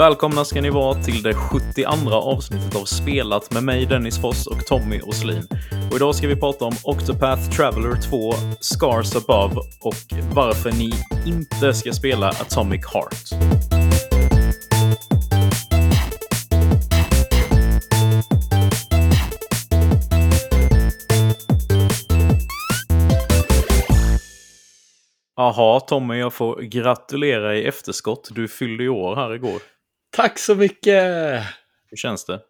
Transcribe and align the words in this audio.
Välkomna 0.00 0.44
ska 0.44 0.60
ni 0.60 0.70
vara 0.70 0.94
till 0.94 1.22
det 1.22 1.34
72 1.34 2.10
avsnittet 2.10 2.76
av 2.76 2.84
Spelat 2.84 3.52
med 3.52 3.62
mig 3.62 3.86
Dennis 3.86 4.20
Foss 4.20 4.46
och 4.46 4.66
Tommy 4.66 5.00
Åslin. 5.00 5.48
Och 5.90 5.96
idag 5.96 6.14
ska 6.14 6.28
vi 6.28 6.36
prata 6.36 6.64
om 6.64 6.72
Octopath 6.84 7.50
Traveler 7.50 8.02
2, 8.10 8.32
Scars 8.60 9.16
Above 9.16 9.54
och 9.80 9.94
varför 10.34 10.72
ni 10.72 10.90
inte 11.26 11.74
ska 11.74 11.92
spela 11.92 12.28
Atomic 12.28 12.86
Heart. 12.86 13.40
Jaha, 25.36 25.80
Tommy, 25.80 26.18
jag 26.18 26.32
får 26.32 26.60
gratulera 26.60 27.56
i 27.56 27.64
efterskott. 27.64 28.28
Du 28.34 28.48
fyllde 28.48 28.84
i 28.84 28.88
år 28.88 29.16
här 29.16 29.34
igår. 29.34 29.60
Tack 30.10 30.38
så 30.38 30.54
mycket! 30.54 31.04
Hur 31.90 31.96
känns 31.96 32.24
det? 32.24 32.40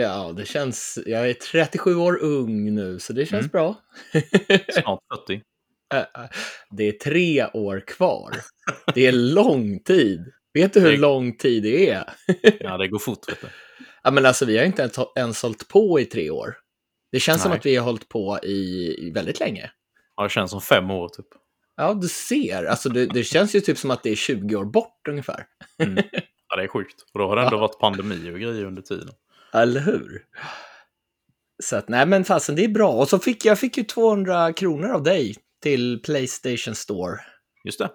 Ja, 0.00 0.32
det 0.36 0.44
känns... 0.46 0.98
Jag 1.06 1.30
är 1.30 1.34
37 1.34 1.94
år 1.96 2.18
ung 2.22 2.74
nu, 2.74 2.98
så 2.98 3.12
det 3.12 3.26
känns 3.26 3.40
Mm. 3.40 3.48
bra. 3.48 3.74
Snart 4.82 5.00
40. 5.26 5.42
Äh, 5.94 6.02
Det 6.70 6.84
är 6.88 6.92
tre 6.92 7.46
år 7.46 7.84
kvar. 7.86 8.36
Det 8.94 9.06
är 9.06 9.12
lång 9.12 9.80
tid. 9.80 10.32
Vet 10.54 10.72
du 10.74 10.80
hur 10.80 10.90
Det- 10.90 10.96
lång 10.96 11.36
tid 11.36 11.62
det 11.62 11.90
är? 11.90 12.04
Ja, 12.60 12.76
det 12.78 12.88
går 12.88 12.98
fort, 12.98 13.28
vet 13.28 13.40
du. 13.40 13.46
Ja, 14.02 14.10
men 14.10 14.26
alltså, 14.26 14.44
vi 14.44 14.58
har 14.58 14.64
inte 14.64 14.90
ens, 15.16 15.42
hållit 15.42 15.68
på 15.68 16.00
i 16.00 16.04
tre 16.04 16.30
år. 16.30 16.56
Det 17.12 17.20
känns 17.20 17.42
som 17.42 17.50
Nej. 17.50 17.58
att 17.58 17.66
vi 17.66 17.76
har 17.76 17.84
hållit 17.84 18.08
på 18.08 18.38
i, 18.42 19.10
väldigt 19.14 19.40
länge. 19.40 19.70
Ja, 20.16 20.22
det 20.22 20.28
känns 20.28 20.50
som 20.50 20.60
fem 20.60 20.90
år, 20.90 21.08
typ. 21.08 21.26
Ja, 21.76 21.94
du 21.94 22.08
ser. 22.08 22.64
Alltså, 22.64 22.88
det, 22.88 23.06
det 23.06 23.24
känns 23.24 23.54
ju 23.54 23.60
typ 23.60 23.78
som 23.78 23.90
att 23.90 24.02
det 24.02 24.10
är 24.10 24.14
20 24.16 24.56
år 24.56 24.64
bort 24.64 25.08
ungefär. 25.08 25.46
Ja, 26.50 26.56
det 26.56 26.62
är 26.62 26.68
sjukt. 26.68 27.04
Och 27.12 27.18
då 27.20 27.28
har 27.28 27.36
det 27.36 27.42
ändå 27.42 27.56
Ja. 27.56 27.60
varit 27.60 27.78
pandemi 27.78 28.30
och 28.34 28.40
grejer 28.40 28.64
under 28.64 28.82
tiden. 28.82 29.14
Eller 29.54 29.80
hur? 29.80 30.22
Så 31.62 31.76
att, 31.76 31.88
nej 31.88 32.06
men 32.06 32.24
fasen, 32.24 32.56
det 32.56 32.64
är 32.64 32.68
bra. 32.68 32.92
Och 32.92 33.08
så 33.08 33.18
fick 33.18 33.44
jag 33.44 33.58
fick 33.58 33.76
ju 33.76 33.84
200 33.84 34.52
kronor 34.52 34.88
av 34.90 35.02
dig 35.02 35.34
till 35.62 36.02
Playstation 36.02 36.74
Store. 36.74 37.20
Just 37.64 37.78
det. 37.78 37.90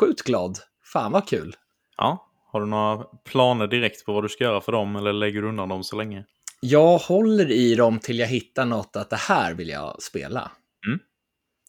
Sjukt 0.00 0.22
glad. 0.22 0.58
Fan 0.92 1.12
vad 1.12 1.28
kul. 1.28 1.56
Ja. 1.96 2.26
Har 2.52 2.60
du 2.60 2.66
några 2.66 3.04
planer 3.24 3.66
direkt 3.66 4.04
på 4.06 4.12
vad 4.12 4.24
du 4.24 4.28
ska 4.28 4.44
göra 4.44 4.60
för 4.60 4.72
dem 4.72 4.96
eller 4.96 5.12
lägger 5.12 5.42
du 5.42 5.48
undan 5.48 5.68
dem 5.68 5.84
så 5.84 5.96
länge? 5.96 6.24
Jag 6.60 6.98
håller 6.98 7.50
i 7.50 7.74
dem 7.74 7.98
till 7.98 8.18
jag 8.18 8.26
hittar 8.26 8.64
något 8.64 8.96
att 8.96 9.10
det 9.10 9.16
här 9.16 9.54
vill 9.54 9.68
jag 9.68 10.02
spela. 10.02 10.50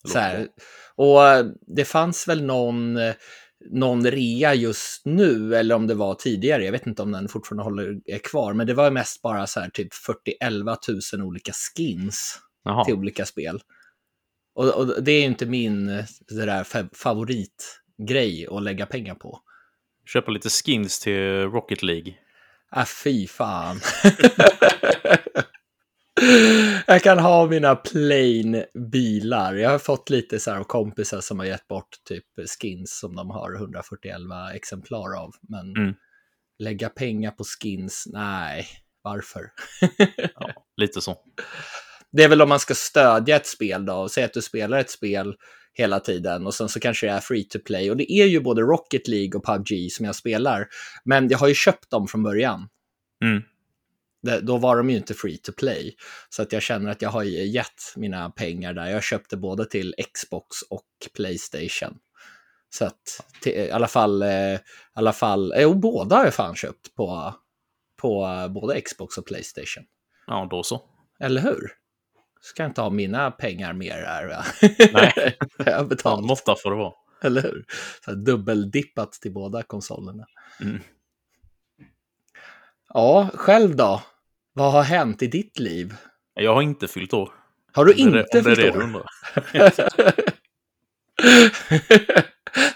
Det 0.04 0.10
Så 0.10 0.20
här. 0.20 0.48
Och 0.96 1.28
eh, 1.28 1.46
det 1.68 1.86
fanns 1.86 2.28
väl 2.28 2.44
någon, 2.44 2.98
eh, 2.98 3.14
någon 3.70 4.12
rea 4.12 4.54
just 4.54 5.06
nu, 5.06 5.56
eller 5.56 5.76
om 5.76 5.88
det 5.88 5.94
var 5.94 6.16
tidigare, 6.16 6.66
jag 6.66 6.72
vet 6.72 6.88
inte 6.88 7.02
om 7.02 7.12
den 7.12 7.28
fortfarande 7.28 7.64
håller, 7.64 8.00
är 8.06 8.18
kvar, 8.20 8.54
men 8.54 8.68
det 8.68 8.74
var 8.74 8.92
mest 8.92 9.22
bara 9.22 9.48
så 9.48 9.60
här 9.60 9.70
typ 9.70 9.90
40-11 10.44 11.18
000 11.18 11.28
olika 11.28 11.52
skins 11.54 12.40
Jaha. 12.64 12.86
till 12.86 12.94
olika 12.96 13.26
spel. 13.26 13.62
Och, 14.56 14.70
och 14.78 15.04
det 15.04 15.12
är 15.12 15.24
inte 15.26 15.46
min 15.46 15.86
det 16.28 16.46
där 16.46 16.64
fa- 16.64 16.96
favoritgrej 16.96 18.48
att 18.52 18.64
lägga 18.64 18.86
pengar 18.86 19.16
på. 19.16 19.40
Köpa 20.06 20.32
lite 20.32 20.50
skins 20.50 21.00
till 21.00 21.22
Rocket 21.52 21.84
League. 21.84 22.14
Ah, 22.72 22.86
fy 23.04 23.28
fan. 23.28 23.80
jag 26.88 27.04
kan 27.04 27.20
ha 27.20 27.48
mina 27.48 27.76
plain 27.76 28.64
bilar. 28.92 29.54
Jag 29.56 29.70
har 29.70 29.80
fått 29.80 30.10
lite 30.10 30.40
så 30.40 30.52
här 30.52 30.64
kompisar 30.64 31.22
som 31.22 31.40
har 31.40 31.46
gett 31.46 31.68
bort 31.68 31.90
typ 32.10 32.26
skins 32.62 33.00
som 33.00 33.16
de 33.16 33.30
har 33.30 33.56
141 33.56 34.16
exemplar 34.56 35.20
av. 35.24 35.32
Men 35.50 35.76
Mm. 35.78 35.94
lägga 36.60 36.90
pengar 36.90 37.32
på 37.32 37.44
skins, 37.44 38.04
nej, 38.14 38.68
varför? 39.02 39.42
Ja, 40.36 40.50
lite 40.78 41.02
så. 41.02 41.18
Det 42.12 42.24
är 42.24 42.28
väl 42.30 42.42
om 42.42 42.50
man 42.50 42.60
ska 42.60 42.74
stödja 42.74 43.36
ett 43.36 43.48
spel 43.48 43.86
då, 43.86 44.10
säga 44.10 44.26
att 44.26 44.34
du 44.34 44.42
spelar 44.42 44.80
ett 44.80 44.90
spel 44.92 45.36
hela 45.74 46.00
tiden 46.00 46.46
och 46.48 46.54
sen 46.54 46.70
så 46.70 46.80
kanske 46.80 47.08
det 47.08 47.12
är 47.14 47.20
free 47.20 47.44
to 47.44 47.60
play. 47.66 47.92
Och 47.92 47.98
det 47.98 48.12
är 48.12 48.26
ju 48.26 48.40
både 48.40 48.62
Rocket 48.62 49.08
League 49.08 49.38
och 49.40 49.46
PubG 49.46 49.92
som 49.92 50.06
jag 50.06 50.16
spelar. 50.16 50.68
Men 51.06 51.30
jag 51.30 51.38
har 51.38 51.48
ju 51.48 51.54
köpt 51.54 51.90
dem 51.90 52.08
från 52.08 52.24
början. 52.24 52.68
Mm. 53.24 53.42
Då 54.42 54.58
var 54.58 54.78
de 54.78 54.90
ju 54.90 54.98
inte 54.98 55.14
free 55.14 55.38
to 55.38 55.52
play. 55.52 55.96
Så 56.30 56.42
att 56.42 56.52
jag 56.52 56.62
känner 56.62 56.92
att 56.92 57.02
jag 57.02 57.10
har 57.10 57.24
gett 57.24 57.94
mina 57.96 58.30
pengar 58.30 58.74
där. 58.74 58.88
Jag 58.88 59.04
köpte 59.04 59.38
både 59.38 59.66
till 59.66 59.96
Xbox 60.14 60.62
och 60.70 60.88
Playstation. 61.16 61.98
Så 62.70 62.86
att 62.86 63.26
till, 63.42 63.54
i 63.54 63.72
alla 63.72 63.88
fall, 63.88 64.22
eh, 64.22 64.54
i 64.54 64.60
alla 64.94 65.14
fall, 65.14 65.54
jo 65.58 65.74
båda 65.74 66.16
har 66.16 66.24
jag 66.24 66.34
fan 66.34 66.56
köpt 66.56 66.96
på, 66.96 67.34
på 68.02 68.26
eh, 68.26 68.48
både 68.48 68.82
Xbox 68.82 69.18
och 69.18 69.26
Playstation. 69.26 69.84
Ja, 70.28 70.48
då 70.52 70.64
så. 70.64 70.82
Eller 71.20 71.42
hur? 71.42 71.72
Ska 72.42 72.64
jag 72.64 72.70
inte 72.70 72.82
ha 72.82 72.90
mina 72.90 73.32
pengar 73.32 73.74
mer 73.74 74.04
här 74.06 74.28
va? 74.28 74.46
Nej. 74.94 75.38
jag 75.66 75.88
betalt, 75.88 76.26
måtta 76.26 76.56
får 76.56 76.72
det 76.72 76.78
vara. 76.78 76.94
eller 77.22 77.42
hur? 77.42 77.66
Så 78.06 78.12
här, 78.12 78.18
dubbeldippat 78.18 79.12
till 79.12 79.34
båda 79.34 79.64
konsolerna. 79.64 80.26
Mm. 80.62 80.80
Ja, 82.94 83.30
själv 83.34 83.76
då? 83.76 84.02
Vad 84.54 84.72
har 84.72 84.84
hänt 84.84 85.22
i 85.22 85.28
ditt 85.28 85.60
liv? 85.60 85.96
Jag 86.34 86.54
har 86.54 86.62
inte 86.62 86.88
fyllt 86.88 87.14
år. 87.14 87.30
Har 87.74 87.86
du 87.86 87.94
det- 87.94 88.00
inte 88.00 88.18
det 88.32 88.42
det 88.42 88.56
fyllt 88.56 88.74
du 88.74 88.96
år? 88.96 89.06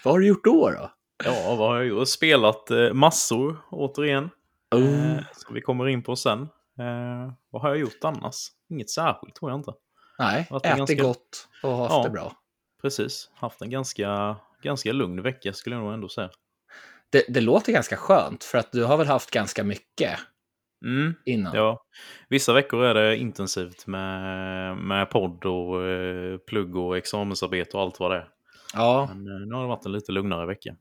Vad 0.04 0.14
har 0.14 0.20
du 0.20 0.28
gjort 0.28 0.44
då? 0.44 0.70
då? 0.70 0.92
Ja, 1.26 1.56
vad 1.56 1.70
har 1.70 1.76
jag 1.76 1.86
gjort? 1.86 2.08
Spelat 2.08 2.72
eh, 2.72 2.94
massor, 2.94 3.58
återigen. 3.70 4.30
Oh. 4.76 5.12
Eh, 5.12 5.18
som 5.36 5.56
vi 5.56 5.62
kommer 5.62 5.88
in 5.88 6.04
på 6.04 6.16
sen. 6.16 6.42
Eh, 6.80 7.34
vad 7.50 7.62
har 7.62 7.70
jag 7.70 7.78
gjort 7.78 8.04
annars? 8.04 8.36
Inget 8.70 8.90
särskilt 8.90 9.36
tror 9.36 9.52
jag 9.52 9.60
inte. 9.60 9.74
Nej, 10.20 10.48
ätit 10.52 10.78
ganska- 10.78 11.04
gott 11.04 11.48
och 11.64 11.78
haft 11.78 11.92
Ja. 11.92 12.04
det 12.04 12.10
bra. 12.10 12.34
Precis. 12.82 13.30
Haft 13.34 13.62
en 13.62 13.70
ganska, 13.70 14.36
ganska 14.62 14.92
lugn 14.94 15.22
vecka 15.22 15.54
skulle 15.54 15.76
jag 15.76 15.84
nog 15.84 15.94
ändå 15.94 16.10
säga. 16.10 16.30
Det, 17.16 17.26
det 17.28 17.42
låter 17.42 17.72
ganska 17.72 17.98
skönt, 17.98 18.44
för 18.44 18.58
att 18.58 18.72
du 18.72 18.84
har 18.84 18.98
väl 18.98 19.08
haft 19.08 19.32
ganska 19.32 19.64
mycket 19.64 20.20
Mm, 20.86 21.14
innan? 21.26 21.56
ja. 21.56 21.84
Vissa 22.30 22.54
veckor 22.54 22.84
är 22.86 22.94
det 22.94 23.18
intensivt 23.18 23.88
med, 23.88 24.78
med 24.78 25.10
podd 25.10 25.46
och 25.46 25.88
eh, 25.88 26.38
plugg 26.38 26.76
och 26.76 26.98
examensarbete 26.98 27.78
och 27.78 27.84
allt 27.84 28.00
vad 28.00 28.12
det 28.12 28.18
är. 28.18 28.28
ja. 28.74 29.10
Men 29.14 29.18
eh, 29.42 29.48
nu 29.48 29.56
har 29.56 29.62
det 29.62 29.68
varit 29.68 29.86
en 29.86 29.92
lite 29.92 30.12
lugnare 30.12 30.46
vecka. 30.46 30.76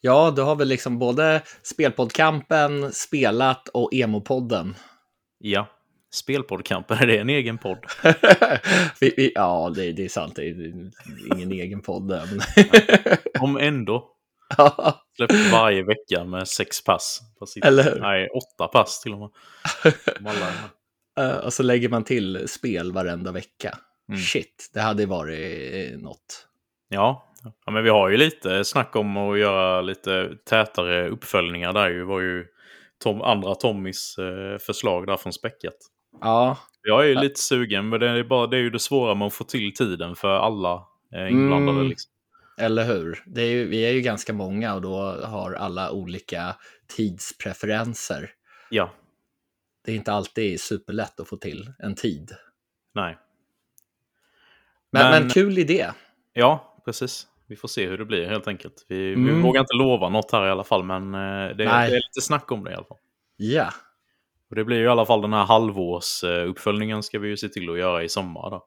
Ja, 0.00 0.32
du 0.36 0.42
har 0.42 0.56
väl 0.56 0.68
liksom 0.68 0.98
både 0.98 1.42
Spelpoddkampen, 1.62 2.92
Spelat 2.92 3.68
och 3.68 3.94
Emopodden. 3.94 4.74
Ja, 5.38 5.66
Spelpoddkampen, 6.14 6.98
är 7.00 7.06
det 7.06 7.18
en 7.18 7.30
egen 7.30 7.58
podd? 7.58 7.78
ja, 9.34 9.72
det, 9.74 9.92
det 9.92 10.04
är 10.04 10.08
sant. 10.08 10.36
Det 10.36 10.42
är 10.48 10.90
ingen 11.34 11.52
egen 11.52 11.80
podd. 11.82 12.06
Men... 12.06 12.40
Om 13.40 13.56
ändå. 13.56 14.14
Ja, 14.58 15.04
Släppt 15.16 15.52
varje 15.52 15.82
vecka 15.82 16.24
med 16.24 16.48
sex 16.48 16.84
pass. 16.84 17.20
Inte- 17.56 17.68
Eller 17.68 17.82
hur? 17.82 18.00
Nej, 18.00 18.28
åtta 18.28 18.68
pass 18.68 19.00
till 19.00 19.12
och 19.12 19.18
med. 19.18 19.30
Eh, 21.18 21.36
och 21.36 21.52
så 21.52 21.62
lägger 21.62 21.88
man 21.88 22.04
till 22.04 22.48
spel 22.48 22.92
varenda 22.92 23.32
vecka. 23.32 23.78
Mm. 24.08 24.20
Shit, 24.20 24.70
det 24.74 24.80
hade 24.80 25.06
varit 25.06 25.74
eh, 25.74 25.98
något. 25.98 26.46
Ja. 26.88 27.32
ja, 27.66 27.72
men 27.72 27.84
vi 27.84 27.90
har 27.90 28.08
ju 28.08 28.16
lite 28.16 28.64
snack 28.64 28.96
om 28.96 29.16
att 29.16 29.38
göra 29.38 29.80
lite 29.80 30.30
tätare 30.44 31.08
uppföljningar 31.08 31.72
där 31.72 31.88
ju. 31.90 32.04
var 32.04 32.20
ju 32.20 32.46
Tom, 33.02 33.22
andra 33.22 33.54
Tommys 33.54 34.18
eh, 34.18 34.58
förslag 34.58 35.06
där 35.06 35.16
från 35.16 35.32
Späckat. 35.32 35.76
Ja, 36.20 36.58
Jag 36.82 37.00
är 37.04 37.08
ju 37.08 37.14
lite 37.14 37.40
sugen, 37.40 37.88
men 37.88 38.00
det 38.00 38.08
är, 38.08 38.24
bara, 38.24 38.46
det 38.46 38.56
är 38.56 38.60
ju 38.60 38.70
det 38.70 38.78
svåra 38.78 39.14
med 39.14 39.26
att 39.26 39.34
få 39.34 39.44
till 39.44 39.74
tiden 39.74 40.16
för 40.16 40.28
alla 40.36 40.82
inblandade. 41.30 41.78
Mm. 41.78 41.88
Liksom. 41.88 42.10
Eller 42.58 42.84
hur? 42.84 43.22
Det 43.26 43.42
är 43.42 43.50
ju, 43.50 43.64
vi 43.68 43.80
är 43.86 43.92
ju 43.92 44.00
ganska 44.00 44.32
många 44.32 44.74
och 44.74 44.80
då 44.82 44.96
har 45.24 45.52
alla 45.52 45.90
olika 45.92 46.56
tidspreferenser. 46.86 48.30
Ja, 48.70 48.90
Det 49.84 49.92
är 49.92 49.96
inte 49.96 50.12
alltid 50.12 50.60
superlätt 50.60 51.20
att 51.20 51.28
få 51.28 51.36
till 51.36 51.72
en 51.78 51.94
tid. 51.94 52.32
nej. 52.94 53.18
Men, 54.90 55.10
men... 55.10 55.22
Men- 55.22 55.30
kul 55.30 55.58
idé. 55.58 55.86
Ja, 56.32 56.82
precis. 56.84 57.26
Vi 57.46 57.56
får 57.56 57.68
se 57.68 57.86
hur 57.88 57.98
det 57.98 58.04
blir 58.04 58.26
helt 58.28 58.48
enkelt. 58.48 58.86
Vi, 58.88 58.96
vi 59.08 59.12
Mm. 59.14 59.42
vågar 59.42 59.60
inte 59.60 59.74
lova 59.74 60.08
något 60.08 60.32
här 60.32 60.46
i 60.46 60.50
alla 60.50 60.64
fall, 60.64 60.84
men 60.84 61.14
eh, 61.14 61.20
det, 61.48 61.54
det 61.54 61.64
är 61.64 61.90
lite 61.90 62.20
snack 62.20 62.52
om 62.52 62.64
det 62.64 62.70
i 62.70 62.74
alla 62.74 62.84
fall. 62.84 62.98
Ja, 63.36 63.72
Och 64.50 64.56
det 64.56 64.64
blir 64.64 64.76
ju 64.76 64.84
i 64.84 64.88
alla 64.88 65.06
fall 65.06 65.22
den 65.22 65.32
här 65.32 65.44
halvårsuppföljningen 65.44 67.02
ska 67.02 67.18
vi 67.18 67.28
ju 67.28 67.36
se 67.36 67.48
till 67.48 67.70
att 67.70 67.78
göra 67.78 68.02
i 68.02 68.08
sommar. 68.08 68.50
Då. 68.50 68.64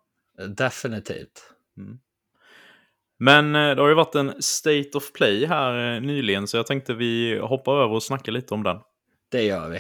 definitivt. 0.48 1.54
Men 3.24 3.56
eh, 3.56 3.76
det 3.76 3.82
har 3.82 3.90
ju 3.90 3.96
varit 3.96 4.16
en 4.16 4.34
State 4.40 4.90
of 4.94 5.12
Play 5.12 5.46
här 5.46 5.96
eh, 5.96 6.02
nyligen, 6.02 6.48
så 6.48 6.58
jag 6.58 6.68
tänkte 6.68 6.94
vi 6.94 7.40
hoppar 7.40 7.84
över 7.84 7.96
och 7.96 8.04
snackar 8.04 8.32
lite 8.32 8.54
om 8.54 8.64
den. 8.64 8.78
Det 9.32 9.44
gör 9.44 9.70
vi. 9.70 9.80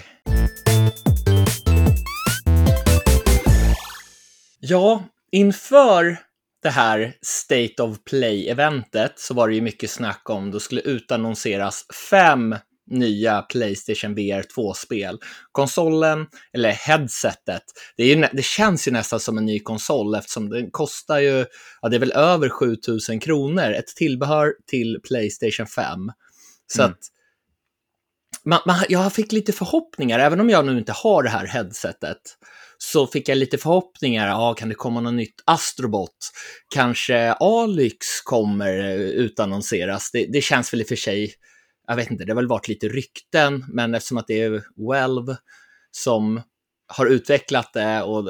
Ja, 4.59 5.03
inför 5.31 6.17
det 6.63 6.69
här 6.69 7.13
State 7.21 7.83
of 7.83 8.03
Play-eventet 8.03 9.19
så 9.19 9.33
var 9.33 9.47
det 9.47 9.55
ju 9.55 9.61
mycket 9.61 9.89
snack 9.89 10.29
om, 10.29 10.51
då 10.51 10.59
skulle 10.59 10.81
utannonseras 10.81 11.85
fem 12.09 12.55
nya 12.91 13.41
Playstation 13.41 14.15
VR 14.15 14.43
2-spel. 14.55 15.19
Konsolen, 15.51 16.27
eller 16.53 16.71
headsetet, 16.71 17.63
det, 17.97 18.05
ju, 18.05 18.27
det 18.33 18.45
känns 18.45 18.87
ju 18.87 18.91
nästan 18.91 19.19
som 19.19 19.37
en 19.37 19.45
ny 19.45 19.59
konsol 19.59 20.15
eftersom 20.15 20.49
den 20.49 20.71
kostar 20.71 21.19
ju, 21.19 21.45
ja 21.81 21.89
det 21.89 21.95
är 21.97 21.99
väl 21.99 22.11
över 22.11 22.49
7000 22.49 23.19
kronor, 23.19 23.71
ett 23.71 23.87
tillbehör 23.87 24.53
till 24.67 24.99
Playstation 25.07 25.67
5. 25.67 26.11
Så 26.67 26.81
mm. 26.81 26.91
att 26.91 26.99
man, 28.45 28.59
man, 28.65 28.83
jag 28.89 29.13
fick 29.13 29.31
lite 29.31 29.53
förhoppningar, 29.53 30.19
även 30.19 30.39
om 30.39 30.49
jag 30.49 30.65
nu 30.65 30.77
inte 30.77 30.91
har 30.91 31.23
det 31.23 31.29
här 31.29 31.45
headsetet, 31.45 32.17
så 32.77 33.07
fick 33.07 33.29
jag 33.29 33.37
lite 33.37 33.57
förhoppningar. 33.57 34.27
Ja, 34.27 34.53
kan 34.53 34.69
det 34.69 34.75
komma 34.75 35.01
något 35.01 35.13
nytt 35.13 35.43
Astrobot? 35.45 36.31
Kanske 36.73 37.33
Alyx 37.33 38.21
kommer 38.23 38.79
eh, 38.79 38.95
utannonseras. 38.95 40.11
Det, 40.11 40.25
det 40.25 40.41
känns 40.41 40.73
väl 40.73 40.81
i 40.81 40.83
och 40.83 40.87
för 40.87 40.95
sig, 40.95 41.33
jag 41.87 41.95
vet 41.95 42.11
inte, 42.11 42.25
det 42.25 42.31
har 42.31 42.35
väl 42.35 42.47
varit 42.47 42.67
lite 42.67 42.87
rykten, 42.87 43.65
men 43.67 43.95
eftersom 43.95 44.17
att 44.17 44.27
det 44.27 44.41
är 44.41 44.63
Welv 44.89 45.35
som 45.91 46.41
har 46.87 47.05
utvecklat 47.05 47.73
det 47.73 48.01
och 48.01 48.23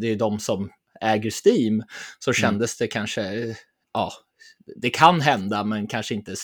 det 0.00 0.06
är 0.06 0.16
de 0.16 0.38
som 0.38 0.70
äger 1.00 1.30
Steam, 1.46 1.82
så 2.18 2.30
mm. 2.30 2.34
kändes 2.34 2.80
mm. 2.80 2.86
det 2.86 2.92
kanske, 2.92 3.56
ja, 3.94 4.12
det 4.76 4.90
kan 4.90 5.20
hända, 5.20 5.64
men 5.64 5.86
kanske 5.86 6.14
inte 6.14 6.34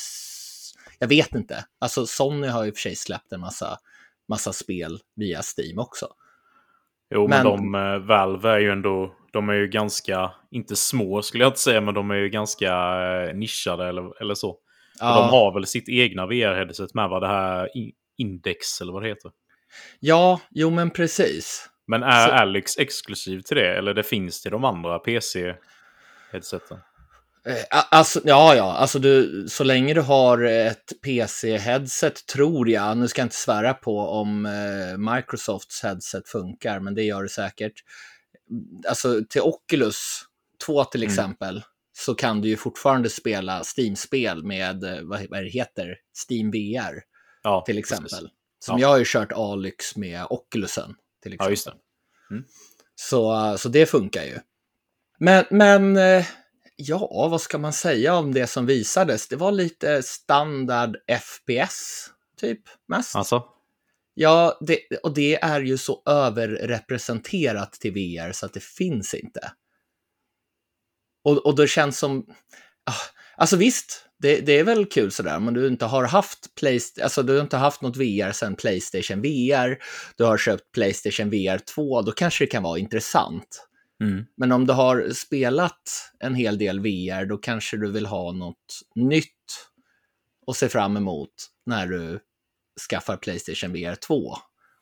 jag 0.98 1.08
vet 1.08 1.34
inte. 1.34 1.64
Alltså 1.80 2.06
Sony 2.06 2.46
har 2.46 2.64
ju 2.64 2.72
för 2.72 2.80
sig 2.80 2.96
släppt 2.96 3.32
en 3.32 3.40
massa, 3.40 3.78
massa 4.28 4.52
spel 4.52 4.98
via 5.16 5.40
Steam 5.42 5.78
också. 5.78 6.08
Jo, 7.14 7.28
men, 7.28 7.46
men 7.46 7.72
de, 7.72 7.74
uh, 7.74 8.06
Valve 8.06 8.50
är 8.50 8.58
ju 8.58 8.70
ändå, 8.70 9.14
de 9.32 9.48
är 9.48 9.54
ju 9.54 9.68
ganska, 9.68 10.32
inte 10.50 10.76
små 10.76 11.22
skulle 11.22 11.44
jag 11.44 11.50
inte 11.50 11.60
säga, 11.60 11.80
men 11.80 11.94
de 11.94 12.10
är 12.10 12.14
ju 12.14 12.28
ganska 12.28 12.72
uh, 12.72 13.34
nischade 13.34 13.88
eller, 13.88 14.20
eller 14.22 14.34
så. 14.34 14.58
Ja. 15.00 15.20
de 15.20 15.30
har 15.30 15.54
väl 15.54 15.66
sitt 15.66 15.88
egna 15.88 16.26
VR-headset 16.26 16.94
med, 16.94 17.08
vad 17.08 17.22
det 17.22 17.28
här 17.28 17.68
Index 18.18 18.80
eller 18.80 18.92
vad 18.92 19.02
det 19.02 19.08
heter. 19.08 19.30
Ja, 20.00 20.40
jo 20.50 20.70
men 20.70 20.90
precis. 20.90 21.68
Men 21.86 22.02
är 22.02 22.28
så... 22.28 22.32
Alex 22.32 22.78
exklusiv 22.78 23.40
till 23.40 23.56
det, 23.56 23.76
eller 23.78 23.94
det 23.94 24.02
finns 24.02 24.42
till 24.42 24.50
de 24.50 24.64
andra 24.64 24.98
PC-headseten? 24.98 26.78
Eh, 27.46 27.78
alltså, 27.90 28.20
ja, 28.24 28.54
ja, 28.54 28.72
alltså 28.72 28.98
du, 28.98 29.46
så 29.48 29.64
länge 29.64 29.94
du 29.94 30.00
har 30.00 30.42
ett 30.44 30.92
PC-headset 31.04 32.26
tror 32.26 32.68
jag, 32.68 32.96
nu 32.96 33.08
ska 33.08 33.20
jag 33.20 33.26
inte 33.26 33.36
svära 33.36 33.74
på 33.74 33.98
om 33.98 34.46
eh, 34.46 35.14
Microsofts 35.14 35.82
headset 35.82 36.28
funkar, 36.28 36.80
men 36.80 36.94
det 36.94 37.02
gör 37.02 37.22
det 37.22 37.28
säkert. 37.28 37.72
Alltså 38.88 39.20
till 39.30 39.40
Oculus 39.40 40.22
2 40.66 40.84
till 40.84 41.02
mm. 41.02 41.14
Så 41.96 42.14
kan 42.14 42.40
du 42.40 42.48
ju 42.48 42.56
fortfarande 42.56 43.10
spela 43.10 43.62
Steam-spel 43.76 44.44
med, 44.44 44.84
eh, 44.84 45.02
vad, 45.02 45.20
det 45.30 45.50
heter, 45.50 45.96
Steam 46.28 46.50
VR 46.50 47.02
ja, 47.42 47.62
till 47.66 47.78
exempel. 47.78 48.08
Precis. 48.08 48.30
Som 48.58 48.78
ja. 48.78 48.82
jag 48.82 48.88
har 48.88 48.98
ju 48.98 49.04
kört 49.06 49.32
Alyx 49.32 49.96
med 49.96 50.26
Oculusen 50.30 50.94
till 51.22 51.32
exempel. 51.32 51.46
Ja, 51.46 51.50
just 51.50 51.64
det. 51.64 51.74
Mm. 52.30 52.44
Så, 52.94 53.56
så 53.58 53.68
det 53.68 53.86
funkar 53.86 54.24
ju. 54.24 54.38
Men, 55.18 55.44
men 55.50 55.96
eh, 55.96 56.26
ja, 56.76 57.28
vad 57.30 57.40
ska 57.40 57.58
man 57.58 57.72
säga 57.72 58.14
om 58.14 58.34
det 58.34 58.46
som 58.46 58.66
visades? 58.66 59.28
Det 59.28 59.36
var 59.36 59.52
lite 59.52 60.02
standard 60.02 60.96
FPS, 61.20 62.06
typ, 62.40 62.60
mest. 62.88 63.16
Alltså? 63.16 63.44
Ja, 64.14 64.58
det, 64.60 64.78
och 65.02 65.14
det 65.14 65.34
är 65.42 65.60
ju 65.60 65.78
så 65.78 66.02
överrepresenterat 66.06 67.72
till 67.72 67.92
VR 67.92 68.32
så 68.32 68.46
att 68.46 68.54
det 68.54 68.62
finns 68.62 69.14
inte. 69.14 69.52
Och, 71.24 71.46
och 71.46 71.56
det 71.56 71.68
känns 71.68 71.98
som... 71.98 72.26
Ah, 72.86 72.92
alltså 73.36 73.56
visst, 73.56 74.06
det, 74.18 74.40
det, 74.40 74.58
är 74.58 74.64
väl 74.64 74.86
kul 74.86 75.10
sådär, 75.10 75.40
men 75.40 75.54
du 75.54 75.66
inte 75.66 75.84
har 75.84 76.04
haft 76.04 76.54
Playst 76.54 77.00
alltså 77.00 77.22
du 77.22 77.34
har 77.34 77.40
inte 77.40 77.56
haft 77.56 77.82
något 77.82 77.96
VR 77.96 78.32
sedan 78.32 78.56
Playstation 78.56 79.22
VR, 79.22 79.78
du 80.16 80.24
har 80.24 80.38
köpt 80.38 80.72
Playstation 80.72 81.30
VR 81.30 81.58
2, 81.58 82.02
då 82.02 82.12
kanske 82.12 82.44
det 82.44 82.48
kan 82.48 82.62
vara 82.62 82.78
intressant. 82.78 83.68
Mm. 84.02 84.26
Men 84.36 84.52
om 84.52 84.66
du 84.66 84.72
har 84.72 85.10
spelat 85.10 86.12
en 86.18 86.34
hel 86.34 86.58
del 86.58 86.80
VR, 86.80 87.26
då 87.26 87.36
kanske 87.36 87.76
du 87.76 87.92
vill 87.92 88.06
ha 88.06 88.32
något 88.32 88.80
nytt 88.94 89.30
att 90.46 90.56
se 90.56 90.68
fram 90.68 90.96
emot 90.96 91.30
när 91.66 91.86
du 91.86 92.20
skaffar 92.90 93.16
Playstation 93.16 93.72
VR 93.72 93.94
2. 93.94 94.34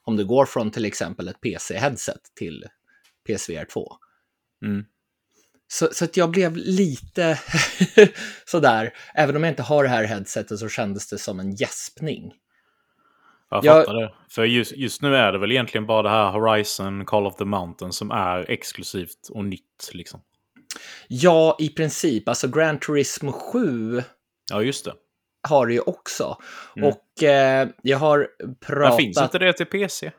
Om 0.04 0.16
du 0.16 0.24
går 0.24 0.46
från 0.46 0.70
till 0.70 0.84
exempel 0.84 1.28
ett 1.28 1.40
PC-headset 1.40 2.20
till 2.34 2.64
PSVR 3.26 3.64
2. 3.64 3.92
Mm. 4.64 4.84
Så, 5.72 5.88
så 5.92 6.04
att 6.04 6.16
jag 6.16 6.30
blev 6.30 6.56
lite 6.56 7.38
sådär, 8.44 8.92
även 9.14 9.36
om 9.36 9.44
jag 9.44 9.52
inte 9.52 9.62
har 9.62 9.82
det 9.82 9.88
här 9.88 10.04
headsetet 10.04 10.58
så 10.58 10.68
kändes 10.68 11.08
det 11.08 11.18
som 11.18 11.40
en 11.40 11.54
gäspning. 11.54 12.32
Jag 13.50 13.64
fattar 13.64 13.94
jag... 13.94 14.02
det. 14.02 14.14
För 14.28 14.44
just, 14.44 14.72
just 14.72 15.02
nu 15.02 15.16
är 15.16 15.32
det 15.32 15.38
väl 15.38 15.52
egentligen 15.52 15.86
bara 15.86 16.02
det 16.02 16.08
här 16.08 16.30
Horizon 16.30 17.04
Call 17.04 17.26
of 17.26 17.36
the 17.36 17.44
Mountain 17.44 17.92
som 17.92 18.10
är 18.10 18.50
exklusivt 18.50 19.28
och 19.30 19.44
nytt 19.44 19.90
liksom. 19.92 20.20
Ja, 21.08 21.56
i 21.60 21.68
princip. 21.68 22.28
Alltså 22.28 22.48
Gran 22.48 22.78
Turismo 22.78 23.32
7 23.32 24.02
Ja, 24.50 24.62
just 24.62 24.84
det. 24.84 24.92
har 25.48 25.66
det 25.66 25.72
ju 25.72 25.80
också. 25.80 26.36
Mm. 26.76 26.88
Och 26.88 27.22
eh, 27.22 27.68
jag 27.82 27.98
har 27.98 28.28
pratat... 28.60 28.88
Men 28.88 28.96
finns 28.96 29.22
inte 29.22 29.38
det 29.38 29.52
till 29.52 29.66
PC? 29.66 30.12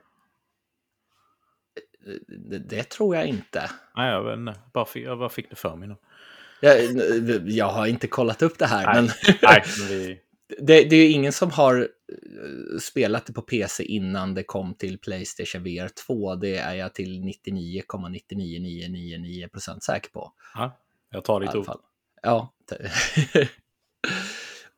Det, 2.27 2.59
det 2.59 2.83
tror 2.83 3.15
jag 3.15 3.27
inte. 3.27 3.69
Nej, 3.95 4.11
jag 4.11 4.23
vet 4.23 4.37
inte. 4.37 4.55
Bara 4.73 4.85
fick, 4.85 5.05
jag 5.05 5.19
bara 5.19 5.29
fick 5.29 5.49
det 5.49 5.55
för 5.55 5.75
mig 5.75 5.87
nu. 5.87 5.95
Jag, 6.61 7.49
jag 7.49 7.65
har 7.65 7.87
inte 7.87 8.07
kollat 8.07 8.41
upp 8.41 8.59
det 8.59 8.65
här, 8.65 8.85
nej. 8.85 8.95
men... 8.95 9.09
nej, 9.41 9.63
men 9.79 9.87
vi... 9.87 10.19
det, 10.57 10.83
det 10.83 10.95
är 10.95 11.03
ju 11.03 11.09
ingen 11.09 11.33
som 11.33 11.51
har 11.51 11.79
eh, 11.79 11.85
spelat 12.79 13.25
det 13.25 13.33
på 13.33 13.41
PC 13.41 13.83
innan 13.83 14.33
det 14.33 14.43
kom 14.43 14.73
till 14.73 14.97
Playstation 14.97 15.63
VR 15.63 15.87
2. 15.87 16.35
Det 16.35 16.57
är 16.57 16.73
jag 16.73 16.93
till 16.93 17.21
99,99999% 17.21 19.79
säker 19.79 20.11
på. 20.11 20.33
Ja, 20.55 20.77
jag 21.09 21.23
tar 21.23 21.39
ditt 21.39 21.55
ord. 21.55 21.67
Ja. 22.21 22.53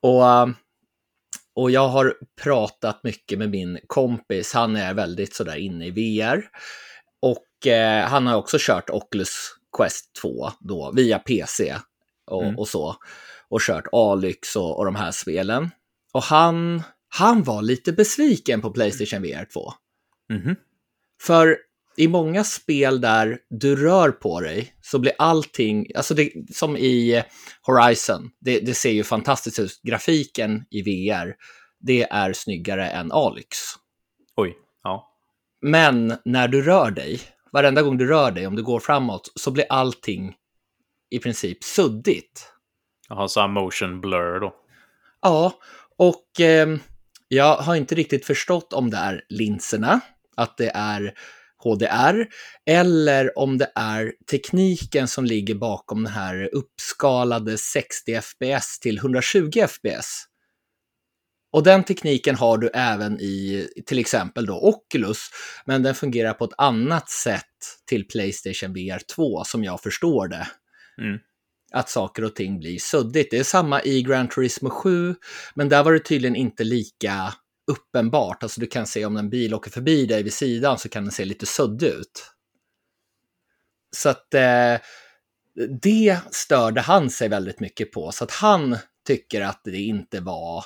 och, 0.00 0.22
um, 0.22 0.54
och 1.54 1.70
jag 1.70 1.88
har 1.88 2.14
pratat 2.42 3.04
mycket 3.04 3.38
med 3.38 3.50
min 3.50 3.78
kompis. 3.86 4.54
Han 4.54 4.76
är 4.76 4.94
väldigt 4.94 5.34
sådär 5.34 5.56
inne 5.56 5.86
i 5.86 5.90
VR. 5.90 6.50
Och 7.22 7.66
eh, 7.66 8.08
han 8.08 8.26
har 8.26 8.36
också 8.36 8.56
kört 8.60 8.90
Oculus 8.90 9.54
Quest 9.76 10.12
2 10.22 10.50
då 10.60 10.92
via 10.94 11.18
PC 11.18 11.74
och, 12.26 12.44
mm. 12.44 12.58
och 12.58 12.68
så 12.68 12.96
och 13.48 13.60
kört 13.60 13.86
Alyx 13.92 14.56
och, 14.56 14.78
och 14.78 14.84
de 14.84 14.94
här 14.94 15.10
spelen. 15.10 15.70
Och 16.12 16.22
han, 16.22 16.82
han 17.08 17.42
var 17.42 17.62
lite 17.62 17.92
besviken 17.92 18.60
på 18.60 18.70
Playstation 18.70 19.22
VR 19.22 19.44
2. 19.52 19.72
Mm. 20.32 20.56
För 21.22 21.56
i 21.96 22.08
många 22.08 22.44
spel 22.44 23.00
där 23.00 23.38
du 23.50 23.76
rör 23.76 24.10
på 24.10 24.40
dig 24.40 24.74
så 24.82 24.98
blir 24.98 25.12
allting, 25.18 25.86
alltså 25.94 26.14
det, 26.14 26.32
som 26.54 26.76
i 26.76 27.22
Horizon, 27.62 28.30
det, 28.40 28.60
det, 28.60 28.74
ser 28.74 28.90
ju 28.90 29.04
fantastiskt 29.04 29.58
ut. 29.58 29.80
Grafiken 29.82 30.64
i 30.70 30.82
VR, 30.82 31.34
det 31.80 32.02
är 32.02 32.32
snyggare 32.32 32.88
än 32.88 33.12
Alyx. 33.12 33.58
Oj. 34.36 34.56
Men 35.60 36.16
när 36.24 36.48
du 36.48 36.62
rör 36.62 36.90
dig, 36.90 37.20
varenda 37.52 37.82
gång 37.82 37.96
du 37.96 38.06
rör 38.06 38.30
dig, 38.30 38.46
om 38.46 38.56
du 38.56 38.62
går 38.62 38.80
framåt, 38.80 39.32
så 39.34 39.50
blir 39.50 39.66
allting 39.68 40.34
i 41.10 41.18
princip 41.18 41.64
suddigt. 41.64 42.52
Jaha, 43.08 43.28
så 43.28 43.48
motion 43.48 44.00
blur 44.00 44.40
då? 44.40 44.54
Ja, 45.22 45.52
och 45.96 46.40
eh, 46.40 46.76
jag 47.28 47.56
har 47.56 47.76
inte 47.76 47.94
riktigt 47.94 48.26
förstått 48.26 48.72
om 48.72 48.90
det 48.90 48.96
är 48.96 49.24
linserna, 49.28 50.00
att 50.36 50.56
det 50.56 50.70
är 50.74 51.14
HDR, 51.58 52.26
eller 52.66 53.38
om 53.38 53.58
det 53.58 53.72
är 53.74 54.12
tekniken 54.30 55.08
som 55.08 55.24
ligger 55.24 55.54
bakom 55.54 56.04
den 56.04 56.12
här 56.12 56.50
uppskalade 56.52 57.58
60 57.58 58.20
FPS 58.20 58.80
till 58.80 58.98
120 58.98 59.50
FPS. 59.68 60.24
Och 61.56 61.62
den 61.62 61.84
tekniken 61.84 62.36
har 62.36 62.58
du 62.58 62.68
även 62.74 63.20
i 63.20 63.68
till 63.86 63.98
exempel 63.98 64.46
då 64.46 64.54
Oculus, 64.54 65.18
men 65.64 65.82
den 65.82 65.94
fungerar 65.94 66.32
på 66.32 66.44
ett 66.44 66.54
annat 66.58 67.10
sätt 67.10 67.42
till 67.88 68.08
Playstation 68.08 68.72
VR 68.72 69.00
2 69.14 69.44
som 69.44 69.64
jag 69.64 69.82
förstår 69.82 70.28
det. 70.28 70.48
Mm 71.02 71.18
att 71.72 71.88
saker 71.88 72.24
och 72.24 72.34
ting 72.34 72.58
blir 72.58 72.78
suddigt. 72.78 73.30
Det 73.30 73.38
är 73.38 73.44
samma 73.44 73.82
i 73.82 74.02
Gran 74.02 74.28
Turismo 74.28 74.70
7, 74.70 75.14
men 75.54 75.68
där 75.68 75.84
var 75.84 75.92
det 75.92 76.00
tydligen 76.00 76.36
inte 76.36 76.64
lika 76.64 77.34
uppenbart. 77.70 78.42
Alltså 78.42 78.60
du 78.60 78.66
kan 78.66 78.86
se 78.86 79.04
om 79.04 79.16
en 79.16 79.30
bil 79.30 79.54
åker 79.54 79.70
förbi 79.70 80.06
dig 80.06 80.22
vid 80.22 80.32
sidan 80.32 80.78
så 80.78 80.88
kan 80.88 81.04
den 81.04 81.12
se 81.12 81.24
lite 81.24 81.46
suddig 81.46 81.86
ut. 81.86 82.32
Så 83.96 84.08
att 84.08 84.34
eh, 84.34 84.76
det 85.82 86.18
störde 86.30 86.80
han 86.80 87.10
sig 87.10 87.28
väldigt 87.28 87.60
mycket 87.60 87.92
på, 87.92 88.12
så 88.12 88.24
att 88.24 88.32
han 88.32 88.76
tycker 89.06 89.40
att 89.40 89.60
det 89.64 89.80
inte 89.82 90.20
var 90.20 90.64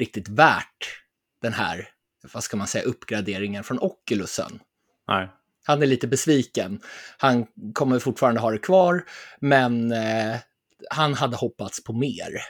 riktigt 0.00 0.28
värt 0.28 1.02
den 1.42 1.52
här, 1.52 1.88
vad 2.32 2.44
ska 2.44 2.56
man 2.56 2.66
säga, 2.66 2.84
uppgraderingen 2.84 3.64
från 3.64 3.78
Oculusen. 3.78 4.60
Nej. 5.08 5.28
Han 5.64 5.82
är 5.82 5.86
lite 5.86 6.08
besviken. 6.08 6.80
Han 7.18 7.46
kommer 7.74 7.98
fortfarande 7.98 8.40
ha 8.40 8.50
det 8.50 8.58
kvar, 8.58 9.04
men 9.40 9.92
eh, 9.92 10.36
han 10.90 11.14
hade 11.14 11.36
hoppats 11.36 11.84
på 11.84 11.92
mer. 11.92 12.40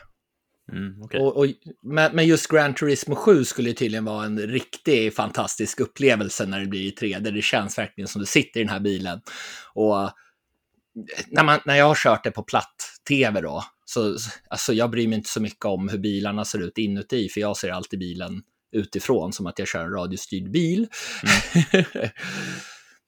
Mm, 0.73 1.03
okay. 1.03 1.21
och, 1.21 1.37
och, 1.37 1.47
men, 1.83 2.27
just 2.27 2.49
Gran 2.49 2.75
Turismo 2.75 3.15
7 3.15 3.45
skulle 3.45 3.73
tydligen 3.73 4.05
vara 4.05 4.25
en 4.25 4.39
riktig 4.39 5.15
fantastisk 5.15 5.81
upplevelse 5.81 6.47
när 6.47 6.61
det 6.61 6.67
blir 6.67 6.81
i 6.81 6.91
3D. 6.91 7.31
Det 7.31 7.43
känns 7.43 7.79
verkligen 7.79 8.09
som 8.09 8.21
du 8.21 8.27
sitter 8.27 8.61
i 8.61 8.63
den 8.63 8.73
här 8.73 8.81
bilen. 8.81 9.21
Och 9.75 10.11
när, 11.29 11.45
man, 11.45 11.61
när 11.65 11.77
jag 11.77 11.85
har 11.85 11.95
kört 11.95 12.25
det 12.25 12.31
på 12.31 12.43
platt-tv 12.43 13.41
då, 13.41 13.65
så 13.85 14.17
alltså 14.51 14.73
jag 14.73 14.91
bryr 14.91 15.09
mig 15.09 15.19
inte 15.19 15.31
så 15.31 15.41
mycket 15.41 15.65
om 15.65 15.89
hur 15.89 15.99
bilarna 15.99 16.45
ser 16.45 16.59
ut 16.59 16.79
inuti, 16.79 17.29
för 17.29 17.41
jag 17.41 17.57
ser 17.57 17.71
alltid 17.71 17.99
bilen 17.99 18.43
utifrån 18.73 19.33
som 19.33 19.47
att 19.47 19.59
jag 19.59 19.69
kör 19.69 19.85
en 19.85 19.91
radiostyrd 19.91 20.51
bil. 20.51 20.89
Mm. 21.73 21.85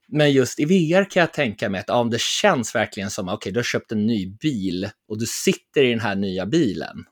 Men 0.08 0.32
just 0.32 0.60
i 0.60 0.64
VR 0.64 1.10
kan 1.10 1.20
jag 1.20 1.32
tänka 1.32 1.70
mig 1.70 1.80
att 1.80 1.88
ja, 1.88 2.04
det 2.04 2.20
känns 2.20 2.74
verkligen 2.74 3.10
som, 3.10 3.28
okej, 3.28 3.34
okay, 3.34 3.52
du 3.52 3.58
har 3.58 3.64
köpt 3.64 3.92
en 3.92 4.06
ny 4.06 4.26
bil 4.26 4.90
och 5.08 5.18
du 5.18 5.26
sitter 5.26 5.84
i 5.84 5.90
den 5.90 6.00
här 6.00 6.14
nya 6.14 6.46
bilen 6.46 7.04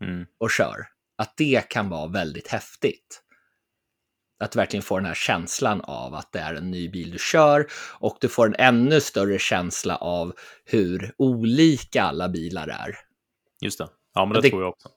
mm. 0.00 0.26
och 0.38 0.50
kör. 0.50 0.86
Att 1.18 1.34
det 1.36 1.68
kan 1.68 1.88
vara 1.88 2.08
väldigt 2.08 2.48
häftigt. 2.48 3.22
Att 4.38 4.56
verkligen 4.56 4.82
få 4.82 4.96
den 4.96 5.06
här 5.06 5.14
känslan 5.14 5.80
av 5.80 6.14
att 6.14 6.32
det 6.32 6.38
är 6.38 6.54
en 6.54 6.70
ny 6.70 6.88
bil 6.88 7.10
du 7.10 7.18
kör 7.18 7.66
och 7.98 8.16
du 8.20 8.28
får 8.28 8.46
en 8.46 8.54
ännu 8.58 9.00
större 9.00 9.38
känsla 9.38 9.96
av 9.96 10.32
hur 10.64 11.14
olika 11.18 12.02
alla 12.02 12.28
bilar 12.28 12.68
är. 12.68 12.96
Just 13.60 13.78
det. 13.78 13.88
Ja, 14.14 14.24
men 14.24 14.34
det, 14.34 14.40
det 14.40 14.50
tror 14.50 14.62
jag 14.62 14.70
också. 14.70 14.88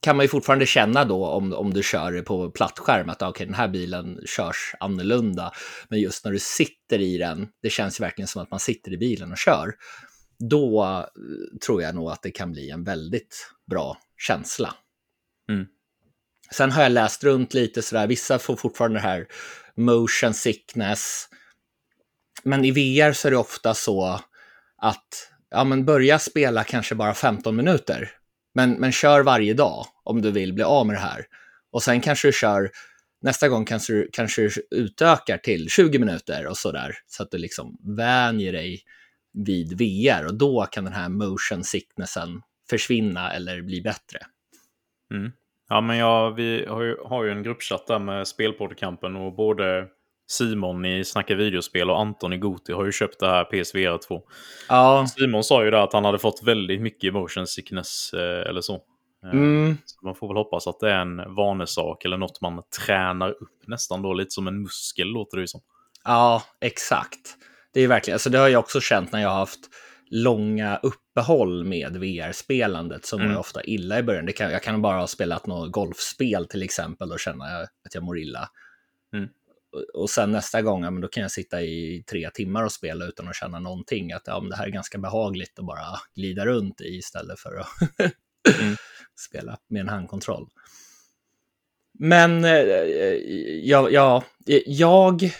Kan 0.00 0.16
man 0.16 0.24
ju 0.24 0.28
fortfarande 0.28 0.66
känna 0.66 1.04
då 1.04 1.26
om, 1.26 1.52
om 1.52 1.74
du 1.74 1.82
kör 1.82 2.22
på 2.22 2.50
plattskärm 2.50 3.10
att 3.10 3.22
okay, 3.22 3.46
den 3.46 3.54
här 3.54 3.68
bilen 3.68 4.20
körs 4.26 4.74
annorlunda. 4.80 5.52
Men 5.88 6.00
just 6.00 6.24
när 6.24 6.32
du 6.32 6.38
sitter 6.38 6.98
i 7.00 7.18
den, 7.18 7.48
det 7.62 7.70
känns 7.70 8.00
ju 8.00 8.02
verkligen 8.02 8.28
som 8.28 8.42
att 8.42 8.50
man 8.50 8.60
sitter 8.60 8.92
i 8.92 8.98
bilen 8.98 9.32
och 9.32 9.38
kör. 9.38 9.74
Då 10.50 10.82
eh, 10.82 11.58
tror 11.66 11.82
jag 11.82 11.94
nog 11.94 12.10
att 12.10 12.22
det 12.22 12.30
kan 12.30 12.52
bli 12.52 12.70
en 12.70 12.84
väldigt 12.84 13.50
bra 13.70 13.98
känsla. 14.16 14.74
Mm. 15.50 15.66
Sen 16.52 16.72
har 16.72 16.82
jag 16.82 16.92
läst 16.92 17.24
runt 17.24 17.54
lite 17.54 17.82
sådär, 17.82 18.06
vissa 18.06 18.38
får 18.38 18.56
fortfarande 18.56 18.98
det 18.98 19.02
här 19.02 19.26
motion 19.76 20.34
sickness. 20.34 21.28
Men 22.42 22.64
i 22.64 22.70
VR 22.70 23.12
så 23.12 23.28
är 23.28 23.32
det 23.32 23.38
ofta 23.38 23.74
så 23.74 24.20
att 24.76 25.32
ja, 25.50 25.64
men 25.64 25.84
börja 25.84 26.18
spela 26.18 26.64
kanske 26.64 26.94
bara 26.94 27.14
15 27.14 27.56
minuter. 27.56 28.10
Men, 28.54 28.72
men 28.72 28.92
kör 28.92 29.22
varje 29.22 29.54
dag 29.54 29.86
om 30.04 30.22
du 30.22 30.30
vill 30.30 30.52
bli 30.52 30.64
av 30.64 30.86
med 30.86 30.96
det 30.96 31.00
här. 31.00 31.26
Och 31.70 31.82
sen 31.82 32.00
kanske 32.00 32.28
du 32.28 32.32
kör, 32.32 32.70
nästa 33.22 33.48
gång 33.48 33.64
kanske 33.64 33.92
du, 33.92 34.08
kanske 34.12 34.42
du 34.42 34.50
utökar 34.70 35.38
till 35.38 35.68
20 35.68 35.98
minuter 35.98 36.46
och 36.46 36.56
sådär. 36.56 36.94
Så 37.06 37.22
att 37.22 37.30
du 37.30 37.38
liksom 37.38 37.78
vänjer 37.96 38.52
dig 38.52 38.82
vid 39.32 39.78
VR 39.78 40.26
och 40.26 40.34
då 40.34 40.66
kan 40.66 40.84
den 40.84 40.92
här 40.92 41.08
motion 41.08 41.64
sicknessen 41.64 42.42
försvinna 42.70 43.32
eller 43.32 43.62
bli 43.62 43.80
bättre. 43.80 44.18
Mm. 45.14 45.32
Ja, 45.68 45.80
men 45.80 45.96
ja, 45.96 46.30
vi 46.30 46.66
har 46.68 46.82
ju, 46.82 46.96
har 47.04 47.24
ju 47.24 47.30
en 47.30 47.42
gruppchatt 47.42 47.86
där 47.86 47.98
med 47.98 48.28
Spelpoddkampen 48.28 49.16
och 49.16 49.34
både 49.34 49.86
Simon 50.30 50.84
i 50.84 51.04
Snacka 51.04 51.34
videospel 51.34 51.90
och 51.90 52.00
Anton 52.00 52.32
i 52.32 52.38
Goti 52.38 52.72
har 52.72 52.84
ju 52.84 52.92
köpt 52.92 53.20
det 53.20 53.26
här 53.26 53.44
PSVR 53.44 53.98
2. 54.08 54.22
Ja. 54.68 55.06
Simon 55.06 55.44
sa 55.44 55.64
ju 55.64 55.70
där 55.70 55.78
att 55.78 55.92
han 55.92 56.04
hade 56.04 56.18
fått 56.18 56.42
väldigt 56.42 56.80
mycket 56.80 57.14
motion 57.14 57.46
sickness 57.46 58.12
eh, 58.12 58.50
eller 58.50 58.60
så. 58.60 58.74
Eh, 59.24 59.30
mm. 59.30 59.76
så. 59.84 60.06
Man 60.06 60.14
får 60.14 60.28
väl 60.28 60.36
hoppas 60.36 60.66
att 60.66 60.80
det 60.80 60.90
är 60.90 61.00
en 61.00 61.34
vanesak 61.34 62.04
eller 62.04 62.16
något 62.16 62.40
man 62.40 62.62
tränar 62.86 63.30
upp 63.30 63.62
nästan 63.66 64.02
då, 64.02 64.14
lite 64.14 64.30
som 64.30 64.48
en 64.48 64.62
muskel 64.62 65.06
låter 65.06 65.36
det 65.36 65.40
ju 65.40 65.46
som. 65.46 65.60
Ja, 66.04 66.42
exakt. 66.60 67.36
Det 67.74 67.80
är 67.80 67.88
verkligen, 67.88 68.14
alltså 68.14 68.30
det 68.30 68.38
har 68.38 68.48
jag 68.48 68.60
också 68.60 68.80
känt 68.80 69.12
när 69.12 69.22
jag 69.22 69.28
har 69.28 69.36
haft 69.36 69.60
långa 70.10 70.76
uppehåll 70.76 71.64
med 71.64 71.96
VR-spelandet 71.96 73.12
mår 73.12 73.20
mm. 73.20 73.36
ofta 73.36 73.64
illa 73.64 73.98
i 73.98 74.02
början. 74.02 74.26
Det 74.26 74.32
kan, 74.32 74.50
jag 74.50 74.62
kan 74.62 74.82
bara 74.82 75.00
ha 75.00 75.06
spelat 75.06 75.46
något 75.46 75.72
golfspel 75.72 76.46
till 76.46 76.62
exempel 76.62 77.12
och 77.12 77.20
känna 77.20 77.44
att 77.84 77.94
jag 77.94 78.04
mår 78.04 78.18
illa. 78.18 78.48
Mm. 79.14 79.28
Och, 79.72 80.02
och 80.02 80.10
sen 80.10 80.32
nästa 80.32 80.62
gång, 80.62 80.84
ja, 80.84 80.90
men 80.90 81.00
då 81.00 81.08
kan 81.08 81.22
jag 81.22 81.30
sitta 81.30 81.62
i 81.62 82.04
tre 82.10 82.30
timmar 82.34 82.64
och 82.64 82.72
spela 82.72 83.04
utan 83.04 83.28
att 83.28 83.36
känna 83.36 83.60
någonting. 83.60 84.12
Att 84.12 84.22
ja, 84.26 84.40
men 84.40 84.50
det 84.50 84.56
här 84.56 84.66
är 84.66 84.70
ganska 84.70 84.98
behagligt 84.98 85.58
att 85.58 85.66
bara 85.66 85.84
glida 86.14 86.46
runt 86.46 86.80
i 86.80 86.96
istället 86.96 87.40
för 87.40 87.56
att 87.56 87.68
mm. 88.60 88.76
spela 89.16 89.58
med 89.68 89.80
en 89.80 89.88
handkontroll. 89.88 90.48
Men 91.98 92.44
eh, 92.44 92.52
ja, 93.62 93.90
ja, 93.90 94.24
jag 94.66 95.30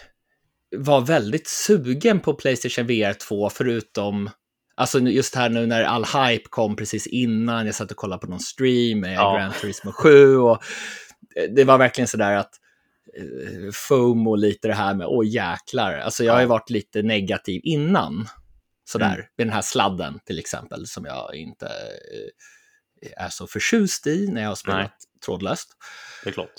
var 0.76 1.00
väldigt 1.00 1.48
sugen 1.48 2.20
på 2.20 2.34
Playstation 2.34 2.86
VR 2.86 3.12
2 3.12 3.50
förutom 3.50 4.30
Alltså 4.78 5.00
just 5.00 5.34
här 5.34 5.48
nu 5.48 5.66
när 5.66 5.82
all 5.82 6.04
hype 6.04 6.48
kom 6.50 6.76
precis 6.76 7.06
innan, 7.06 7.66
jag 7.66 7.74
satt 7.74 7.90
och 7.90 7.96
kollade 7.96 8.20
på 8.20 8.26
någon 8.26 8.40
stream 8.40 9.00
med 9.00 9.14
ja. 9.14 9.36
Gran 9.36 9.52
Turismo 9.52 9.92
7 9.92 10.36
och 10.36 10.62
eh, 11.36 11.50
det 11.50 11.64
var 11.64 11.78
verkligen 11.78 12.08
sådär 12.08 12.36
att 12.36 12.50
eh, 13.18 13.70
FOMO 13.72 14.34
lite 14.34 14.68
det 14.68 14.74
här 14.74 14.94
med 14.94 15.06
åh 15.06 15.26
jäklar, 15.26 15.98
alltså 15.98 16.24
jag 16.24 16.32
har 16.32 16.40
ju 16.40 16.46
varit 16.46 16.70
lite 16.70 17.02
negativ 17.02 17.60
innan. 17.64 18.28
Sådär, 18.84 19.14
mm. 19.14 19.26
med 19.36 19.46
den 19.46 19.54
här 19.54 19.62
sladden 19.62 20.20
till 20.24 20.38
exempel 20.38 20.86
som 20.86 21.04
jag 21.04 21.34
inte 21.34 21.66
eh, 21.66 23.24
är 23.24 23.28
så 23.28 23.46
förtjust 23.46 24.06
i 24.06 24.28
när 24.28 24.42
jag 24.42 24.48
har 24.48 24.56
spelat 24.56 24.80
Nej. 24.80 24.90
trådlöst. 25.24 25.68
Det 26.24 26.30
är 26.30 26.34
klart. 26.34 26.54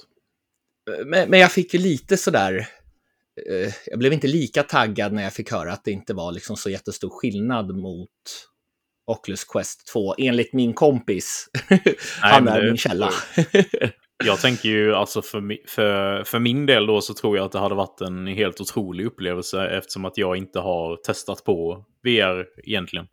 Men, 1.05 1.29
men 1.29 1.39
jag 1.39 1.51
fick 1.51 1.73
ju 1.73 1.79
lite 1.79 2.17
sådär, 2.17 2.67
Eh, 3.49 3.73
jag 3.85 3.99
blev 3.99 4.13
inte 4.13 4.27
lika 4.27 4.63
taggad 4.63 5.13
när 5.13 5.23
jag 5.23 5.33
fick 5.33 5.51
höra 5.51 5.73
att 5.73 5.83
det 5.83 5.91
inte 5.91 6.13
var 6.13 6.31
liksom 6.31 6.57
så 6.57 6.69
jättestor 6.69 7.09
skillnad 7.09 7.75
mot 7.75 8.09
Oculus 9.07 9.43
Quest 9.43 9.87
2, 9.93 10.15
enligt 10.17 10.53
min 10.53 10.73
kompis. 10.73 11.49
Nej, 11.69 11.97
Han 12.21 12.47
är 12.47 12.63
min 12.63 12.77
källa. 12.77 13.09
jag 14.25 14.39
tänker 14.39 14.69
ju 14.69 14.95
alltså 14.95 15.21
för, 15.21 15.67
för, 15.69 16.23
för 16.23 16.39
min 16.39 16.65
del 16.65 16.85
då 16.85 17.01
så 17.01 17.13
tror 17.13 17.37
jag 17.37 17.45
att 17.45 17.51
det 17.51 17.59
hade 17.59 17.75
varit 17.75 18.01
en 18.01 18.27
helt 18.27 18.61
otrolig 18.61 19.05
upplevelse 19.05 19.67
eftersom 19.67 20.05
att 20.05 20.17
jag 20.17 20.37
inte 20.37 20.59
har 20.59 20.95
testat 20.95 21.43
på 21.43 21.85
VR 22.03 22.45
egentligen. 22.63 23.07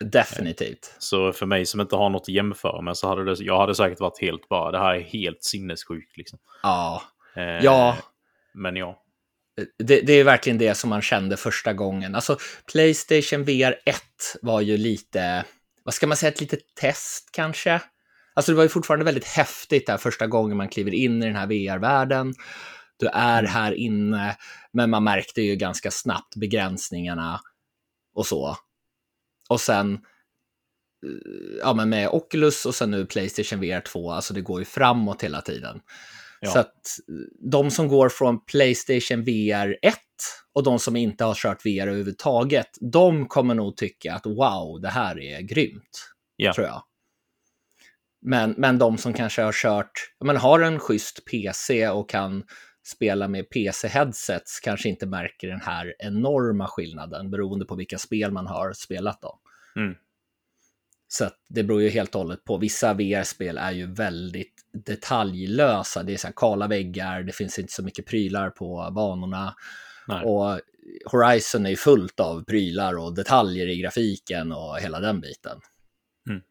Definitivt. 0.00 0.94
Så 0.98 1.32
för 1.32 1.46
mig 1.46 1.66
som 1.66 1.80
inte 1.80 1.96
har 1.96 2.10
något 2.10 2.22
att 2.22 2.28
jämföra 2.28 2.80
med 2.80 2.96
så 2.96 3.08
hade 3.08 3.24
det, 3.24 3.44
jag 3.44 3.58
hade 3.58 3.74
säkert 3.74 4.00
varit 4.00 4.20
helt 4.20 4.48
bara, 4.48 4.70
det 4.70 4.78
här 4.78 4.94
är 4.94 5.00
helt 5.00 5.44
sinnessjukt 5.44 6.16
liksom. 6.16 6.38
Ja. 6.62 7.02
Eh, 7.36 7.64
ja. 7.64 7.96
Men 8.54 8.76
ja 8.76 9.02
det, 9.78 10.00
det, 10.00 10.12
är 10.12 10.24
verkligen 10.24 10.58
det 10.58 10.74
som 10.74 10.90
man 10.90 11.02
kände 11.02 11.36
första 11.36 11.72
gången. 11.72 12.14
Alltså, 12.14 12.38
Playstation 12.72 13.44
VR 13.44 13.74
1 13.84 13.96
var 14.42 14.60
ju 14.60 14.76
lite, 14.76 15.44
vad 15.84 15.94
ska 15.94 16.06
man 16.06 16.16
säga, 16.16 16.32
ett 16.32 16.40
litet 16.40 16.74
test 16.74 17.28
kanske. 17.32 17.80
Alltså 18.34 18.52
det 18.52 18.56
var 18.56 18.62
ju 18.62 18.68
fortfarande 18.68 19.04
väldigt 19.04 19.24
häftigt 19.24 19.86
där 19.86 19.96
första 19.96 20.26
gången 20.26 20.56
man 20.56 20.68
kliver 20.68 20.94
in 20.94 21.22
i 21.22 21.26
den 21.26 21.36
här 21.36 21.46
VR-världen. 21.46 22.34
Du 22.98 23.06
är 23.06 23.38
mm. 23.38 23.50
här 23.50 23.72
inne, 23.72 24.36
men 24.72 24.90
man 24.90 25.04
märkte 25.04 25.42
ju 25.42 25.56
ganska 25.56 25.90
snabbt 25.90 26.36
begränsningarna 26.36 27.40
och 28.14 28.26
så. 28.26 28.56
Och 29.48 29.60
sen, 29.60 29.94
eh, 29.94 30.00
ja 31.60 31.74
men 31.74 31.88
med 31.88 32.08
Oculus 32.08 32.66
och 32.66 32.74
sen 32.74 32.90
nu 32.90 33.06
Playstation 33.06 33.60
VR 33.60 33.80
2, 33.80 34.12
alltså 34.12 34.34
det 34.34 34.40
går 34.40 34.58
ju 34.58 34.64
framåt 34.64 35.22
hela 35.22 35.40
tiden. 35.40 35.80
Ja. 36.40 36.50
Så 36.50 36.58
att 36.58 36.98
de 37.52 37.70
som 37.70 37.88
går 37.88 38.08
från 38.08 38.44
Playstation 38.44 39.24
VR 39.24 39.76
1 39.82 39.94
och 40.54 40.62
de 40.62 40.78
som 40.78 40.96
inte 40.96 41.24
har 41.24 41.34
kört 41.34 41.66
VR 41.66 41.86
överhuvudtaget, 41.86 42.68
de 42.80 43.26
kommer 43.26 43.54
nog 43.54 43.76
tycka 43.76 44.14
att 44.14 44.26
wow, 44.26 44.80
det 44.80 44.88
här 44.88 45.20
är 45.20 45.40
grymt. 45.40 46.12
Ja. 46.36 46.54
Tror 46.54 46.66
jag. 46.66 46.82
Men, 48.22 48.54
men 48.58 48.78
de 48.78 48.98
som 48.98 49.12
kanske 49.12 49.42
har 49.42 49.52
kört, 49.52 49.92
men 50.24 50.36
har 50.36 50.60
en 50.60 50.78
schysst 50.78 51.24
PC 51.24 51.88
och 51.88 52.08
kan 52.10 52.44
spela 52.86 53.28
med 53.28 53.50
PC-headsets 53.50 54.60
kanske 54.62 54.88
inte 54.88 55.06
märker 55.06 55.48
den 55.48 55.60
här 55.60 55.94
enorma 55.98 56.68
skillnaden 56.68 57.30
beroende 57.30 57.64
på 57.64 57.74
vilka 57.74 57.98
spel 57.98 58.32
man 58.32 58.46
har 58.46 58.72
spelat 58.72 59.22
då. 59.22 59.38
Mm. 59.76 59.94
Så 61.08 61.30
det 61.48 61.62
beror 61.62 61.82
ju 61.82 61.88
helt 61.88 62.14
och 62.14 62.20
hållet 62.20 62.44
på. 62.44 62.58
Vissa 62.58 62.94
VR-spel 62.94 63.58
är 63.58 63.72
ju 63.72 63.94
väldigt 63.94 64.54
detaljlösa. 64.72 66.02
Det 66.02 66.12
är 66.12 66.16
så 66.16 66.26
här 66.26 66.34
kala 66.36 66.68
väggar, 66.68 67.22
det 67.22 67.32
finns 67.32 67.58
inte 67.58 67.72
så 67.72 67.82
mycket 67.82 68.06
prylar 68.06 68.50
på 68.50 68.92
banorna. 68.94 69.54
Nej. 70.08 70.24
Och 70.24 70.60
Horizon 71.04 71.66
är 71.66 71.70
ju 71.70 71.76
fullt 71.76 72.20
av 72.20 72.44
prylar 72.44 72.98
och 72.98 73.14
detaljer 73.14 73.68
i 73.68 73.76
grafiken 73.76 74.52
och 74.52 74.78
hela 74.78 75.00
den 75.00 75.20
biten. 75.20 75.60
Mm. 76.28 76.42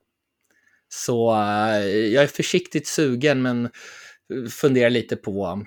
Så 0.88 1.32
uh, 1.32 1.86
jag 1.88 2.24
är 2.24 2.28
försiktigt 2.28 2.88
sugen 2.88 3.42
men 3.42 3.70
funderar 4.50 4.90
lite 4.90 5.16
på 5.16 5.66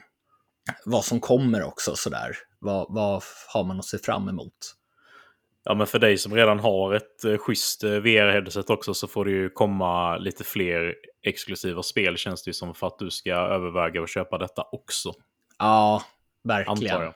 vad 0.85 1.05
som 1.05 1.21
kommer 1.21 1.63
också 1.63 1.97
sådär. 1.97 2.37
Vad, 2.59 2.87
vad 2.95 3.23
har 3.49 3.65
man 3.65 3.79
att 3.79 3.85
se 3.85 3.99
fram 3.99 4.29
emot? 4.29 4.75
Ja, 5.69 5.75
men 5.75 5.87
för 5.87 5.99
dig 5.99 6.19
som 6.19 6.35
redan 6.35 6.59
har 6.59 6.95
ett 6.95 7.25
eh, 7.25 7.39
schysst 7.39 7.85
eh, 7.85 7.91
VR-headset 7.91 8.71
också 8.71 8.95
så 8.95 9.09
får 9.09 9.25
det 9.25 9.31
ju 9.31 9.51
komma 9.51 10.17
lite 10.17 10.45
fler 10.45 10.95
exklusiva 11.23 11.83
spel 11.83 12.17
känns 12.17 12.43
det 12.43 12.49
ju 12.49 12.53
som 12.53 12.75
för 12.75 12.87
att 12.87 12.99
du 12.99 13.11
ska 13.11 13.31
överväga 13.31 14.03
att 14.03 14.11
köpa 14.11 14.39
detta 14.39 14.63
också. 14.73 15.13
Ja, 15.59 16.03
verkligen. 16.45 16.97
Mm. 17.01 17.13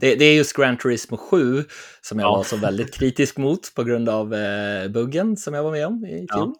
Det, 0.00 0.14
det, 0.14 0.24
är 0.24 0.34
just 0.34 0.56
Gran 0.56 0.76
Turismo 0.76 1.16
7 1.16 1.64
som 2.00 2.18
jag 2.18 2.26
ja. 2.26 2.36
var 2.36 2.44
så 2.44 2.56
väldigt 2.56 2.94
kritisk 2.98 3.36
mot 3.36 3.74
på 3.74 3.84
grund 3.84 4.08
av 4.08 4.34
eh, 4.34 4.88
buggen 4.88 5.36
som 5.36 5.54
jag 5.54 5.62
var 5.62 5.72
med 5.72 5.86
om 5.86 6.06
i 6.06 6.26
fjol. 6.32 6.54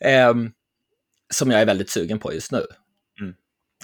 Ja. 0.00 0.08
Eh, 0.08 0.34
som 1.34 1.50
jag 1.50 1.60
är 1.60 1.66
väldigt 1.66 1.90
sugen 1.90 2.18
på 2.18 2.34
just 2.34 2.52
nu. 2.52 2.66
Mm. 3.20 3.34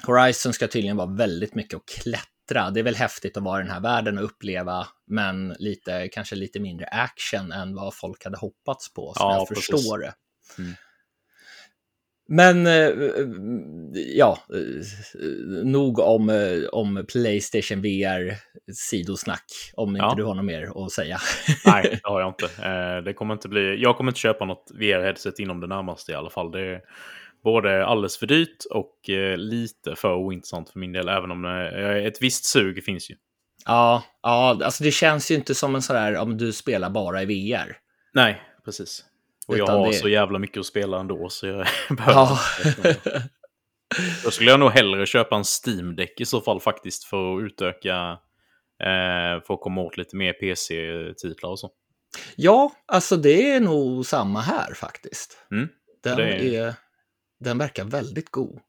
Horizon 0.06 0.52
ska 0.52 0.68
tydligen 0.68 0.96
vara 0.96 1.10
väldigt 1.10 1.54
mycket 1.54 1.76
att 1.76 1.86
klättra. 1.86 2.37
Det 2.54 2.80
är 2.80 2.82
väl 2.82 2.94
häftigt 2.96 3.36
att 3.36 3.42
vara 3.42 3.60
i 3.60 3.62
den 3.62 3.72
här 3.72 3.80
världen 3.80 4.18
och 4.18 4.24
uppleva, 4.24 4.86
men 5.06 5.48
lite, 5.58 6.08
kanske 6.12 6.36
lite 6.36 6.60
mindre 6.60 6.86
action 6.86 7.52
än 7.52 7.74
vad 7.74 7.94
folk 7.94 8.24
hade 8.24 8.36
hoppats 8.38 8.94
på, 8.94 9.12
som 9.16 9.26
Ja, 9.26 9.36
jag 9.36 9.48
precis. 9.48 9.66
förstår 9.66 9.98
det. 9.98 10.12
Mm. 10.58 10.72
Men 12.30 12.66
eh, 12.66 12.90
ja, 14.16 14.38
eh, 14.54 15.64
nog 15.64 15.98
om, 15.98 16.28
eh, 16.30 16.68
om 16.72 17.04
Playstation 17.12 17.82
VR 17.82 18.34
sidosnack, 18.72 19.44
om 19.74 19.88
inte 19.96 20.04
Ja. 20.04 20.14
du 20.16 20.24
har 20.24 20.34
något 20.34 20.44
mer 20.44 20.84
att 20.84 20.92
säga. 20.92 21.18
Nej, 21.66 22.00
det 22.02 22.08
har 22.08 22.20
jag 22.20 22.28
inte. 22.30 22.44
Eh, 22.44 23.04
det 23.04 23.12
kommer 23.12 23.34
inte 23.34 23.48
bli... 23.48 23.82
Jag 23.82 23.96
kommer 23.96 24.10
inte 24.10 24.20
köpa 24.20 24.44
något 24.44 24.70
VR-headset 24.74 25.40
inom 25.40 25.60
det 25.60 25.66
närmaste 25.66 26.12
i 26.12 26.14
alla 26.14 26.30
fall. 26.30 26.50
Det 26.50 26.80
både 27.52 27.86
alldeles 27.86 28.18
för 28.18 28.26
dyrt 28.26 28.64
och 28.70 29.10
eh, 29.10 29.36
lite 29.36 29.96
för 29.96 30.14
ointressant 30.14 30.70
för 30.70 30.78
min 30.78 30.92
del, 30.92 31.08
även 31.08 31.30
om 31.30 31.42
det, 31.42 32.02
ett 32.06 32.22
visst 32.22 32.44
sug 32.44 32.84
finns 32.84 33.10
ju. 33.10 33.14
Ja, 33.66 34.02
ja, 34.22 34.58
alltså 34.64 34.84
det 34.84 34.90
känns 34.90 35.30
ju 35.30 35.34
inte 35.34 35.54
som 35.54 35.74
en 35.74 35.82
sådär 35.82 36.16
om 36.16 36.38
du 36.38 36.52
spelar 36.52 36.90
bara 36.90 37.22
i 37.22 37.26
VR. 37.26 37.76
Nej, 38.14 38.42
precis. 38.64 39.04
Och 39.48 39.58
jag 39.58 39.64
Utan 39.64 39.78
har 39.78 39.86
det- 39.86 39.92
så 39.94 40.08
jävla 40.08 40.38
mycket 40.38 40.60
att 40.60 40.66
spela 40.66 41.00
ändå, 41.00 41.28
så 41.28 41.46
jag 41.46 41.66
behöver 41.96 42.20
Ja. 42.20 42.38
inte. 42.66 42.96
Då 44.24 44.30
skulle 44.30 44.50
jag 44.50 44.60
nog 44.60 44.70
hellre 44.70 45.06
köpa 45.06 45.36
en 45.36 45.44
steam 45.66 45.96
Deck 45.96 46.20
i 46.20 46.24
så 46.24 46.40
fall 46.40 46.60
faktiskt 46.60 47.04
för 47.04 47.36
att 47.36 47.42
utöka, 47.42 48.18
eh, 48.82 49.42
för 49.46 49.54
att 49.54 49.60
komma 49.60 49.80
åt 49.80 49.96
lite 49.96 50.16
mer 50.16 50.32
PC-titlar 50.32 51.50
och 51.50 51.58
så. 51.58 51.70
ja, 52.36 52.72
alltså 52.86 53.16
det 53.16 53.50
är 53.52 53.60
nog 53.60 54.06
samma 54.06 54.40
här 54.40 54.74
faktiskt. 54.74 55.38
Mm, 55.50 55.68
Den, 56.02 56.16
det 56.16 56.22
är- 56.56 56.66
är, 56.68 56.74
den 57.40 57.58
verkar 57.58 57.84
väldigt 57.84 58.30
god. 58.30 58.60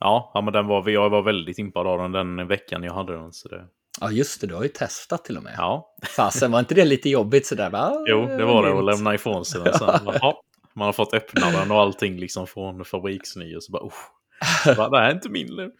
Ja, 0.00 0.30
ja 0.34 0.40
men 0.40 0.52
den 0.52 0.66
var, 0.66 0.88
jag 0.90 1.10
var 1.10 1.22
väldigt 1.22 1.58
impad 1.58 1.86
av 1.86 1.98
den 1.98 2.12
den 2.36 2.48
veckan 2.48 2.82
jag 2.82 2.94
hade 2.94 3.12
den. 3.12 3.32
Så 3.32 3.48
det, 3.48 3.66
Ja, 4.00 4.10
just 4.10 4.40
det, 4.40 4.46
du 4.46 4.54
har 4.54 4.62
ju 4.62 4.68
testat 4.68 5.24
till 5.24 5.36
och 5.36 5.42
med. 5.42 5.54
ja, 5.56 5.94
Fasen, 6.16 6.50
var 6.52 6.58
inte 6.58 6.74
det 6.74 6.84
lite 6.84 7.08
jobbigt 7.10 7.46
sådär? 7.46 7.70
Va? 7.70 8.04
jo, 8.08 8.26
det 8.26 8.44
var 8.44 8.66
det 8.66 8.78
att 8.78 8.84
lämna 8.84 9.14
ifrån 9.14 9.44
sig 9.44 9.60
den. 9.64 9.74
Sen, 9.74 9.88
ja, 10.04 10.42
man 10.74 10.86
har 10.86 10.92
fått 10.92 11.14
öppna 11.14 11.50
den 11.50 11.70
och 11.70 11.80
allting 11.80 12.18
liksom 12.18 12.46
från 12.46 12.84
fabriksny 12.84 13.56
och 13.56 13.62
så 13.62 13.72
bara, 13.72 13.86
usch, 13.86 14.76
bara, 14.76 14.88
det 14.88 14.98
här 14.98 15.10
är 15.10 15.14
inte 15.14 15.28
min 15.28 15.56
nu. 15.56 15.70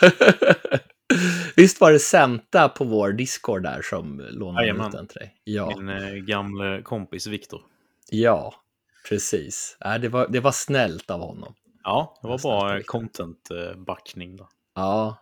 Visst 1.56 1.80
var 1.80 1.92
det 1.92 1.98
Senta 1.98 2.68
på 2.68 2.84
vår 2.84 3.12
Discord 3.12 3.62
där 3.62 3.82
som 3.82 4.26
lånade 4.30 4.66
Jajamän. 4.66 4.86
ut 4.86 4.92
den 4.92 5.06
till 5.06 5.18
dig? 5.18 5.34
Ja, 5.44 5.72
Min 5.76 5.88
eh, 5.88 6.12
gamle 6.14 6.82
kompis 6.82 7.26
Viktor. 7.26 7.60
ja 8.10 8.54
precis. 9.08 9.76
Äh, 9.84 9.94
det, 9.94 10.08
var, 10.08 10.28
det 10.28 10.40
var 10.40 10.52
snällt 10.52 11.10
av 11.10 11.20
honom. 11.20 11.54
Ja, 11.88 12.18
det 12.22 12.28
var 12.28 12.38
bra 12.38 12.80
content-backning. 12.80 14.36
där. 14.36 14.46
Ja. 14.74 15.16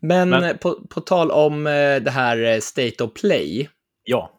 Men, 0.00 0.28
Men- 0.30 0.44
eh, 0.44 0.56
På, 0.56 0.86
på 0.90 1.00
tal 1.00 1.30
om 1.30 1.66
eh, 1.66 1.96
det 2.02 2.10
här 2.10 2.38
eh, 2.54 2.60
State 2.60 3.04
of 3.04 3.12
Play, 3.12 3.68
Ja, 4.04 4.30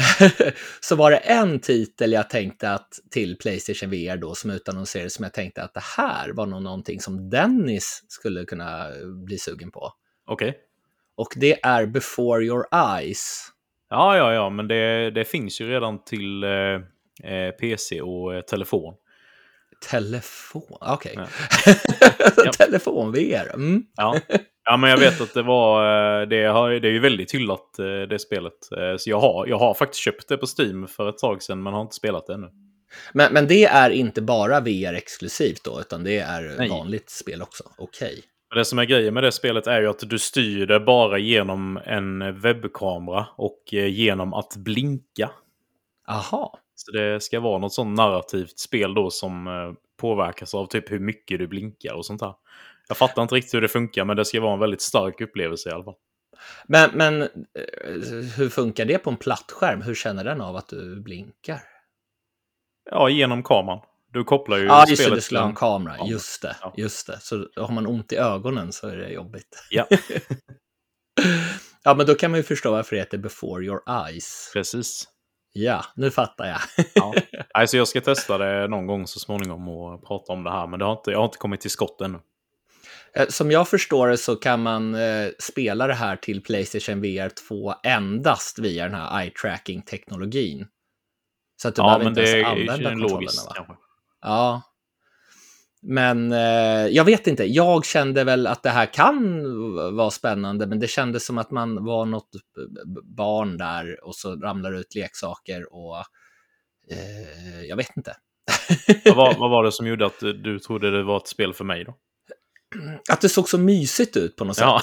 så 0.80 0.96
var 0.96 1.10
det 1.10 1.16
en 1.16 1.60
titel 1.60 2.12
jag 2.12 2.30
tänkte 2.30 2.70
att 2.70 2.92
till 3.10 3.36
Playstation 3.38 3.90
VR 3.90 4.16
då 4.16 4.34
som 4.34 4.50
utannonserades 4.50 5.14
som 5.14 5.22
jag 5.22 5.32
tänkte 5.34 5.62
att 5.62 5.74
det 5.74 5.82
här 5.96 6.32
var 6.32 6.46
nog 6.46 6.62
någonting 6.62 7.00
som 7.00 7.30
Dennis 7.30 8.04
skulle 8.08 8.44
kunna 8.44 8.86
bli 9.24 9.38
sugen 9.38 9.70
på. 9.70 9.92
okej. 10.26 10.58
Och 11.16 11.28
det 11.36 11.64
är 11.64 11.86
Before 11.86 12.44
Your 12.44 12.64
Eyes. 12.72 13.46
Ja, 13.90 14.16
ja, 14.16 14.32
ja, 14.32 14.50
men 14.50 14.68
det, 14.68 15.10
det 15.10 15.24
finns 15.24 15.60
ju 15.60 15.68
redan 15.68 16.04
till 16.04 16.44
eh, 16.44 17.30
eh, 17.32 17.50
PC 17.60 18.00
och 18.02 18.34
eh, 18.34 18.40
telefon. 18.40 18.94
Telefon, 19.90 20.78
okej. 20.80 21.12
Ja. 21.16 21.26
Ja. 22.44 22.52
Telefon-VR. 22.52 23.54
Mm. 23.54 23.82
Ja. 23.96 24.16
ja, 24.64 24.76
men 24.76 24.90
jag 24.90 24.98
vet 24.98 25.20
att 25.20 25.34
det 25.34 25.42
var... 25.42 26.20
eh, 26.22 26.28
Det, 26.28 26.44
har, 26.44 26.70
det 26.70 26.88
är 26.88 26.92
ju 26.92 26.98
väldigt 27.00 27.34
hyllat, 27.34 27.78
eh, 27.78 28.08
det 28.08 28.18
spelet. 28.18 28.52
Eh, 28.78 28.96
Så 28.98 29.10
jag 29.10 29.20
har, 29.20 29.46
jag 29.46 29.58
har 29.58 29.74
faktiskt 29.74 30.02
köpt 30.02 30.28
det 30.28 30.36
på 30.36 30.46
Steam 30.58 30.88
för 30.88 31.08
ett 31.08 31.18
tag 31.18 31.42
sedan, 31.42 31.62
men 31.62 31.72
har 31.72 31.82
inte 31.82 31.94
spelat 31.94 32.26
det 32.26 32.34
ännu. 32.34 32.48
Men, 33.12 33.32
men 33.32 33.46
det 33.46 33.64
är 33.64 33.90
inte 33.90 34.22
bara 34.22 34.60
VR-exklusivt 34.60 35.64
då, 35.64 35.80
utan 35.80 36.04
det 36.04 36.18
är 36.18 36.54
Nej. 36.58 36.68
vanligt 36.68 37.10
spel 37.10 37.42
också. 37.42 37.64
Okej. 37.78 38.22
Men 38.50 38.58
Det 38.58 38.64
som 38.64 38.78
är 38.78 38.84
grejen 38.84 39.14
med 39.14 39.22
det 39.22 39.32
spelet 39.32 39.66
är 39.66 39.80
ju 39.80 39.86
att 39.88 39.98
du 40.10 40.18
styr 40.18 40.66
det 40.66 40.80
bara 40.80 41.18
genom 41.18 41.76
en 41.84 42.40
webbkamera 42.40 43.26
och 43.36 43.62
genom 43.72 44.34
att 44.34 44.56
blinka. 44.56 45.30
Aha. 46.08 46.58
Så 46.80 46.90
det 46.92 47.20
ska 47.20 47.40
vara 47.40 47.58
något 47.58 47.72
sånt 47.74 47.96
narrativt 47.96 48.58
spel 48.58 48.94
då 48.94 49.10
som 49.10 49.46
eh, 49.46 49.72
påverkas 50.00 50.54
av 50.54 50.66
typ 50.66 50.90
hur 50.90 50.98
mycket 50.98 51.38
du 51.38 51.46
blinkar 51.46 51.94
och 51.94 52.06
sånt 52.06 52.20
där. 52.20 52.34
Jag 52.88 52.96
fattar 52.96 53.22
inte 53.22 53.34
riktigt 53.34 53.54
hur 53.54 53.60
det 53.60 53.68
funkar, 53.68 54.04
men 54.04 54.16
det 54.16 54.24
ska 54.24 54.40
vara 54.40 54.52
en 54.54 54.60
väldigt 54.60 54.80
stark 54.82 55.20
upplevelse 55.20 55.68
i 55.68 55.72
alla 55.72 55.84
fall. 55.84 55.94
Men, 56.68 56.90
men 56.94 57.22
eh, 57.22 57.28
hur 58.36 58.48
funkar 58.48 58.84
det 58.84 58.98
på 58.98 59.10
en 59.10 59.16
plattskärm? 59.16 59.82
Hur 59.82 59.94
känner 59.94 60.24
den 60.24 60.40
av 60.40 60.56
att 60.56 60.68
du 60.68 61.00
blinkar? 61.00 61.60
Ja, 62.90 63.08
genom 63.08 63.42
kameran. 63.42 63.80
Du 64.12 64.24
kopplar 64.24 64.56
ju 64.56 64.64
Ja, 64.64 64.84
just 64.88 65.02
spelet 65.02 65.18
det 65.18 65.22
skulle 65.22 65.40
ha 65.40 65.48
en 65.48 65.54
kamera. 65.54 65.94
kamera. 65.94 66.10
Just 66.12 66.42
det, 66.42 66.56
Ja. 66.60 66.74
just 66.76 67.06
det. 67.06 67.18
Så 67.20 67.46
har 67.56 67.72
man 67.72 67.86
ont 67.86 68.12
i 68.12 68.16
ögonen 68.16 68.72
så 68.72 68.88
är 68.88 68.96
det 68.96 69.08
jobbigt. 69.08 69.64
Ja, 69.70 69.86
Ja, 71.84 71.94
men 71.94 72.06
då 72.06 72.14
kan 72.14 72.30
man 72.30 72.40
ju 72.40 72.44
förstå 72.44 72.70
varför 72.70 72.96
det 72.96 73.02
heter 73.02 73.18
Before 73.18 73.64
Your 73.64 73.80
Eyes. 74.06 74.50
precis. 74.52 75.08
Ja, 75.52 75.84
nu 75.94 76.10
fattar 76.10 76.46
jag. 76.46 76.86
Ja. 76.94 77.14
Alltså 77.54 77.76
jag 77.76 77.88
ska 77.88 78.00
testa 78.00 78.38
det 78.38 78.68
någon 78.68 78.86
gång 78.86 79.06
så 79.06 79.18
småningom 79.20 79.68
och 79.68 80.06
prata 80.08 80.32
om 80.32 80.44
det 80.44 80.50
här, 80.50 80.66
men 80.66 80.78
det 80.78 80.84
har 80.84 80.92
inte, 80.92 81.10
jag 81.10 81.18
har 81.18 81.24
inte 81.24 81.38
kommit 81.38 81.60
till 81.60 81.70
skott 81.70 82.00
ännu. 82.00 82.18
Eh, 83.14 83.26
Som 83.28 83.50
jag 83.50 83.68
förstår 83.68 84.08
det 84.08 84.18
så 84.18 84.36
kan 84.36 84.62
man 84.62 84.94
eh, 84.94 85.28
spela 85.38 85.86
det 85.86 85.94
här 85.94 86.16
till 86.16 86.42
Playstation 86.42 87.00
VR 87.00 87.28
2 87.48 87.74
endast 87.84 88.58
via 88.58 88.84
den 88.84 88.94
här 88.94 89.20
eye-tracking-teknologin. 89.22 90.66
Så 91.62 91.68
att 91.68 91.74
du 91.74 91.82
Ja, 91.82 91.86
behöver 91.98 92.08
inte 92.08 92.20
ens 92.20 92.48
använda 92.48 92.90
kontrollerna. 92.90 93.66
Va? 93.68 93.76
Ja. 94.22 94.62
Men 95.82 96.32
eh, 96.32 96.86
jag 96.86 97.04
vet 97.04 97.26
inte, 97.26 97.44
jag 97.44 97.84
kände 97.84 98.24
väl 98.24 98.46
att 98.46 98.62
det 98.62 98.70
här 98.70 98.86
kan 98.86 99.42
vara 99.96 100.10
spännande, 100.10 100.66
men 100.66 100.80
det 100.80 100.88
kändes 100.88 101.26
som 101.26 101.38
att 101.38 101.50
man 101.50 101.84
var 101.84 102.06
något 102.06 102.30
barn 103.16 103.56
där 103.56 104.04
och 104.04 104.14
så 104.14 104.36
ramlar 104.36 104.72
ut 104.72 104.94
leksaker 104.94 105.74
och 105.74 105.96
eh, 106.90 107.62
jag 107.68 107.76
vet 107.76 107.96
inte. 107.96 108.16
Vad 109.04 109.16
var, 109.16 109.34
vad 109.38 109.50
var 109.50 109.64
det 109.64 109.72
som 109.72 109.86
gjorde 109.86 110.06
att 110.06 110.20
du, 110.20 110.58
trodde 110.58 110.90
det 110.90 111.02
var 111.02 111.16
ett 111.16 111.28
spel 111.28 111.54
för 111.54 111.64
mig 111.64 111.84
då? 111.84 111.96
Att 113.10 113.20
det 113.20 113.28
såg 113.28 113.48
så 113.48 113.58
mysigt 113.58 114.16
ut 114.16 114.36
på 114.36 114.44
något 114.44 114.56
sätt. 114.56 114.64
Ja, 114.64 114.82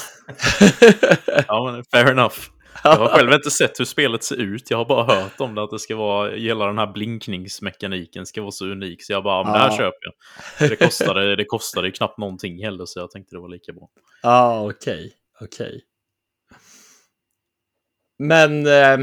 ja 1.47 1.71
men 1.71 1.83
fair 1.83 2.11
enough. 2.11 2.35
Jag 2.83 2.95
har 2.95 3.07
själv 3.07 3.33
inte 3.33 3.51
sett 3.51 3.79
hur 3.79 3.85
spelet 3.85 4.23
ser 4.23 4.35
ut. 4.35 4.71
Jag 4.71 4.77
har 4.77 4.85
bara 4.85 5.15
hört 5.15 5.39
om 5.39 5.55
det, 5.55 5.63
att 5.63 5.71
det 5.71 5.79
ska 5.79 5.95
vara, 5.95 6.31
hela 6.31 6.65
den 6.65 6.77
här 6.77 6.93
blinkningsmekaniken 6.93 8.25
ska 8.25 8.41
vara 8.41 8.51
så 8.51 8.65
unik. 8.65 9.03
Så 9.03 9.13
jag 9.13 9.23
bara, 9.23 9.43
men 9.43 9.53
det 9.53 9.59
här 9.59 9.77
köper 9.77 9.99
jag. 10.59 10.69
Det 10.69 10.75
kostade, 10.75 11.35
det 11.35 11.45
kostade 11.45 11.87
ju 11.87 11.91
knappt 11.91 12.17
någonting 12.17 12.63
heller, 12.63 12.85
så 12.85 12.99
jag 12.99 13.11
tänkte 13.11 13.35
det 13.35 13.39
var 13.39 13.49
lika 13.49 13.73
bra. 13.73 13.89
Ja, 14.21 14.69
okej. 14.71 15.13
Okej. 15.41 15.81
Men 18.19 18.67
eh, 18.67 18.99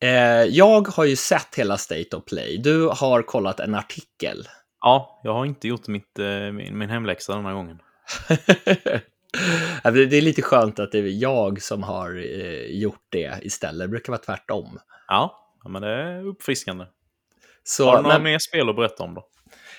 eh, 0.00 0.44
jag 0.44 0.88
har 0.88 1.04
ju 1.04 1.16
sett 1.16 1.54
hela 1.54 1.78
State 1.78 2.16
of 2.16 2.24
Play. 2.24 2.58
Du 2.58 2.88
har 2.88 3.22
kollat 3.22 3.60
en 3.60 3.74
artikel. 3.74 4.48
Ja, 4.80 5.20
jag 5.24 5.34
har 5.34 5.46
inte 5.46 5.68
gjort 5.68 5.88
mitt, 5.88 6.18
eh, 6.18 6.52
min, 6.52 6.78
min 6.78 6.90
hemläxa 6.90 7.34
den 7.34 7.44
här 7.44 7.54
gången. 7.54 7.82
Ja, 9.84 9.90
det 9.90 10.16
är 10.16 10.22
lite 10.22 10.42
skönt 10.42 10.78
att 10.78 10.92
det 10.92 10.98
är 10.98 11.22
jag 11.22 11.62
som 11.62 11.82
har 11.82 12.16
eh, 12.16 12.80
gjort 12.80 13.06
det 13.08 13.38
istället. 13.42 13.84
Det 13.84 13.88
brukar 13.88 14.12
vara 14.12 14.22
tvärtom. 14.22 14.78
Ja, 15.08 15.54
men 15.68 15.82
det 15.82 15.88
är 15.88 16.26
uppfriskande. 16.26 16.84
Så, 17.62 17.86
har 17.86 17.96
du 17.96 18.02
några 18.02 18.14
men, 18.14 18.22
mer 18.22 18.38
spel 18.38 18.68
att 18.68 18.76
berätta 18.76 19.04
om 19.04 19.14
då? 19.14 19.28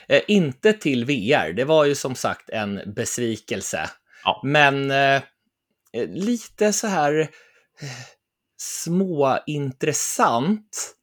eh, 0.10 0.22
inte 0.28 0.74
till 0.74 1.06
VR. 1.06 1.54
Det 1.54 1.66
var 1.66 1.86
ju 1.86 1.96
som 1.96 2.16
sagt 2.16 2.50
en 2.50 2.82
besvikelse. 2.96 3.90
Ja. 4.24 4.42
Men 4.44 4.92
eh, 4.92 5.22
lite 6.08 6.74
så 6.74 6.88
här 6.88 7.20
eh, 7.20 7.28
småintressant. 8.58 10.96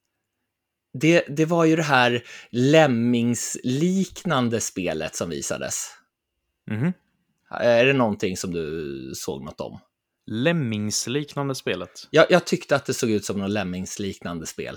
Det, 1.00 1.24
det 1.28 1.44
var 1.44 1.64
ju 1.64 1.76
det 1.76 1.82
här 1.82 2.24
Lemmings-liknande 2.50 4.60
spelet 4.60 5.14
som 5.14 5.30
visades. 5.30 5.90
Mhm. 6.70 6.92
Är 7.50 7.86
det 7.86 7.92
någonting 7.92 8.36
som 8.36 8.52
du 8.52 9.12
såg 9.14 9.44
något 9.44 9.60
om? 9.60 9.78
Lemmings-liknande 10.30 11.54
spelet. 11.54 12.08
Jag, 12.10 12.26
jag 12.30 12.44
tyckte 12.44 12.76
att 12.76 12.86
det 12.86 12.94
såg 12.94 13.10
ut 13.10 13.24
som 13.24 13.38
något 13.38 13.50
Lemmings-liknande 13.50 14.46
spel. 14.46 14.76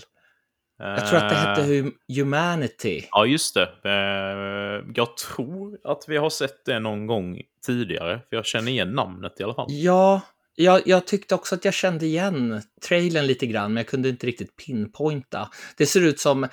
Jag 0.78 1.08
tror 1.08 1.20
att 1.20 1.30
det 1.30 1.36
hette 1.36 1.62
Eh, 1.62 1.68
Hum- 1.68 1.94
Humanity. 2.16 3.04
Ja, 3.12 3.26
just 3.26 3.54
det. 3.54 3.64
Eh, 3.84 4.92
Jag 4.96 5.18
tror 5.18 5.80
att 5.84 6.04
vi 6.08 6.18
har 6.18 6.30
sett 6.30 6.66
det 6.66 6.80
någon 6.80 7.08
gång 7.08 7.42
tidigare. 7.66 8.20
För 8.30 8.36
jag 8.36 8.46
känner 8.46 8.72
igen 8.72 8.92
namnet 8.92 9.40
i 9.40 9.44
alla 9.44 9.54
fall. 9.54 9.68
Ja, 9.70 10.22
jag, 10.56 10.82
jag 10.86 11.08
tyckte 11.08 11.36
också 11.36 11.56
att 11.56 11.66
jag 11.66 11.74
kände 11.74 12.06
igen 12.06 12.62
trailern 12.88 13.26
lite 13.28 13.46
grann, 13.46 13.74
men 13.74 13.78
jag 13.82 13.88
kunde 13.88 14.10
inte 14.10 14.28
riktigt 14.28 14.56
pinpointa. 14.66 15.50
Det 15.78 15.86
ser 15.86 16.02
ut 16.02 16.20
som 16.20 16.44
eh, 16.44 16.50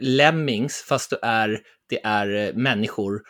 Lemmings, 0.00 0.84
fast 0.88 1.10
du 1.10 1.16
är 1.22 1.60
det 1.88 2.00
är 2.04 2.52
människor, 2.52 3.22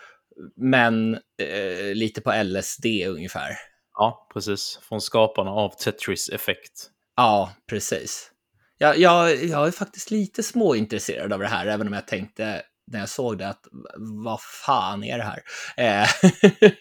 men 0.57 1.15
eh, 1.15 1.95
lite 1.95 2.21
på 2.21 2.43
LSD 2.43 2.87
ungefär. 3.09 3.51
Ja, 3.95 4.29
precis. 4.33 4.79
Från 4.83 5.01
skaparna 5.01 5.51
av 5.51 5.71
Tetris 5.71 6.29
Effect. 6.29 6.91
Ja, 7.17 7.53
precis. 7.71 8.31
Jag, 8.79 8.99
jag, 8.99 9.45
jag 9.45 9.67
är 9.67 9.71
faktiskt 9.71 10.11
lite 10.11 10.43
småintresserad 10.43 11.33
av 11.33 11.41
det 11.41 11.47
här, 11.47 11.67
även 11.67 11.87
om 11.87 11.93
jag 11.93 12.07
tänkte 12.07 12.63
när 12.87 12.99
jag 12.99 13.09
såg 13.09 13.39
det 13.39 13.49
att 13.49 13.67
vad 13.97 14.41
fan 14.41 15.05
är 15.05 15.19
det 15.19 15.25
här? 15.25 15.43
Eh, 15.77 16.09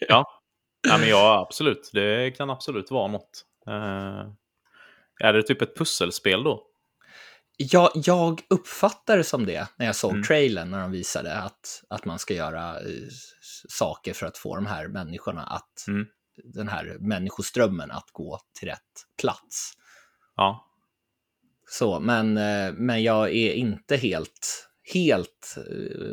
ja. 0.08 0.24
ja, 0.88 0.98
men 0.98 1.08
ja, 1.08 1.46
absolut. 1.48 1.90
Det 1.92 2.30
kan 2.30 2.50
absolut 2.50 2.90
vara 2.90 3.06
något. 3.08 3.44
Uh, 3.68 4.32
är 5.20 5.32
det 5.32 5.42
typ 5.42 5.62
ett 5.62 5.76
pusselspel 5.76 6.44
då? 6.44 6.62
Ja, 7.56 7.92
jag 7.94 8.42
uppfattar 8.50 9.16
det 9.16 9.24
som 9.24 9.46
det 9.46 9.68
när 9.76 9.86
jag 9.86 9.96
såg 9.96 10.10
mm. 10.10 10.22
trailern 10.22 10.70
när 10.70 10.80
de 10.80 10.90
visade 10.90 11.34
att, 11.34 11.84
att 11.88 12.04
man 12.04 12.18
ska 12.18 12.34
göra 12.34 12.80
uh, 12.80 13.08
saker 13.68 14.12
för 14.12 14.26
att 14.26 14.38
få 14.38 14.56
de 14.56 14.66
här 14.66 14.88
människorna 14.88 15.42
att, 15.42 15.88
mm. 15.88 16.06
den 16.44 16.68
här 16.68 16.96
människoströmmen 17.00 17.90
att 17.90 18.10
gå 18.12 18.40
till 18.58 18.68
rätt 18.68 18.80
plats. 19.20 19.72
Ja. 20.36 20.66
Så, 21.68 22.00
men, 22.00 22.38
uh, 22.38 22.72
men 22.72 23.02
jag 23.02 23.34
är 23.34 23.52
inte 23.52 23.96
helt, 23.96 24.68
helt 24.94 25.56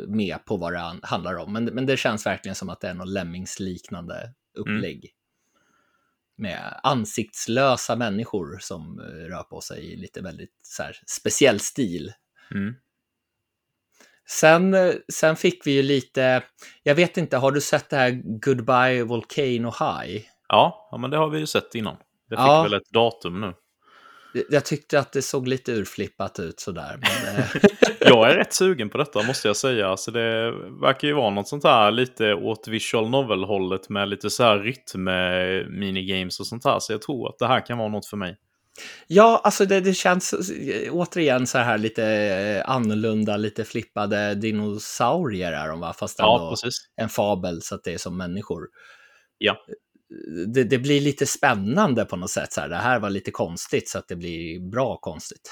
med 0.08 0.44
på 0.44 0.56
vad 0.56 0.72
det 0.72 0.98
handlar 1.02 1.34
om. 1.36 1.52
Men, 1.52 1.64
men 1.64 1.86
det 1.86 1.96
känns 1.96 2.26
verkligen 2.26 2.54
som 2.54 2.68
att 2.68 2.80
det 2.80 2.88
är 2.88 2.94
något 2.94 3.08
Lemmings-liknande 3.08 4.34
upplägg. 4.54 5.04
Mm 5.04 5.23
med 6.36 6.80
ansiktslösa 6.82 7.96
människor 7.96 8.58
som 8.60 9.00
eh, 9.00 9.04
rör 9.04 9.42
på 9.42 9.60
sig 9.60 9.92
i 9.92 9.96
lite 9.96 10.20
väldigt 10.22 10.58
så 10.62 10.82
här, 10.82 10.96
speciell 11.06 11.60
stil. 11.60 12.12
Mm. 12.50 12.74
Sen, 14.28 14.74
eh, 14.74 14.92
sen 15.12 15.36
fick 15.36 15.66
vi 15.66 15.72
ju 15.72 15.82
lite, 15.82 16.42
jag 16.82 16.94
vet 16.94 17.16
inte, 17.16 17.36
har 17.36 17.52
du 17.52 17.60
sett 17.60 17.90
det 17.90 17.96
här 17.96 18.22
Goodbye 18.40 19.04
Volcano 19.04 19.70
High? 19.70 20.24
Ja, 20.48 20.88
ja 20.90 20.98
men 20.98 21.10
det 21.10 21.16
har 21.16 21.28
vi 21.28 21.38
ju 21.38 21.46
sett 21.46 21.74
innan. 21.74 21.96
Det 22.28 22.36
fick 22.36 22.46
ja. 22.46 22.62
väl 22.62 22.74
ett 22.74 22.90
datum 22.90 23.40
nu. 23.40 23.54
Jag 24.50 24.64
tyckte 24.64 24.98
att 24.98 25.12
det 25.12 25.22
såg 25.22 25.48
lite 25.48 25.72
urflippat 25.72 26.40
ut 26.40 26.60
sådär. 26.60 27.00
Men... 27.00 27.36
Eh, 27.36 27.46
jag 28.00 28.30
är 28.30 28.34
rätt 28.34 28.52
sugen 28.52 28.90
på 28.90 28.98
detta 28.98 29.22
måste 29.22 29.48
jag 29.48 29.56
säga. 29.56 29.88
Alltså 29.88 30.10
det 30.10 30.50
verkar 30.82 31.08
ju 31.08 31.14
vara 31.14 31.30
något 31.30 31.48
sånt 31.48 31.64
här 31.64 31.90
lite 31.90 32.34
åt 32.34 32.68
visual 32.68 33.10
novel-hållet 33.10 33.88
med 33.88 34.08
lite 34.08 34.30
så 34.30 34.42
här 34.42 34.58
rytm, 34.58 35.04
minigames 35.78 36.40
och 36.40 36.46
sånt 36.46 36.64
här. 36.64 36.78
Så 36.78 36.92
jag 36.92 37.02
tror 37.02 37.28
att 37.28 37.38
det 37.38 37.46
här 37.46 37.66
kan 37.66 37.78
vara 37.78 37.88
något 37.88 38.06
för 38.06 38.16
mig. 38.16 38.36
Ja, 39.06 39.40
alltså 39.44 39.66
det, 39.66 39.80
det 39.80 39.94
känns 39.94 40.34
återigen 40.90 41.46
så 41.46 41.58
här 41.58 41.78
lite 41.78 42.62
annorlunda, 42.66 43.36
lite 43.36 43.64
flippade 43.64 44.34
dinosaurier 44.34 45.52
är 45.52 45.68
de 45.68 45.80
va? 45.80 45.92
Fast 45.92 46.20
ändå 46.20 46.30
ja, 46.30 46.50
precis. 46.50 46.74
en 46.96 47.08
fabel 47.08 47.62
så 47.62 47.74
att 47.74 47.84
det 47.84 47.94
är 47.94 47.98
som 47.98 48.16
människor. 48.16 48.68
Ja 49.38 49.56
det, 50.46 50.64
det, 50.64 50.78
blir 50.78 51.00
lite 51.00 51.26
spännande 51.26 52.04
på 52.04 52.16
något 52.16 52.30
sätt. 52.30 52.52
Så 52.52 52.60
här, 52.60 52.68
det 52.68 52.76
här 52.76 53.00
var 53.00 53.10
lite 53.10 53.30
konstigt 53.30 53.88
så 53.88 53.98
att 53.98 54.08
det 54.08 54.16
blir 54.16 54.60
bra 54.70 54.96
konstigt. 54.96 55.50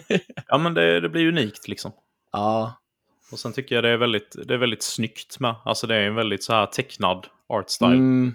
ja, 0.48 0.58
men 0.58 0.74
det, 0.74 1.00
det 1.00 1.08
blir 1.08 1.28
unikt 1.28 1.68
liksom. 1.68 1.92
Ja. 2.32 2.80
Och 3.32 3.38
sen 3.38 3.52
tycker 3.52 3.74
jag 3.74 3.84
det 3.84 3.90
är 3.90 3.96
väldigt, 3.96 4.36
det 4.46 4.54
är 4.54 4.58
väldigt 4.58 4.82
snyggt 4.82 5.40
med. 5.40 5.54
Alltså 5.64 5.86
det 5.86 5.94
är 5.96 6.00
en 6.00 6.14
väldigt 6.14 6.44
så 6.44 6.52
här 6.52 6.66
tecknad 6.66 7.26
art 7.48 7.70
style. 7.70 7.92
Mm. 7.92 8.34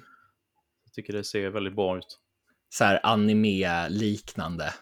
Jag 0.86 0.94
tycker 0.94 1.14
det 1.14 1.24
ser 1.24 1.50
väldigt 1.50 1.76
bra 1.76 1.98
ut. 1.98 2.20
Så 2.70 2.84
här 2.84 3.00
anime-liknande. 3.04 4.74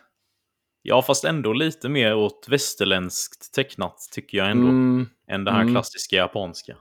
Ja, 0.81 1.01
fast 1.01 1.23
ändå 1.23 1.53
lite 1.53 1.89
mer 1.89 2.15
åt 2.15 2.45
västerländskt 2.49 3.53
tecknat 3.53 4.09
tycker 4.11 4.37
jag 4.37 4.51
ändå. 4.51 4.67
Mm. 4.67 5.09
Än 5.27 5.43
det 5.43 5.51
här 5.51 5.61
mm. 5.61 5.73
klassiska 5.73 6.15
japanska. 6.15 6.77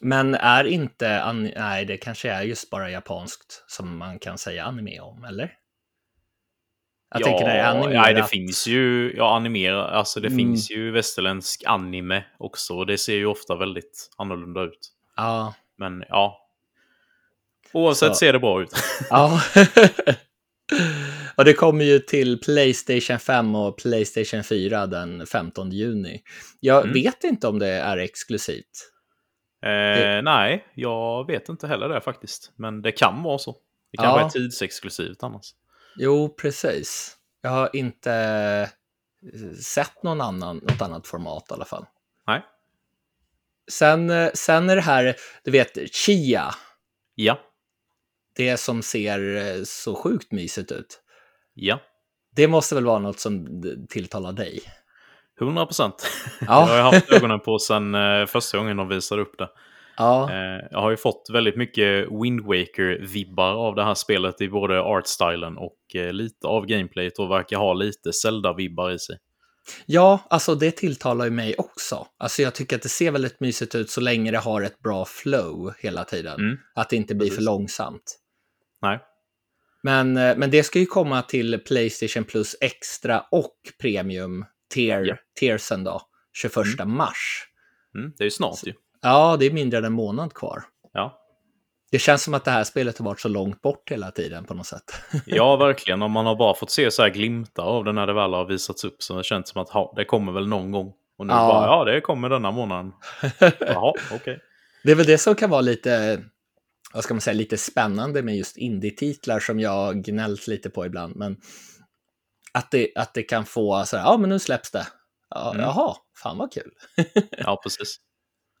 Men 0.00 0.34
är 0.34 0.64
inte, 0.64 1.32
nej 1.56 1.84
det 1.84 1.96
kanske 1.96 2.30
är 2.30 2.42
just 2.42 2.70
bara 2.70 2.90
japanskt 2.90 3.64
som 3.66 3.98
man 3.98 4.18
kan 4.18 4.38
säga 4.38 4.64
anime 4.64 5.00
om, 5.00 5.24
eller? 5.24 5.52
Jag 7.10 7.20
ja, 7.20 7.24
tänker 7.24 7.44
det 7.44 7.50
är 7.50 7.70
animerat. 7.70 8.02
Nej, 8.02 8.14
det 8.14 8.24
finns 8.24 8.66
ju, 8.66 9.12
ja 9.16 9.36
animera, 9.36 9.84
alltså 9.84 10.20
det 10.20 10.28
mm. 10.28 10.38
finns 10.38 10.70
ju 10.70 10.90
västerländsk 10.90 11.62
anime 11.66 12.24
också. 12.38 12.74
Och 12.74 12.86
det 12.86 12.98
ser 12.98 13.16
ju 13.16 13.26
ofta 13.26 13.56
väldigt 13.56 14.10
annorlunda 14.16 14.62
ut. 14.62 14.92
Ja. 15.16 15.54
Men 15.78 16.04
ja. 16.08 16.38
Oavsett 17.72 18.08
Så. 18.08 18.14
ser 18.14 18.32
det 18.32 18.38
bra 18.38 18.62
ut. 18.62 18.70
ja. 19.10 19.42
och 21.36 21.44
det 21.44 21.52
kommer 21.52 21.84
ju 21.84 21.98
till 21.98 22.40
Playstation 22.40 23.18
5 23.18 23.54
och 23.54 23.78
Playstation 23.78 24.44
4 24.44 24.86
den 24.86 25.26
15 25.26 25.70
juni. 25.70 26.22
Jag 26.60 26.82
mm. 26.82 26.92
vet 26.94 27.24
inte 27.24 27.48
om 27.48 27.58
det 27.58 27.68
är 27.68 27.96
exklusivt. 27.96 28.92
Eh, 29.62 30.22
nej, 30.22 30.66
jag 30.74 31.26
vet 31.26 31.48
inte 31.48 31.66
heller 31.66 31.88
det 31.88 32.00
faktiskt. 32.00 32.52
Men 32.56 32.82
det 32.82 32.92
kan 32.92 33.22
vara 33.22 33.38
så. 33.38 33.56
Det 33.90 33.96
kan 33.96 34.06
ja. 34.06 34.12
vara 34.12 34.30
tidsexklusivt 34.30 35.22
annars. 35.22 35.54
Jo, 35.96 36.28
precis. 36.28 37.16
Jag 37.42 37.50
har 37.50 37.76
inte 37.76 38.12
eh, 39.32 39.50
sett 39.52 40.02
någon 40.02 40.20
annan, 40.20 40.56
något 40.56 40.82
annat 40.82 41.06
format 41.06 41.46
i 41.50 41.54
alla 41.54 41.64
fall. 41.64 41.86
Nej. 42.26 42.42
Sen, 43.70 44.10
eh, 44.10 44.30
sen 44.34 44.70
är 44.70 44.76
det 44.76 44.82
här, 44.82 45.16
du 45.44 45.50
vet, 45.50 45.94
Chia. 45.94 46.54
Ja. 47.14 47.40
Det 48.32 48.56
som 48.56 48.82
ser 48.82 49.64
så 49.64 49.94
sjukt 49.94 50.32
mysigt 50.32 50.72
ut. 50.72 51.02
Ja. 51.54 51.80
Det 52.30 52.48
måste 52.48 52.74
väl 52.74 52.84
vara 52.84 52.98
något 52.98 53.20
som 53.20 53.62
tilltalar 53.88 54.32
dig? 54.32 54.60
100 55.40 55.66
procent. 55.66 56.06
Ja. 56.40 56.76
jag 56.76 56.82
har 56.84 56.92
haft 56.92 57.12
ögonen 57.12 57.40
på 57.40 57.58
sedan 57.58 57.94
eh, 57.94 58.26
första 58.26 58.58
gången 58.58 58.76
de 58.76 58.88
visade 58.88 59.22
upp 59.22 59.38
det. 59.38 59.48
Ja. 59.96 60.30
Eh, 60.30 60.66
jag 60.70 60.80
har 60.80 60.90
ju 60.90 60.96
fått 60.96 61.30
väldigt 61.32 61.56
mycket 61.56 62.06
Wind 62.22 62.40
Waker-vibbar 62.40 63.54
av 63.54 63.74
det 63.74 63.84
här 63.84 63.94
spelet 63.94 64.40
i 64.40 64.48
både 64.48 64.80
artstylen 64.80 65.56
och 65.58 65.78
eh, 65.94 66.12
lite 66.12 66.46
av 66.46 66.66
gameplayet 66.66 67.18
och 67.18 67.30
verkar 67.30 67.56
ha 67.56 67.74
lite 67.74 68.12
Zelda-vibbar 68.12 68.90
i 68.90 68.98
sig. 68.98 69.18
Ja, 69.86 70.20
alltså 70.30 70.54
det 70.54 70.70
tilltalar 70.70 71.24
ju 71.24 71.30
mig 71.30 71.54
också. 71.58 72.06
Alltså 72.18 72.42
jag 72.42 72.54
tycker 72.54 72.76
att 72.76 72.82
det 72.82 72.88
ser 72.88 73.10
väldigt 73.10 73.40
mysigt 73.40 73.74
ut 73.74 73.90
så 73.90 74.00
länge 74.00 74.30
det 74.30 74.38
har 74.38 74.62
ett 74.62 74.78
bra 74.78 75.04
flow 75.04 75.72
hela 75.78 76.04
tiden. 76.04 76.40
Mm. 76.40 76.58
Att 76.74 76.90
det 76.90 76.96
inte 76.96 77.14
blir 77.14 77.26
Precis. 77.26 77.38
för 77.38 77.44
långsamt. 77.44 78.18
Nej. 78.82 79.00
Men, 79.82 80.12
men 80.12 80.50
det 80.50 80.62
ska 80.62 80.78
ju 80.78 80.86
komma 80.86 81.22
till 81.22 81.58
Playstation 81.58 82.24
Plus 82.24 82.56
Extra 82.60 83.24
och 83.30 83.54
Premium 83.80 84.44
tier, 84.76 85.06
yeah. 85.06 85.18
tiersen 85.40 85.84
då, 85.84 86.00
21 86.42 86.56
mm. 86.80 86.96
mars. 86.96 87.46
Mm, 87.94 88.12
det 88.16 88.22
är 88.22 88.26
ju 88.26 88.30
snart 88.30 88.66
ju. 88.66 88.72
Ja, 89.02 89.36
det 89.40 89.46
är 89.46 89.50
mindre 89.50 89.78
än 89.78 89.84
en 89.84 89.92
månad 89.92 90.34
kvar. 90.34 90.62
Ja. 90.92 91.22
Det 91.90 91.98
känns 91.98 92.22
som 92.22 92.34
att 92.34 92.44
det 92.44 92.50
här 92.50 92.64
spelet 92.64 92.98
har 92.98 93.04
varit 93.04 93.20
så 93.20 93.28
långt 93.28 93.62
bort 93.62 93.90
hela 93.90 94.10
tiden 94.10 94.44
på 94.44 94.54
något 94.54 94.66
sätt. 94.66 94.84
ja, 95.26 95.56
verkligen. 95.56 96.02
Om 96.02 96.12
man 96.12 96.26
har 96.26 96.36
bara 96.36 96.54
fått 96.54 96.70
se 96.70 96.90
så 96.90 97.02
här 97.02 97.10
glimtar 97.10 97.62
av 97.62 97.84
det 97.84 97.92
när 97.92 98.06
det 98.06 98.12
väl 98.12 98.32
har 98.32 98.44
visats 98.44 98.84
upp 98.84 99.02
så 99.02 99.16
det 99.16 99.24
känns 99.24 99.48
som 99.48 99.62
att 99.62 99.68
ha, 99.68 99.92
det 99.96 100.04
kommer 100.04 100.32
väl 100.32 100.48
någon 100.48 100.72
gång. 100.72 100.92
Och 101.18 101.26
nu 101.26 101.32
ja. 101.32 101.48
bara, 101.48 101.66
ja, 101.66 101.84
det 101.84 102.00
kommer 102.00 102.28
denna 102.28 102.50
månaden. 102.50 102.92
Jaha, 103.40 103.90
okej. 103.90 104.16
Okay. 104.16 104.38
Det 104.84 104.90
är 104.90 104.96
väl 104.96 105.06
det 105.06 105.18
som 105.18 105.34
kan 105.34 105.50
vara 105.50 105.60
lite, 105.60 106.20
vad 106.94 107.04
ska 107.04 107.14
man 107.14 107.20
säga, 107.20 107.34
lite 107.34 107.56
spännande 107.56 108.22
med 108.22 108.36
just 108.36 108.56
indie-titlar 108.56 109.40
som 109.40 109.60
jag 109.60 110.04
gnällt 110.04 110.46
lite 110.46 110.70
på 110.70 110.86
ibland. 110.86 111.16
Men 111.16 111.36
att 112.56 112.70
det, 112.70 112.92
att 112.94 113.14
det 113.14 113.22
kan 113.22 113.46
få 113.46 113.84
så 113.86 113.96
här, 113.96 114.04
ja 114.04 114.16
men 114.16 114.30
nu 114.30 114.38
släpps 114.38 114.70
det. 114.70 114.86
Ja, 115.30 115.50
mm. 115.50 115.62
Jaha, 115.62 115.96
fan 116.22 116.38
vad 116.38 116.52
kul. 116.52 116.70
ja, 117.30 117.60
precis. 117.62 117.96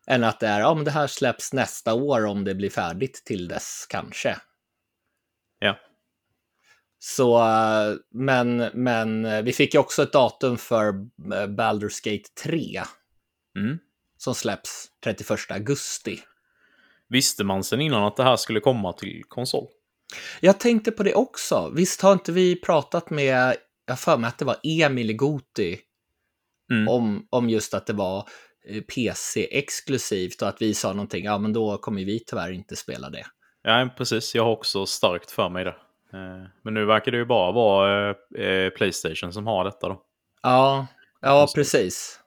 Än 0.06 0.24
att 0.24 0.40
det 0.40 0.46
är, 0.46 0.60
ja 0.60 0.74
men 0.74 0.84
det 0.84 0.90
här 0.90 1.06
släpps 1.06 1.52
nästa 1.52 1.94
år 1.94 2.26
om 2.26 2.44
det 2.44 2.54
blir 2.54 2.70
färdigt 2.70 3.22
till 3.24 3.48
dess 3.48 3.86
kanske. 3.88 4.36
Ja. 5.58 5.78
Så, 6.98 7.42
men, 8.10 8.56
men 8.74 9.44
vi 9.44 9.52
fick 9.52 9.74
ju 9.74 9.80
också 9.80 10.02
ett 10.02 10.12
datum 10.12 10.58
för 10.58 10.88
eh, 10.88 11.46
Baldur's 11.46 12.04
Gate 12.04 12.28
3. 12.44 12.82
Mm. 13.58 13.78
Som 14.18 14.34
släpps 14.34 14.88
31 15.04 15.38
augusti. 15.50 16.20
Visste 17.08 17.44
man 17.44 17.64
sen 17.64 17.80
innan 17.80 18.04
att 18.04 18.16
det 18.16 18.24
här 18.24 18.36
skulle 18.36 18.60
komma 18.60 18.92
till 18.92 19.22
konsol? 19.28 19.68
Jag 20.40 20.60
tänkte 20.60 20.92
på 20.92 21.02
det 21.02 21.14
också. 21.14 21.72
Visst 21.74 22.00
har 22.00 22.12
inte 22.12 22.32
vi 22.32 22.60
pratat 22.60 23.10
med 23.10 23.56
jag 23.86 23.98
för 23.98 24.16
mig 24.16 24.28
att 24.28 24.38
det 24.38 24.44
var 24.44 24.56
Emil 24.62 25.16
Goti 25.16 25.78
mm. 26.70 26.88
om, 26.88 27.26
om 27.30 27.50
just 27.50 27.74
att 27.74 27.86
det 27.86 27.92
var 27.92 28.28
eh, 28.68 28.82
PC-exklusivt 28.82 30.42
och 30.42 30.48
att 30.48 30.62
vi 30.62 30.74
sa 30.74 30.92
någonting, 30.92 31.24
ja 31.24 31.38
men 31.38 31.52
då 31.52 31.78
kommer 31.78 32.04
vi 32.04 32.24
tyvärr 32.26 32.50
inte 32.50 32.76
spela 32.76 33.10
det. 33.10 33.26
Ja, 33.62 33.88
precis. 33.96 34.34
Jag 34.34 34.44
har 34.44 34.50
också 34.50 34.86
starkt 34.86 35.30
för 35.30 35.48
mig 35.48 35.64
det. 35.64 35.76
Eh, 36.12 36.46
men 36.62 36.74
nu 36.74 36.84
verkar 36.84 37.12
det 37.12 37.18
ju 37.18 37.24
bara 37.24 37.52
vara 37.52 38.10
eh, 38.38 38.70
Playstation 38.70 39.32
som 39.32 39.46
har 39.46 39.64
detta 39.64 39.88
då. 39.88 40.02
Ja, 40.42 40.86
ja 41.20 41.48
precis. 41.54 42.20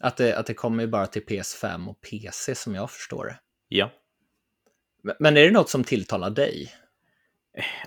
Att 0.00 0.16
det, 0.16 0.38
att 0.38 0.46
det 0.46 0.54
kommer 0.54 0.86
bara 0.86 1.06
till 1.06 1.24
PS5 1.24 1.88
och 1.88 2.00
PC 2.00 2.54
som 2.54 2.74
jag 2.74 2.90
förstår 2.90 3.24
det. 3.24 3.38
Ja. 3.68 3.90
Men 5.18 5.36
är 5.36 5.44
det 5.44 5.50
något 5.50 5.70
som 5.70 5.84
tilltalar 5.84 6.30
dig? 6.30 6.74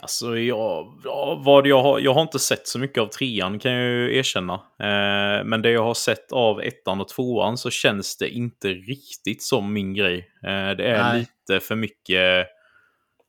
Alltså, 0.02 0.38
jag, 0.38 1.02
ja, 1.04 1.42
vad 1.46 1.68
jag, 1.68 1.84
har, 1.84 2.00
jag 2.00 2.14
har 2.14 2.22
inte 2.22 2.40
sett 2.40 2.68
så 2.68 2.80
mycket 2.80 3.02
av 3.02 3.08
trean 3.08 3.60
kan 3.60 3.72
jag 3.72 3.84
ju 3.84 4.18
erkänna. 4.18 4.54
Eh, 4.54 5.46
men 5.46 5.62
det 5.62 5.72
jag 5.72 5.84
har 5.84 5.94
sett 5.94 6.32
av 6.32 6.62
ettan 6.62 7.02
och 7.02 7.08
tvåan 7.08 7.58
så 7.58 7.70
känns 7.70 8.18
det 8.18 8.30
inte 8.30 8.68
riktigt 8.68 9.44
som 9.44 9.74
min 9.74 9.94
grej. 9.94 10.18
Eh, 10.44 10.70
det 10.70 10.86
är 10.86 11.04
Nej. 11.04 11.20
lite 11.20 11.66
för 11.66 11.76
mycket 11.76 12.48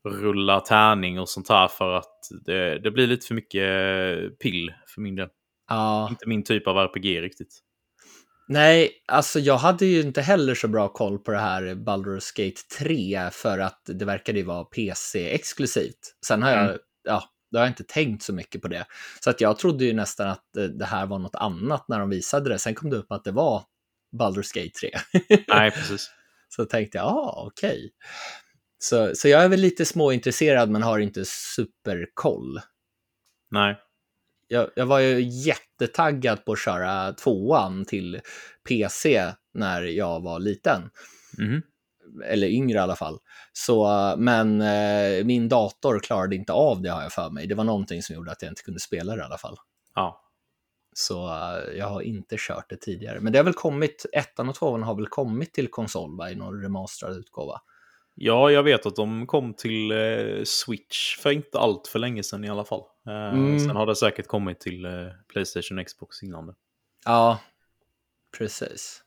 rulla 0.08 0.60
tärning 0.60 1.20
och 1.20 1.28
sånt 1.28 1.48
här 1.48 1.68
för 1.68 1.94
att 1.94 2.18
det, 2.46 2.78
det 2.78 2.90
blir 2.90 3.06
lite 3.06 3.26
för 3.26 3.34
mycket 3.34 4.38
pill 4.38 4.72
för 4.94 5.00
min 5.00 5.16
del. 5.16 5.28
Ja. 5.68 6.08
Inte 6.10 6.28
min 6.28 6.44
typ 6.44 6.66
av 6.66 6.76
RPG 6.76 7.22
riktigt. 7.22 7.62
Nej, 8.48 8.90
alltså 9.08 9.38
jag 9.40 9.56
hade 9.58 9.86
ju 9.86 10.00
inte 10.00 10.20
heller 10.22 10.54
så 10.54 10.68
bra 10.68 10.88
koll 10.88 11.18
på 11.18 11.30
det 11.30 11.38
här 11.38 11.62
Baldur's 11.62 12.36
Gate 12.36 12.60
3 12.78 13.30
för 13.32 13.58
att 13.58 13.82
det 13.86 14.04
verkade 14.04 14.38
ju 14.38 14.44
vara 14.44 14.64
PC-exklusivt. 14.64 16.14
Sen 16.26 16.42
har 16.42 16.50
jag, 16.50 16.64
Mm. 16.64 16.78
ja, 17.04 17.24
då 17.52 17.58
har 17.58 17.64
jag 17.64 17.70
inte 17.70 17.84
tänkt 17.84 18.22
så 18.22 18.32
mycket 18.32 18.62
på 18.62 18.68
det. 18.68 18.86
Så 19.20 19.30
att 19.30 19.40
jag 19.40 19.58
trodde 19.58 19.84
ju 19.84 19.92
nästan 19.92 20.28
att 20.28 20.56
eh, 20.56 20.64
det 20.64 20.84
här 20.84 21.06
var 21.06 21.18
något 21.18 21.34
annat 21.34 21.84
när 21.88 21.98
de 22.00 22.08
visade 22.10 22.50
det. 22.50 22.58
Sen 22.58 22.74
kom 22.74 22.90
det 22.90 22.96
upp 22.96 23.12
att 23.12 23.24
det 23.24 23.32
var 23.32 23.64
Baldur's 24.16 24.54
Gate 24.54 24.70
3. 24.80 24.90
Nej, 25.48 25.70
precis. 25.70 26.10
så 26.48 26.64
tänkte 26.64 26.98
jag, 26.98 27.04
ja, 27.04 27.10
ah, 27.10 27.44
okej. 27.46 27.90
Så, 28.78 29.12
så 29.14 29.28
jag 29.28 29.44
är 29.44 29.48
väl 29.48 29.60
lite 29.60 29.84
småintresserad 29.84 30.70
men 30.70 30.82
har 30.82 30.98
inte 30.98 31.24
superkoll. 31.24 32.60
Nej. 33.50 33.76
Jag, 34.48 34.70
jag 34.76 34.86
var 34.86 34.98
ju 34.98 35.20
jättetaggad 35.22 36.44
på 36.44 36.52
att 36.52 36.58
köra 36.58 37.12
tvåan 37.12 37.84
till 37.84 38.20
PC 38.68 39.32
när 39.54 39.82
jag 39.82 40.20
var 40.20 40.40
liten. 40.40 40.90
Mhm. 41.38 41.62
Eller 42.24 42.46
yngre 42.46 42.78
i 42.78 42.80
alla 42.80 42.96
fall. 42.96 43.18
Så, 43.52 44.14
men 44.18 44.60
eh, 44.60 45.24
min 45.24 45.48
dator 45.48 45.98
klarade 45.98 46.36
inte 46.36 46.52
av 46.52 46.82
det 46.82 46.88
har 46.88 47.02
jag 47.02 47.12
för 47.12 47.30
mig. 47.30 47.46
Det 47.46 47.54
var 47.54 47.64
någonting 47.64 48.02
som 48.02 48.16
gjorde 48.16 48.32
att 48.32 48.42
jag 48.42 48.50
inte 48.50 48.62
kunde 48.62 48.80
spela 48.80 49.16
det 49.16 49.20
i 49.22 49.24
alla 49.24 49.38
fall. 49.38 49.56
Ja. 49.94 50.24
Så 50.92 51.26
eh, 51.28 51.78
jag 51.78 51.86
har 51.86 52.02
inte 52.02 52.36
kört 52.38 52.70
det 52.70 52.76
tidigare. 52.76 53.20
Men 53.20 53.32
det 53.32 53.38
har 53.38 53.44
väl 53.44 53.54
kommit, 53.54 54.06
ettan 54.12 54.48
och 54.48 54.54
tvåan 54.54 54.82
har 54.82 54.94
väl 54.94 55.06
kommit 55.06 55.54
till 55.54 55.68
konsol 55.68 56.16
va, 56.16 56.30
i 56.30 56.34
någon 56.34 56.62
remasterad 56.62 57.16
utgåva. 57.16 57.60
Ja, 58.14 58.50
jag 58.50 58.62
vet 58.62 58.86
att 58.86 58.96
de 58.96 59.26
kom 59.26 59.54
till 59.54 59.90
eh, 59.90 60.44
Switch 60.44 61.16
för 61.16 61.30
inte 61.30 61.58
allt 61.58 61.88
för 61.88 61.98
länge 61.98 62.22
sedan 62.22 62.44
i 62.44 62.48
alla 62.48 62.64
fall. 62.64 62.82
Eh, 63.08 63.28
Mm. 63.34 63.58
Sen 63.60 63.76
har 63.76 63.86
det 63.86 63.96
säkert 63.96 64.26
kommit 64.26 64.60
till 64.60 64.84
eh, 64.84 64.92
Playstation 65.32 65.78
och 65.78 65.86
Xbox 65.86 66.22
innan 66.22 66.46
det. 66.46 66.54
Ja, 67.04 67.40
precis. 68.38 69.02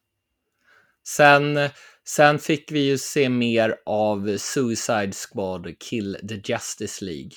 Sen, 1.04 1.60
sen 2.04 2.40
fick 2.40 2.72
vi 2.72 2.80
ju 2.80 2.98
se 2.98 3.30
mer 3.30 3.76
av 3.86 4.38
Suicide 4.38 5.12
Squad 5.14 5.80
Kill 5.80 6.18
the 6.30 6.36
Justice 6.36 7.06
League. 7.06 7.32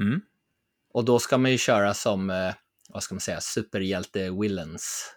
Mm. 0.00 0.20
Och 0.92 1.04
då 1.04 1.18
ska 1.18 1.38
man 1.38 1.50
ju 1.50 1.58
köra 1.58 1.94
som, 1.94 2.30
eh, 2.30 2.54
vad 2.88 3.02
ska 3.02 3.14
man 3.14 3.20
säga, 3.20 3.40
superhjälte-villains. 3.40 5.10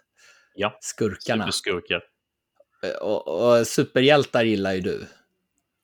Ja, 0.54 0.78
Skurkarna. 0.80 1.44
superskurkar. 1.44 2.02
Och, 3.02 3.28
och 3.58 3.66
superhjältar 3.66 4.42
gillar 4.44 4.72
ju 4.72 4.80
du. 4.80 5.06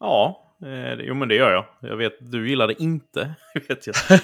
Ja, 0.00 0.54
eh, 0.62 0.94
jo 1.00 1.14
men 1.14 1.28
det 1.28 1.34
gör 1.34 1.52
jag. 1.52 1.66
Jag 1.90 1.96
vet, 1.96 2.12
du 2.20 2.48
gillar 2.48 2.66
det 2.68 2.82
inte, 2.82 3.34
vet 3.68 3.86
jag. 3.86 3.96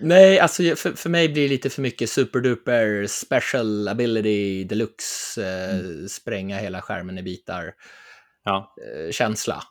Nej, 0.00 0.38
alltså 0.38 0.62
för, 0.76 0.92
för 0.92 1.10
mig 1.10 1.28
blir 1.28 1.42
det 1.42 1.48
lite 1.48 1.70
för 1.70 1.82
mycket 1.82 2.10
superduper 2.10 3.06
special 3.06 3.88
ability 3.88 4.64
deluxe, 4.64 5.38
eh, 5.38 6.06
spränga 6.08 6.58
hela 6.58 6.82
skärmen 6.82 7.18
i 7.18 7.22
bitar. 7.22 7.74
Ja, 8.44 8.74
eh, 8.86 9.10
känsla. 9.10 9.62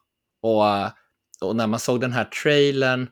Och, 0.42 0.64
och 1.50 1.56
när 1.56 1.68
man 1.68 1.80
såg 1.80 2.02
den 2.02 2.14
här 2.14 2.26
trailern, 2.26 3.10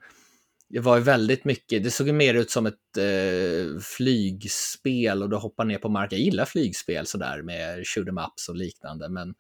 det 0.70 0.80
var 0.80 0.98
ju 0.98 1.04
väldigt 1.04 1.46
mycket, 1.46 1.84
det 1.84 1.92
såg 1.92 2.08
mer 2.08 2.34
ut 2.34 2.52
som 2.52 2.66
ett 2.66 2.98
eh, 2.98 3.80
flygspel 3.80 5.24
och 5.24 5.30
du 5.30 5.36
hoppar 5.36 5.66
ner 5.66 5.78
på 5.78 5.90
marken. 5.90 6.18
Jag 6.20 6.26
gillar 6.26 6.46
flygspel 6.46 7.06
sådär 7.08 7.42
med 7.42 7.88
shoot 7.88 8.08
'em 8.08 8.26
ups 8.26 8.50
och 8.50 8.56
liknande, 8.56 9.10
men 9.10 9.34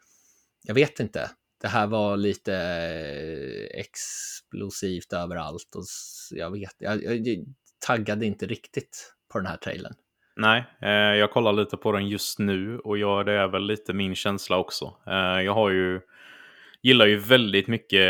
jag 0.63 0.75
vet 0.75 0.99
inte. 0.99 1.31
Det 1.61 1.67
här 1.67 1.87
var 1.87 2.17
lite 2.17 2.53
eh, 2.53 3.79
explosivt 3.79 5.13
överallt 5.13 5.75
och 5.75 5.83
jag 6.31 6.51
vet, 6.51 6.75
jag, 6.77 7.03
jag 7.03 7.27
taggade 7.79 8.25
inte 8.25 8.45
riktigt 8.45 9.13
på 9.31 9.37
den 9.37 9.47
här 9.47 9.57
trailern. 9.57 9.93
nej, 10.35 10.63
eh, 10.81 10.89
jag 10.91 11.31
kollar 11.31 11.53
lite 11.53 11.77
på 11.77 11.91
den 11.91 12.07
just 12.07 12.39
nu 12.39 12.79
och 12.79 12.97
jag, 12.97 13.25
det 13.25 13.31
är 13.33 13.47
väl 13.47 13.63
lite 13.67 13.93
min 13.93 14.15
känsla 14.15 14.57
också. 14.57 14.93
Eh, 15.07 15.41
jag 15.41 15.53
har 15.53 15.69
ju, 15.69 16.01
gillar 16.81 17.05
ju 17.05 17.17
väldigt 17.17 17.67
mycket 17.67 18.01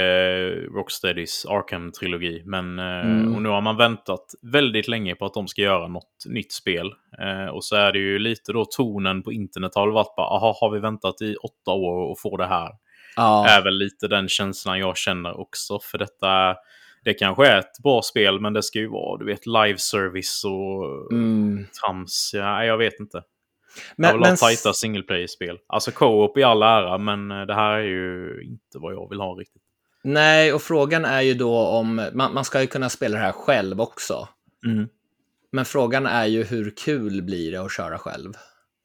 Rocksteadys 0.75 1.45
Arkham-trilogi, 1.45 2.41
men 2.45 2.79
eh, 2.79 2.85
Mm. 2.85 3.35
och 3.35 3.41
nu 3.41 3.49
har 3.49 3.61
man 3.61 3.77
väntat 3.77 4.25
väldigt 4.41 4.87
länge 4.87 5.15
på 5.15 5.25
att 5.25 5.33
de 5.33 5.47
ska 5.47 5.61
göra 5.61 5.87
något 5.87 6.23
nytt 6.25 6.51
spel. 6.53 6.91
Eh, 7.19 7.45
och 7.47 7.63
så 7.63 7.75
är 7.75 7.91
det 7.91 7.99
ju 7.99 8.19
lite 8.19 8.51
då 8.53 8.65
tonen 8.65 9.23
på 9.23 9.31
internet 9.31 9.71
har 9.75 9.87
varit 9.87 10.15
bara, 10.15 10.27
aha, 10.27 10.57
har 10.61 10.71
vi 10.71 10.79
väntat 10.79 11.21
i 11.21 11.35
åtta 11.35 11.71
år 11.71 12.11
och 12.11 12.19
får 12.19 12.37
det 12.37 12.47
här? 12.47 12.69
Ja, 13.15 13.47
är 13.47 13.63
väl 13.63 13.77
lite 13.77 14.07
den 14.07 14.27
känslan 14.27 14.79
jag 14.79 14.97
känner 14.97 15.39
också. 15.39 15.79
För 15.79 15.97
detta, 15.97 16.55
det 17.03 17.13
kanske 17.13 17.47
är 17.47 17.59
ett 17.59 17.79
bra 17.83 18.01
spel, 18.01 18.39
men 18.39 18.53
det 18.53 18.63
ska 18.63 18.79
ju 18.79 18.87
vara, 18.87 19.17
du 19.17 19.25
vet, 19.25 19.45
live 19.45 19.77
service 19.77 20.43
och 20.43 21.11
mm. 21.11 21.65
trams. 21.81 22.31
Ja, 22.33 22.65
jag 22.65 22.77
vet 22.77 22.99
inte. 22.99 23.17
jag 23.17 23.23
men, 23.95 24.11
vill 24.11 24.21
men, 24.21 24.29
ha 24.29 24.37
tajta 24.37 24.73
single 24.73 25.03
player-spel. 25.03 25.57
Alltså 25.67 25.91
co-op 25.91 26.37
i 26.37 26.43
all 26.43 26.63
ära, 26.63 26.97
men 26.97 27.31
eh, 27.31 27.41
det 27.41 27.53
här 27.53 27.71
är 27.71 27.83
ju 27.83 28.41
inte 28.43 28.79
vad 28.79 28.93
jag 28.93 29.09
vill 29.09 29.19
ha 29.19 29.33
riktigt. 29.33 29.61
Nej, 30.03 30.53
och 30.53 30.61
frågan 30.61 31.05
är 31.05 31.21
ju 31.21 31.33
då 31.33 31.57
om, 31.57 32.09
man, 32.13 32.33
man 32.33 32.45
ska 32.45 32.61
ju 32.61 32.67
kunna 32.67 32.89
spela 32.89 33.17
det 33.17 33.23
här 33.23 33.31
själv 33.31 33.81
också. 33.81 34.27
Mm. 34.65 34.87
Men 35.51 35.65
frågan 35.65 36.05
är 36.05 36.25
ju 36.25 36.43
hur 36.43 36.73
kul 36.85 37.21
blir 37.21 37.51
det 37.51 37.57
att 37.57 37.71
köra 37.71 37.97
själv? 37.97 38.33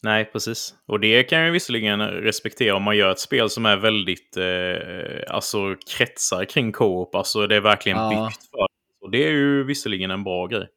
Nej, 0.03 0.25
precis. 0.25 0.75
Och 0.87 1.01
det 1.01 1.23
kan 1.23 1.41
jag 1.41 1.53
visserligen 1.53 2.01
respektera 2.03 2.77
om 2.77 2.83
man 2.83 2.97
gör 2.97 3.11
ett 3.11 3.19
spel 3.19 3.51
som 3.51 3.67
är 3.67 3.77
väldigt, 3.77 4.37
eh, 4.37 5.35
alltså 5.35 5.77
kretsar 5.97 6.45
kring 6.45 6.73
co-op. 6.73 7.15
Alltså 7.15 7.47
det 7.47 7.57
är 7.57 7.61
verkligen 7.61 7.99
Ja. 7.99 8.09
byggt 8.11 8.51
för 8.51 8.57
det. 8.59 8.67
Och 9.01 9.11
det 9.11 9.25
är 9.27 9.31
ju 9.31 9.65
visserligen 9.65 10.11
en 10.11 10.25
bra 10.25 10.47
grej. 10.47 10.69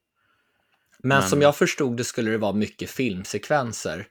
Men, 1.04 1.18
Men- 1.20 1.30
som 1.30 1.42
jag 1.42 1.56
förstod 1.56 1.98
det 1.98 2.04
skulle 2.04 2.32
det 2.32 2.38
vara 2.38 2.54
mycket 2.54 2.90
filmsekvenser. 2.90 4.08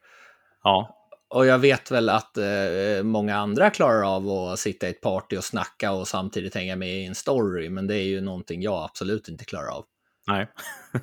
Ja, 0.63 1.01
Och 1.29 1.47
jag 1.47 1.59
vet 1.59 1.91
väl 1.91 2.09
att 2.09 2.37
eh, 2.37 3.03
många 3.03 3.37
andra 3.37 3.71
klarar 3.71 4.17
av 4.17 4.29
att 4.29 4.59
sitta 4.59 4.87
i 4.87 4.91
ett 4.91 5.01
party 5.01 5.37
och 5.37 5.45
snacka 5.45 5.93
och 5.93 6.09
samtidigt 6.09 6.55
hänga 6.55 6.77
med 6.77 6.89
i 6.89 7.05
en 7.05 7.15
story, 7.15 7.69
men 7.71 7.87
det 7.87 7.95
är 7.95 8.03
ju 8.05 8.21
någonting 8.21 8.63
jag 8.63 8.85
absolut 8.85 9.29
inte 9.29 9.45
klarar 9.45 9.69
av. 9.77 9.85
nej. 10.27 10.53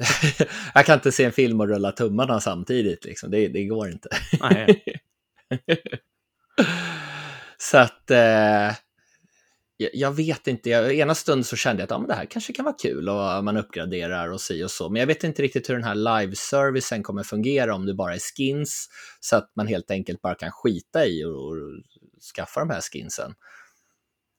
jag 0.73 0.85
kan 0.85 0.95
inte 0.95 1.11
se 1.11 1.23
en 1.23 1.31
film 1.31 1.61
och 1.61 1.67
rulla 1.67 1.91
tummarna 1.91 2.39
samtidigt, 2.39 3.05
liksom. 3.05 3.31
det, 3.31 3.47
det 3.47 3.65
går 3.65 3.89
inte. 3.89 4.09
nej. 4.41 4.83
Så 7.57 7.77
att 7.77 8.11
eh, 8.11 8.71
jag, 9.93 10.11
vet 10.11 10.47
inte, 10.47 10.69
jag, 10.69 10.93
ena 10.93 11.15
stunden 11.15 11.43
så 11.43 11.55
kände 11.55 11.81
jag 11.81 11.85
att 11.85 11.91
ja, 11.91 11.97
men 11.97 12.07
det 12.07 12.13
här 12.13 12.25
kanske 12.25 12.53
kan 12.53 12.65
vara 12.65 12.75
kul 12.81 13.09
och 13.09 13.43
man 13.43 13.57
uppgraderar 13.57 14.31
och 14.31 14.41
si 14.41 14.63
och 14.63 14.71
så. 14.71 14.89
Men 14.89 14.99
jag 14.99 15.07
vet 15.07 15.23
inte 15.23 15.41
riktigt 15.41 15.69
hur 15.69 15.73
den 15.73 15.83
här 15.83 15.95
live-servicen 15.95 17.03
kommer 17.03 17.23
fungera 17.23 17.75
om 17.75 17.85
det 17.85 17.93
bara 17.93 18.15
är 18.15 18.19
skins 18.19 18.89
så 19.19 19.35
att 19.35 19.51
man 19.55 19.67
helt 19.67 19.91
enkelt 19.91 20.21
bara 20.21 20.35
kan 20.35 20.51
skita 20.51 21.05
i 21.05 21.25
och, 21.25 21.31
och 21.31 21.57
skaffa 22.35 22.59
de 22.59 22.69
här 22.69 22.81
skinsen. 22.81 23.33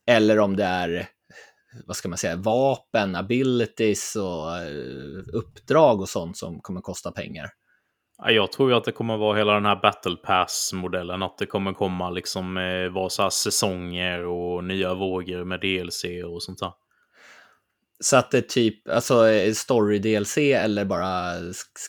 Eller 0.07 0.39
om 0.39 0.57
det 0.57 0.65
är, 0.65 1.09
vad 1.87 1.97
ska 1.97 2.09
man 2.09 2.19
säga, 2.19 2.37
vapen, 2.37 3.17
abilities 3.17 4.17
och 4.17 4.57
eh, 4.59 5.23
uppdrag 5.33 6.01
och 6.01 6.09
sånt 6.09 6.37
som 6.37 6.61
kommer 6.61 6.81
kosta 6.81 7.13
pengar. 7.13 7.51
Ja, 8.19 8.31
Jag 8.31 8.53
tror 8.53 8.71
ju 8.71 8.77
att 8.77 8.85
det 8.85 8.93
kommer 8.93 9.17
vara 9.17 9.39
hela 9.39 9.53
den 9.53 9.67
här 9.67 9.81
Battle 9.83 10.17
Pass-modellen. 10.17 11.23
Att 11.23 11.39
det 11.39 11.47
kommer 11.47 11.73
komma 11.73 12.11
liksom 12.11 12.57
eh, 12.57 12.89
vara 12.89 13.11
så 13.11 13.31
säsonger 13.31 14.25
och 14.25 14.65
nya 14.65 14.95
vågor 14.95 15.45
med 15.45 15.61
DLC 15.61 16.05
och 16.27 16.43
sånt 16.43 16.59
där. 16.59 16.73
Så 18.01 18.17
att 18.17 18.31
det 18.31 18.39
är 18.39 18.43
typ, 18.43 18.89
alltså 18.89 19.29
eh, 19.29 19.53
story-DLC 19.53 20.39
eller 20.39 20.85
bara 20.85 21.35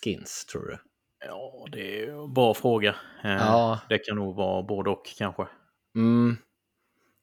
skins, 0.03 0.45
tror 0.45 0.65
du? 0.65 0.77
Ja, 1.27 1.65
det 1.71 2.03
är 2.03 2.23
en 2.23 2.33
bra 2.33 2.53
fråga. 2.53 2.95
Ja. 3.23 3.79
Det 3.89 3.97
kan 3.97 4.15
nog 4.15 4.35
vara 4.35 4.63
både 4.63 4.89
och 4.89 5.05
kanske. 5.17 5.47
Mm. 5.95 6.37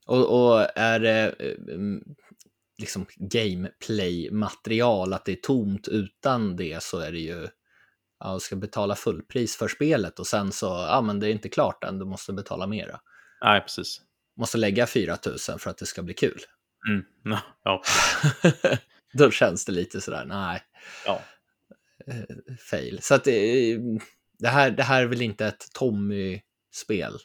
Och, 0.06 0.50
och 0.50 0.78
är 0.78 1.00
det 1.00 1.34
mm, 1.72 2.02
liksom 2.80 3.06
gameplay-material, 3.16 5.12
att 5.12 5.24
det 5.24 5.32
är 5.32 5.36
tomt 5.36 5.88
utan 5.88 6.56
det 6.56 6.82
så 6.82 6.98
är 6.98 7.12
det 7.12 7.18
ju, 7.18 7.48
ja, 8.20 8.34
du 8.34 8.40
ska 8.40 8.56
betala 8.56 8.96
fullpris 8.96 9.56
för 9.56 9.68
spelet 9.68 10.18
och 10.18 10.26
sen 10.26 10.52
så, 10.52 10.66
ja 10.66 11.00
men 11.00 11.20
det 11.20 11.28
är 11.28 11.30
inte 11.30 11.48
klart 11.48 11.84
än, 11.84 11.98
du 11.98 12.04
måste 12.04 12.32
betala 12.32 12.66
mera. 12.66 13.00
Nej, 13.42 13.60
precis. 13.60 14.00
Måste 14.36 14.58
lägga 14.58 14.86
4 14.86 15.16
000 15.26 15.38
för 15.58 15.70
att 15.70 15.78
det 15.78 15.86
ska 15.86 16.02
bli 16.02 16.14
kul. 16.14 16.40
Mm. 16.88 17.04
Ja, 17.64 17.82
Då 19.12 19.30
känns 19.30 19.64
det 19.64 19.72
lite 19.72 20.00
sådär, 20.00 20.24
nej, 20.24 20.62
ja. 21.06 21.22
fail. 22.70 22.98
Så 23.02 23.14
att 23.14 23.24
det, 23.24 23.78
det, 24.38 24.48
här, 24.48 24.70
det 24.70 24.82
här 24.82 25.02
är 25.02 25.06
väl 25.06 25.22
inte 25.22 25.46
ett 25.46 25.66
Tommy-spel? 25.74 27.18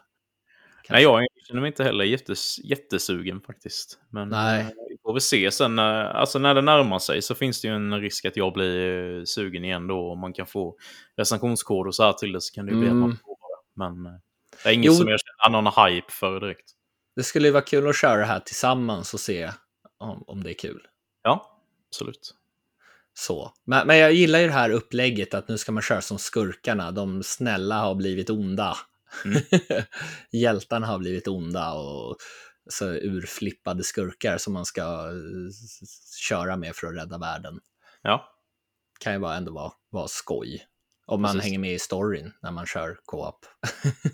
Nej, 0.89 1.03
jag 1.03 1.25
känner 1.47 1.61
mig 1.61 1.67
inte 1.67 1.83
heller 1.83 2.05
jättes, 2.05 2.59
jättesugen 2.59 3.41
faktiskt. 3.41 3.99
Men 4.09 4.29
Nej. 4.29 4.73
Vi 5.05 5.09
får 5.09 5.13
vi 5.13 5.19
se 5.21 5.51
sen. 5.51 5.79
Alltså 5.79 6.39
när 6.39 6.55
det 6.55 6.61
närmar 6.61 6.99
sig 6.99 7.21
så 7.21 7.35
finns 7.35 7.61
det 7.61 7.67
ju 7.67 7.73
en 7.75 8.01
risk 8.01 8.25
att 8.25 8.37
jag 8.37 8.53
blir 8.53 9.17
eh, 9.19 9.23
sugen 9.23 9.65
igen 9.65 9.87
då. 9.87 10.11
Om 10.11 10.19
man 10.19 10.33
kan 10.33 10.45
få 10.47 10.75
recensionskod 11.17 11.87
och 11.87 11.95
så 11.95 12.03
här 12.03 12.13
till 12.13 12.31
det 12.31 12.41
så 12.41 12.53
kan 12.53 12.65
det 12.65 12.71
ju 12.71 12.77
bli 12.79 12.87
att 12.87 12.91
Mm. 12.91 13.01
man 13.09 13.17
provar 13.17 13.49
det. 13.49 13.79
Men 13.79 14.05
eh, 14.13 14.19
det 14.63 14.69
är 14.69 14.73
inget 14.73 14.85
Jo. 14.85 14.93
som 14.93 15.07
jag 15.07 15.19
känner 15.19 15.61
någon 15.61 15.85
hype 15.87 16.11
för 16.11 16.39
direkt. 16.39 16.71
Det 17.15 17.23
skulle 17.23 17.47
ju 17.47 17.51
vara 17.51 17.63
kul 17.63 17.87
att 17.89 17.95
köra 17.97 18.17
det 18.17 18.25
här 18.25 18.39
tillsammans 18.39 19.13
och 19.13 19.19
se 19.19 19.51
om, 19.97 20.23
om 20.27 20.43
det 20.43 20.49
är 20.49 20.53
kul. 20.59 20.81
Ja, 21.23 21.59
absolut. 21.89 22.35
Så. 23.13 23.53
Men, 23.65 23.87
men 23.87 23.97
jag 23.97 24.13
gillar 24.13 24.39
ju 24.39 24.47
det 24.47 24.53
här 24.53 24.69
upplägget 24.69 25.33
att 25.33 25.47
nu 25.47 25.57
ska 25.57 25.71
man 25.71 25.81
köra 25.83 26.01
som 26.01 26.17
skurkarna. 26.19 26.91
De 26.91 27.23
snälla 27.23 27.75
har 27.79 27.95
blivit 27.95 28.29
onda. 28.29 28.77
Mm. 29.25 29.41
Hjältarna 30.31 30.87
har 30.87 30.99
blivit 30.99 31.27
onda 31.27 31.73
och 31.73 32.17
så 32.69 32.85
urflippade 32.85 33.83
skurkar 33.83 34.37
som 34.37 34.53
man 34.53 34.65
ska 34.65 34.81
eh, 34.81 35.51
köra 36.29 36.55
med 36.55 36.75
för 36.75 36.87
att 36.87 36.95
rädda 36.95 37.17
världen. 37.17 37.59
Ja, 38.01 38.29
Kan 38.99 39.13
ju 39.13 39.19
bara 39.19 39.35
ändå 39.35 39.51
vara, 39.53 39.71
vara 39.89 40.07
skoj. 40.07 40.65
Om 41.07 41.21
man 41.21 41.31
Precis. 41.31 41.43
hänger 41.45 41.59
med 41.59 41.73
i 41.73 41.79
storyn 41.79 42.33
när 42.41 42.51
man 42.51 42.65
kör 42.65 42.97
co-op. 43.05 43.45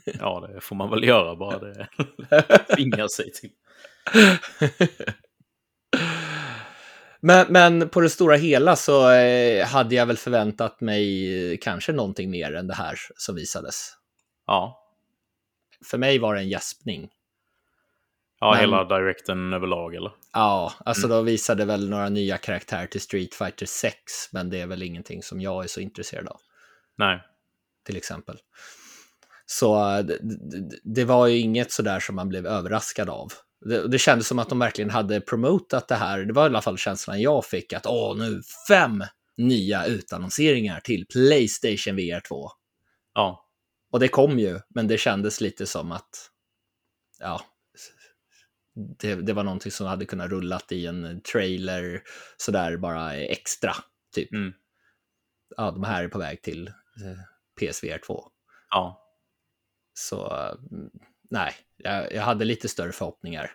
ja 0.06 0.48
det 0.48 0.62
får 0.62 0.76
man 0.76 0.90
väl 0.90 1.04
göra 1.04 1.36
bara 1.36 1.60
det 1.60 1.88
tvingar 2.76 3.08
sig 3.08 3.32
till. 3.32 3.52
Men, 7.20 7.48
men 7.50 7.90
på 7.90 8.02
det 8.02 8.10
stora 8.10 8.36
hela 8.36 8.76
så 8.76 9.12
eh, 9.12 9.66
hade 9.66 9.96
jag 9.96 10.06
väl 10.06 10.18
förväntat 10.18 10.82
mig 10.82 11.34
eh, 11.52 11.58
kanske 11.62 11.92
någonting 11.92 12.30
mer 12.30 12.56
än 12.56 12.68
det 12.68 12.74
här 12.74 12.96
som 13.18 13.36
visades. 13.36 13.94
Ja, 14.48 14.88
För 15.86 15.98
mig 15.98 16.20
var 16.20 16.36
det 16.36 16.42
en 16.42 16.50
gäspning. 16.50 17.10
Ja 18.41 18.51
Men- 18.51 18.60
hela 18.60 18.84
directen 18.84 19.54
överlag 19.54 19.95
eller? 19.95 20.12
Ja, 20.34 20.73
alltså 20.86 21.06
Mm. 21.08 21.17
då 21.17 21.21
visade 21.23 21.65
väl 21.65 21.89
några 21.89 22.10
nya 22.10 22.38
karaktärer 22.38 22.88
till 22.88 23.01
Street 23.01 23.34
Fighter 23.36 23.65
6, 23.65 23.95
men 24.32 24.49
det 24.49 24.62
är 24.62 24.67
väl 24.67 24.84
ingenting 24.84 25.23
som 25.23 25.41
jag 25.41 25.63
är 25.63 25.67
så 25.67 25.80
intresserad 25.80 26.27
av, 26.27 26.39
Nej. 26.97 27.21
till 27.86 27.97
exempel. 27.97 28.38
Så 29.45 29.95
eh, 29.97 30.06
det 30.84 31.06
var 31.06 31.27
ju 31.27 31.38
inget 31.38 31.71
sådär 31.71 31.99
som 31.99 32.15
man 32.15 32.30
blev 32.30 32.47
överraskad 32.47 33.10
av. 33.10 33.32
Det, 33.65 33.88
det 33.88 33.99
kändes 33.99 34.27
som 34.27 34.39
att 34.39 34.49
de 34.49 34.60
verkligen 34.60 34.89
hade 34.89 35.21
promotat 35.21 35.88
det 35.88 35.95
här. 35.95 36.19
Det 36.25 36.34
var 36.34 36.43
i 36.43 36.45
alla 36.45 36.62
fall 36.62 36.77
känslan 36.77 37.21
jag 37.21 37.45
fick 37.45 37.73
att 37.73 37.86
åh, 37.86 38.17
nu 38.17 38.41
fem 38.67 39.04
nya 39.38 39.86
utannonseringar 39.86 40.80
till 40.80 41.06
Playstation 41.13 41.95
VR 41.95 42.19
2. 42.19 42.49
Ja, 43.13 43.45
Och 43.91 43.99
det 43.99 44.08
kom 44.08 44.39
ju, 44.39 44.60
men 44.69 44.88
det 44.88 44.97
kändes 44.97 45.41
lite 45.41 45.65
som 45.65 45.91
att, 45.91 46.10
ja, 47.19 47.41
det, 49.00 49.15
det 49.15 49.34
var 49.34 49.44
någonting 49.44 49.72
som 49.72 49.88
hade 49.88 50.06
kunnat 50.06 50.30
rullat 50.30 50.72
i 50.72 50.86
en 50.86 51.22
trailer 51.22 52.02
sådär 52.38 52.78
bara 52.78 53.15
extra, 53.15 53.74
typ. 54.15 54.34
Mm. 54.34 54.54
Ja, 55.58 55.72
de 55.72 55.84
här 55.84 56.04
är 56.04 56.08
på 56.08 56.20
väg 56.20 56.41
till 56.41 56.67
eh, 56.67 56.72
PSVR 57.60 57.98
2. 58.08 58.24
ja. 58.72 59.08
Så 59.94 60.26
eh, 60.26 60.54
nej, 61.30 61.54
jag, 61.78 62.13
jag 62.13 62.22
hade 62.22 62.46
lite 62.46 62.70
större 62.70 62.91
förhoppningar. 62.91 63.52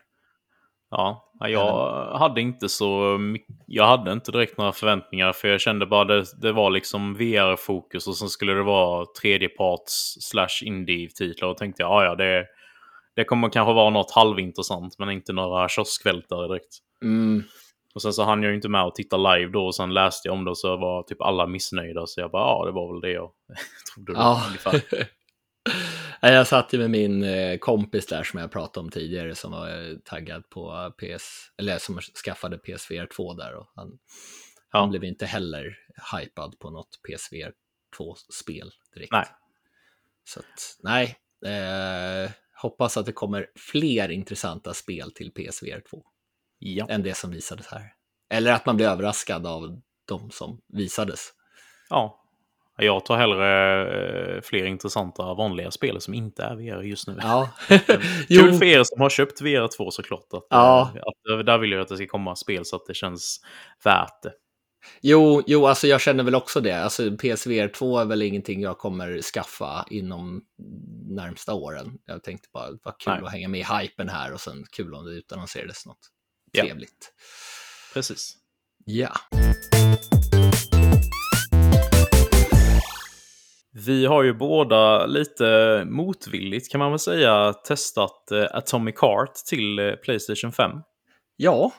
Ja, 0.91 1.33
ja, 1.41 1.49
jag 1.49 2.19
hade 2.19 2.41
inte 2.41 2.69
så 2.69 3.19
jag 3.67 3.87
hade 3.87 4.13
inte 4.13 4.33
direkt 4.33 4.59
några 4.59 4.73
förväntningar 4.73 5.33
för 5.33 5.49
jag 5.49 5.61
kände 5.61 5.87
bara 5.87 6.05
det, 6.05 6.25
det 6.41 6.53
var 6.53 6.71
liksom 6.71 7.15
VR-fokus 7.15 8.09
och 8.09 8.17
sen 8.17 8.29
skulle 8.29 8.53
det 8.53 8.63
vara 8.63 9.07
tredjeparts 9.21 10.17
slash 10.21 10.63
indie-titlar 10.65 11.49
och 11.49 11.57
tänkte 11.57 11.83
jag 11.83 11.91
ja, 11.91 12.05
ja, 12.05 12.15
det, 12.15 12.47
det 13.17 13.25
kommer 13.25 13.49
kanske 13.51 13.73
vara 13.75 13.91
något 13.91 14.11
halvintressant 14.11 14.99
men 14.99 15.11
inte 15.11 15.33
några 15.33 15.69
kioskvältare 15.69 16.49
direkt. 16.49 16.79
Mm, 17.03 17.45
Och 17.95 18.03
sen 18.03 18.13
så 18.13 18.25
hann 18.25 18.43
jag 18.43 18.51
ju 18.51 18.57
inte 18.57 18.69
med 18.69 18.81
att 18.83 18.95
titta 18.95 19.17
live 19.17 19.51
då 19.53 19.67
och 19.67 19.75
sen 19.75 19.95
läste 19.95 20.29
jag 20.29 20.33
om 20.35 20.45
det 20.45 20.51
och 20.51 20.59
så 20.59 20.77
var 20.77 21.03
typ 21.03 21.21
alla 21.23 21.47
missnöjda 21.47 22.07
så 22.07 22.21
jag 22.21 22.31
bara 22.31 22.43
ja, 22.43 22.65
det 22.67 22.73
var 22.73 22.93
väl 22.93 23.01
det 23.01 23.11
jag 23.11 23.31
trodde. 23.95 24.13
ja. 24.13 24.43
ungefär. 24.49 24.83
Jag 26.21 26.47
satt 26.47 26.73
ju 26.73 26.79
med 26.79 26.91
min 26.91 27.25
eh, 27.25 27.59
kompis 27.59 28.07
där 28.07 28.23
som 28.23 28.41
jag 28.41 28.51
pratade 28.53 28.85
om 28.85 28.91
tidigare 28.91 29.35
som 29.35 29.53
var 29.53 29.69
eh, 29.69 29.97
taggad 30.05 30.51
på 30.51 30.93
PS, 30.99 31.51
eller 31.59 31.79
som 31.79 32.01
skaffade 32.25 32.59
PSVR 32.59 33.07
2 33.17 33.35
där 33.35 33.55
och 33.57 33.67
han, 33.75 33.89
han 34.69 34.83
Ja. 34.83 34.87
blev 34.87 35.05
inte 35.05 35.27
heller 35.27 35.77
hypad 36.13 36.59
på 36.59 36.71
något 36.71 36.89
PSVR 37.09 37.53
2-spel 37.99 38.71
direkt. 38.95 39.13
Nej. 39.13 39.27
Så 40.25 40.41
att, 40.41 40.77
nej, 40.83 41.17
eh, 41.47 42.31
hoppas 42.63 42.97
att 42.97 43.07
det 43.07 43.13
kommer 43.13 43.47
fler 43.73 44.09
intressanta 44.09 44.75
spel 44.75 45.13
till 45.13 45.31
PSVR 45.33 45.81
2 45.91 46.03
Ja. 46.59 46.87
än 46.91 47.03
det 47.03 47.15
som 47.17 47.31
visades 47.31 47.67
här. 47.67 47.83
Eller 48.31 48.53
att 48.53 48.67
man 48.67 48.77
blir 48.77 48.87
överraskad 48.87 49.47
av 49.47 49.81
de 50.09 50.31
som 50.31 50.61
visades. 50.73 51.21
ja. 51.91 52.23
Jag 52.79 53.05
tar 53.05 53.17
hellre 53.17 54.37
eh, 54.37 54.41
fler 54.43 54.65
intressanta 54.65 55.35
vanliga 55.35 55.71
spel 55.71 56.01
som 56.01 56.15
inte 56.15 56.43
är 56.43 56.55
VR 56.57 56.83
just 56.83 57.07
nu. 57.09 57.19
Ja, 57.23 57.51
Kul 58.29 58.55
för 58.59 58.65
er 58.65 58.83
som 58.85 59.01
har 59.01 59.11
köpt 59.11 59.41
VR2 59.43 59.91
såklart. 59.91 60.27
Att, 60.33 60.47
Ja. 60.51 60.91
eh, 60.95 61.01
att, 61.03 61.31
eh, 61.39 61.45
där 61.45 61.59
vill 61.59 61.73
jag 61.73 61.81
att 61.81 61.89
det 61.89 61.97
ska 61.97 62.07
komma 62.07 62.37
spel 62.37 62.65
så 62.65 62.77
att 62.77 62.87
det 62.87 62.95
känns 62.95 63.41
värt 63.85 64.23
det. 64.23 64.33
Jo, 65.01 65.43
jo, 65.47 65.67
alltså 65.67 65.87
jag 65.87 66.01
känner 66.01 66.25
väl 66.25 66.35
också 66.35 66.61
det. 66.61 66.73
Alltså 66.85 67.17
PSVR 67.17 67.69
2 67.69 67.99
är 67.99 68.05
väl 68.05 68.23
ingenting 68.23 68.63
jag 68.63 68.79
kommer 68.79 69.23
skaffa 69.23 69.87
inom 69.91 70.43
närmsta 71.09 71.55
åren. 71.55 71.99
Jag 72.07 72.23
tänkte 72.23 72.49
bara, 72.53 72.71
vad 72.83 72.99
kul 72.99 73.13
Nej. 73.13 73.23
att 73.25 73.33
hänga 73.33 73.49
med 73.49 73.61
i 73.61 73.65
hypen 73.81 74.09
här 74.09 74.33
och 74.33 74.41
sen 74.41 74.65
kul 74.73 74.95
om 74.95 75.05
det 75.05 75.13
utannonserades 75.13 75.87
något 75.87 75.99
Ja. 76.53 76.65
trevligt. 76.65 77.13
Precis. 77.95 78.37
Ja. 78.85 79.13
Vi 83.73 84.07
har 84.07 84.23
ju 84.23 84.35
båda 84.35 85.07
lite 85.07 85.83
motvilligt 85.87 86.71
kan 86.73 86.79
man 86.79 86.91
väl 86.91 86.99
säga 86.99 87.53
testat 87.53 88.31
eh, 88.31 88.45
Atomic 88.51 88.95
Heart 89.01 89.35
till 89.35 89.79
eh, 89.79 89.93
Playstation 89.93 90.53
5. 90.53 90.71
Ja, 91.37 91.73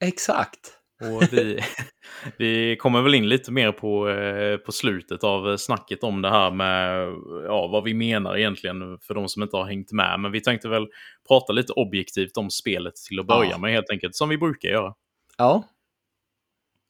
exakt. 0.00 0.60
Och 1.02 1.32
vi, 1.32 1.60
vi 2.38 2.76
kommer 2.76 3.02
väl 3.02 3.14
in 3.14 3.28
lite 3.28 3.52
mer 3.52 3.72
på, 3.72 4.08
eh, 4.08 4.56
på 4.56 4.72
slutet 4.72 5.24
av 5.24 5.56
snacket 5.56 6.02
om 6.02 6.22
det 6.22 6.30
här 6.30 6.50
med 6.50 7.08
ja, 7.44 7.66
vad 7.66 7.84
vi 7.84 7.94
menar 7.94 8.36
egentligen 8.36 8.98
för 8.98 9.14
de 9.14 9.28
som 9.28 9.42
inte 9.42 9.56
har 9.56 9.64
hängt 9.64 9.92
med. 9.92 10.20
Men 10.20 10.32
vi 10.32 10.40
tänkte 10.40 10.68
väl 10.68 10.86
prata 11.28 11.52
lite 11.52 11.72
objektivt 11.72 12.36
om 12.36 12.50
spelet 12.50 12.94
till 12.96 13.20
att 13.20 13.26
börja 13.26 13.50
Ja. 13.50 13.58
med 13.58 13.72
helt 13.72 13.90
enkelt, 13.90 14.14
som 14.16 14.28
vi 14.28 14.38
brukar 14.38 14.68
göra. 14.68 14.94
Ja, 15.38 15.64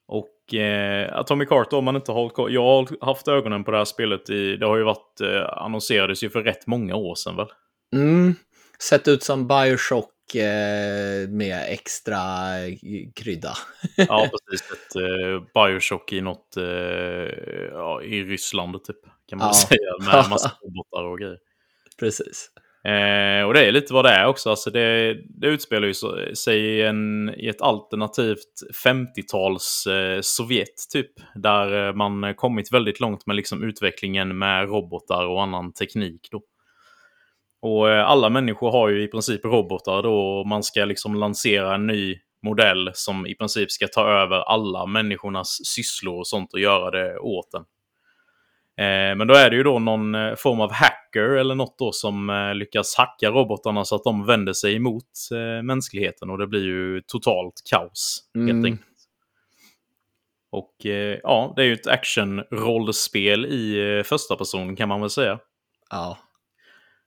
Och 0.09 0.55
eh, 0.55 1.19
Atomic 1.19 1.51
Heart, 1.51 1.73
om 1.73 1.85
man 1.85 1.97
inte 1.97 2.13
har 2.13 2.51
Jag 2.51 2.63
har 2.63 3.07
haft 3.07 3.29
ögonen 3.29 3.65
på 3.65 3.71
det 3.71 3.77
här 3.77 3.85
spelet 3.85 4.31
i... 4.31 4.57
Det 4.57 4.67
har 4.67 4.77
ju 4.77 4.83
varit... 4.83 5.21
Eh, 5.21 5.63
annonserades 5.63 6.25
ju 6.25 6.31
för 6.31 6.43
rätt 6.43 6.67
många 6.67 6.97
år 6.97 7.15
sedan 7.15 7.37
väl? 7.37 7.47
mm. 7.95 8.35
sett 8.79 9.09
ut 9.09 9.23
som 9.23 9.49
Bioshock 9.49 10.05
eh, 10.05 10.14
med 11.29 11.65
extra 11.69 12.19
eh, 12.59 12.75
krydda. 13.17 13.53
Ja, 13.97 14.29
precis. 14.49 14.71
Ett 14.73 14.97
eh, 14.97 15.43
Bioshock 15.55 16.13
i 16.13 16.21
något... 16.21 16.57
Eh, 16.57 16.65
ja, 17.73 18.03
i 18.03 18.23
Ryssland 18.25 18.85
typ. 18.85 18.97
Kan 19.29 19.39
man 19.39 19.49
Ja. 19.49 19.55
säga. 19.55 20.13
Med 20.21 20.27
massa 20.31 20.53
robotar 20.63 21.05
och 21.05 21.19
grejer. 21.19 21.39
Precis. 22.01 22.51
Eh, 22.85 23.47
och 23.47 23.55
det 23.55 23.67
är 23.67 23.73
lite 23.73 23.95
vad 23.95 24.05
det 24.05 24.11
är 24.11 24.27
också. 24.27 24.51
Alltså 24.51 24.71
det, 24.71 25.17
det 25.41 25.47
utspelar 25.47 25.87
ju 25.89 25.95
sig 26.35 26.59
i, 26.61 26.83
en, 26.83 27.35
i 27.37 27.49
ett 27.49 27.63
alternativt 27.63 28.85
50-tals 28.85 29.87
eh, 29.87 30.21
Sovjet 30.21 30.75
typ. 30.93 31.11
Där 31.35 31.87
eh, 31.89 31.95
man 31.95 32.35
kommit 32.35 32.73
väldigt 32.73 33.01
långt 33.01 33.27
med 33.27 33.37
liksom 33.37 33.63
utvecklingen 33.63 34.39
med 34.39 34.69
robotar 34.69 35.27
och 35.27 35.43
annan 35.43 35.73
teknik. 35.73 36.29
Då. 36.31 36.43
Och 37.67 37.91
eh, 37.91 38.07
alla 38.09 38.29
människor 38.31 38.71
har 38.73 38.89
ju 38.89 39.03
i 39.03 39.09
princip 39.09 39.45
robotar 39.45 40.03
då 40.03 40.15
och 40.15 40.47
man 40.47 40.63
ska 40.63 40.85
liksom 40.85 41.15
lansera 41.15 41.75
en 41.75 41.87
ny 41.87 42.19
modell 42.43 42.91
som 42.95 43.27
i 43.27 43.35
princip 43.35 43.71
ska 43.71 43.87
ta 43.89 44.09
över 44.09 44.37
alla 44.37 44.87
människornas 44.87 45.59
sysslor 45.65 46.19
och 46.19 46.27
sånt 46.27 46.53
och 46.53 46.61
göra 46.61 46.91
det 46.91 47.19
åt 47.19 47.55
en. 47.55 47.61
Eh, 48.85 49.17
men 49.17 49.27
då 49.27 49.35
är 49.35 49.51
det 49.51 49.57
ju 49.57 49.63
då 49.63 49.79
någon 49.79 50.15
eh, 50.15 50.35
form 50.35 50.61
av 50.61 50.73
hacker 50.73 51.29
eller 51.37 51.55
något 51.55 51.79
då 51.79 51.93
som 51.93 52.31
eh, 52.31 52.55
lyckas 52.55 52.97
hacka 52.97 53.31
robotarna 53.31 53.85
så 53.85 53.95
att 53.97 54.05
de 54.05 54.27
vänder 54.27 54.53
sig 54.53 54.75
emot 54.77 55.11
eh, 55.33 55.63
mänskligheten 55.63 56.31
och 56.31 56.39
det 56.39 56.47
blir 56.47 56.65
ju 56.65 57.01
totalt 57.01 57.55
kaos 57.71 58.21
helt 58.35 58.51
Mm. 58.51 58.65
enkelt. 58.65 58.89
Och 60.51 60.75
ja, 61.23 61.53
det 61.57 61.63
är 61.63 61.67
ju 61.67 61.73
ett 61.73 61.87
action-rollspel 61.87 63.47
i 63.47 64.03
första 64.07 64.37
person 64.37 64.77
kan 64.77 64.89
man 64.89 65.01
väl 65.01 65.11
säga. 65.11 65.39
Ja, 65.91 66.19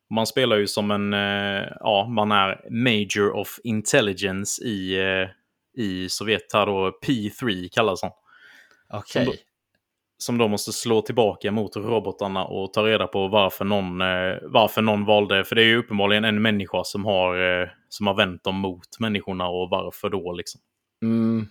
Man 0.10 0.28
spelar 0.28 0.58
ju 0.58 0.68
som 0.68 0.91
en, 0.91 1.14
eh, 1.14 1.68
ja, 1.80 2.08
man 2.10 2.32
är 2.32 2.70
Major 2.70 3.32
of 3.36 3.60
Intelligence 3.64 4.64
i, 4.64 4.99
eh, 4.99 5.30
i 5.84 6.10
Sovjet 6.10 6.53
här 6.53 6.66
då, 6.66 6.99
P3 7.05 7.70
kallas 7.72 8.01
han. 8.01 8.12
okej. 8.93 9.26
Som 9.26 9.34
som 10.20 10.38
då 10.38 10.47
måste 10.47 10.74
slå 10.74 11.01
tillbaka 11.01 11.51
mot 11.51 11.76
robotarna 11.76 12.45
och 12.45 12.74
ta 12.74 12.86
reda 12.88 13.08
på 13.08 13.28
varför 13.28 13.66
någon, 13.66 14.01
eh, 14.01 14.38
varför 14.41 14.82
någon 14.82 15.05
valde, 15.05 15.43
för 15.43 15.55
det 15.55 15.62
är 15.62 15.66
ju 15.66 15.78
uppenbarligen 15.78 16.26
en 16.26 16.41
människa 16.41 16.84
som 16.84 17.05
har, 17.05 17.74
som 17.89 18.08
har 18.08 18.14
vänt 18.14 18.43
dem 18.43 18.55
mot 18.55 18.99
människorna 18.99 19.47
och 19.47 19.70
varför 19.70 20.10
då 20.10 20.34
liksom. 20.34 20.62
Mm. 21.01 21.47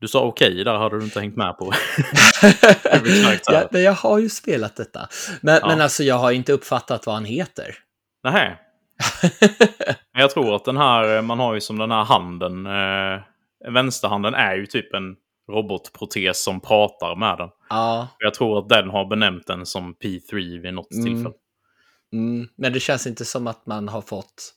Du 0.00 0.08
sa 0.08 0.20
okej, 0.20 0.52
okay, 0.52 0.64
där 0.64 0.78
hade 0.78 0.98
du 0.98 1.04
inte 1.04 1.20
hängt 1.20 1.36
med 1.36 1.58
på. 1.58 1.72
ja, 3.46 3.68
men 3.70 3.82
jag 3.82 3.92
har 3.92 4.18
ju 4.18 4.28
spelat 4.28 4.76
detta. 4.76 5.08
Men, 5.40 5.58
Ja. 5.62 5.68
men 5.68 5.80
alltså 5.80 6.02
jag 6.02 6.14
har 6.18 6.32
inte 6.32 6.52
uppfattat 6.52 7.06
vad 7.06 7.14
han 7.14 7.24
heter. 7.24 7.74
Men 8.22 8.52
jag 10.12 10.30
tror 10.30 10.56
att 10.56 10.64
den 10.64 10.76
här, 10.76 11.22
man 11.22 11.38
har 11.38 11.54
ju 11.54 11.60
som 11.60 11.78
den 11.78 11.90
här 11.90 12.04
handen, 12.04 12.66
eh, 12.66 13.20
vänsterhanden 13.72 14.34
är 14.34 14.54
ju 14.54 14.66
typ 14.66 14.94
en 14.94 15.16
robotprotes 15.52 16.44
som 16.44 16.60
pratar 16.60 17.16
med 17.16 17.38
den. 17.38 17.48
Ja, 17.68 18.08
Jag 18.18 18.34
tror 18.34 18.58
att 18.58 18.68
den 18.68 18.90
har 18.90 19.04
benämnt 19.04 19.46
den 19.46 19.66
som 19.66 19.94
P3 19.94 20.60
vid 20.62 20.74
något 20.74 20.92
Mm. 20.92 21.04
tillfälle. 21.04 21.34
mm. 22.12 22.48
men 22.56 22.72
det 22.72 22.80
känns 22.80 23.06
inte 23.06 23.24
som 23.24 23.46
att 23.46 23.66
man 23.66 23.88
har 23.88 24.00
fått 24.02 24.54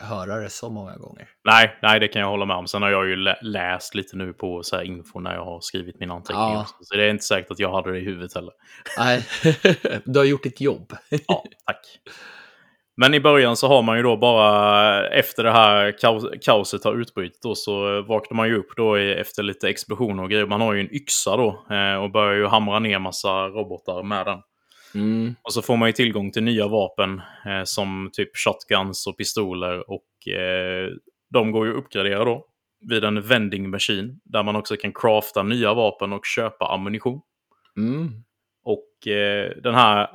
höra 0.00 0.36
det 0.36 0.50
så 0.50 0.70
många 0.70 0.96
gånger. 0.96 1.28
Nej, 1.44 1.78
nej, 1.82 2.00
det 2.00 2.08
kan 2.08 2.22
jag 2.22 2.28
hålla 2.28 2.44
med 2.44 2.56
om. 2.56 2.66
Sen 2.66 2.82
har 2.82 2.90
jag 2.90 3.08
ju 3.08 3.16
lä- 3.16 3.38
läst 3.42 3.94
lite 3.94 4.16
nu 4.16 4.32
på 4.32 4.62
så 4.62 4.76
här 4.76 4.82
info 4.82 5.20
när 5.20 5.34
jag 5.34 5.44
har 5.44 5.60
skrivit 5.60 6.00
mina 6.00 6.14
anteckningar. 6.14 6.50
Ja. 6.52 6.60
också. 6.60 6.74
Så 6.80 6.96
det 6.96 7.04
är 7.04 7.10
inte 7.10 7.24
säkert 7.24 7.50
att 7.50 7.58
jag 7.58 7.72
hade 7.72 7.92
det 7.92 7.98
i 7.98 8.04
huvudet 8.04 8.34
heller. 8.34 8.52
Nej, 8.98 9.22
du 10.04 10.18
har 10.18 10.26
gjort 10.26 10.42
ditt 10.42 10.60
jobb. 10.60 10.92
Ja, 11.26 11.44
tack. 11.66 11.80
Men 12.96 13.14
i 13.14 13.20
början 13.20 13.56
så 13.56 13.68
har 13.68 13.82
man 13.82 13.96
ju 13.96 14.02
då 14.02 14.16
bara, 14.16 15.08
efter 15.08 15.44
det 15.44 15.50
här 15.52 15.98
kaos, 16.00 16.24
kaoset 16.44 16.84
har 16.84 16.94
utbrutit 17.00 17.42
då, 17.42 17.54
så 17.54 18.02
vaknar 18.02 18.36
man 18.36 18.48
ju 18.48 18.56
upp 18.58 18.76
då 18.76 18.94
efter 18.96 19.42
lite 19.42 19.68
explosioner 19.68 20.22
och 20.22 20.30
grejer. 20.30 20.46
Man 20.46 20.60
har 20.60 20.72
ju 20.74 20.80
en 20.80 20.94
yxa 20.94 21.36
då 21.36 21.66
eh, 21.70 21.94
och 21.94 22.10
börjar 22.10 22.34
ju 22.34 22.46
hamra 22.46 22.78
ner 22.78 22.98
massa 22.98 23.46
robotar 23.48 24.02
med 24.02 24.26
den. 24.26 24.38
Mm. 24.94 25.34
Och 25.42 25.52
så 25.52 25.62
får 25.62 25.76
man 25.76 25.88
ju 25.88 25.92
tillgång 25.92 26.30
till 26.30 26.42
nya 26.42 26.68
vapen 26.68 27.22
eh, 27.46 27.64
som 27.64 28.10
typ 28.12 28.30
shotguns 28.36 29.06
och 29.06 29.16
pistoler 29.18 29.90
och 29.90 30.32
eh, 30.32 30.88
de 31.30 31.52
går 31.52 31.66
ju 31.66 31.72
att 31.72 31.78
uppgradera 31.78 32.24
då 32.24 32.46
vid 32.88 33.04
en 33.04 33.22
vending 33.22 33.70
machine 33.70 34.20
där 34.24 34.42
man 34.42 34.56
också 34.56 34.76
kan 34.76 34.92
crafta 34.92 35.42
nya 35.42 35.74
vapen 35.74 36.12
och 36.12 36.26
köpa 36.26 36.66
ammunition. 36.66 37.20
Mm. 37.76 38.10
Och 38.64 39.08
eh, 39.08 39.50
den 39.62 39.74
här 39.74 40.08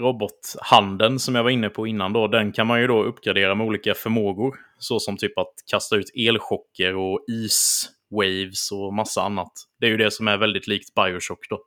robothandeln 0.00 1.18
som 1.18 1.34
jag 1.34 1.42
var 1.42 1.50
inne 1.50 1.68
på 1.68 1.86
innan 1.86 2.12
då, 2.12 2.28
den 2.28 2.52
kan 2.52 2.66
man 2.66 2.80
ju 2.80 2.86
då 2.86 3.02
uppgradera 3.02 3.54
med 3.54 3.66
olika 3.66 3.94
förmågor. 3.94 4.54
Så 4.78 5.00
som 5.00 5.16
typ 5.16 5.38
att 5.38 5.54
kasta 5.70 5.96
ut 5.96 6.10
elchocker 6.14 6.96
och 6.96 7.24
iswaves 7.28 8.72
och 8.72 8.94
massa 8.94 9.22
annat. 9.22 9.52
Det 9.80 9.86
är 9.86 9.90
ju 9.90 9.96
det 9.96 10.10
som 10.10 10.28
är 10.28 10.36
väldigt 10.36 10.66
likt 10.66 10.94
Bioshock 10.94 11.48
då. 11.50 11.58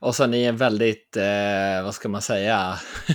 Och 0.00 0.14
sen 0.14 0.34
i 0.34 0.44
en 0.44 0.56
väldigt, 0.56 1.16
eh, 1.16 1.84
vad 1.84 1.94
ska 1.94 2.08
man 2.08 2.22
säga, 2.22 2.74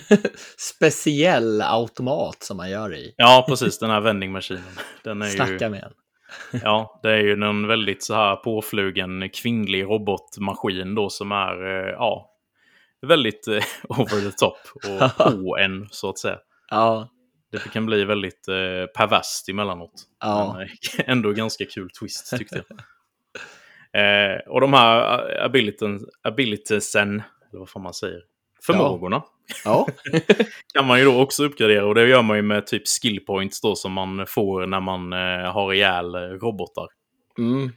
speciell 0.57 1.61
automat 1.61 2.43
som 2.43 2.57
man 2.57 2.69
gör 2.69 2.95
i. 2.95 3.13
Ja, 3.17 3.45
precis, 3.49 3.79
den 3.79 3.89
här 3.89 4.01
vending 4.01 4.31
maskinen. 4.31 4.63
Den 5.03 5.21
är 5.21 5.25
ju... 5.25 5.31
Snacka 5.31 5.69
med 5.69 5.83
en. 5.83 5.93
Ja, 6.63 6.99
det 7.03 7.11
är 7.11 7.17
ju 7.17 7.31
en 7.31 7.67
väldigt 7.67 8.03
så 8.03 8.13
här 8.13 8.35
påflugen 8.35 9.29
kvinnlig 9.29 9.83
robotmaskin 9.83 10.95
då 10.95 11.09
som 11.09 11.31
är, 11.31 11.65
eh, 11.65 11.91
ja, 11.91 12.31
väldigt 13.07 13.47
eh, 13.47 13.63
over 13.89 14.21
the 14.29 14.31
top 14.31 14.57
och 14.91 15.17
på 15.17 15.57
en 15.57 15.87
så 15.91 16.09
att 16.09 16.19
säga. 16.19 16.37
Ja, 16.69 17.09
Det 17.51 17.71
kan 17.71 17.85
bli 17.85 18.03
väldigt 18.05 18.47
eh, 18.47 18.85
perverst 18.97 19.49
emellanåt. 19.49 20.03
ja. 20.19 20.53
Men 20.57 20.61
eh, 20.61 21.09
ändå 21.09 21.31
ganska 21.31 21.65
kul 21.65 21.89
twist 21.89 22.37
tyckte 22.37 22.55
jag. 22.69 22.79
Eh, 23.93 24.51
och 24.51 24.61
de 24.61 24.73
här 24.73 25.29
eh, 25.37 25.45
abiliten, 25.45 25.99
abilitiesen, 26.21 27.23
eller 27.49 27.59
vad 27.59 27.69
fan 27.69 27.83
man 27.83 27.93
säger, 27.93 28.21
förmågorna 28.65 29.23
ja. 29.65 29.87
kan 30.73 30.87
man 30.87 30.99
ju 30.99 31.05
då 31.05 31.21
också 31.21 31.43
uppgradera 31.43 31.85
och 31.85 31.95
det 31.95 32.07
gör 32.07 32.21
man 32.21 32.37
ju 32.37 32.43
med 32.43 32.67
typ 32.67 32.83
skill 32.87 33.19
points 33.25 33.61
då 33.61 33.75
som 33.75 33.91
man 33.91 34.25
får 34.27 34.65
när 34.65 34.79
man 34.79 35.13
eh, 35.13 35.51
har 35.53 35.73
ihjäl 35.73 36.15
eh, 36.15 36.19
robotar. 36.19 36.87
Mm. 37.37 37.71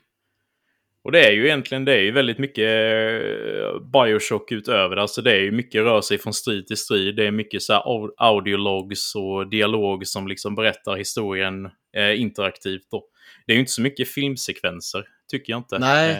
Och 1.04 1.12
det 1.12 1.26
är 1.26 1.32
ju 1.32 1.44
egentligen 1.44 1.84
det 1.84 1.94
är 1.94 2.00
ju 2.00 2.10
väldigt 2.10 2.38
mycket 2.38 2.64
eh, 2.64 3.80
Bioshock 3.80 4.52
utöver 4.52 4.96
det. 4.96 5.02
Alltså 5.02 5.22
det 5.22 5.32
är 5.32 5.40
ju 5.40 5.52
mycket 5.52 5.82
rör 5.82 6.00
sig 6.00 6.18
från 6.18 6.32
strid 6.32 6.66
till 6.66 6.76
strid. 6.76 7.16
Det 7.16 7.26
är 7.26 7.30
mycket 7.30 7.62
så 7.62 7.72
här 7.72 7.80
au- 7.80 8.14
audiologs 8.16 9.14
och 9.14 9.50
dialog 9.50 10.06
som 10.06 10.28
liksom 10.28 10.54
berättar 10.54 10.96
historien 10.96 11.70
eh, 11.96 12.20
interaktivt. 12.20 12.90
Då. 12.90 13.04
Det 13.46 13.52
är 13.52 13.54
ju 13.54 13.60
inte 13.60 13.72
så 13.72 13.82
mycket 13.82 14.08
filmsekvenser, 14.08 15.04
tycker 15.31 15.53
jag 15.53 15.61
inte. 15.61 15.79
Nej. 15.79 16.11
Eh, 16.11 16.18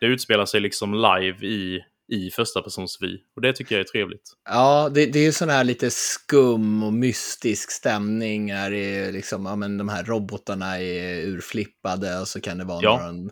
det 0.00 0.06
utspelar 0.06 0.46
sig 0.46 0.60
liksom 0.60 0.94
live 0.94 1.46
i, 1.46 1.80
i 2.12 2.30
första 2.30 2.62
persons 2.62 2.98
vy. 3.00 3.18
Och 3.36 3.42
det 3.42 3.52
tycker 3.52 3.74
jag 3.74 3.80
är 3.80 3.84
trevligt. 3.88 4.32
Ja, 4.48 4.90
det, 4.94 5.06
det 5.06 5.18
är 5.18 5.24
ju 5.24 5.32
sån 5.32 5.48
här 5.48 5.64
lite 5.64 5.90
skum 5.90 6.82
och 6.82 6.92
mystisk 6.92 7.70
stämning. 7.70 8.50
Är 8.50 8.70
det 8.70 9.10
liksom, 9.12 9.46
ja, 9.46 9.56
men 9.56 9.78
de 9.78 9.88
här 9.88 10.04
robotarna 10.04 10.78
är 10.80 11.20
urflippade 11.26 12.20
och 12.20 12.28
så 12.28 12.40
kan 12.40 12.58
det 12.58 12.64
vara 12.64 12.80
Ja. 12.82 13.06
någon 13.12 13.30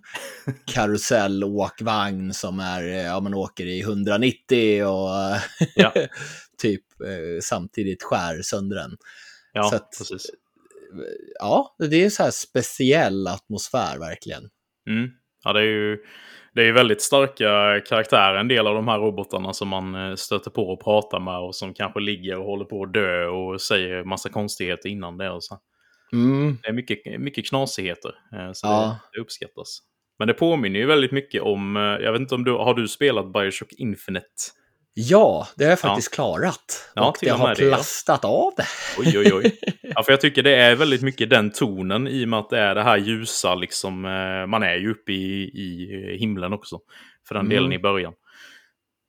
karusellåkvagn 0.66 2.35
som 2.35 2.61
är, 2.61 2.83
ja, 2.83 3.20
man 3.20 3.35
åker 3.35 3.66
i 3.66 3.81
190 3.81 4.85
och 4.85 5.37
Ja. 5.75 5.93
typ 6.59 6.83
eh, 7.01 7.41
samtidigt 7.43 8.03
skär 8.03 8.43
sönder 8.43 8.77
den. 8.77 8.97
Ja, 9.53 9.75
att- 9.75 9.99
precis. 9.99 10.27
Ja, 11.41 11.77
det 11.79 12.05
är 12.05 12.11
så 12.11 12.22
här 12.22 12.31
speciell 12.31 13.27
atmosfär 13.27 13.99
verkligen. 13.99 14.43
Mm. 14.87 15.11
Ja, 15.45 15.53
det 15.53 15.61
är 15.61 15.64
ju 15.64 15.99
det 16.55 16.68
är 16.68 16.72
väldigt 16.72 17.03
starka 17.03 17.80
karaktärer, 17.80 18.35
en 18.39 18.49
del 18.49 18.66
av 18.66 18.74
de 18.74 18.89
här 18.89 18.99
robotarna 18.99 19.53
som 19.53 19.68
man 19.68 19.95
eh, 19.95 20.14
stöter 20.14 20.51
på 20.51 20.68
och 20.68 20.85
pratar 20.85 21.20
med 21.20 21.39
och 21.39 21.55
som 21.55 21.74
kanske 21.74 22.01
ligger 22.01 22.39
och 22.39 22.45
håller 22.45 22.64
på 22.64 22.82
att 22.82 22.93
dö 22.93 23.26
och 23.26 23.61
säger 23.61 24.05
massa 24.05 24.28
konstigheter 24.28 24.89
innan 24.89 25.18
det. 25.18 25.30
Och 25.30 25.45
så. 25.45 25.59
Mm. 26.12 26.59
Det 26.62 26.68
är 26.68 26.72
mycket, 26.72 27.20
mycket 27.20 27.49
knasigheter, 27.49 28.14
eh, 28.32 28.53
så 28.53 28.66
Ja. 28.66 28.99
det, 29.12 29.16
det 29.18 29.22
uppskattas. 29.22 29.78
Men 30.18 30.28
det 30.28 30.35
påminner 30.35 30.80
ju 30.80 30.87
väldigt 30.87 31.12
mycket 31.12 31.43
om, 31.43 31.76
eh, 31.76 31.82
jag 31.82 32.12
vet 32.12 32.20
inte 32.20 32.35
om 32.35 32.45
du, 32.45 32.53
har 32.53 32.74
du 32.74 32.89
spelat 32.89 33.32
Bioshock 33.32 33.72
Infinite? 33.72 34.26
Ja, 34.97 35.49
det 35.57 35.64
har 35.64 35.70
jag 35.70 35.80
faktiskt 35.80 36.14
klarat. 36.14 36.90
Ja, 36.95 37.09
och 37.09 37.16
det 37.20 37.28
har 37.30 37.55
det, 37.55 37.64
ja. 37.64 37.74
plastat 37.74 38.24
av 38.24 38.53
det. 38.57 38.66
Oj, 38.99 39.18
oj, 39.18 39.32
oj. 39.34 39.59
Ja, 39.82 40.03
för 40.03 40.12
jag 40.12 40.20
tycker 40.20 40.42
det 40.42 40.57
är 40.57 40.74
väldigt 40.76 41.03
mycket 41.03 41.30
den 41.30 41.51
tonen 41.51 42.09
i 42.09 42.24
och 42.24 42.28
med 42.28 42.38
att 42.38 42.51
det 42.51 42.59
är 42.59 42.74
det 42.74 42.82
här 42.82 42.97
ljusa, 42.97 43.55
liksom, 43.55 44.05
eh, 44.05 44.47
man 44.47 44.62
är 44.62 44.74
ju 44.74 44.90
uppe 44.90 45.12
i, 45.12 45.42
i 45.42 46.16
himlen 46.20 46.53
också. 46.53 46.78
För 47.28 47.34
den 47.34 47.47
Mm. 47.47 47.57
delen 47.57 47.72
i 47.72 47.78
början. 47.78 48.12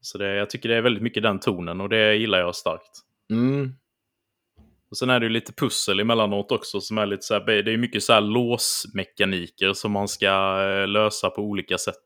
Så 0.02 0.18
det, 0.18 0.36
jag 0.36 0.50
tycker 0.50 0.70
det 0.70 0.76
är 0.76 0.82
väldigt 0.82 1.04
mycket 1.04 1.24
den 1.24 1.40
tonen 1.40 1.82
och 1.82 1.90
det 1.90 2.16
gillar 2.16 2.40
jag 2.40 2.56
starkt. 2.56 2.92
Mm. 3.32 3.74
Och 4.92 4.98
sen 4.98 5.10
är 5.10 5.20
det 5.20 5.26
ju 5.26 5.30
lite 5.30 5.54
pussel 5.54 6.00
emellanåt 6.00 6.52
också 6.52 6.82
som 6.82 6.98
är 6.98 7.06
lite 7.06 7.24
så 7.24 7.34
här, 7.34 7.46
det 7.64 7.74
är 7.74 7.78
mycket 7.78 8.04
så 8.04 8.14
här 8.14 8.22
låsmekaniker 8.22 9.74
som 9.74 9.92
man 9.92 10.08
ska 10.08 10.28
eh, 10.64 10.88
lösa 10.88 11.30
på 11.30 11.42
olika 11.42 11.78
sätt. 11.78 12.04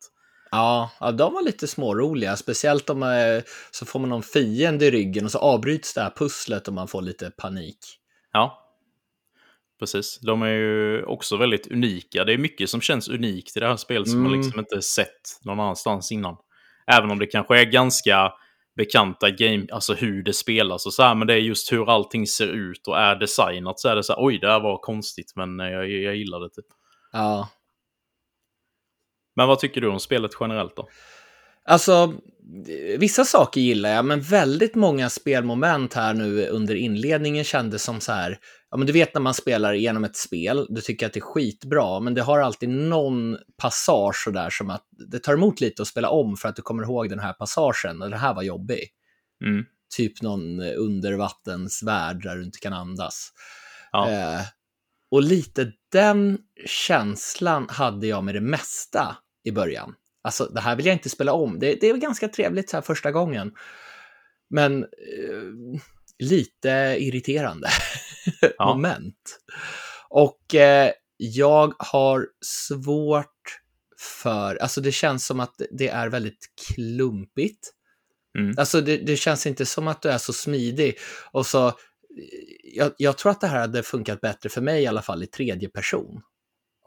Ja, 0.51 0.91
ja, 0.99 1.11
de 1.11 1.33
var 1.33 1.41
lite 1.41 1.67
småroliga. 1.67 2.35
Speciellt 2.35 2.89
om 2.89 3.03
eh, 3.03 3.43
så 3.71 3.85
får 3.85 3.99
man 3.99 4.09
någon 4.09 4.23
fiende 4.23 4.85
i 4.85 4.91
ryggen 4.91 5.25
och 5.25 5.31
så 5.31 5.39
avbryts 5.39 5.93
det 5.93 6.01
här 6.01 6.13
pusslet 6.15 6.67
och 6.67 6.73
man 6.73 6.87
får 6.87 7.01
lite 7.01 7.31
panik. 7.37 7.77
Ja, 8.33 8.65
precis. 9.79 10.19
De 10.21 10.41
är 10.41 10.47
ju 10.47 11.03
också 11.03 11.37
väldigt 11.37 11.71
unika. 11.71 12.23
Det 12.23 12.33
är 12.33 12.37
mycket 12.37 12.69
som 12.69 12.81
känns 12.81 13.09
unikt 13.09 13.57
i 13.57 13.59
det 13.59 13.67
här 13.67 13.77
spelet 13.77 14.09
som 14.09 14.19
man 14.21 14.27
Mm. 14.31 14.41
liksom 14.41 14.59
inte 14.59 14.81
sett 14.81 15.39
någon 15.43 15.59
annanstans 15.59 16.11
innan. 16.11 16.35
Även 16.87 17.11
om 17.11 17.19
det 17.19 17.25
kanske 17.25 17.59
är 17.59 17.65
ganska 17.65 18.33
bekanta 18.75 19.29
game, 19.29 19.65
alltså 19.71 19.93
hur 19.93 20.23
det 20.23 20.33
spelas 20.33 20.85
och 20.85 20.93
så 20.93 21.03
här, 21.03 21.15
men 21.15 21.27
det 21.27 21.33
är 21.33 21.37
just 21.37 21.71
hur 21.71 21.89
allting 21.93 22.27
ser 22.27 22.47
ut 22.47 22.87
och 22.87 22.97
är 22.99 23.15
designat 23.15 23.79
så 23.79 23.89
är 23.89 23.95
det 23.95 24.03
så 24.03 24.13
här, 24.13 24.25
oj, 24.25 24.39
det 24.39 24.47
här 24.51 24.59
var 24.59 24.77
konstigt, 24.77 25.33
men 25.35 25.59
eh, 25.59 25.67
jag, 25.67 25.89
jag 25.89 26.15
gillar 26.15 26.39
det 26.39 26.49
typ. 26.49 26.65
Ja, 27.11 27.49
Men 29.39 29.47
vad 29.47 29.59
tycker 29.59 29.81
du 29.81 29.87
om 29.87 29.99
spelet 29.99 30.31
generellt 30.39 30.75
då? 30.75 30.89
alltså 31.65 32.13
vissa 32.97 33.25
saker 33.25 33.61
gillar 33.61 33.89
jag, 33.89 34.05
men 34.05 34.21
väldigt 34.21 34.75
många 34.75 35.09
spelmoment 35.09 35.93
här 35.93 36.13
nu 36.13 36.47
under 36.47 36.75
inledningen 36.75 37.43
kändes 37.43 37.83
som 37.83 37.99
så 37.99 38.11
här, 38.11 38.37
ja 38.71 38.77
men 38.77 38.87
du 38.87 38.93
vet 38.93 39.13
när 39.13 39.21
man 39.21 39.33
spelar 39.33 39.73
igenom 39.73 40.03
ett 40.03 40.15
spel, 40.15 40.67
du 40.69 40.81
tycker 40.81 41.05
att 41.05 41.13
det 41.13 41.19
är 41.19 41.21
skitbra, 41.21 41.99
men 41.99 42.13
det 42.13 42.21
har 42.21 42.39
alltid 42.39 42.69
någon 42.69 43.37
passage 43.57 44.23
så 44.23 44.31
där 44.31 44.49
som 44.49 44.69
att 44.69 44.83
det 45.11 45.19
tar 45.19 45.33
emot 45.33 45.61
lite 45.61 45.81
att 45.81 45.87
spela 45.87 46.09
om 46.09 46.37
för 46.37 46.49
att 46.49 46.55
du 46.55 46.61
kommer 46.61 46.83
ihåg 46.83 47.09
den 47.09 47.19
här 47.19 47.33
passagen 47.33 48.01
och 48.01 48.09
det 48.09 48.17
här 48.17 48.33
var 48.33 48.43
jobbig. 48.43 48.89
Mm. 49.45 49.65
Typ 49.95 50.21
någon 50.21 50.59
undervattensvärld 50.61 52.23
där 52.23 52.35
du 52.35 52.43
inte 52.43 52.59
kan 52.59 52.73
andas. 52.73 53.29
Ja. 53.91 54.09
Eh, 54.09 54.41
och 55.11 55.23
lite 55.23 55.71
den 55.91 56.37
känslan 56.65 57.67
hade 57.69 58.07
jag 58.07 58.23
med 58.23 58.35
det 58.35 58.41
mesta 58.41 59.17
i 59.43 59.51
början. 59.51 59.95
Alltså, 60.21 60.45
det 60.45 60.61
här 60.61 60.75
vill 60.75 60.85
jag 60.85 60.95
inte 60.95 61.09
spela 61.09 61.33
om. 61.33 61.59
Det, 61.59 61.75
det 61.81 61.89
är 61.89 61.97
ganska 61.97 62.27
trevligt 62.27 62.69
så 62.69 62.77
här 62.77 62.81
första 62.81 63.11
gången. 63.11 63.51
Men 64.49 64.83
eh, 64.83 65.79
lite 66.19 66.69
irriterande 66.99 67.67
Ja. 68.57 68.75
moment. 68.75 69.39
Och 70.09 70.55
eh, 70.55 70.91
jag 71.17 71.73
har 71.79 72.27
svårt 72.45 73.25
för, 74.21 74.55
alltså 74.55 74.81
det 74.81 74.91
känns 74.91 75.25
som 75.25 75.39
att 75.39 75.61
det 75.71 75.87
är 75.87 76.07
väldigt 76.07 76.45
klumpigt. 76.67 77.69
Mm. 78.37 78.55
Alltså 78.57 78.81
det, 78.81 78.97
det 78.97 79.17
känns 79.17 79.45
inte 79.45 79.65
som 79.65 79.87
att 79.87 80.01
du 80.01 80.09
är 80.09 80.17
så 80.17 80.33
smidig. 80.33 80.97
Och 81.31 81.45
så, 81.45 81.73
jag, 82.63 82.91
jag 82.97 83.17
tror 83.17 83.31
att 83.31 83.41
det 83.41 83.47
här 83.47 83.59
hade 83.59 83.83
funkat 83.83 84.21
bättre 84.21 84.49
för 84.49 84.61
mig 84.61 84.83
i 84.83 84.87
alla 84.87 85.01
fall 85.01 85.23
i 85.23 85.27
tredje 85.27 85.69
person. 85.69 86.21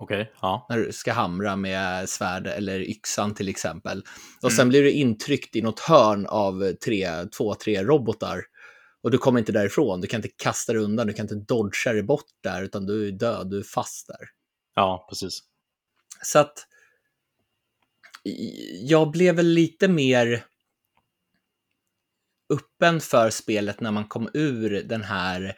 Okej, 0.03 0.33
ja. 0.43 0.67
När 0.69 0.79
du 0.79 0.93
ska 0.93 1.13
hamra 1.13 1.57
med 1.57 2.09
svärd 2.09 2.47
eller 2.47 2.81
yxan 2.81 3.35
till 3.35 3.49
exempel. 3.49 4.03
Och 4.43 4.51
Mm. 4.51 4.57
sen 4.57 4.69
blir 4.69 4.83
du 4.83 4.91
intryckt 4.91 5.57
i 5.57 5.63
något 5.63 5.81
hörn 5.81 6.27
av 6.27 6.73
tre, 6.73 7.27
två, 7.37 7.55
tre 7.55 7.85
robotar. 7.85 8.43
Och 9.03 9.11
du 9.11 9.19
kommer 9.19 9.39
inte 9.39 9.53
därifrån. 9.53 10.01
Du 10.01 10.07
kan 10.07 10.19
inte 10.19 10.29
kasta 10.37 10.73
dig 10.73 10.83
undan, 10.83 11.07
du 11.07 11.13
kan 11.13 11.25
inte 11.25 11.35
dodga 11.35 11.93
dig 11.93 12.03
bort 12.03 12.27
där, 12.43 12.63
utan 12.63 12.87
du 12.87 13.09
är 13.09 13.13
död, 13.13 13.51
du 13.51 13.59
är 13.59 13.63
fast 13.63 14.07
där. 14.07 14.29
Ja, 14.75 15.07
precis. 15.09 15.39
Så 16.23 16.39
att 16.39 16.67
jag 18.81 19.11
blev 19.11 19.35
väl 19.35 19.47
lite 19.47 19.89
mer 19.89 20.45
öppen 22.51 23.01
för 23.01 23.31
spelet 23.31 23.81
när 23.81 23.91
man 23.91 24.09
kom 24.09 24.29
ur 24.35 24.83
den 24.83 25.03
här... 25.03 25.57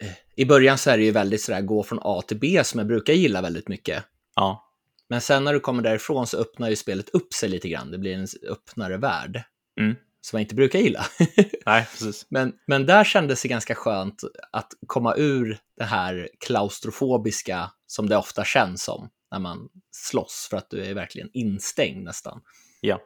eh, 0.00 0.12
I 0.36 0.44
början 0.44 0.78
så 0.78 0.90
är 0.90 0.98
det 0.98 1.04
ju 1.04 1.10
väldigt 1.10 1.42
sådär 1.42 1.60
gå 1.60 1.82
från 1.82 1.98
A 2.02 2.22
till 2.22 2.38
B 2.38 2.64
som 2.64 2.78
jag 2.78 2.86
brukar 2.86 3.12
gilla 3.12 3.42
väldigt 3.42 3.68
mycket. 3.68 4.04
Ja, 4.36 4.70
Men 5.08 5.20
sen 5.20 5.44
när 5.44 5.52
du 5.52 5.60
kommer 5.60 5.82
därifrån 5.82 6.26
så 6.26 6.36
öppnar 6.36 6.68
ju 6.68 6.76
spelet 6.76 7.08
upp 7.08 7.34
sig 7.34 7.48
lite 7.48 7.68
grann. 7.68 7.90
Det 7.90 7.98
blir 7.98 8.14
en 8.14 8.26
öppnare 8.48 8.96
värld. 8.96 9.42
Mm. 9.80 9.94
Som 10.20 10.38
jag 10.38 10.44
inte 10.44 10.54
brukar 10.54 10.78
gilla. 10.78 11.06
nej, 11.66 11.88
precis. 11.90 12.26
men, 12.28 12.52
men 12.66 12.86
där 12.86 13.04
kändes 13.04 13.42
det 13.42 13.48
ganska 13.48 13.74
skönt 13.74 14.22
att 14.52 14.72
komma 14.86 15.14
ur 15.16 15.58
det 15.76 15.84
här 15.84 16.28
klaustrofobiska 16.40 17.70
som 17.86 18.08
det 18.08 18.16
ofta 18.16 18.44
känns 18.44 18.84
som 18.84 19.10
när 19.30 19.38
man 19.38 19.68
slåss 19.90 20.46
för 20.50 20.56
att 20.56 20.70
du 20.70 20.84
är 20.84 20.94
verkligen 20.94 21.30
instängd 21.32 22.04
nästan. 22.04 22.40
Ja. 22.80 23.00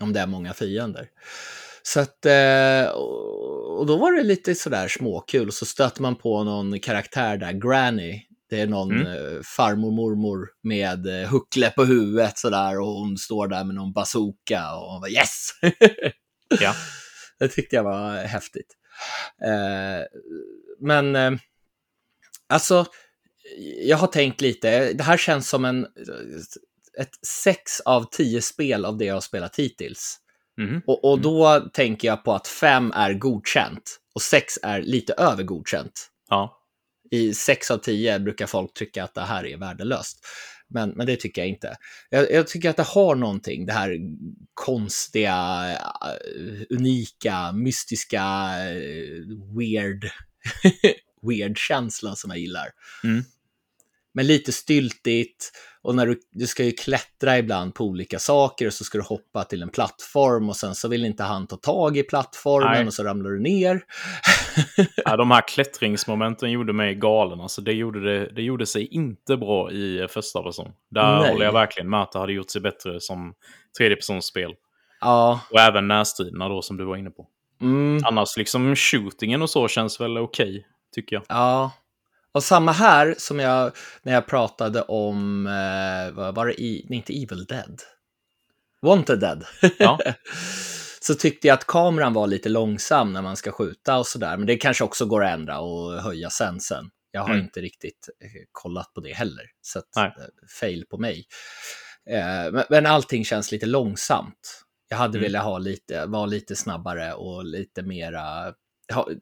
Om 0.00 0.12
det 0.12 0.20
är 0.20 0.26
många 0.26 0.54
fiender. 0.54 1.08
Så 1.86 2.00
att, 2.00 2.26
eh, 2.26 2.88
och 2.94 3.36
och 3.78 3.86
då 3.86 3.96
var 3.96 4.12
det 4.12 4.22
lite 4.22 4.54
sådär 4.54 4.88
småkul. 4.88 5.52
Så 5.52 5.66
stöter 5.66 6.02
man 6.02 6.16
på 6.16 6.44
någon 6.44 6.80
karaktär 6.80 7.36
där, 7.36 7.52
Granny. 7.52 8.22
Det 8.50 8.60
är 8.60 8.66
någon 8.66 8.92
Mm. 9.00 9.06
eh, 9.06 9.42
farmor 9.56 9.90
mormor 9.90 10.48
med 10.62 11.06
eh, 11.22 11.28
huckle 11.28 11.70
på 11.70 11.84
huvudet 11.84 12.38
sådär 12.38 12.80
och 12.80 12.86
hon 12.86 13.16
står 13.16 13.48
där 13.48 13.64
med 13.64 13.74
någon 13.74 13.92
bazooka 13.92 14.74
och 14.74 14.90
hon 14.92 15.00
bara 15.00 15.10
yes! 15.10 15.50
Ja. 16.60 16.74
Det 17.38 17.48
tyckte 17.48 17.76
jag 17.76 17.84
var 17.84 18.16
häftigt. 18.16 18.72
Men 20.80 21.16
alltså, 22.48 22.86
jag 23.82 23.96
har 23.96 24.06
tänkt 24.06 24.40
lite, 24.40 24.92
det 24.92 25.02
här 25.04 25.16
känns 25.16 25.48
som 25.48 25.64
en, 25.64 25.86
ett 27.00 27.26
sex 27.26 27.80
av 27.80 28.04
tio 28.10 28.42
spel 28.42 28.84
av 28.84 28.98
det 28.98 29.04
jag 29.04 29.14
har 29.14 29.20
spelat 29.20 29.56
hittills. 29.56 30.18
Mhm. 30.56 30.82
Och, 30.86 31.04
och 31.04 31.20
då 31.20 31.60
tänker 31.72 32.08
jag 32.08 32.24
på 32.24 32.32
att 32.32 32.48
fem 32.48 32.92
är 32.94 33.14
godkänt 33.14 34.00
och 34.14 34.22
sex 34.22 34.58
är 34.62 34.82
lite 34.82 35.12
över 35.12 35.42
godkänt. 35.42 36.10
Ja. 36.28 36.62
I 37.10 37.34
sex 37.34 37.70
av 37.70 37.78
tio 37.78 38.18
brukar 38.18 38.46
folk 38.46 38.74
tycka 38.74 39.04
att 39.04 39.14
det 39.14 39.20
här 39.20 39.46
är 39.46 39.56
värdelöst. 39.56 40.26
Men, 40.68 40.90
men 40.90 41.06
det 41.06 41.16
tycker 41.16 41.42
jag 41.42 41.48
inte. 41.48 41.76
Jag, 42.10 42.30
jag 42.32 42.48
tycker 42.48 42.70
att 42.70 42.76
det 42.76 42.86
har 42.86 43.14
någonting, 43.14 43.66
det 43.66 43.72
här 43.72 43.98
konstiga, 44.54 45.70
eh, 46.02 46.62
unika, 46.70 47.52
mystiska, 47.52 48.22
eh, 48.60 49.22
weird, 49.58 50.10
weird-känslan 51.22 52.16
som 52.16 52.30
jag 52.30 52.38
gillar. 52.38 52.68
Mm. 53.04 53.24
Men 54.16 54.26
lite 54.26 54.52
styltigt 54.52 55.52
och 55.82 55.94
när 55.94 56.06
du, 56.06 56.20
du 56.32 56.46
ska 56.46 56.64
ju 56.64 56.72
klättra 56.72 57.38
ibland 57.38 57.74
på 57.74 57.84
olika 57.84 58.18
saker 58.18 58.66
och 58.66 58.72
så 58.72 58.84
ska 58.84 58.98
du 58.98 59.04
hoppa 59.04 59.44
till 59.44 59.62
en 59.62 59.68
plattform 59.68 60.48
och 60.48 60.56
sen 60.56 60.74
så 60.74 60.88
vill 60.88 61.04
inte 61.04 61.22
han 61.22 61.46
ta 61.46 61.56
tag 61.56 61.96
i 61.96 62.02
plattformen 62.02 62.72
Nej. 62.72 62.86
och 62.86 62.94
så 62.94 63.04
ramlar 63.04 63.30
du 63.30 63.40
ner. 63.40 63.80
Ja, 65.04 65.16
de 65.16 65.30
här 65.30 65.48
klättringsmomenten 65.48 66.50
gjorde 66.50 66.72
mig 66.72 66.94
galen. 66.94 67.40
Alltså, 67.40 67.60
det, 67.62 67.72
gjorde 67.72 68.00
det, 68.00 68.32
det 68.34 68.42
gjorde 68.42 68.66
sig 68.66 68.86
inte 68.86 69.36
bra 69.36 69.70
i 69.72 70.06
första 70.10 70.42
person. 70.42 70.72
Där 70.90 71.18
Nej. 71.20 71.32
håller 71.32 71.44
jag 71.44 71.52
verkligen 71.52 71.90
med 71.90 72.02
att 72.02 72.12
det 72.12 72.18
hade 72.18 72.32
gjort 72.32 72.50
sig 72.50 72.60
bättre 72.60 73.00
som 73.00 73.34
tredjepersonsspel. 73.78 74.54
Ja, 75.00 75.40
Och 75.50 75.60
även 75.60 75.88
närstriderna 75.88 76.48
då 76.48 76.62
som 76.62 76.76
du 76.76 76.84
var 76.84 76.96
inne 76.96 77.10
på. 77.10 77.26
mm, 77.60 78.02
Annars 78.04 78.36
liksom 78.36 78.76
shootingen 78.76 79.42
och 79.42 79.50
så 79.50 79.68
känns 79.68 80.00
väl 80.00 80.18
okej, 80.18 80.66
tycker 80.94 81.16
jag. 81.16 81.22
ja. 81.28 81.72
Och 82.36 82.44
samma 82.44 82.72
här 82.72 83.14
som 83.18 83.38
jag, 83.38 83.72
när 84.02 84.12
jag 84.12 84.26
pratade 84.26 84.82
om, 84.82 85.46
eh, 85.46 86.14
vad 86.14 86.34
var 86.34 86.46
det, 86.46 86.62
i, 86.62 86.86
nej, 86.88 86.96
inte 86.96 87.22
Evil 87.22 87.44
Dead? 87.44 87.82
Wanted 88.82 89.20
Dead. 89.20 89.44
Ja. 89.78 89.98
så 91.00 91.14
tyckte 91.14 91.46
jag 91.48 91.54
att 91.54 91.66
kameran 91.66 92.12
var 92.12 92.26
lite 92.26 92.48
långsam 92.48 93.12
när 93.12 93.22
man 93.22 93.36
ska 93.36 93.52
skjuta 93.52 93.98
och 93.98 94.06
sådär. 94.06 94.36
Men 94.36 94.46
det 94.46 94.56
kanske 94.56 94.84
också 94.84 95.06
går 95.06 95.24
att 95.24 95.30
ändra 95.30 95.58
och 95.60 95.92
höja 96.02 96.30
sensen. 96.30 96.90
Jag 97.10 97.20
har 97.20 97.30
Mm. 97.30 97.44
inte 97.44 97.60
riktigt 97.60 98.08
eh, 98.24 98.28
kollat 98.52 98.94
på 98.94 99.00
det 99.00 99.12
heller. 99.12 99.44
Så 99.60 99.78
att, 99.78 99.88
Nej. 99.96 100.06
eh, 100.18 100.24
fail 100.60 100.84
på 100.90 100.98
mig. 100.98 101.26
Eh, 102.10 102.52
men, 102.52 102.64
men 102.70 102.86
allting 102.86 103.24
känns 103.24 103.52
lite 103.52 103.66
långsamt. 103.66 104.62
Jag 104.88 104.96
hade 104.96 105.18
Mm. 105.18 105.22
velat 105.22 105.44
ha 105.44 105.58
lite, 105.58 106.06
vara 106.06 106.26
lite 106.26 106.56
snabbare 106.56 107.12
och 107.12 107.44
lite 107.44 107.82
mera... 107.82 108.52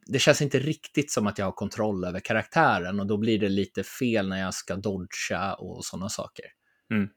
Det 0.06 0.18
känns 0.18 0.42
inte 0.42 0.58
riktigt 0.58 1.10
som 1.12 1.26
att 1.26 1.38
jag 1.38 1.46
har 1.46 1.52
kontroll 1.52 2.04
över 2.04 2.20
karaktären 2.20 3.00
och 3.00 3.06
då 3.06 3.16
blir 3.16 3.38
det 3.38 3.48
lite 3.48 3.82
fel 3.84 4.28
när 4.28 4.40
jag 4.40 4.54
ska 4.54 4.76
dodga 4.76 5.54
och 5.54 5.84
sådana 5.84 6.08
saker. 6.08 6.44
Mm. 6.90 7.08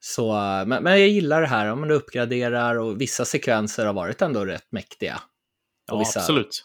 Så, 0.00 0.30
eh, 0.36 0.66
men, 0.66 0.82
men 0.82 1.00
jag 1.00 1.08
gillar 1.08 1.40
det 1.40 1.46
här, 1.46 1.72
om 1.72 1.80
man 1.80 1.90
uppgraderar 1.90 2.78
och 2.78 3.00
vissa 3.00 3.24
sekvenser 3.24 3.86
har 3.86 3.92
varit 3.92 4.22
ändå 4.22 4.44
rätt 4.44 4.72
mäktiga. 4.72 5.20
Ja, 5.86 5.98
vissa- 5.98 6.20
absolut. 6.20 6.64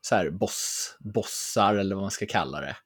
Så 0.00 0.14
här 0.14 0.30
boss, 0.30 0.96
bossar 1.00 1.74
eller 1.74 1.94
vad 1.94 2.02
man 2.02 2.10
ska 2.10 2.26
kalla 2.26 2.60
det. 2.60 2.76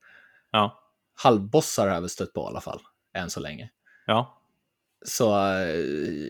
Ja. 0.51 0.82
Halvbossar 1.22 1.86
har 1.86 1.94
jag 1.94 2.01
väl 2.01 2.11
stött 2.11 2.32
på 2.32 2.40
i 2.40 2.44
alla 2.47 2.61
fall, 2.61 2.80
än 3.14 3.30
så 3.30 3.40
länge. 3.40 3.70
Ja. 4.07 4.36
Så 5.09 5.36
eh, 5.52 5.76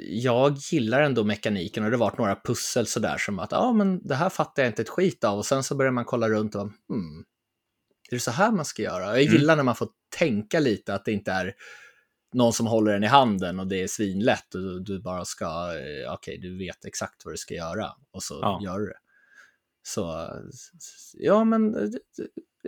jag 0.08 0.56
gillar 0.56 1.02
ändå 1.02 1.24
mekaniken 1.24 1.84
och 1.84 1.90
det 1.90 1.96
varit 1.96 2.18
några 2.18 2.40
pussel 2.44 2.86
sådär 2.86 3.16
som 3.18 3.38
att 3.38 3.52
ja, 3.52 3.72
men 3.72 4.06
det 4.06 4.14
här 4.14 4.28
fattar 4.28 4.62
jag 4.62 4.70
inte 4.70 4.82
ett 4.82 4.88
skit 4.88 5.24
av 5.24 5.38
och 5.38 5.46
sen 5.46 5.62
så 5.62 5.74
börjar 5.74 5.92
man 5.92 6.04
kolla 6.04 6.28
runt 6.28 6.54
och 6.54 6.62
hmm, 6.62 7.24
är 8.10 8.16
det 8.16 8.20
så 8.20 8.30
här 8.30 8.52
man 8.52 8.64
ska 8.64 8.82
göra? 8.82 9.04
Jag 9.04 9.20
Mm. 9.22 9.32
gillar 9.34 9.56
när 9.56 9.62
man 9.62 9.76
får 9.76 9.88
tänka 10.18 10.60
lite 10.60 10.94
att 10.94 11.04
det 11.04 11.12
inte 11.12 11.32
är 11.32 11.54
någon 12.34 12.52
som 12.52 12.66
håller 12.66 12.92
den 12.92 13.04
i 13.04 13.06
handen 13.06 13.60
och 13.60 13.66
det 13.66 13.82
är 13.82 13.86
svinlätt 13.86 14.54
och 14.54 14.84
du, 14.84 15.00
bara 15.02 15.24
ska, 15.24 15.44
eh, 15.78 16.12
okej, 16.12 16.38
du 16.38 16.58
vet 16.58 16.84
exakt 16.84 17.24
vad 17.24 17.34
du 17.34 17.38
ska 17.38 17.54
göra 17.54 17.90
och 18.12 18.22
så 18.22 18.38
Ja. 18.42 18.60
gör 18.64 18.78
du 18.78 18.86
det. 18.86 18.98
Så, 19.82 20.20
eh, 20.22 20.28
ja 21.12 21.44
men 21.44 21.74
är 21.74 21.90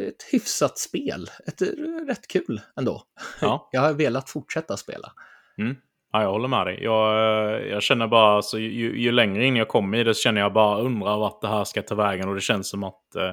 ett 0.09 0.23
hyfsat 0.33 0.79
spel, 0.79 1.31
ett, 1.47 1.63
rätt 2.09 2.27
kul 2.29 2.61
ändå. 2.77 3.03
Ja. 3.41 3.69
Jag 3.73 3.81
har 3.81 3.93
velat 3.93 4.31
fortsätta 4.31 4.77
spela. 4.77 5.13
Mm. 5.59 5.77
Ja, 6.13 6.23
jag 6.23 6.31
håller 6.31 6.49
med 6.49 6.67
dig. 6.67 6.79
Jag, 6.83 7.13
eh, 7.55 7.67
jag 7.69 7.83
känner 7.83 8.07
bara, 8.07 8.37
alltså, 8.37 8.59
ju, 8.59 9.01
ju 9.01 9.13
längre 9.13 9.45
in 9.47 9.57
jag 9.57 9.69
kommer 9.69 9.99
i 9.99 10.05
det 10.05 10.15
så 10.15 10.21
känner 10.23 10.41
jag 10.41 10.53
bara 10.53 10.79
undrar 10.79 11.17
vart 11.19 11.41
det 11.41 11.49
här 11.49 11.65
ska 11.65 11.83
ta 11.83 11.95
vägen. 11.95 12.29
Och 12.29 12.35
det 12.35 12.41
känns 12.41 12.69
som 12.71 12.85
att 12.85 13.15
eh, 13.17 13.31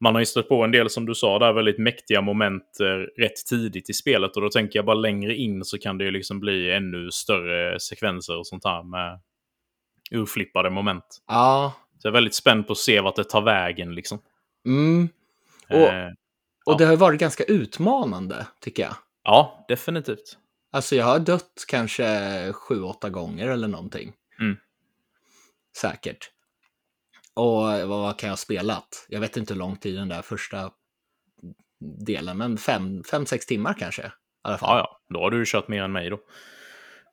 man 0.00 0.14
har 0.14 0.20
ju 0.20 0.26
stött 0.26 0.48
på 0.48 0.64
en 0.64 0.70
del, 0.70 0.90
som 0.90 1.06
du 1.06 1.14
sa, 1.14 1.38
där 1.38 1.52
väldigt 1.52 1.78
mäktiga 1.78 2.20
moment 2.20 2.80
eh, 2.80 3.20
rätt 3.22 3.46
tidigt 3.50 3.90
i 3.90 3.92
spelet. 3.92 4.36
Och 4.36 4.42
då 4.42 4.48
tänker 4.48 4.78
jag 4.78 4.86
bara 4.86 4.96
längre 4.96 5.34
in 5.34 5.64
så 5.64 5.78
kan 5.78 5.98
det 5.98 6.04
ju 6.04 6.10
liksom 6.10 6.40
bli 6.40 6.72
ännu 6.72 7.10
större 7.10 7.80
sekvenser 7.80 8.38
och 8.38 8.46
sånt 8.46 8.64
här 8.64 8.82
med 8.82 9.20
urflippade 10.10 10.70
moment. 10.70 11.04
Ja, 11.28 11.72
Så 11.98 12.06
jag 12.08 12.10
är 12.10 12.14
väldigt 12.14 12.34
spänd 12.34 12.66
på 12.66 12.72
att 12.72 12.78
se 12.78 13.00
vart 13.00 13.16
det 13.16 13.24
tar 13.24 13.42
vägen 13.42 13.94
liksom. 13.94 14.18
mm. 14.66 15.08
Och- 15.70 15.76
Eh, 15.76 16.06
och 16.66 16.72
Ja. 16.72 16.76
det 16.78 16.84
har 16.84 16.96
varit 16.96 17.20
ganska 17.20 17.44
utmanande 17.44 18.46
tycker 18.60 18.82
jag. 18.82 18.94
ja, 19.24 19.64
definitivt. 19.68 20.38
Alltså 20.74 20.96
jag 20.96 21.04
har 21.04 21.18
dött 21.18 21.64
kanske 21.68 22.52
sju, 22.52 22.82
åtta 22.82 23.10
gånger 23.10 23.48
eller 23.48 23.68
någonting. 23.68 24.12
Mm. 24.40 24.56
Säkert. 25.76 26.30
Och 27.34 27.62
vad, 27.88 28.18
kan 28.18 28.26
jag 28.26 28.32
ha 28.32 28.36
spelat? 28.36 29.06
Jag 29.08 29.20
vet 29.20 29.36
inte 29.36 29.54
hur 29.54 29.58
lång 29.58 29.76
tid 29.76 29.96
den 29.96 30.08
där 30.08 30.22
första 30.22 30.70
delen, 32.06 32.38
men 32.38 32.58
fem, 32.58 33.02
fem 33.10 33.26
sex 33.26 33.46
timmar 33.46 33.74
kanske. 33.78 34.02
I 34.02 34.10
alla 34.42 34.58
fall. 34.58 34.78
Ja, 34.78 34.78
ja. 34.78 35.14
Då 35.14 35.20
har 35.20 35.30
du 35.30 35.44
kört 35.46 35.68
mer 35.68 35.82
än 35.82 35.92
mig 35.92 36.10
då. 36.10 36.20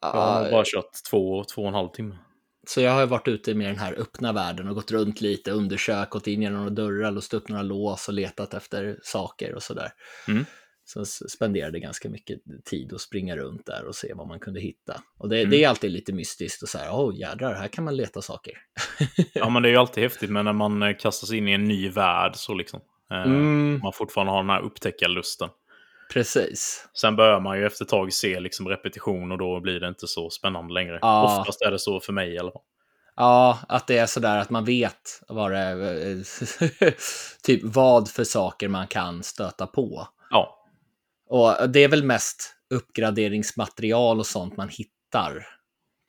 Jag 0.01 0.09
har 0.09 0.51
bara 0.51 0.63
kört 0.65 1.03
två, 1.09 1.43
två 1.43 1.61
och 1.61 1.67
en 1.67 1.73
halv 1.73 1.89
timme. 1.89 2.17
Så 2.67 2.81
jag 2.81 2.91
har 2.91 3.05
varit 3.05 3.27
ute 3.27 3.53
med 3.53 3.67
den 3.67 3.79
här 3.79 3.93
öppna 3.99 4.33
världen 4.33 4.67
och 4.67 4.75
gått 4.75 4.91
runt 4.91 5.21
lite, 5.21 5.51
undersökt, 5.51 6.11
gått 6.11 6.27
in 6.27 6.41
genom 6.41 6.59
några 6.59 6.69
dörrar, 6.69 7.11
låst 7.11 7.33
upp 7.33 7.49
några 7.49 7.63
lås 7.63 8.07
och 8.07 8.13
letat 8.13 8.53
efter 8.53 8.99
saker 9.03 9.55
och 9.55 9.63
sådär. 9.63 9.93
Mm. 10.27 10.45
Så 10.93 11.01
s- 11.01 11.31
spenderade 11.31 11.79
ganska 11.79 12.09
mycket 12.09 12.39
tid 12.65 12.93
att 12.93 13.01
springa 13.01 13.35
runt 13.37 13.65
där 13.65 13.85
och 13.85 13.95
se 13.95 14.13
vad 14.13 14.27
man 14.27 14.39
kunde 14.39 14.59
hitta. 14.59 15.01
Och 15.17 15.29
det, 15.29 15.37
Mm. 15.39 15.49
det 15.49 15.63
är 15.63 15.69
alltid 15.69 15.91
lite 15.91 16.13
mystiskt 16.13 16.63
och 16.63 16.69
så 16.69 16.77
här, 16.77 16.89
åh 16.91 17.09
oh, 17.09 17.15
jädrar, 17.19 17.53
här 17.53 17.67
kan 17.67 17.83
man 17.83 17.95
leta 17.95 18.21
saker. 18.21 18.53
Ja, 19.33 19.49
men 19.49 19.63
det 19.63 19.69
är 19.69 19.71
ju 19.71 19.77
alltid 19.77 20.03
häftigt 20.09 20.29
men 20.29 20.45
när 20.45 20.53
man 20.53 20.83
eh, 20.83 20.95
kastas 20.97 21.31
in 21.31 21.47
i 21.47 21.51
en 21.51 21.65
ny 21.67 21.89
värld 21.89 22.35
så 22.35 22.53
liksom. 22.53 22.79
Eh, 23.11 23.21
Mm, 23.23 23.79
Man 23.83 23.93
fortfarande 23.93 24.31
har 24.33 24.39
den 24.43 24.49
här 24.49 24.61
upptäckarlusten. 24.61 25.49
precis. 26.13 26.87
Sen 26.93 27.15
börjar 27.15 27.39
man 27.39 27.57
ju 27.59 27.65
efter 27.65 27.85
ett 27.85 27.89
tag 27.89 28.13
se 28.13 28.39
liksom 28.39 28.67
repetition 28.67 29.31
och 29.31 29.37
då 29.37 29.59
blir 29.59 29.79
det 29.79 29.87
inte 29.87 30.07
så 30.07 30.29
spännande 30.29 30.73
längre. 30.73 30.99
Ja. 31.01 31.39
Oftast 31.39 31.61
är 31.61 31.71
det 31.71 31.79
så 31.79 31.99
för 31.99 32.13
mig 32.13 32.33
i 32.33 32.39
alla 32.39 32.51
fall. 32.51 32.61
Ja, 33.15 33.59
att 33.69 33.87
det 33.87 33.97
är 33.97 34.05
sådär 34.05 34.37
att 34.37 34.49
man 34.49 34.65
vet 34.65 35.21
vad 35.27 35.51
det 35.51 35.57
är, 35.57 36.23
typ 37.43 37.61
vad 37.63 38.09
för 38.09 38.23
saker 38.23 38.67
man 38.67 38.87
kan 38.87 39.23
stöta 39.23 39.67
på. 39.67 40.07
Och 41.31 41.69
det 41.69 41.83
är 41.83 41.87
väl 41.87 42.03
mest 42.03 42.55
uppgraderingsmaterial 42.69 44.19
och 44.19 44.25
sånt 44.25 44.57
man 44.57 44.69
hittar. 44.69 45.47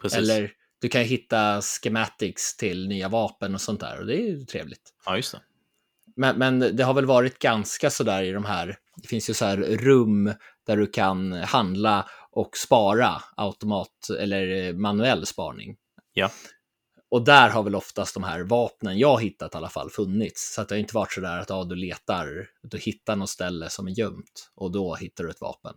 Precis. 0.02 0.18
Eller 0.18 0.52
du 0.80 0.88
kan 0.88 1.02
hitta 1.02 1.62
schematics 1.62 2.56
till 2.56 2.88
nya 2.88 3.08
vapen 3.08 3.54
och 3.54 3.60
sånt 3.60 3.80
där 3.80 4.00
och 4.00 4.06
det 4.06 4.14
är 4.14 4.26
ju 4.26 4.44
trevligt. 4.44 4.94
Ja, 5.04 5.16
just 5.16 5.32
det. 5.32 5.40
Men, 6.16 6.38
men 6.38 6.76
det 6.76 6.84
har 6.84 6.94
väl 6.94 7.06
varit 7.06 7.38
ganska 7.38 7.90
sådär 7.90 8.22
i 8.22 8.32
de 8.32 8.44
här, 8.44 8.76
det 8.96 9.08
finns 9.08 9.30
ju 9.30 9.34
så 9.34 9.44
här 9.44 9.56
rum 9.56 10.32
där 10.66 10.76
du 10.76 10.86
kan 10.86 11.32
handla 11.32 12.08
och 12.30 12.56
spara 12.56 13.22
automat 13.36 14.10
eller 14.18 14.72
manuell 14.72 15.26
sparning. 15.26 15.76
Ja. 16.12 16.30
Och 17.12 17.24
där 17.24 17.48
har 17.48 17.62
väl 17.62 17.74
oftast 17.74 18.14
de 18.14 18.22
här 18.24 18.40
vapnen 18.40 18.98
jag 18.98 19.22
hittat 19.22 19.54
i 19.54 19.56
alla 19.56 19.68
fall 19.68 19.90
funnits. 19.90 20.54
Så 20.54 20.62
att 20.62 20.68
det 20.68 20.74
har 20.74 20.80
inte 20.80 20.94
varit 20.94 21.12
så 21.12 21.20
där 21.20 21.38
att 21.38 21.50
ja, 21.50 21.64
du 21.64 21.74
letar, 21.74 22.46
du 22.62 22.78
hittar 22.78 23.16
något 23.16 23.30
ställe 23.30 23.70
som 23.70 23.86
är 23.86 23.90
gömt 23.90 24.50
och 24.54 24.72
då 24.72 24.94
hittar 24.94 25.24
du 25.24 25.30
ett 25.30 25.40
vapen. 25.40 25.74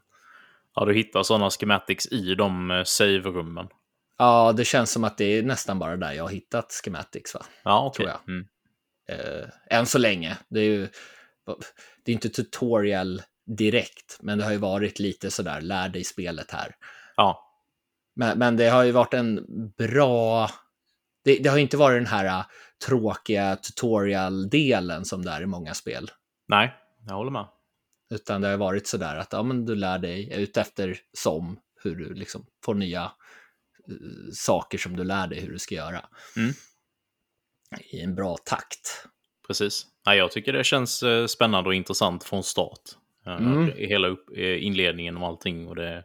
Ja, 0.76 0.86
du 0.86 0.94
hittar 0.94 1.24
sådana 1.24 1.50
schematics 1.50 2.08
i 2.08 2.36
de 2.36 2.72
eh, 2.72 2.84
save-rummen. 2.84 3.68
Ja, 4.18 4.54
det 4.58 4.66
känns 4.66 4.92
som 4.92 5.04
att 5.04 5.18
det 5.18 5.26
är 5.26 5.44
nästan 5.44 5.80
bara 5.80 5.98
där 5.98 6.14
jag 6.14 6.24
har 6.24 6.32
hittat 6.32 6.72
schematics 6.84 7.34
va? 7.34 7.46
Ja. 7.64 7.94
Tror 7.96 8.10
jag. 8.10 8.20
Mm. 8.28 8.48
Eh, 9.10 9.78
än 9.78 9.86
så 9.86 9.98
länge. 9.98 10.38
Det 10.50 10.60
är 10.60 10.64
ju 10.64 10.88
det 12.04 12.12
är 12.12 12.14
inte 12.14 12.30
tutorial 12.30 13.22
direkt, 13.58 14.18
men 14.22 14.38
det 14.38 14.44
har 14.44 14.52
ju 14.52 14.58
varit 14.58 15.00
lite 15.00 15.32
sådär, 15.32 15.62
lär 15.62 15.90
dig 15.90 16.04
spelet 16.04 16.52
här. 16.52 16.76
Ja, 17.16 17.52
Men, 18.16 18.40
men 18.40 18.58
det 18.58 18.70
har 18.70 18.84
ju 18.84 18.92
varit 18.92 19.14
en 19.14 19.46
bra... 19.78 20.50
Det, 21.26 21.40
det 21.40 21.50
har 21.50 21.58
inte 21.58 21.78
varit 21.78 21.98
den 21.98 22.08
här 22.08 22.40
uh, 22.40 22.46
tråkiga 22.86 23.56
tutorial-delen 23.56 25.06
som 25.06 25.26
det 25.26 25.32
är 25.32 25.42
i 25.42 25.46
många 25.46 25.74
spel. 25.74 26.12
nej, 26.48 26.74
jag 27.08 27.16
håller 27.16 27.32
med. 27.32 27.48
Utan 28.14 28.42
det 28.42 28.48
har 28.48 28.58
varit 28.58 28.88
sådär 28.88 29.16
att 29.16 29.34
ja, 29.34 29.44
men 29.44 29.66
du 29.66 29.76
lär 29.76 30.00
dig 30.00 30.34
ut 30.34 30.58
efter 30.58 30.98
som 31.14 31.60
hur 31.84 31.96
du 31.96 32.14
liksom 32.14 32.46
får 32.66 32.74
nya 32.74 33.04
eh, 33.04 34.32
saker 34.34 34.78
som 34.78 34.96
du 34.96 35.04
lär 35.04 35.28
dig 35.28 35.40
hur 35.40 35.52
du 35.52 35.60
ska 35.60 35.76
göra. 35.76 36.06
Mm. 36.38 36.52
I 37.92 38.02
en 38.02 38.16
bra 38.16 38.38
takt. 38.38 39.08
Precis. 39.48 39.86
Nej, 40.06 40.18
jag 40.18 40.32
tycker 40.32 40.54
det 40.54 40.64
känns 40.64 41.04
eh, 41.04 41.26
spännande 41.26 41.70
och 41.70 41.76
intressant 41.76 42.24
från 42.24 42.44
start. 42.44 42.82
Mm. 43.26 43.72
Hela 43.76 44.08
upp, 44.08 44.30
inledningen 44.38 45.18
och 45.18 45.28
allting. 45.28 45.68
Och 45.68 45.76
det, 45.76 46.04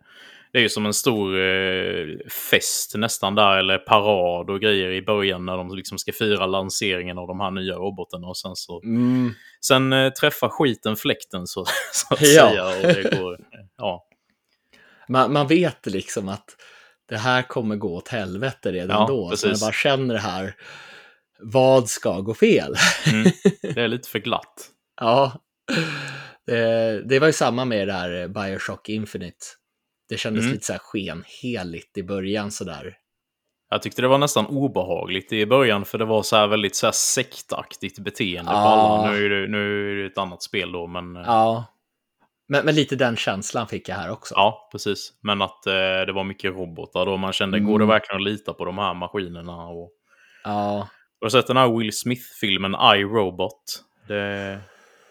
det 0.53 0.59
är 0.59 0.63
ju 0.63 0.69
som 0.69 0.87
en 0.87 0.95
stor 0.95 1.41
eh, 1.41 2.07
fest 2.51 2.95
nästan 2.97 3.35
där, 3.35 3.57
eller 3.57 3.79
parad 3.79 4.51
och 4.51 4.61
grejer 4.61 4.91
i 4.91 5.03
början 5.03 5.47
när 5.47 5.57
de 5.57 5.75
liksom 5.77 5.99
ska 5.99 6.13
fira 6.13 6.47
lanseringen 6.47 7.19
av 7.19 7.27
de 7.29 7.41
här 7.41 7.51
nya 7.51 7.75
robotarna. 7.75 8.27
Och 8.27 8.37
sen 8.37 8.57
så 8.57 8.83
Mm. 8.83 9.35
sen 9.67 9.93
eh, 9.93 10.13
träffar 10.13 10.49
skiten 10.49 10.97
fläkten 10.97 11.47
så, 11.47 11.65
så 11.93 12.15
att 12.15 12.21
Ja. 12.21 12.49
säga. 12.49 12.67
Och 12.67 12.95
det 12.95 13.17
går, 13.19 13.39
ja, 13.77 14.07
Man, 15.09 15.33
man 15.33 15.47
vet 15.47 15.87
liksom 15.87 16.29
att 16.29 16.57
det 17.09 17.17
här 17.17 17.43
kommer 17.43 17.77
gå 17.77 17.97
åt 17.97 18.09
helvete 18.09 18.73
redan 18.73 19.01
Ja, 19.01 19.07
då. 19.09 19.25
Så 19.25 19.31
precis. 19.31 19.63
man 19.63 19.67
bara 19.69 19.73
känner 19.73 20.15
det 20.15 20.21
här, 20.21 20.55
vad 21.43 21.89
ska 21.89 22.21
gå 22.21 22.35
fel? 22.35 22.75
mm, 23.13 23.33
det 23.75 23.81
är 23.81 23.89
lite 23.89 24.09
för 24.09 24.19
glatt. 24.19 24.69
Ja, 25.01 25.33
det, 26.47 27.03
det 27.09 27.19
var 27.19 27.27
ju 27.27 27.33
samma 27.33 27.65
med 27.65 27.89
det 27.89 27.93
här 27.93 28.29
Bioshock 28.29 28.89
Infinite. 28.89 29.37
Det 30.11 30.17
kändes 30.19 30.43
Mm. 30.43 30.53
lite 30.53 30.67
så 30.67 30.73
här 30.73 30.81
skenheligt 30.81 31.99
i 31.99 32.03
början 32.03 32.51
sådär. 32.51 32.95
Jag 33.71 33.83
tyckte 33.83 34.03
det 34.03 34.09
var 34.09 34.19
nästan 34.19 34.47
obehagligt 34.47 35.33
i 35.33 35.47
början 35.47 35.85
för 35.85 35.99
det 35.99 36.05
var 36.05 36.23
så 36.23 36.37
här 36.37 36.47
väldigt 36.47 36.77
så 36.77 36.87
här 36.87 36.93
sektaktigt 36.93 37.99
beteende 37.99 38.51
på 38.51 38.57
Ja. 38.57 38.69
alla. 38.71 39.11
Nu 39.11 39.25
är, 39.27 39.31
det, 39.31 39.49
nu 39.49 39.91
är 39.93 39.97
det 40.03 40.07
ett 40.07 40.19
annat 40.19 40.43
spel 40.43 40.73
då, 40.73 40.87
men 40.87 41.15
ja, 41.15 41.23
Ja, 41.27 41.65
men, 42.49 42.65
men 42.65 42.75
lite 42.75 42.97
den 42.97 43.17
känslan 43.17 43.67
fick 43.67 43.89
jag 43.89 43.97
här 43.97 44.11
också. 44.11 44.35
ja 44.37 44.69
precis. 44.73 45.13
Men 45.23 45.43
att 45.43 45.67
eh, 45.67 45.73
det 46.07 46.13
var 46.13 46.25
mycket 46.25 46.53
robotar 46.53 47.07
då. 47.07 47.17
Man 47.17 47.33
kände, 47.33 47.59
Mm. 47.59 47.71
går 47.71 47.79
det 47.79 47.87
verkligen 47.87 48.17
att 48.21 48.25
lita 48.33 48.53
på 48.53 48.65
de 48.65 48.79
här 48.79 48.95
maskinerna? 48.95 49.67
Och... 49.67 49.91
Ja, 50.45 50.89
Har 51.21 51.27
du 51.27 51.31
sett 51.31 51.47
den 51.47 51.57
här 51.57 51.79
Will 51.79 51.93
Smith-filmen 51.99 52.75
I, 52.97 53.03
Robot? 53.05 53.63
Det 54.09 54.61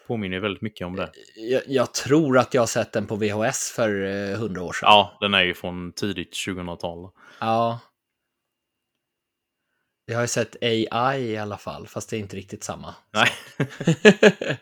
påminner 0.09 0.39
väldigt 0.39 0.61
mycket 0.61 0.87
om 0.87 0.95
det. 0.95 1.11
jag, 1.35 1.61
jag 1.67 1.93
tror 1.93 2.37
att 2.37 2.53
jag 2.53 2.61
har 2.61 2.67
sett 2.67 2.91
den 2.93 3.07
på 3.07 3.15
VHS 3.15 3.71
för 3.75 4.03
eh, 4.05 4.37
hundra 4.39 4.61
år 4.63 4.73
sedan. 4.73 4.87
Ja, 4.89 5.17
den 5.21 5.33
är 5.33 5.43
ju 5.43 5.53
från 5.53 5.91
tidigt 5.91 6.33
2000-tal. 6.47 7.09
ja. 7.39 7.79
Jag 10.05 10.15
har 10.15 10.21
ju 10.21 10.27
sett 10.27 10.55
AI 10.63 11.19
i 11.31 11.37
alla 11.37 11.57
fall, 11.57 11.87
fast 11.87 12.09
det 12.09 12.15
är 12.17 12.19
inte 12.19 12.35
riktigt 12.35 12.63
samma. 12.63 12.95
Nej. 13.13 13.27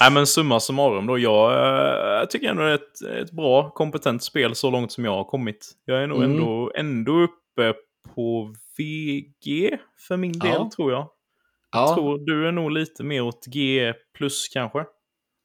Nej, 0.00 0.12
men 0.12 0.26
summa 0.26 0.60
summarum 0.60 1.06
då. 1.06 1.18
Jag, 1.18 1.52
eh, 1.52 2.08
jag 2.18 2.30
tycker 2.30 2.48
ändå 2.48 2.62
det 2.62 2.70
är 2.70 2.74
ett, 2.74 3.00
ett 3.02 3.30
bra, 3.32 3.70
kompetent 3.70 4.22
spel 4.22 4.54
så 4.54 4.70
långt 4.70 4.92
som 4.92 5.04
jag 5.04 5.12
har 5.12 5.24
kommit. 5.24 5.70
Jag 5.84 6.02
är 6.02 6.06
nog 6.06 6.18
Mm. 6.18 6.30
ändå, 6.30 6.72
ändå 6.76 7.12
uppe 7.20 7.74
på 8.14 8.54
VG 8.78 9.78
för 10.08 10.16
min 10.16 10.32
del, 10.38 10.52
Ja. 10.54 10.70
tror 10.76 10.92
jag. 10.92 11.08
Ja, 11.72 11.94
Tror, 11.94 12.18
du 12.18 12.48
är 12.48 12.52
nog 12.52 12.70
lite 12.70 13.04
mer 13.04 13.22
åt 13.22 13.46
G 13.46 13.92
plus 14.18 14.48
kanske. 14.48 14.84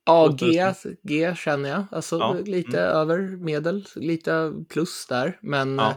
ja 0.05 0.27
G, 0.39 0.73
G 1.03 1.35
känner 1.35 1.69
jag. 1.69 1.83
Alltså 1.91 2.17
Ja, 2.19 2.33
lite 2.45 2.81
mm. 2.83 2.95
över 2.97 3.17
medel, 3.37 3.85
lite 3.95 4.53
plus 4.69 5.05
där. 5.07 5.37
Men 5.41 5.75
Ja. 5.75 5.89
eh, 5.89 5.95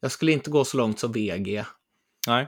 jag 0.00 0.10
skulle 0.10 0.32
inte 0.32 0.50
gå 0.50 0.64
så 0.64 0.76
långt 0.76 0.98
som 0.98 1.12
VG. 1.12 1.64
Nej. 2.28 2.46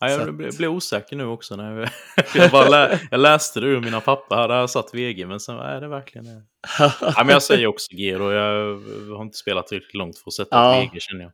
Så 0.00 0.06
jag 0.06 0.28
att- 0.28 0.54
blev, 0.58 0.70
osäker 0.72 1.16
nu 1.16 1.24
också. 1.26 1.56
När 1.56 1.78
jag, 1.78 1.88
jag, 2.34 2.50
bara 2.50 2.68
lä, 2.68 3.00
jag 3.10 3.20
läste 3.20 3.60
det 3.60 3.66
ur 3.66 3.80
mina 3.80 4.00
papper 4.00 4.36
här, 4.36 4.48
där 4.48 4.66
satt 4.66 4.94
VG, 4.94 5.26
men 5.26 5.40
sen 5.40 5.58
är 5.58 5.80
det 5.80 5.88
verkligen 5.88 6.24
det? 6.24 6.42
Nej, 7.02 7.12
men 7.16 7.28
jag 7.28 7.42
säger 7.42 7.66
också 7.66 7.94
G 7.96 8.18
då. 8.18 8.32
Jag 8.32 8.74
har 9.16 9.22
inte 9.22 9.38
spelat 9.38 9.66
tillräckligt 9.66 9.94
långt 9.94 10.18
för 10.18 10.30
att 10.30 10.34
sätta 10.34 10.56
Ja. 10.56 10.80
VG 10.80 11.00
känner 11.00 11.22
jag. 11.22 11.32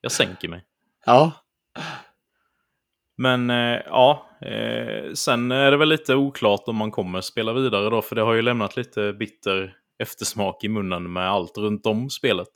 Jag 0.00 0.12
sänker 0.12 0.48
mig. 0.48 0.64
ja, 1.06 1.32
Men 3.18 3.50
eh, 3.50 3.80
ja, 3.86 4.28
eh, 4.40 5.12
sen 5.14 5.50
är 5.50 5.70
det 5.70 5.76
väl 5.76 5.88
lite 5.88 6.14
oklart 6.14 6.62
om 6.66 6.76
man 6.76 6.90
kommer 6.90 7.20
spela 7.20 7.52
vidare 7.52 7.90
då, 7.90 8.02
för 8.02 8.16
det 8.16 8.22
har 8.22 8.34
ju 8.34 8.42
lämnat 8.42 8.76
lite 8.76 9.12
bitter 9.12 9.74
eftersmak 9.98 10.64
i 10.64 10.68
munnen 10.68 11.12
med 11.12 11.30
allt 11.30 11.58
runt 11.58 11.86
om 11.86 12.10
spelet. 12.10 12.48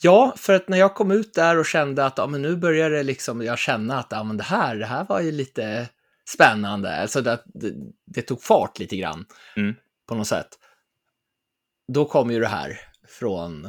Ja, 0.00 0.34
för 0.36 0.54
att 0.54 0.68
när 0.68 0.78
jag 0.78 0.94
kom 0.94 1.10
ut 1.10 1.34
där 1.34 1.58
och 1.58 1.66
kände 1.66 2.04
att 2.06 2.18
ja, 2.18 2.26
men 2.26 2.42
nu 2.42 2.56
börjar 2.56 2.90
det 2.90 3.02
liksom, 3.02 3.42
jag 3.42 3.58
känna 3.58 3.98
att 3.98 4.06
ja, 4.10 4.22
men 4.22 4.36
det, 4.36 4.44
här, 4.44 4.76
det 4.76 4.86
här 4.86 5.06
var 5.08 5.20
ju 5.20 5.32
lite 5.32 5.88
spännande. 6.28 7.00
Alltså 7.00 7.20
det, 7.20 7.42
det, 7.46 7.72
det 8.06 8.22
tog 8.22 8.42
fart 8.42 8.78
lite 8.78 8.96
grann 8.96 9.24
Mm. 9.56 9.74
på 10.08 10.14
något 10.14 10.26
sätt. 10.26 10.48
Då 11.92 12.04
kom 12.04 12.30
ju 12.30 12.40
det 12.40 12.46
här 12.46 12.80
från 13.08 13.64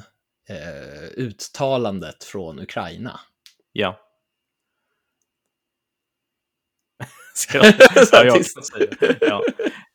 eh, 0.50 1.04
uttalandet 1.18 2.24
från 2.24 2.60
Ukraina. 2.60 3.20
Ja. 3.72 4.00
Ska 7.00 7.04
jag, 7.04 7.27
ja. 9.22 9.44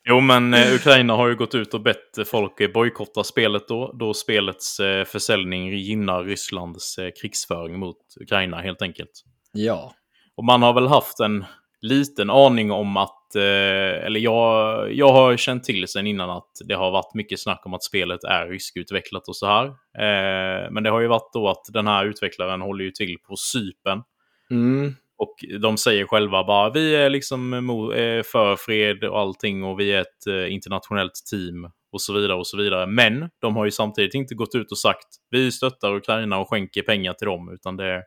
Jo, 0.08 0.20
men 0.20 0.54
eh, 0.54 0.74
Ukraina 0.74 1.16
har 1.16 1.28
ju 1.28 1.36
gått 1.36 1.54
ut 1.54 1.74
och 1.74 1.82
bett 1.82 2.18
folk 2.26 2.72
bojkotta 2.74 3.24
spelet 3.24 3.68
då, 3.68 3.92
då 3.98 4.14
spelets 4.14 4.80
eh, 4.80 5.04
försäljning 5.04 5.68
gynnar 5.68 6.24
Rysslands 6.24 6.98
eh, 6.98 7.10
krigsföring 7.22 7.78
mot 7.78 7.96
Ukraina 8.20 8.60
helt 8.60 8.82
enkelt. 8.82 9.24
Ja, 9.52 9.94
Och 10.36 10.44
man 10.44 10.62
har 10.62 10.72
väl 10.72 10.86
haft 10.86 11.20
en 11.20 11.44
liten 11.82 12.30
aning 12.30 12.70
om 12.70 12.96
att, 12.96 13.34
eh, 13.34 14.06
eller 14.06 14.20
jag, 14.20 14.92
jag 14.92 15.12
har 15.12 15.36
känt 15.36 15.64
till 15.64 15.88
sen 15.88 16.06
innan 16.06 16.30
att 16.30 16.50
det 16.68 16.74
har 16.74 16.90
varit 16.90 17.14
mycket 17.14 17.40
snack 17.40 17.62
om 17.66 17.74
att 17.74 17.82
spelet 17.82 18.24
är 18.24 18.46
ryskutvecklat 18.46 19.28
och 19.28 19.36
så 19.36 19.46
här. 19.46 19.66
Eh, 19.98 20.70
men 20.70 20.82
det 20.82 20.90
har 20.90 21.00
ju 21.00 21.06
varit 21.06 21.32
då 21.32 21.48
att 21.48 21.64
den 21.72 21.86
här 21.86 22.04
utvecklaren 22.04 22.60
håller 22.60 22.84
ju 22.84 22.90
till 22.90 23.16
på 23.28 23.36
Sypen. 23.36 24.02
mm, 24.50 24.94
Och 25.22 25.34
de 25.60 25.76
säger 25.76 26.06
själva 26.06 26.44
bara 26.44 26.70
vi 26.70 26.94
är 26.94 27.10
liksom 27.10 27.52
eh, 27.54 28.22
för 28.22 28.56
fred 28.56 29.04
och 29.04 29.18
allting 29.20 29.64
och 29.64 29.80
vi 29.80 29.92
är 29.92 30.00
ett 30.00 30.26
eh, 30.26 30.52
internationellt 30.52 31.12
team 31.30 31.70
och 31.92 32.02
så 32.02 32.12
vidare 32.12 32.34
och 32.34 32.46
så 32.46 32.56
vidare. 32.56 32.86
Men 32.86 33.30
de 33.40 33.56
har 33.56 33.64
ju 33.64 33.70
samtidigt 33.70 34.14
inte 34.14 34.34
gått 34.34 34.54
ut 34.54 34.70
och 34.70 34.78
sagt 34.78 35.06
vi 35.30 35.52
stöttar 35.52 35.94
Ukraina 35.94 36.38
och 36.38 36.50
skänker 36.50 36.82
pengar 36.82 37.12
till 37.12 37.26
dem 37.26 37.50
utan 37.54 37.76
det 37.76 38.02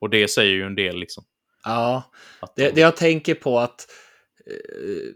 och 0.00 0.10
det 0.10 0.28
säger 0.28 0.52
ju 0.54 0.62
en 0.62 0.74
del 0.74 0.96
liksom. 0.96 1.24
ja. 2.40 2.50
Det, 2.56 2.64
de- 2.68 2.74
det 2.74 2.80
jag 2.80 2.96
tänker 2.96 3.34
på 3.34 3.58
att, 3.58 3.86
eh, 4.46 5.14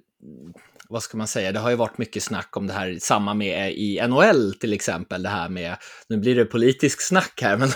vad 0.88 1.02
ska 1.02 1.16
man 1.16 1.28
säga, 1.28 1.52
det 1.52 1.58
har 1.58 1.70
ju 1.70 1.76
varit 1.76 1.98
mycket 1.98 2.22
snack 2.22 2.56
om 2.56 2.66
det 2.66 2.72
här, 2.72 2.96
samma 3.00 3.34
med 3.34 3.72
i 3.72 4.00
NHL 4.08 4.54
till 4.60 4.72
exempel, 4.72 5.22
det 5.22 5.28
här 5.28 5.48
med, 5.48 5.76
nu 6.08 6.16
blir 6.16 6.36
det 6.36 6.44
politisk 6.44 7.00
snack 7.00 7.40
här, 7.42 7.56
men 7.56 7.68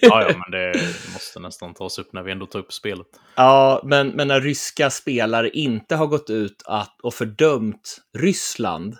Ja, 0.00 0.22
ja, 0.22 0.28
men 0.38 0.50
det 0.50 0.80
måste 1.12 1.40
nästan 1.40 1.74
tas 1.74 1.98
upp 1.98 2.12
när 2.12 2.22
vi 2.22 2.32
ändå 2.32 2.46
tar 2.46 2.58
upp 2.58 2.72
spelet. 2.72 3.06
Ja, 3.36 3.80
men, 3.84 4.08
men 4.08 4.28
när 4.28 4.40
ryska 4.40 4.90
spelare 4.90 5.50
inte 5.50 5.96
har 5.96 6.06
gått 6.06 6.30
ut 6.30 6.62
att, 6.64 7.00
och 7.02 7.14
fördömt 7.14 7.98
Ryssland, 8.18 8.96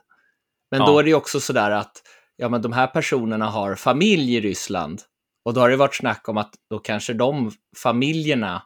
men 0.71 0.81
Ja. 0.81 0.87
då 0.87 0.99
är 0.99 1.03
det 1.03 1.09
ju 1.09 1.14
också 1.16 1.41
sådär 1.41 1.71
att 1.71 2.03
ja, 2.37 2.49
men 2.49 2.62
de 2.62 2.73
här 2.73 2.87
personerna 2.87 3.47
har 3.47 3.75
familj 3.75 4.35
i 4.37 4.41
Ryssland 4.41 5.03
och 5.45 5.55
då 5.55 5.61
har 5.61 5.71
det 5.71 5.77
varit 5.77 5.95
snack 5.97 6.29
om 6.29 6.37
att 6.37 6.55
då 6.71 6.79
kanske 6.79 7.12
de 7.12 7.53
familjerna 7.77 8.62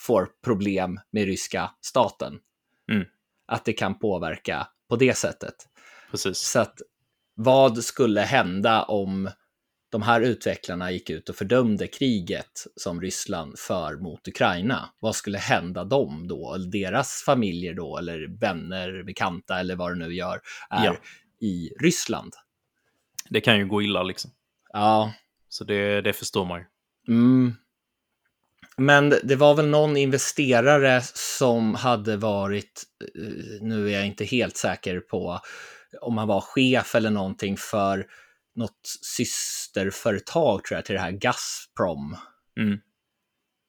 får 0.00 0.28
problem 0.44 1.00
med 1.12 1.24
ryska 1.24 1.70
staten. 1.86 2.38
Mm. 2.92 3.04
Att 3.46 3.64
det 3.64 3.72
kan 3.72 3.98
påverka 3.98 4.68
på 4.88 4.96
det 4.96 5.18
sättet. 5.18 5.54
Precis. 6.10 6.38
Så 6.38 6.60
att 6.60 6.78
vad 7.34 7.84
skulle 7.84 8.20
hända 8.20 8.82
om 8.82 9.30
de 9.90 10.02
här 10.02 10.20
utvecklarna 10.20 10.90
gick 10.90 11.10
ut 11.10 11.28
och 11.28 11.36
fördömde 11.36 11.86
kriget 11.86 12.66
som 12.76 13.00
Ryssland 13.00 13.58
för 13.58 13.96
mot 13.96 14.28
Ukraina? 14.28 14.90
Vad 15.00 15.16
skulle 15.16 15.38
hända 15.38 15.84
dem 15.84 16.28
då? 16.28 16.54
Eller 16.54 16.70
deras 16.70 17.22
familjer 17.26 17.74
då? 17.74 17.98
Eller 17.98 18.38
vänner, 18.40 19.02
bekanta 19.02 19.60
eller 19.60 19.76
vad 19.76 19.90
det 19.92 20.06
nu 20.06 20.14
gör 20.14 20.40
är 20.70 20.84
Ja. 20.84 20.96
i 21.40 21.70
Ryssland? 21.80 22.32
Det 23.30 23.40
kan 23.40 23.58
ju 23.58 23.66
gå 23.66 23.82
illa 23.82 24.02
liksom. 24.02 24.30
Ja, 24.72 25.12
Så 25.48 25.64
det, 25.64 26.00
det 26.00 26.12
förstår 26.12 26.44
man 26.44 26.60
ju. 26.60 26.66
Mm. 27.14 27.54
Men 28.76 29.14
det 29.22 29.36
var 29.36 29.54
väl 29.54 29.66
någon 29.66 29.96
investerare 29.96 31.02
som 31.14 31.74
hade 31.74 32.16
varit, 32.16 32.82
eh, 33.18 33.22
nu 33.60 33.88
är 33.88 33.92
jag 33.92 34.06
inte 34.06 34.24
helt 34.24 34.56
säker 34.56 35.00
på 35.00 35.40
om 36.00 36.18
han 36.18 36.28
var 36.28 36.40
chef 36.40 36.94
eller 36.94 37.10
någonting 37.10 37.56
för 37.56 38.06
något 38.56 38.80
systerföretag 39.16 40.64
tror 40.64 40.78
jag 40.78 40.84
till 40.84 40.94
det 40.94 41.00
här 41.00 41.10
Gazprom 41.10 42.16
Mm. 42.60 42.78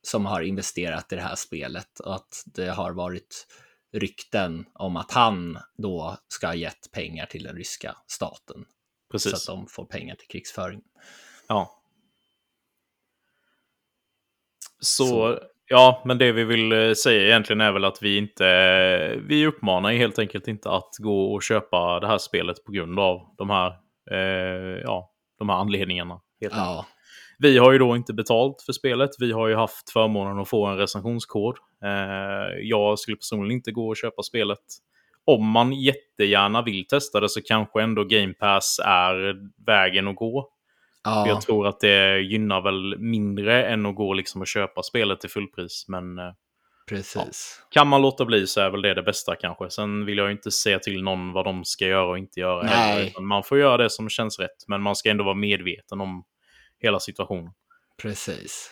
som 0.08 0.26
har 0.26 0.41
investerat 0.41 1.14
i 1.14 1.16
det 1.16 1.22
här 1.22 1.36
spelet 1.36 1.99
och 1.99 2.16
att 2.16 2.43
det 2.45 2.70
har 2.70 2.91
varit 2.91 3.47
rykten 3.93 4.66
om 4.74 4.95
att 4.97 5.12
han 5.12 5.58
då 5.78 6.18
ska 6.28 6.47
ha 6.47 6.56
gett 6.56 6.91
pengar 6.91 7.26
till 7.26 7.43
den 7.43 7.56
ryska 7.56 7.95
staten 8.08 8.66
Precis. 9.12 9.32
så 9.32 9.38
att 9.38 9.58
de 9.58 9.68
får 9.68 9.86
pengar 9.86 10.16
till 10.16 10.28
krigsföring. 10.28 10.82
Ja. 11.47 11.82
Så, 14.86 15.06
Så. 15.06 15.40
ja, 15.68 16.02
men 16.06 16.18
det 16.18 16.32
vi 16.32 16.44
vill 16.44 16.72
eh, 16.72 16.94
säga 16.94 17.28
egentligen 17.28 17.62
är 17.62 17.72
väl 17.72 17.86
att 17.86 17.98
vi 18.02 18.18
inte, 18.18 18.46
vi 19.28 19.48
uppmanar 19.48 19.92
helt 19.92 20.20
enkelt 20.20 20.48
inte 20.48 20.70
att 20.70 20.90
gå 21.00 21.34
och 21.34 21.44
köpa 21.44 22.00
det 22.00 22.08
här 22.08 22.18
spelet 22.18 22.64
på 22.66 22.72
grund 22.72 23.00
av 23.00 23.22
de 23.38 23.50
här, 23.50 23.68
eh, 24.12 24.82
ja, 24.84 25.12
de 25.40 25.50
här 25.50 25.56
anledningarna. 25.56 26.22
Helt 26.42 26.54
enkelt. 26.54 26.68
Ja, 26.68 26.86
Vi 27.40 27.58
har 27.58 27.72
ju 27.72 27.78
då 27.78 27.96
inte 27.96 28.14
betalt 28.14 28.62
för 28.66 28.74
spelet. 28.74 29.10
Vi 29.20 29.32
har 29.32 29.48
ju 29.48 29.56
haft 29.56 29.90
förmånen 29.90 30.40
att 30.40 30.50
få 30.50 30.66
en 30.66 30.78
recensionskod. 30.78 31.56
Eh, 31.84 32.60
jag 32.62 33.00
skulle 33.00 33.18
personligen 33.18 33.52
inte 33.58 33.72
gå 33.72 33.88
och 33.88 33.98
köpa 33.98 34.24
spelet. 34.24 34.60
Om 35.26 35.48
man 35.48 35.74
jättegärna 35.74 36.62
vill 36.62 36.88
testa 36.88 37.20
det 37.20 37.30
så 37.30 37.42
kanske 37.42 37.82
ändå 37.82 38.04
Game 38.04 38.34
Pass 38.34 38.80
är 38.86 39.36
vägen 39.66 40.08
att 40.08 40.16
gå. 40.16 40.50
Ja. 41.06 41.28
Jag 41.28 41.41
tror 41.41 41.68
att 41.68 41.80
det 41.80 42.20
gynnar 42.20 42.62
väl 42.62 42.97
mindre 42.99 43.66
än 43.66 43.86
att 43.86 43.95
gå 43.95 44.14
liksom 44.14 44.41
och 44.41 44.47
köpa 44.47 44.84
spelet 44.84 45.20
till 45.22 45.30
fullpris. 45.30 45.86
Men 45.88 46.20
eh, 46.20 46.32
precis. 46.89 47.62
kan 47.72 47.88
man 47.88 48.01
låta 48.01 48.26
bli 48.26 48.47
så 48.47 48.62
är 48.62 48.70
väl 48.70 48.82
det 48.82 48.93
det 48.93 49.03
bästa 49.03 49.36
kanske. 49.36 49.70
Sen 49.70 50.06
vill 50.06 50.18
jag 50.18 50.32
inte 50.32 50.51
säga 50.51 50.80
till 50.80 51.03
någon 51.03 51.32
vad 51.34 51.45
de 51.45 51.66
ska 51.66 51.86
göra 51.86 52.10
och 52.10 52.18
inte 52.18 52.39
göra. 52.39 52.64
Nej. 52.64 53.03
heller, 53.03 53.22
Man 53.22 53.43
får 53.43 53.60
göra 53.60 53.78
det 53.78 53.89
som 53.89 54.10
känns 54.10 54.39
rätt. 54.39 54.68
Men 54.68 54.82
man 54.82 54.95
ska 54.95 55.10
ändå 55.10 55.24
vara 55.24 55.36
medveten 55.36 56.01
om 56.01 56.24
hela 56.80 56.99
situationen. 56.99 57.51
Precis. 58.01 58.72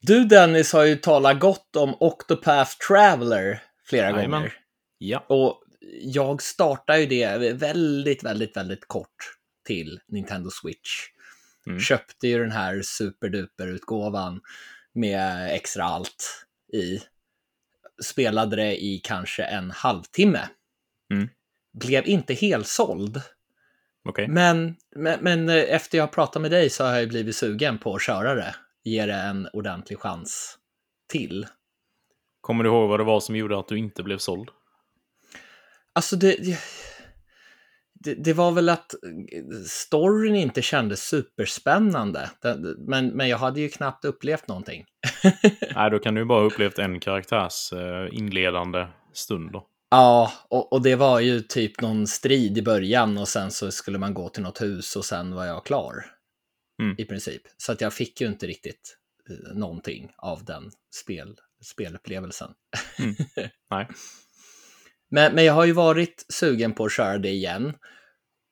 Du 0.00 0.24
Dennis 0.24 0.72
har 0.72 0.84
ju 0.84 0.96
talat 0.96 1.40
gott 1.40 1.76
om 1.76 1.94
Octopath 2.00 2.70
Traveler 2.88 3.62
flera 3.88 4.10
Jajamän. 4.10 4.30
gånger. 4.30 4.52
Ja. 4.98 5.24
Och 5.28 5.62
jag 5.92 6.42
startade 6.42 7.00
ju 7.00 7.06
det 7.06 7.52
väldigt, 7.52 8.24
väldigt, 8.24 8.56
väldigt 8.56 8.88
kort 8.88 9.32
till 9.66 10.00
Nintendo 10.08 10.50
Switch. 10.50 11.06
Mm. 11.66 11.80
Köpte 11.80 12.28
ju 12.28 12.38
den 12.38 12.52
här 12.52 12.82
superduper-utgåvan 12.82 14.40
med 14.94 15.54
extra 15.54 15.84
allt 15.84 16.46
i. 16.72 17.00
Spelade 18.02 18.56
det 18.56 18.84
i 18.84 19.00
kanske 19.04 19.42
en 19.42 19.70
halvtimme. 19.70 20.48
Mm. 21.12 21.28
Blev 21.72 22.06
inte 22.06 22.34
helsåld. 22.34 23.22
Okej. 24.08 24.28
Men, 24.28 24.76
men, 24.96 25.20
men 25.20 25.48
eh, 25.48 25.74
efter 25.74 25.98
jag 25.98 26.12
pratat 26.12 26.42
med 26.42 26.50
dig 26.50 26.70
så 26.70 26.84
har 26.84 26.96
jag 26.96 27.08
blivit 27.08 27.36
sugen 27.36 27.78
på 27.78 27.94
att 27.94 28.02
köra 28.02 28.34
det. 28.34 28.54
Ge 28.84 29.06
det 29.06 29.14
en 29.14 29.48
ordentlig 29.52 29.98
chans 29.98 30.58
till. 31.08 31.46
Kommer 32.40 32.64
du 32.64 32.70
ihåg 32.70 32.88
vad 32.88 33.00
det 33.00 33.04
var 33.04 33.20
som 33.20 33.36
gjorde 33.36 33.58
att 33.58 33.68
du 33.68 33.78
inte 33.78 34.02
blev 34.02 34.18
såld? 34.18 34.50
Alltså 35.94 36.16
det, 36.16 36.58
det, 37.94 38.14
det 38.14 38.32
var 38.32 38.52
väl 38.52 38.68
att 38.68 38.94
storyn 39.66 40.36
inte 40.36 40.62
kändes 40.62 41.08
superspännande. 41.08 42.30
Men, 42.78 43.06
men 43.06 43.28
jag 43.28 43.38
hade 43.38 43.60
ju 43.60 43.68
knappt 43.68 44.04
upplevt 44.04 44.48
någonting. 44.48 44.84
Nej, 45.74 45.90
då 45.90 45.98
kan 45.98 46.14
du 46.14 46.24
bara 46.24 46.40
ha 46.40 46.46
upplevt 46.46 46.78
en 46.78 47.00
karaktärs 47.00 47.72
eh, 47.72 48.18
inledande 48.18 48.86
stund 49.12 49.52
då. 49.52 49.66
Ja, 49.90 50.32
och, 50.48 50.72
och 50.72 50.82
det 50.82 50.96
var 50.96 51.20
ju 51.20 51.40
typ 51.40 51.80
någon 51.80 52.06
strid 52.06 52.58
i 52.58 52.62
början 52.62 53.18
och 53.18 53.28
sen 53.28 53.50
så 53.50 53.70
skulle 53.70 53.98
man 53.98 54.14
gå 54.14 54.28
till 54.28 54.42
något 54.42 54.62
hus 54.62 54.96
och 54.96 55.04
sen 55.04 55.34
var 55.34 55.46
jag 55.46 55.66
klar. 55.66 56.04
Mm. 56.82 56.94
I 56.98 57.04
princip. 57.04 57.42
Så 57.56 57.72
att 57.72 57.80
jag 57.80 57.92
fick 57.92 58.20
ju 58.20 58.26
inte 58.26 58.46
riktigt 58.46 58.96
eh, 59.30 59.56
någonting 59.56 60.10
av 60.16 60.44
den 60.44 60.70
spel, 60.94 61.36
spelupplevelsen. 61.64 62.50
Mm. 62.98 63.14
Nej. 63.70 63.88
Men, 65.08 65.34
men 65.34 65.44
jag 65.44 65.54
har 65.54 65.64
ju 65.64 65.72
varit 65.72 66.26
sugen 66.28 66.72
på 66.72 66.84
att 66.84 66.92
köra 66.92 67.18
det 67.18 67.30
igen. 67.30 67.74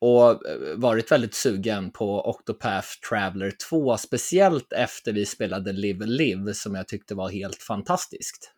Och 0.00 0.48
eh, 0.48 0.76
varit 0.76 1.12
väldigt 1.12 1.34
sugen 1.34 1.90
på 1.90 2.20
Octopath 2.20 2.88
Traveler 3.09 3.52
2, 3.70 3.96
speciellt 3.96 4.72
efter 4.72 5.12
vi 5.12 5.26
spelade 5.26 5.72
Live 5.72 6.07
Live 6.07 6.54
som 6.54 6.74
jag 6.74 6.88
tyckte 6.88 7.14
var 7.14 7.28
helt 7.28 7.62
fantastiskt. 7.62 8.52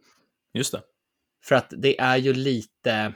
Just 0.55 0.73
det. 0.73 0.83
För 1.45 1.55
att 1.55 1.73
det 1.77 2.01
är 2.01 2.17
ju 2.17 2.35
lite, 2.35 3.13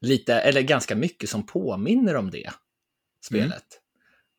lite, 0.00 0.34
eller 0.34 0.62
ganska 0.62 0.96
mycket 0.96 1.30
som 1.30 1.46
påminner 1.46 2.16
om 2.16 2.30
det 2.30 2.50
spelet. 3.24 3.64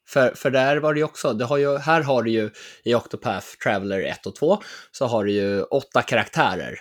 För, 0.08 0.34
för 0.36 0.52
där 0.52 0.78
var 0.78 0.94
det 0.94 1.00
ju 1.00 1.04
också, 1.04 1.34
det 1.34 1.46
har 1.46 1.58
ju, 1.58 1.78
här 1.78 2.02
har 2.02 2.24
du 2.24 2.32
ju 2.32 2.50
i 2.84 2.96
Octopath 2.96 3.48
Traveler 3.64 4.02
1 4.02 4.26
och 4.26 4.36
2 4.36 4.62
så 4.92 5.06
har 5.06 5.26
du 5.26 5.32
ju 5.32 5.62
åtta 5.62 6.02
karaktärer 6.02 6.80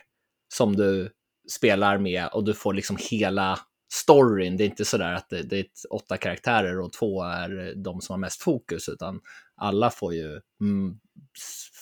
som 0.55 0.77
du 0.77 1.11
spelar 1.51 1.99
med 1.99 2.29
och 2.33 2.45
du 2.45 2.55
får 2.55 2.75
liksom 2.75 2.97
hela 3.11 3.59
storyn. 3.93 4.57
Det 4.57 4.65
är 4.65 4.67
inte 4.67 4.85
sådär 4.85 5.13
att 5.13 5.29
det, 5.31 5.43
det 5.43 5.59
är 5.59 5.67
åtta 5.91 6.17
karaktärer 6.17 6.81
och 6.81 6.93
två 6.93 7.23
är 7.23 7.75
de 7.85 8.01
som 8.01 8.13
har 8.13 8.19
mest 8.19 8.43
fokus, 8.43 8.89
utan 8.89 9.21
alla 9.57 9.91
får 9.91 10.15
ju 10.15 10.41
mm, 10.61 10.99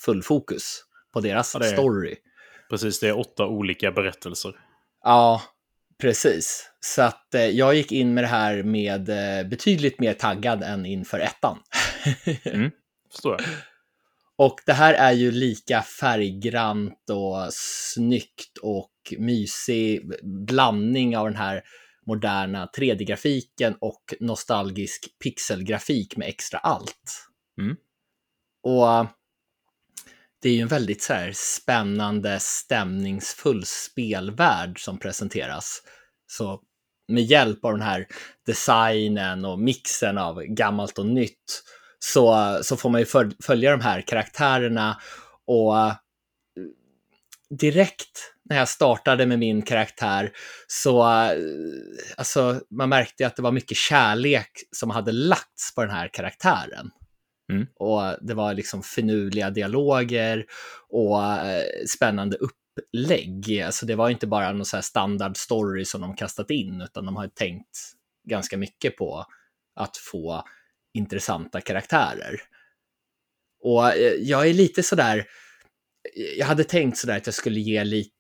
full 0.05 0.23
fokus 0.23 0.81
på 1.13 1.21
deras 1.21 1.55
Ja, 1.55 1.67
är- 1.67 1.73
story. 1.73 2.17
Precis, 2.71 3.01
det 3.01 3.09
är 3.09 3.19
åtta 3.19 3.47
olika 3.47 3.93
berättelser. 3.93 4.53
Ja, 5.03 5.43
precis. 6.01 6.71
Så 6.81 7.03
att 7.03 7.35
eh, 7.35 7.47
jag 7.47 7.75
gick 7.75 7.93
in 7.93 8.15
med 8.15 8.25
det 8.25 8.29
här 8.29 8.63
med 8.63 9.09
eh, 9.09 9.49
betydligt 9.49 10.01
mer 10.01 10.15
taggad 10.15 10.63
än 10.63 10.87
inför 10.87 11.19
ettan. 11.19 11.59
Förstår 13.13 13.33
jag. 13.33 13.41
och 14.37 14.61
det 14.67 14.73
här 14.73 14.95
är 14.95 15.13
ju 15.13 15.31
lika 15.31 15.83
färggrant 15.83 17.11
och 17.11 17.53
snyggt 17.55 18.59
och 18.63 18.91
mysig 19.19 20.11
blandning 20.23 21.17
av 21.17 21.27
den 21.27 21.37
här 21.37 21.63
moderna 22.07 22.71
3D-grafiken 22.77 23.77
och 23.81 24.15
nostalgisk 24.21 25.19
pixelgrafik 25.19 26.17
med 26.17 26.29
extra 26.29 26.59
allt. 26.59 27.29
Mm. 27.61 27.77
Och 28.63 28.89
eh, 28.89 29.07
det 30.43 30.49
är 30.49 30.55
ju 30.55 30.61
en 30.61 30.69
väldigt 30.69 31.03
så 31.03 31.13
här 31.13 31.33
spännande, 31.35 32.41
stämningsfull 32.41 33.65
spelvärld 33.67 34.81
som 34.81 34.99
presenteras. 34.99 35.83
Så 36.27 36.61
med 37.09 37.25
hjälp 37.25 37.65
av 37.65 37.73
den 37.73 37.83
här 37.83 38.07
designen 38.47 39.45
och 39.45 39.59
mixen 39.59 40.19
av 40.19 40.43
gammalt 40.43 40.99
och 40.99 41.07
nytt 41.07 41.63
så, 41.99 42.59
så 42.63 42.77
får 42.77 42.91
man 42.91 43.01
ju 43.01 43.07
föl- 43.07 43.37
följa 43.43 43.71
de 43.71 43.81
här 43.81 44.01
karaktärerna 44.01 45.01
och 45.47 45.79
eh, 45.79 45.95
direkt 47.51 48.34
när 48.45 48.57
jag 48.57 48.69
startade 48.69 49.27
med 49.27 49.39
min 49.39 49.63
karaktär 49.63 50.33
så 50.67 51.03
eh, 51.03 51.37
alltså, 52.17 52.61
man 52.71 52.89
märkte 52.89 53.27
att 53.27 53.37
det 53.37 53.43
var 53.43 53.53
mycket 53.53 53.77
kärlek 53.77 54.51
som 54.73 54.91
hade 54.91 55.13
lagts 55.13 55.75
på 55.75 55.81
den 55.81 55.91
här 55.91 56.09
karaktären. 56.13 56.91
Mm. 57.53 57.67
Och 57.75 58.17
det 58.21 58.35
var 58.35 58.55
liksom 58.55 58.83
finurliga 58.83 59.51
dialoger 59.51 60.45
och 60.89 61.23
eh, 61.25 61.65
spännande 61.89 62.37
upplägg. 62.37 63.61
Alltså 63.61 63.87
det 63.87 63.95
var 63.95 64.11
inte 64.11 64.27
bara 64.27 64.53
någon 64.53 64.65
så 64.65 64.83
standard 64.83 65.37
story 65.37 65.85
som 65.85 66.01
de 66.01 66.17
kastat 66.17 66.51
in, 66.51 66.81
utan 66.81 67.07
de 67.07 67.17
har 67.17 67.29
tänkt 67.29 67.79
ganska 68.29 68.57
mycket 68.57 68.97
på 68.97 69.27
att 69.77 69.97
få 69.97 70.45
intressanta 70.95 71.61
karaktärer. 71.61 72.41
Och 73.63 73.93
eh, 73.93 74.13
jag 74.13 74.49
är 74.49 74.55
lite 74.55 74.83
sådär, 74.83 75.27
jag 76.37 76.47
hade 76.47 76.65
tänkt 76.65 76.99
sådär 76.99 77.17
att 77.17 77.27
jag 77.27 77.35
skulle 77.35 77.61
ge 77.61 77.85
lite 77.85 78.14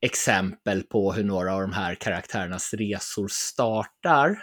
exempel 0.00 0.82
på 0.82 1.12
hur 1.12 1.24
några 1.24 1.54
av 1.54 1.60
de 1.60 1.72
här 1.72 1.94
karaktärernas 1.94 2.74
resor 2.74 3.28
startar. 3.28 4.42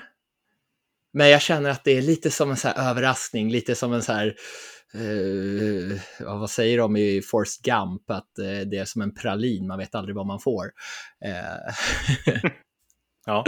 Men 1.13 1.29
jag 1.29 1.41
känner 1.41 1.69
att 1.69 1.83
det 1.83 1.97
är 1.97 2.01
lite 2.01 2.31
som 2.31 2.49
en 2.49 2.57
så 2.57 2.67
överraskning, 2.67 3.51
lite 3.51 3.75
som 3.75 3.93
en 3.93 4.01
så 4.01 4.13
här, 4.13 4.35
uh, 4.95 5.99
vad 6.19 6.49
säger 6.49 6.77
de 6.77 6.97
i 6.97 7.21
Forrest 7.21 7.61
Gump, 7.61 8.09
att 8.11 8.31
uh, 8.39 8.69
det 8.69 8.77
är 8.77 8.85
som 8.85 9.01
en 9.01 9.13
pralin, 9.13 9.67
man 9.67 9.79
vet 9.79 9.95
aldrig 9.95 10.15
vad 10.15 10.25
man 10.25 10.39
får. 10.39 10.65
Uh, 11.25 11.73
ja. 13.25 13.43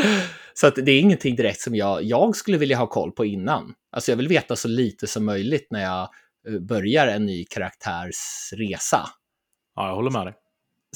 Så 0.54 0.68
att 0.68 0.76
det 0.76 0.92
är 0.92 1.00
ingenting 1.00 1.36
direkt 1.36 1.62
som 1.62 1.76
jag, 1.76 2.04
jag 2.04 2.36
skulle 2.36 2.58
vilja 2.58 2.78
ha 2.78 2.88
koll 2.88 3.12
på 3.12 3.26
innan. 3.26 3.74
Alltså 3.92 4.12
jag 4.12 4.18
vill 4.18 4.28
veta 4.28 4.56
så 4.56 4.68
lite 4.68 5.08
som 5.08 5.26
möjligt 5.26 5.68
när 5.72 5.82
jag 5.82 6.10
börjar 6.62 7.08
en 7.08 7.26
ny 7.26 7.46
karaktärs 7.46 8.54
resa. 8.54 9.10
Ja, 9.76 9.88
jag 9.88 9.96
håller 9.96 10.12
med 10.12 10.26
dig. 10.26 10.34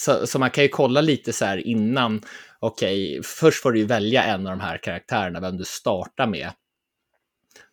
Så, 0.02 0.28
så 0.28 0.40
man 0.40 0.52
kan 0.52 0.64
ju 0.64 0.68
kolla 0.68 1.02
lite 1.02 1.34
så 1.34 1.46
här 1.46 1.68
innan, 1.68 2.22
okej, 2.60 3.10
okay, 3.12 3.24
först 3.24 3.62
får 3.62 3.72
du 3.72 3.86
välja 3.86 4.24
en 4.24 4.48
av 4.48 4.58
de 4.58 4.64
här 4.64 4.78
karaktärerna, 4.78 5.40
vem 5.40 5.58
du 5.58 5.64
startar 5.66 6.28
med. 6.28 6.52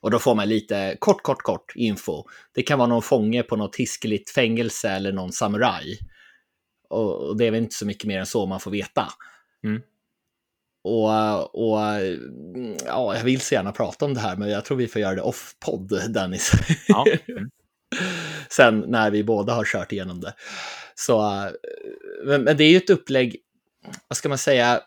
Och 0.01 0.11
då 0.11 0.19
får 0.19 0.35
man 0.35 0.49
lite 0.49 0.97
kort, 0.99 1.23
kort, 1.23 1.43
kort 1.43 1.73
info. 1.75 2.25
Det 2.55 2.63
kan 2.63 2.79
vara 2.79 2.89
någon 2.89 3.03
fånge 3.03 3.43
på 3.43 3.57
något 3.57 3.77
hiskeligt 3.77 4.31
fängelse 4.31 4.91
eller 4.91 5.13
någon 5.13 5.33
samuraj. 5.33 5.99
Och, 6.89 7.29
och 7.29 7.37
det 7.37 7.47
är 7.47 7.51
väl 7.51 7.63
inte 7.63 7.75
så 7.75 7.87
mycket 7.87 8.05
mer 8.05 8.19
än 8.19 8.27
så 8.27 8.47
man 8.47 8.61
får 8.61 8.71
veta. 8.71 9.09
Mm. 9.65 9.83
Och, 10.85 11.55
och 11.55 11.79
ja, 12.87 13.17
jag 13.17 13.25
vill 13.25 13.41
så 13.41 13.55
gärna 13.55 13.73
prata 13.73 14.05
om 14.05 14.15
det 14.15 14.21
här, 14.21 14.37
men 14.37 14.51
jag 14.51 14.65
tror 14.65 14.77
vi 14.77 14.89
får 14.89 15.01
göra 15.01 15.15
det 15.15 15.23
off-podd, 15.23 16.13
Dennis. 16.13 16.53
Ja. 16.89 17.07
Mm. 17.29 17.51
Sen 18.49 18.85
när 18.89 19.11
vi 19.11 19.25
båda 19.25 19.53
har 19.53 19.65
kört 19.65 19.93
igenom 19.93 20.21
det. 20.21 20.35
Så, 20.95 21.47
men, 22.25 22.43
men 22.43 22.57
det 22.57 22.65
är 22.65 22.71
ju 22.71 22.77
ett 22.77 22.91
upplägg, 22.91 23.37
vad 24.09 24.17
ska 24.17 24.29
man 24.29 24.39
säga, 24.39 24.81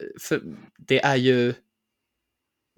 det 0.78 1.04
är 1.04 1.16
ju 1.16 1.54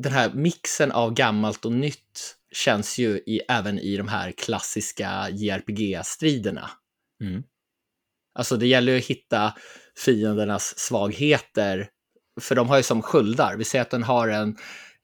den 0.03 0.11
här 0.11 0.33
mixen 0.33 0.91
av 0.91 1.13
gammalt 1.13 1.65
och 1.65 1.71
nytt 1.71 2.35
känns 2.51 2.97
ju 2.97 3.17
i, 3.17 3.41
även 3.49 3.79
i 3.79 3.97
de 3.97 4.07
här 4.07 4.31
klassiska 4.31 5.29
JRPG-striderna. 5.29 6.69
Mm. 7.21 7.43
Alltså 8.39 8.57
det 8.57 8.67
gäller 8.67 8.91
ju 8.91 8.97
att 8.97 9.05
hitta 9.05 9.53
fiendernas 10.05 10.79
svagheter, 10.79 11.89
för 12.41 12.55
de 12.55 12.69
har 12.69 12.77
ju 12.77 12.83
som 12.83 13.01
sköldar. 13.01 13.55
Vi 13.57 13.63
säger 13.63 13.81
att 13.81 13.91
den 13.91 14.03
har 14.03 14.27
en 14.27 14.57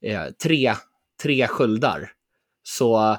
eh, 0.06 0.26
tre, 0.44 0.76
tre 1.24 1.48
sköldar. 1.48 2.12
Så 2.64 3.18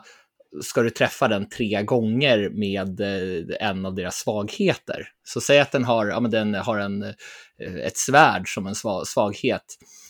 ska 0.61 0.83
du 0.83 0.91
träffa 0.91 1.29
den 1.29 1.49
tre 1.49 1.83
gånger 1.83 2.51
med 2.51 3.01
eh, 3.01 3.69
en 3.69 3.87
av 3.87 3.95
deras 3.95 4.17
svagheter. 4.17 5.09
Så 5.25 5.41
säg 5.41 5.61
att 5.61 5.73
den 5.73 5.85
har, 5.85 6.07
ja, 6.07 6.21
men 6.21 6.31
den 6.31 6.55
har 6.55 6.79
en, 6.79 7.03
eh, 7.03 7.75
ett 7.75 7.97
svärd 7.97 8.55
som 8.55 8.67
en 8.67 8.75
svaghet. 9.07 9.65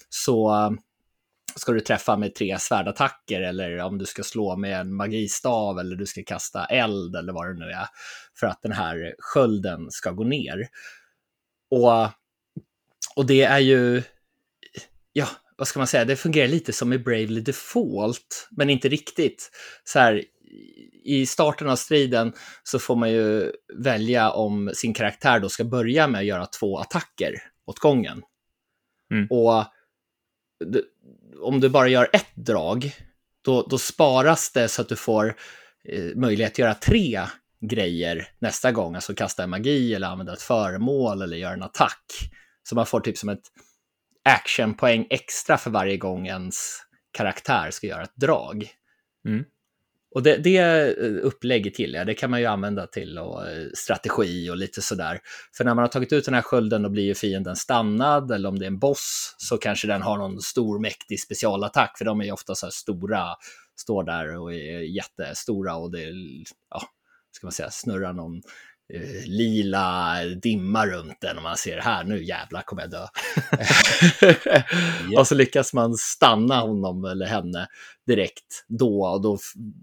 Så 0.09 0.55
eh, 0.55 0.71
ska 1.57 1.73
du 1.73 1.81
träffa 1.81 2.17
med 2.17 2.35
tre 2.35 2.59
svärdattacker 2.59 3.41
eller 3.41 3.79
om 3.79 3.99
du 3.99 4.07
ska 4.07 4.23
slå 4.23 4.57
med 4.57 4.81
en 4.81 4.95
magistav 4.95 5.79
eller 5.79 5.97
du 5.97 6.07
ska 6.07 6.23
kasta 6.23 6.65
eld 6.65 7.17
eller 7.17 7.33
vad 7.33 7.47
det 7.47 7.65
nu 7.65 7.71
är 7.71 7.87
för 8.41 8.47
att 8.47 8.63
den 8.63 8.73
här 8.73 9.15
skölden 9.19 9.91
ska 9.91 10.11
gå 10.11 10.25
ner. 10.25 10.69
Och, 11.71 12.11
och 13.17 13.27
det 13.27 13.43
är 13.43 13.59
ju, 13.59 14.03
ja, 15.13 15.29
vad 15.57 15.69
ska 15.69 15.81
man 15.81 15.87
säga, 15.87 16.05
det 16.05 16.17
fungerar 16.17 16.49
lite 16.49 16.73
som 16.73 16.93
i 16.93 16.99
Bravely 16.99 17.41
Default, 17.41 18.49
men 18.51 18.71
inte 18.71 18.89
riktigt. 18.89 19.51
Så 19.85 19.99
här, 19.99 20.25
i 21.05 21.27
starten 21.27 21.69
av 21.69 21.77
striden 21.77 22.33
så 22.63 22.79
får 22.79 22.97
man 22.97 23.11
ju 23.11 23.53
välja 23.75 24.31
om 24.31 24.71
sin 24.75 24.95
karaktär 24.95 25.41
då 25.41 25.49
ska 25.49 25.65
börja 25.65 26.07
med 26.07 26.19
att 26.19 26.25
göra 26.25 26.47
två 26.47 26.79
attacker 26.79 27.35
åt 27.67 27.79
gången. 27.79 28.23
Mm. 29.13 29.27
Och 29.31 29.65
om 31.41 31.61
du 31.61 31.69
bara 31.69 31.89
gör 31.89 32.09
ett 32.13 32.35
drag, 32.35 32.93
då, 33.45 33.67
då 33.71 33.79
sparas 33.79 34.53
det 34.53 34.69
så 34.69 34.83
att 34.83 34.89
du 34.89 34.97
får 34.97 35.37
eh, 35.85 36.17
möjlighet 36.17 36.53
att 36.53 36.59
göra 36.59 36.75
tre 36.75 37.21
grejer 37.61 38.29
nästa 38.39 38.73
gång, 38.73 38.95
alltså 38.95 39.15
kasta 39.15 39.43
en 39.43 39.51
magi 39.51 39.95
eller 39.95 40.09
använda 40.09 40.33
ett 40.33 40.43
föremål 40.43 41.23
eller 41.23 41.37
göra 41.37 41.53
en 41.53 41.63
attack. 41.63 42.05
Så 42.63 42.75
man 42.75 42.87
får 42.87 43.01
typ 43.01 43.19
som 43.19 43.29
ett 43.29 43.43
actionpoäng 44.25 45.07
extra 45.11 45.59
för 45.59 45.71
varje 45.71 45.97
gång 45.97 46.27
ens 46.27 46.79
karaktär 47.13 47.71
ska 47.71 47.87
göra 47.87 48.03
ett 48.03 48.17
drag. 48.17 48.69
Mm. 49.29 49.45
Och 50.15 50.23
det, 50.23 50.37
det 50.37 50.59
eh, 50.59 51.27
upplägget 51.27 51.75
till 51.75 51.95
jag, 51.95 52.07
det 52.07 52.15
kan 52.15 52.31
man 52.31 52.41
ju 52.41 52.47
använda 52.47 52.87
till 52.87 53.19
och, 53.19 53.49
eh, 53.49 53.67
strategi 53.75 54.51
och 54.51 54.57
lite 54.57 54.83
sådär. 54.83 55.21
För 55.57 55.65
när 55.65 55.75
man 55.75 55.83
har 55.83 55.89
tagit 55.89 56.13
ut 56.13 56.25
den 56.25 56.35
här 56.35 56.43
skölden 56.43 56.83
då 56.83 56.89
blir 56.89 57.05
ju 57.05 57.15
fienden 57.15 57.57
stannad, 57.57 58.31
eller 58.31 58.49
om 58.49 58.59
det 58.59 58.65
är 58.65 58.71
en 58.71 58.79
boss 58.79 59.35
så 59.39 59.59
kanske 59.59 59.87
den 59.87 60.03
har 60.03 60.19
någon 60.19 60.41
stor 60.41 60.79
mäktig 60.79 61.21
specialattack, 61.21 61.99
för 61.99 62.05
de 62.05 62.21
är 62.21 62.25
ju 62.25 62.33
ofta 62.33 62.55
så 62.55 62.67
här 62.67 62.71
stora, 62.71 63.27
står 63.77 64.05
där 64.05 64.37
och 64.37 64.55
är 64.55 64.81
jättestora 64.81 65.77
och 65.77 65.93
det, 65.93 66.13
ja, 66.71 66.83
ska 67.33 67.47
man 67.47 67.53
säga, 67.53 67.71
snurrar 67.71 68.13
någon 68.13 68.43
lila 69.27 70.25
dimma 70.25 70.87
runt 70.87 71.21
den 71.21 71.37
och 71.37 71.43
man 71.43 71.57
ser 71.57 71.79
här, 71.79 72.05
nu 72.05 72.25
jävlar 72.25 72.63
kommer 72.63 72.83
jag 72.83 72.91
dö. 72.91 73.07
yeah. 74.23 75.19
Och 75.21 75.27
så 75.27 75.35
lyckas 75.35 75.73
man 75.73 75.95
stanna 75.95 76.61
honom 76.61 77.05
eller 77.05 77.27
henne 77.27 77.67
direkt 78.07 78.65
då 78.69 79.05
och 79.07 79.23
då 79.23 79.39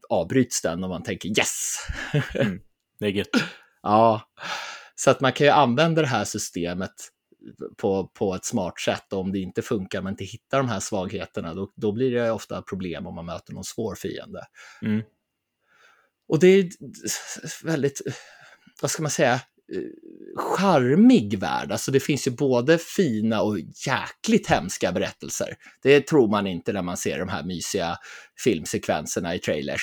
avbryts 0.10 0.62
den 0.62 0.84
och 0.84 0.90
man 0.90 1.04
tänker 1.04 1.30
yes! 1.30 1.76
mm, 2.36 2.60
det 3.00 3.06
är 3.06 3.12
gött. 3.12 3.30
Ja, 3.82 4.22
så 4.96 5.12
att 5.12 5.22
man 5.22 5.34
kan 5.34 5.48
ju 5.48 5.52
använda 5.52 6.02
det 6.02 6.08
här 6.08 6.26
systemet 6.26 6.92
på, 7.78 8.08
på 8.08 8.36
ett 8.36 8.46
smart 8.46 8.80
sätt. 8.80 9.14
Och 9.14 9.20
om 9.20 9.32
det 9.32 9.40
inte 9.40 9.62
funkar, 9.62 10.02
man 10.02 10.14
inte 10.14 10.24
hittar 10.24 10.58
de 10.58 10.70
här 10.70 10.80
svagheterna, 10.80 11.54
då, 11.54 11.72
då 11.76 11.92
blir 11.92 12.12
det 12.12 12.32
ofta 12.32 12.62
problem 12.62 13.08
om 13.08 13.16
man 13.16 13.26
möter 13.26 13.54
någon 13.54 13.64
svår 13.64 13.96
fiende. 13.96 14.46
Mm. 14.82 15.02
Och 16.28 16.40
det 16.40 16.48
är 16.48 16.70
väldigt 17.64 18.02
vad 18.82 18.92
ska 18.92 19.02
man 19.02 19.12
säga, 19.12 19.34
eh, 19.34 19.40
charmig 20.36 21.40
värld. 21.40 21.72
Alltså 21.72 21.92
det 21.92 22.00
finns 22.00 22.28
ju 22.28 22.32
både 22.32 22.78
fina 22.78 23.42
och 23.42 23.60
jäkligt 23.88 24.48
hemska 24.48 24.92
berättelser. 24.92 25.56
Det 25.84 26.02
tror 26.02 26.28
man 26.28 26.48
inte 26.48 26.74
när 26.74 26.82
man 26.82 26.98
ser 26.98 27.20
de 27.20 27.30
här 27.30 27.44
mysiga 27.44 27.98
filmsekvenserna 28.44 29.36
i 29.36 29.40
trailers. 29.40 29.82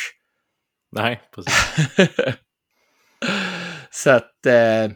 Nej, 0.92 1.22
precis. 1.34 1.54
Så 3.90 4.10
att 4.10 4.46
eh, 4.46 4.90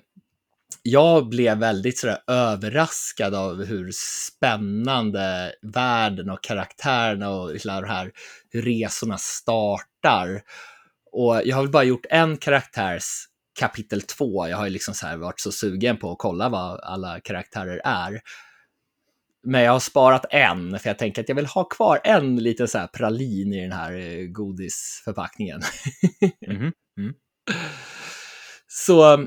jag 0.82 1.28
blev 1.28 1.58
väldigt 1.58 1.98
sådär 1.98 2.18
överraskad 2.26 3.34
av 3.34 3.64
hur 3.64 3.90
spännande 3.92 5.52
världen 5.62 6.30
och 6.30 6.42
karaktärerna 6.42 7.30
och 7.30 7.52
hela 7.52 7.80
det 7.80 7.86
här, 7.86 8.10
hur 8.50 8.62
resorna 8.62 9.18
startar. 9.18 10.42
Och 11.12 11.42
jag 11.44 11.56
har 11.56 11.62
väl 11.62 11.72
bara 11.72 11.84
gjort 11.84 12.06
en 12.10 12.36
karaktärs 12.36 13.26
kapitel 13.58 14.02
två. 14.02 14.48
Jag 14.48 14.56
har 14.56 14.64
ju 14.64 14.70
liksom 14.70 14.94
så 14.94 15.16
varit 15.16 15.40
så 15.40 15.52
sugen 15.52 15.96
på 15.96 16.12
att 16.12 16.18
kolla 16.18 16.48
vad 16.48 16.80
alla 16.80 17.20
karaktärer 17.20 17.80
är. 17.84 18.20
Men 19.42 19.62
jag 19.62 19.72
har 19.72 19.80
sparat 19.80 20.26
en, 20.30 20.78
för 20.78 20.90
jag 20.90 20.98
tänker 20.98 21.22
att 21.22 21.28
jag 21.28 21.36
vill 21.36 21.46
ha 21.46 21.64
kvar 21.64 22.00
en 22.04 22.36
liten 22.36 22.68
så 22.68 22.88
pralin 22.92 23.52
i 23.52 23.60
den 23.62 23.72
här 23.72 23.92
eh, 23.92 24.26
godisförpackningen. 24.26 25.60
mm. 26.46 26.72
Mm. 26.98 27.14
Så 28.68 29.26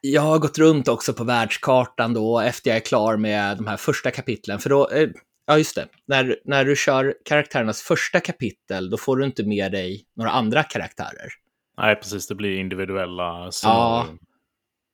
jag 0.00 0.22
har 0.22 0.38
gått 0.38 0.58
runt 0.58 0.88
också 0.88 1.12
på 1.12 1.24
världskartan 1.24 2.14
då 2.14 2.40
efter 2.40 2.70
jag 2.70 2.76
är 2.76 2.80
klar 2.80 3.16
med 3.16 3.56
de 3.56 3.66
här 3.66 3.76
första 3.76 4.10
kapitlen. 4.10 4.58
För 4.58 4.70
då, 4.70 4.90
eh, 4.90 5.08
ja 5.46 5.58
just 5.58 5.74
det, 5.74 5.88
när, 6.06 6.36
när 6.44 6.64
du 6.64 6.76
kör 6.76 7.14
karaktärernas 7.24 7.82
första 7.82 8.20
kapitel, 8.20 8.90
då 8.90 8.96
får 8.96 9.16
du 9.16 9.24
inte 9.24 9.44
med 9.44 9.72
dig 9.72 10.06
några 10.16 10.30
andra 10.30 10.62
karaktärer. 10.62 11.28
Nej, 11.76 11.96
precis. 11.96 12.26
Det 12.26 12.34
blir 12.34 12.58
individuella 12.58 13.50
Ja. 13.62 14.06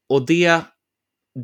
Och 0.09 0.27
det, 0.27 0.61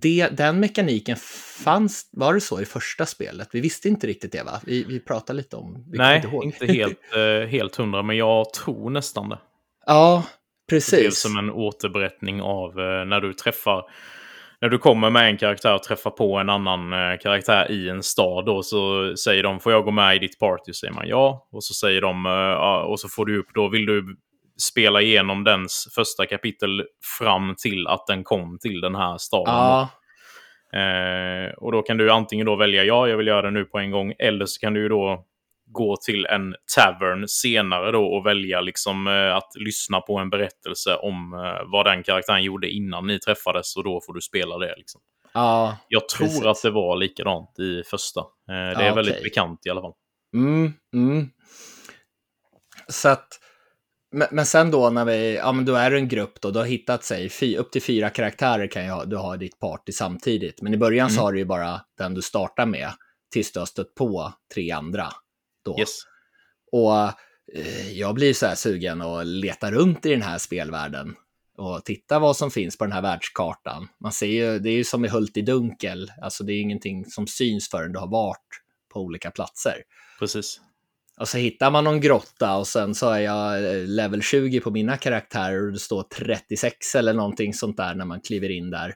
det, 0.00 0.28
den 0.28 0.60
mekaniken 0.60 1.16
fanns, 1.64 2.10
var 2.12 2.34
det 2.34 2.40
så 2.40 2.60
i 2.60 2.64
första 2.64 3.06
spelet? 3.06 3.48
Vi 3.52 3.60
visste 3.60 3.88
inte 3.88 4.06
riktigt 4.06 4.32
det 4.32 4.42
va? 4.42 4.60
Vi, 4.64 4.84
vi 4.84 5.00
pratade 5.00 5.36
lite 5.36 5.56
om 5.56 5.84
Nej, 5.86 6.16
inte, 6.24 6.36
inte, 6.42 6.72
helt, 6.72 6.98
eh, 7.16 7.48
helt 7.48 7.76
hundra, 7.76 8.02
men 8.02 8.16
jag 8.16 8.52
tror 8.52 8.90
nästan 8.90 9.28
det. 9.28 9.38
Ja, 9.86 10.24
precis. 10.70 10.90
Det 10.90 11.00
blev 11.00 11.10
som 11.10 11.36
en 11.38 11.50
återberättning 11.50 12.42
av 12.42 12.80
eh, 12.80 13.04
när 13.04 13.20
du 13.20 13.32
träffar 13.32 13.82
när 14.60 14.68
du 14.68 14.78
kommer 14.78 15.10
med 15.10 15.28
en 15.28 15.36
karaktär 15.36 15.74
och 15.74 15.82
träffar 15.82 16.10
på 16.10 16.36
en 16.36 16.48
annan 16.48 16.92
eh, 16.92 17.18
karaktär 17.18 17.70
i 17.70 17.88
en 17.88 18.02
stad 18.02 18.46
då 18.46 18.62
så 18.62 19.12
säger 19.16 19.42
de 19.42 19.60
får 19.60 19.72
jag 19.72 19.84
gå 19.84 19.90
med 19.90 20.16
i 20.16 20.18
ditt 20.18 20.38
party? 20.38 20.72
säger 20.72 20.94
man 20.94 21.08
ja. 21.08 21.48
Och 21.52 21.64
så 21.64 21.74
säger 21.74 22.00
de 22.00 22.26
och 22.88 23.00
så 23.00 23.08
får 23.08 23.26
du 23.26 23.38
upp 23.38 23.48
då 23.54 23.68
vill 23.68 23.86
du 23.86 24.16
spela 24.62 25.02
igenom 25.02 25.44
dens 25.44 25.88
första 25.94 26.26
kapitel 26.26 26.84
fram 27.18 27.54
till 27.58 27.86
att 27.86 28.06
den 28.06 28.24
kom 28.24 28.58
till 28.58 28.80
den 28.80 28.94
här 28.94 29.18
staden. 29.18 29.54
Ja. 29.54 29.88
Eh, 30.72 31.52
och 31.52 31.72
då 31.72 31.82
kan 31.82 31.96
du 31.96 32.10
antingen 32.10 32.46
då 32.46 32.56
välja 32.56 32.84
ja, 32.84 33.08
jag 33.08 33.16
vill 33.16 33.26
göra 33.26 33.42
det 33.42 33.50
nu 33.50 33.64
på 33.64 33.78
en 33.78 33.90
gång, 33.90 34.14
eller 34.18 34.46
så 34.46 34.60
kan 34.60 34.74
du 34.74 34.88
då 34.88 35.24
gå 35.70 35.96
till 35.96 36.26
en 36.26 36.54
tavern 36.76 37.28
senare 37.28 37.92
då 37.92 38.06
och 38.06 38.26
välja 38.26 38.60
liksom 38.60 39.06
eh, 39.06 39.36
att 39.36 39.52
lyssna 39.54 40.00
på 40.00 40.18
en 40.18 40.30
berättelse 40.30 40.96
om 40.96 41.34
eh, 41.34 41.70
vad 41.72 41.86
den 41.86 42.02
karaktären 42.02 42.42
gjorde 42.42 42.70
innan 42.70 43.06
ni 43.06 43.18
träffades 43.18 43.76
och 43.76 43.84
då 43.84 44.00
får 44.06 44.14
du 44.14 44.20
spela 44.20 44.58
det. 44.58 44.74
Liksom. 44.76 45.00
Ja, 45.32 45.76
jag 45.88 46.08
tror 46.08 46.26
precis. 46.26 46.44
att 46.44 46.62
det 46.62 46.70
var 46.70 46.96
likadant 46.96 47.58
i 47.58 47.82
första. 47.90 48.20
Eh, 48.20 48.78
det 48.78 48.84
är 48.84 48.86
ja, 48.86 48.94
väldigt 48.94 49.22
bekant 49.22 49.66
i 49.66 49.70
alla 49.70 49.80
fall. 49.80 49.94
Mm, 50.34 50.72
mm. 50.94 51.30
Så 52.88 53.08
att, 53.08 53.28
men, 54.10 54.28
men 54.30 54.46
sen 54.46 54.70
då 54.70 54.90
när 54.90 55.04
vi, 55.04 55.36
ja 55.36 55.52
men 55.52 55.64
då 55.64 55.74
är 55.74 55.90
det 55.90 55.96
en 55.96 56.08
grupp 56.08 56.40
då, 56.40 56.50
du 56.50 56.58
har 56.58 56.66
hittat 56.66 57.04
sig, 57.04 57.28
fy, 57.28 57.56
upp 57.56 57.72
till 57.72 57.82
fyra 57.82 58.10
karaktärer 58.10 58.66
kan 58.66 58.84
jag, 58.84 59.10
du 59.10 59.16
ha 59.16 59.34
i 59.34 59.38
ditt 59.38 59.58
party 59.58 59.92
samtidigt. 59.92 60.62
Men 60.62 60.74
i 60.74 60.76
början 60.76 61.06
Mm. 61.06 61.16
så 61.16 61.22
har 61.22 61.32
du 61.32 61.38
ju 61.38 61.44
bara 61.44 61.80
den 61.98 62.14
du 62.14 62.22
startar 62.22 62.66
med, 62.66 62.90
tills 63.32 63.52
du 63.52 63.58
har 63.58 63.66
stött 63.66 63.94
på 63.94 64.32
tre 64.54 64.70
andra. 64.70 65.08
Då. 65.64 65.78
Yes. 65.78 65.98
Och 66.72 66.94
eh, 67.54 67.92
jag 67.92 68.14
blir 68.14 68.34
så 68.34 68.46
här 68.46 68.54
sugen 68.54 69.00
och 69.02 69.26
letar 69.26 69.72
runt 69.72 70.06
i 70.06 70.10
den 70.10 70.22
här 70.22 70.38
spelvärlden 70.38 71.14
och 71.58 71.84
titta 71.84 72.18
vad 72.18 72.36
som 72.36 72.50
finns 72.50 72.78
på 72.78 72.84
den 72.84 72.92
här 72.92 73.02
världskartan. 73.02 73.88
Man 74.00 74.12
ser 74.12 74.26
ju, 74.26 74.58
det 74.58 74.70
är 74.70 74.74
ju 74.76 74.84
som 74.84 75.04
i 75.04 75.08
Hult 75.08 75.36
i 75.36 75.42
dunkel, 75.42 76.12
alltså 76.22 76.44
det 76.44 76.52
är 76.52 76.60
ingenting 76.60 77.04
som 77.06 77.26
syns 77.26 77.70
förrän 77.70 77.92
du 77.92 77.98
har 77.98 78.10
varit 78.10 78.62
på 78.92 79.00
olika 79.00 79.30
platser. 79.30 79.74
Precis. 80.18 80.60
Och 81.20 81.28
så 81.28 81.38
hittar 81.38 81.70
man 81.70 81.84
någon 81.84 82.00
grotta 82.00 82.56
och 82.56 82.66
sen 82.66 82.94
så 82.94 83.10
är 83.10 83.20
jag 83.20 83.64
eh, 83.64 83.86
level 83.86 84.22
20 84.22 84.60
på 84.60 84.70
mina 84.70 84.96
karaktärer 84.96 85.66
och 85.66 85.72
det 85.72 85.78
står 85.78 86.02
36 86.02 86.94
eller 86.94 87.12
någonting 87.12 87.54
sånt 87.54 87.76
där 87.76 87.94
när 87.94 88.04
man 88.04 88.20
kliver 88.20 88.50
in 88.50 88.70
där. 88.70 88.94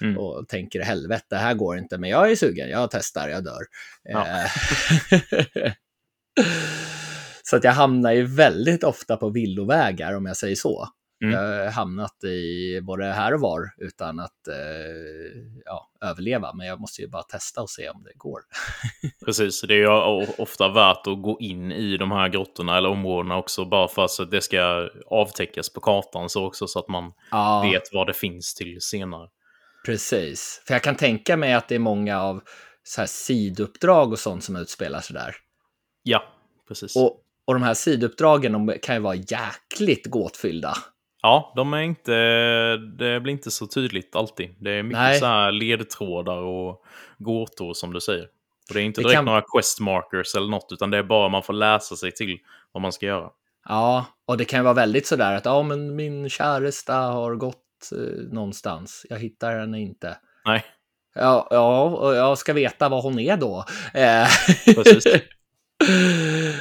Mm. 0.00 0.18
Och 0.18 0.48
tänker 0.48 0.80
helvete, 0.80 1.24
det 1.28 1.36
här 1.36 1.54
går 1.54 1.78
inte, 1.78 1.98
men 1.98 2.10
jag 2.10 2.30
är 2.30 2.36
sugen, 2.36 2.70
jag 2.70 2.90
testar, 2.90 3.28
jag 3.28 3.44
dör. 3.44 3.62
Ja. 4.02 4.26
Eh, 4.28 5.72
så 7.42 7.56
att 7.56 7.64
jag 7.64 7.72
hamnar 7.72 8.12
ju 8.12 8.26
väldigt 8.26 8.84
ofta 8.84 9.16
på 9.16 9.30
villovägar 9.30 10.14
om 10.14 10.26
jag 10.26 10.36
säger 10.36 10.56
så. 10.56 10.88
Mm. 11.22 11.34
Har 11.34 11.70
hamnat 11.70 12.24
i 12.24 12.80
både 12.82 13.04
här 13.04 13.34
och 13.34 13.40
var 13.40 13.70
utan 13.78 14.20
att 14.20 14.48
eh, 14.48 14.54
ja, 15.64 15.90
överleva, 16.00 16.52
men 16.54 16.66
jag 16.66 16.80
måste 16.80 17.02
ju 17.02 17.08
bara 17.08 17.22
testa 17.22 17.62
och 17.62 17.70
se 17.70 17.88
om 17.88 18.02
det 18.02 18.12
går. 18.14 18.40
Precis, 19.24 19.60
det 19.60 19.74
är 19.74 19.78
ju 19.78 20.26
ofta 20.38 20.68
värt 20.68 21.06
att 21.06 21.22
gå 21.22 21.36
in 21.40 21.72
i 21.72 21.96
de 21.96 22.10
här 22.10 22.28
grottorna 22.28 22.78
eller 22.78 22.88
områdena 22.88 23.36
också 23.36 23.64
bara 23.64 23.88
för 23.88 24.04
att 24.04 24.30
det 24.30 24.40
ska 24.40 24.88
avtäckas 25.06 25.72
på 25.72 25.80
kartan 25.80 26.28
så 26.28 26.46
också 26.46 26.66
så 26.66 26.78
att 26.78 26.88
man 26.88 27.12
Ja. 27.30 27.70
vet 27.72 27.82
vad 27.92 28.06
det 28.06 28.14
finns 28.14 28.54
till 28.54 28.80
senare. 28.80 29.28
Precis, 29.86 30.62
för 30.66 30.74
jag 30.74 30.82
kan 30.82 30.96
tänka 30.96 31.36
mig 31.36 31.52
att 31.52 31.68
det 31.68 31.74
är 31.74 31.78
många 31.78 32.20
av 32.22 32.42
så 32.82 33.00
här 33.00 33.08
sidouppdrag 33.08 34.12
och 34.12 34.18
sånt 34.18 34.44
som 34.44 34.56
utspelar 34.56 35.00
sig 35.00 35.14
där. 35.14 35.34
Ja, 36.02 36.22
precis. 36.68 36.96
Och, 36.96 37.18
och 37.46 37.54
de 37.54 37.62
här 37.62 37.74
sidouppdragen 37.74 38.52
de 38.52 38.74
kan 38.82 38.94
ju 38.94 39.00
vara 39.00 39.14
jäkligt 39.14 40.06
gåtfyllda. 40.06 40.74
Ja, 41.22 41.52
de 41.56 41.74
är 41.74 41.82
inte, 41.82 42.12
det 42.98 43.20
blir 43.20 43.32
inte 43.32 43.50
så 43.50 43.66
tydligt 43.66 44.16
alltid. 44.16 44.54
Det 44.58 44.70
är 44.70 44.82
mycket 44.82 44.98
Nej. 44.98 45.18
så 45.18 45.26
här 45.26 45.52
ledtrådar 45.52 46.36
och 46.38 46.84
gåtor 47.18 47.74
som 47.74 47.92
du 47.92 48.00
säger. 48.00 48.24
Och 48.68 48.74
det 48.74 48.80
är 48.80 48.84
inte 48.84 49.00
direkt 49.00 49.14
kan- 49.14 49.24
några 49.24 49.40
quest 49.54 49.80
markers 49.80 50.34
eller 50.34 50.48
något, 50.48 50.68
utan 50.72 50.90
det 50.90 50.98
är 50.98 51.02
bara 51.02 51.28
man 51.28 51.42
får 51.42 51.52
läsa 51.52 51.96
sig 51.96 52.12
till 52.12 52.38
vad 52.72 52.82
man 52.82 52.92
ska 52.92 53.06
göra. 53.06 53.30
Ja, 53.68 54.04
och 54.26 54.36
det 54.36 54.44
kan 54.44 54.58
ju 54.58 54.64
vara 54.64 54.74
väldigt 54.74 55.06
sådär 55.06 55.36
att 55.36 55.44
ja, 55.44 55.62
men 55.62 55.96
min 55.96 56.28
käresta 56.30 56.94
har 56.96 57.34
gått 57.34 57.56
eh, 57.92 57.98
någonstans. 58.32 59.06
Jag 59.10 59.18
hittar 59.18 59.58
henne 59.58 59.80
inte. 59.80 60.16
Nej, 60.44 60.64
Ja, 61.14 61.48
ja, 61.50 61.82
och 61.84 62.14
jag 62.14 62.38
ska 62.38 62.52
veta 62.52 62.88
vad 62.88 63.02
hon 63.02 63.18
är 63.18 63.36
då. 63.36 63.64
Eh, 63.94 64.26
Precis. 64.74 65.04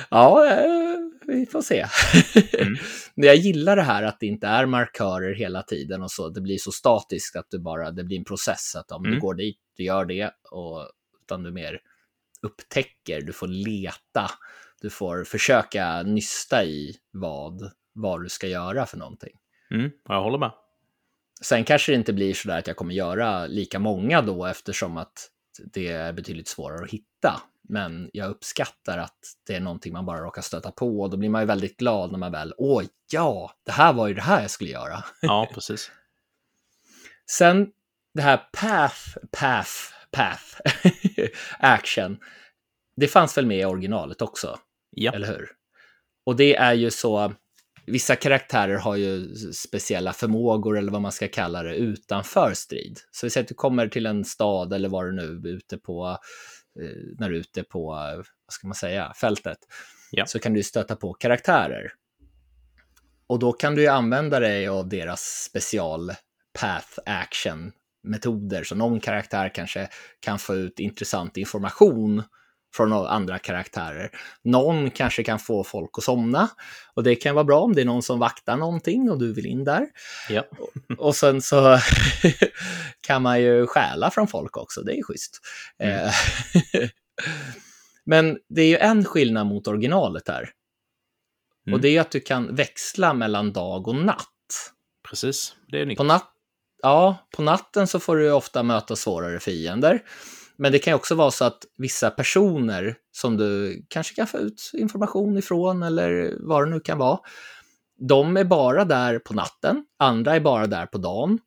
ja, 0.10 0.46
eh, 0.48 0.91
vi 1.28 1.46
får 1.46 1.62
se. 1.62 1.86
Mm. 2.60 2.74
Men 3.16 3.28
jag 3.28 3.36
gillar 3.36 3.76
det 3.76 3.82
här 3.82 4.04
att 4.04 4.20
det 4.20 4.26
inte 4.26 4.48
är 4.48 4.66
markörer 4.66 5.34
hela 5.36 5.64
tiden 5.64 6.04
och 6.04 6.12
så. 6.12 6.30
Det 6.30 6.42
blir 6.42 6.58
så 6.58 6.72
statiskt 6.72 7.36
att 7.36 7.48
du 7.50 7.60
bara, 7.60 7.92
det 7.92 8.04
blir 8.04 8.18
en 8.18 8.26
process. 8.26 8.76
Att 8.76 8.92
om 8.92 9.04
du 9.04 9.10
Mm. 9.10 9.20
går 9.20 9.34
dit, 9.34 9.58
du 9.78 9.84
gör 9.84 10.06
det. 10.06 10.32
Och, 10.52 10.90
utan 11.24 11.44
du 11.44 11.52
mer 11.52 11.80
upptäcker, 12.42 13.22
du 13.22 13.34
får 13.34 13.48
leta. 13.48 14.32
Du 14.82 14.90
får 14.90 15.24
försöka 15.24 16.04
nysta 16.04 16.64
i 16.64 16.96
vad, 17.12 17.72
vad 17.94 18.24
du 18.24 18.30
ska 18.30 18.48
göra 18.48 18.86
för 18.86 18.98
någonting. 18.98 19.34
mm, 19.72 19.90
jag 20.08 20.24
håller 20.24 20.38
med. 20.38 20.52
Sen 21.42 21.64
kanske 21.64 21.92
det 21.92 21.96
inte 21.96 22.14
blir 22.14 22.34
så 22.34 22.48
där 22.48 22.58
att 22.60 22.68
jag 22.68 22.76
kommer 22.76 22.94
göra 22.94 23.48
lika 23.48 23.80
många 23.80 24.22
då 24.22 24.46
eftersom 24.46 24.98
att 24.98 25.30
det 25.74 25.88
är 25.88 26.14
betydligt 26.14 26.48
svårare 26.48 26.84
att 26.84 26.92
hitta. 26.92 27.42
Men 27.70 28.10
jag 28.14 28.30
uppskattar 28.30 28.98
att 28.98 29.20
det 29.48 29.56
är 29.56 29.60
någonting 29.60 29.94
man 29.94 30.06
bara 30.06 30.22
råkar 30.22 30.42
stöta 30.42 30.72
på 30.72 31.02
och 31.02 31.10
då 31.10 31.18
blir 31.18 31.30
man 31.30 31.42
ju 31.42 31.46
väldigt 31.46 31.78
glad 31.78 32.12
när 32.12 32.20
man 32.20 32.32
väl, 32.32 32.54
åh 32.58 32.84
ja, 33.12 33.52
det 33.66 33.72
här 33.72 33.94
var 33.94 34.08
ju 34.08 34.14
det 34.14 34.22
här 34.22 34.42
jag 34.42 34.52
skulle 34.52 34.70
göra. 34.70 35.04
Ja, 35.22 35.50
precis. 35.54 35.92
Sen 37.32 37.72
det 38.14 38.22
här 38.22 38.38
path, 38.38 39.18
path, 39.32 39.72
path, 40.12 40.62
action. 41.60 42.18
Det 42.96 43.08
fanns 43.08 43.38
väl 43.38 43.46
med 43.46 43.60
i 43.60 43.66
originalet 43.66 44.22
också, 44.22 44.60
Ja, 44.92 45.12
eller 45.12 45.28
hur? 45.28 45.50
Och 46.26 46.36
det 46.36 46.56
är 46.56 46.74
ju 46.74 46.92
så, 46.92 47.34
vissa 47.86 48.16
karaktärer 48.16 48.78
har 48.78 48.96
ju 48.96 49.36
speciella 49.54 50.14
förmågor 50.14 50.78
eller 50.78 50.92
vad 50.92 51.02
man 51.02 51.12
ska 51.12 51.28
kalla 51.28 51.64
det 51.64 51.76
utanför 51.76 52.54
strid. 52.54 53.00
Så 53.12 53.26
vi 53.26 53.30
säger 53.30 53.44
att 53.44 53.50
du 53.50 53.56
kommer 53.56 53.88
till 53.88 54.06
en 54.06 54.26
stad 54.26 54.74
eller 54.74 54.90
vad 54.90 55.06
du 55.06 55.12
nu 55.12 55.50
ute 55.50 55.78
på, 55.78 56.18
när 57.20 57.30
du 57.30 57.36
är 57.36 57.40
ute 57.40 57.64
på, 57.64 57.94
eh, 57.94 58.16
vad 58.16 58.54
ska 58.54 58.68
man 58.68 58.76
säga, 58.76 59.14
fältet. 59.22 59.58
Ja. 60.12 60.26
Så 60.26 60.40
kan 60.40 60.54
du 60.54 60.64
stöta 60.64 60.96
på 60.96 61.14
karaktärer. 61.14 61.92
Och 63.28 63.40
då 63.40 63.54
kan 63.54 63.76
du 63.76 63.82
ju 63.82 63.88
använda 63.88 64.40
dig 64.40 64.68
av 64.68 64.90
deras 64.90 65.22
special 65.22 66.12
path 66.60 67.00
action 67.06 67.72
metoder. 68.04 68.64
Så 68.64 68.76
någon 68.76 69.00
karaktär 69.00 69.52
kanske 69.54 69.90
kan 70.20 70.40
få 70.40 70.56
ut 70.56 70.80
intressant 70.80 71.38
information 71.38 72.24
från 72.74 72.94
andra 72.94 73.40
karaktärer. 73.40 74.10
Någon 74.44 74.92
kanske 74.92 75.24
kan 75.24 75.40
få 75.40 75.64
folk 75.64 75.90
att 75.98 76.04
somna 76.04 76.50
och 76.94 77.04
det 77.04 77.16
kan 77.16 77.36
vara 77.36 77.46
bra 77.46 77.62
om 77.62 77.76
det 77.76 77.82
är 77.82 77.86
någon 77.86 78.02
som 78.02 78.20
vaktar 78.20 78.58
någonting 78.58 79.10
och 79.12 79.20
du 79.20 79.34
vill 79.34 79.46
in 79.46 79.64
där. 79.64 79.88
ja. 80.30 80.44
Och 80.98 81.16
sen 81.16 81.42
så 81.42 81.80
kan 83.02 83.22
man 83.22 83.42
ju 83.42 83.68
stjäla 83.68 84.12
från 84.12 84.28
folk 84.28 84.58
också, 84.58 84.82
det 84.82 85.00
är 85.00 85.04
schysst. 85.04 85.40
Mm. 85.80 86.06
Eh, 86.06 86.12
Men 88.06 88.40
det 88.50 88.62
är 88.62 88.68
ju 88.68 88.78
en 88.78 89.06
skillnad 89.06 89.48
mot 89.48 89.68
originalet 89.68 90.28
här. 90.28 90.50
Mm. 91.68 91.74
Och 91.74 91.82
det 91.82 91.98
är 91.98 92.02
att 92.02 92.12
du 92.12 92.20
kan 92.20 92.56
växla 92.56 93.14
mellan 93.14 93.54
dag 93.54 93.88
och 93.88 93.96
natt. 93.96 94.28
precis. 95.10 95.56
Det 95.68 95.82
är 95.82 95.86
nytt. 95.86 95.98
På, 95.98 96.04
natt, 96.04 96.32
ja, 96.82 97.28
på 97.36 97.42
natten 97.42 97.88
så 97.88 98.00
får 98.00 98.18
du 98.18 98.32
ofta 98.32 98.64
möta 98.64 98.96
svårare 98.96 99.40
fiender. 99.40 100.04
Men 100.62 100.72
det 100.72 100.80
kan 100.80 100.92
ju 100.92 100.96
också 100.96 101.16
vara 101.16 101.32
så 101.32 101.46
att 101.46 101.66
vissa 101.78 102.12
personer 102.12 102.96
som 103.12 103.38
du 103.38 103.82
kanske 103.90 104.16
kan 104.16 104.28
få 104.28 104.38
ut 104.38 104.72
information 104.74 105.38
ifrån 105.38 105.84
eller 105.84 106.36
vad 106.40 106.66
det 106.66 106.70
nu 106.70 106.80
kan 106.80 106.98
vara. 106.98 107.20
De 108.10 108.38
är 108.38 108.44
bara 108.44 108.86
där 108.86 109.20
på 109.20 109.34
natten, 109.34 109.86
andra 110.00 110.36
är 110.36 110.40
bara 110.40 110.68
där 110.68 110.86
på 110.86 110.98
dagen. 110.98 111.40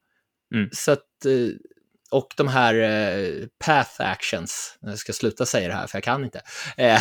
Mm. 0.54 0.68
Så 0.72 0.92
att, 0.92 1.24
eh, 1.26 1.48
och 2.10 2.34
de 2.36 2.48
här 2.48 2.74
eh, 2.74 3.46
path 3.64 4.00
actions, 4.00 4.78
jag 4.80 4.98
ska 4.98 5.12
sluta 5.12 5.46
säga 5.46 5.68
det 5.68 5.74
här 5.74 5.86
för 5.86 5.96
jag 5.96 6.04
kan 6.04 6.24
inte, 6.24 6.42
eh, 6.76 7.00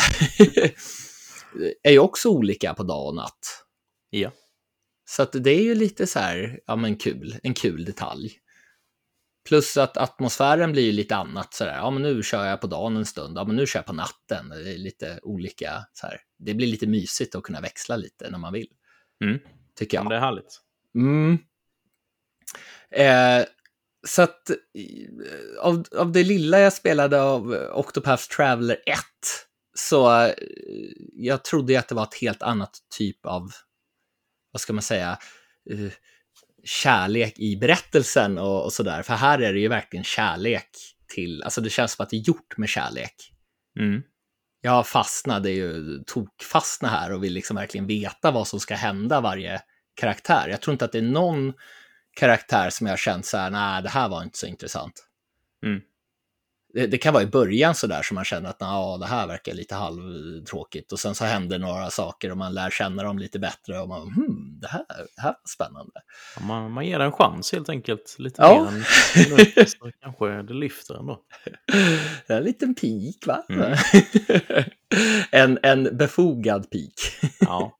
är 1.82 1.92
ju 1.92 1.98
också 1.98 2.28
olika 2.28 2.74
på 2.74 2.82
dag 2.82 3.06
och 3.06 3.14
natt. 3.14 3.64
Ja. 4.10 4.30
Så 5.10 5.22
att 5.22 5.32
det 5.32 5.50
är 5.50 5.62
ju 5.62 5.74
lite 5.74 6.06
så 6.06 6.18
här, 6.18 6.60
ja 6.66 6.76
men 6.76 6.96
kul, 6.96 7.38
en 7.42 7.54
kul 7.54 7.84
detalj. 7.84 8.40
Plus 9.48 9.76
att 9.76 9.96
atmosfären 9.96 10.72
blir 10.72 10.92
lite 10.92 11.16
annat 11.16 11.54
sådär, 11.54 11.76
ja 11.76 11.90
men 11.90 12.02
nu 12.02 12.22
kör 12.22 12.46
jag 12.46 12.60
på 12.60 12.66
dagen 12.66 12.96
en 12.96 13.06
stund, 13.06 13.38
ja 13.38 13.44
men 13.44 13.56
nu 13.56 13.66
kör 13.66 13.78
jag 13.78 13.86
på 13.86 13.92
natten. 13.92 14.48
Det 14.48 14.74
är 14.74 14.78
lite 14.78 15.20
olika 15.22 15.86
så 15.92 16.06
här. 16.06 16.20
Det 16.38 16.54
blir 16.54 16.66
lite 16.66 16.86
mysigt 16.86 17.34
att 17.34 17.42
kunna 17.42 17.60
växla 17.60 17.96
lite 17.96 18.30
när 18.30 18.38
man 18.38 18.52
vill. 18.52 18.68
Mm. 19.24 19.38
Tycker 19.78 19.98
Men 19.98 20.04
jag. 20.04 20.12
det 20.12 20.16
är 20.16 20.20
härligt. 20.20 20.60
Mm. 20.94 21.38
Eh, 22.90 23.46
så 24.06 24.22
att 24.22 24.50
av, 25.60 25.84
av 25.96 26.12
det 26.12 26.22
lilla 26.22 26.60
jag 26.60 26.72
spelade 26.72 27.22
av 27.22 27.52
Octopath 27.72 28.28
Traveler 28.36 28.76
1 28.86 28.98
så 29.74 30.20
eh, 30.20 30.34
jag 31.12 31.44
trodde 31.44 31.78
att 31.78 31.88
det 31.88 31.94
var 31.94 32.02
ett 32.02 32.20
helt 32.20 32.42
annat 32.42 32.78
typ 32.98 33.26
av, 33.26 33.50
vad 34.52 34.60
ska 34.60 34.72
man 34.72 34.82
säga, 34.82 35.18
eh, 35.70 35.92
kärlek 36.64 37.38
i 37.38 37.56
berättelsen 37.56 38.38
och, 38.38 38.64
och 38.64 38.72
sådär. 38.72 39.02
För 39.02 39.14
här 39.14 39.38
är 39.38 39.52
det 39.52 39.60
ju 39.60 39.68
verkligen 39.68 40.04
kärlek 40.04 40.68
till, 41.14 41.42
alltså 41.42 41.60
det 41.60 41.70
känns 41.70 41.92
som 41.92 42.02
att 42.02 42.10
det 42.10 42.16
är 42.16 42.28
gjort 42.28 42.56
med 42.56 42.68
kärlek. 42.68 43.14
Mm. 43.80 44.02
Jag 44.60 44.86
fastnade 44.86 45.50
ju, 45.50 45.98
tokfastna 46.06 46.88
här 46.88 47.12
och 47.12 47.24
vill 47.24 47.32
liksom 47.32 47.56
verkligen 47.56 47.86
veta 47.86 48.30
vad 48.30 48.48
som 48.48 48.60
ska 48.60 48.74
hända 48.74 49.20
varje 49.20 49.60
karaktär. 49.94 50.48
Jag 50.48 50.60
tror 50.60 50.72
inte 50.72 50.84
att 50.84 50.92
det 50.92 50.98
är 50.98 51.02
någon 51.02 51.52
karaktär 52.16 52.70
som 52.70 52.86
jag 52.86 52.92
har 52.92 52.96
känt 52.98 53.26
så 53.26 53.36
här, 53.36 53.50
nej, 53.50 53.82
det 53.82 53.88
här 53.88 54.08
var 54.08 54.22
inte 54.22 54.38
så 54.38 54.46
intressant. 54.46 54.92
Mm. 55.66 55.80
Det, 56.74 56.86
det 56.86 56.98
kan 56.98 57.14
vara 57.14 57.22
i 57.22 57.26
början 57.26 57.74
så 57.74 57.86
där 57.86 58.02
som 58.02 58.14
man 58.14 58.24
känner 58.24 58.50
att 58.50 58.56
ja, 58.60 58.96
det 59.00 59.06
här 59.06 59.26
verkar 59.26 59.54
lite 59.54 59.74
halvtråkigt 59.74 60.92
och 60.92 60.98
sen 60.98 61.14
så 61.14 61.24
händer 61.24 61.58
några 61.58 61.90
saker 61.90 62.30
och 62.30 62.36
man 62.36 62.54
lär 62.54 62.70
känna 62.70 63.02
dem 63.02 63.18
lite 63.18 63.38
bättre 63.38 63.80
och 63.80 63.88
man, 63.88 64.00
hmm, 64.02 64.58
det 64.60 64.68
här, 64.68 64.84
det 65.16 65.22
här 65.22 65.30
var 65.30 65.36
spännande. 65.54 65.92
Ja, 66.36 66.42
Man, 66.46 66.72
man 66.72 66.86
ger 66.86 67.00
en 67.00 67.12
chans 67.12 67.52
helt 67.52 67.68
enkelt. 67.68 68.16
Lite 68.18 68.42
Ja. 68.42 68.70
mer 69.30 69.58
än 69.58 69.66
så 69.66 69.90
kanske 70.02 70.42
det 70.42 70.54
lyfter 70.54 70.94
ändå. 70.98 71.20
Det 72.26 72.32
är 72.32 72.38
en 72.38 72.44
liten 72.44 72.74
pik, 72.74 73.26
va? 73.26 73.42
Mm. 73.48 73.74
en, 75.30 75.58
en 75.62 75.96
befogad 75.96 76.70
peak. 76.70 76.92
Ja. 77.40 77.72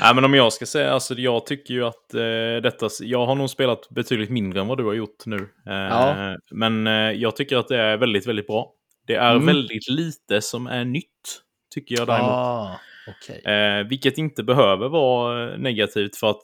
Nej, 0.00 0.14
men 0.14 0.24
om 0.24 0.34
jag 0.34 0.52
ska 0.52 0.66
säga, 0.66 0.92
alltså 0.92 1.14
jag 1.14 1.46
tycker 1.46 1.74
ju 1.74 1.84
att 1.84 2.14
eh, 2.14 2.62
detta, 2.62 2.88
jag 3.00 3.26
har 3.26 3.34
nog 3.34 3.50
spelat 3.50 3.88
betydligt 3.90 4.30
mindre 4.30 4.60
än 4.60 4.66
vad 4.68 4.78
du 4.78 4.84
har 4.84 4.94
gjort 4.94 5.26
nu. 5.26 5.36
Eh, 5.66 5.74
Ja. 5.74 6.36
Men 6.50 6.86
eh, 6.86 6.92
jag 7.12 7.36
tycker 7.36 7.56
att 7.56 7.68
det 7.68 7.76
är 7.76 7.96
väldigt, 7.96 8.26
väldigt 8.26 8.46
bra. 8.46 8.72
Det 9.06 9.14
är 9.14 9.30
Mm. 9.34 9.46
väldigt 9.46 9.88
lite 9.88 10.40
som 10.40 10.66
är 10.66 10.84
nytt, 10.84 11.40
tycker 11.74 11.94
jag 11.98 12.06
däremot. 12.06 12.30
Ah, 12.30 12.80
okej. 13.08 13.52
Eh, 13.54 13.86
vilket 13.86 14.18
inte 14.18 14.42
behöver 14.42 14.88
vara 14.88 15.52
eh, 15.52 15.58
negativt 15.58 16.16
för 16.16 16.30
att 16.30 16.42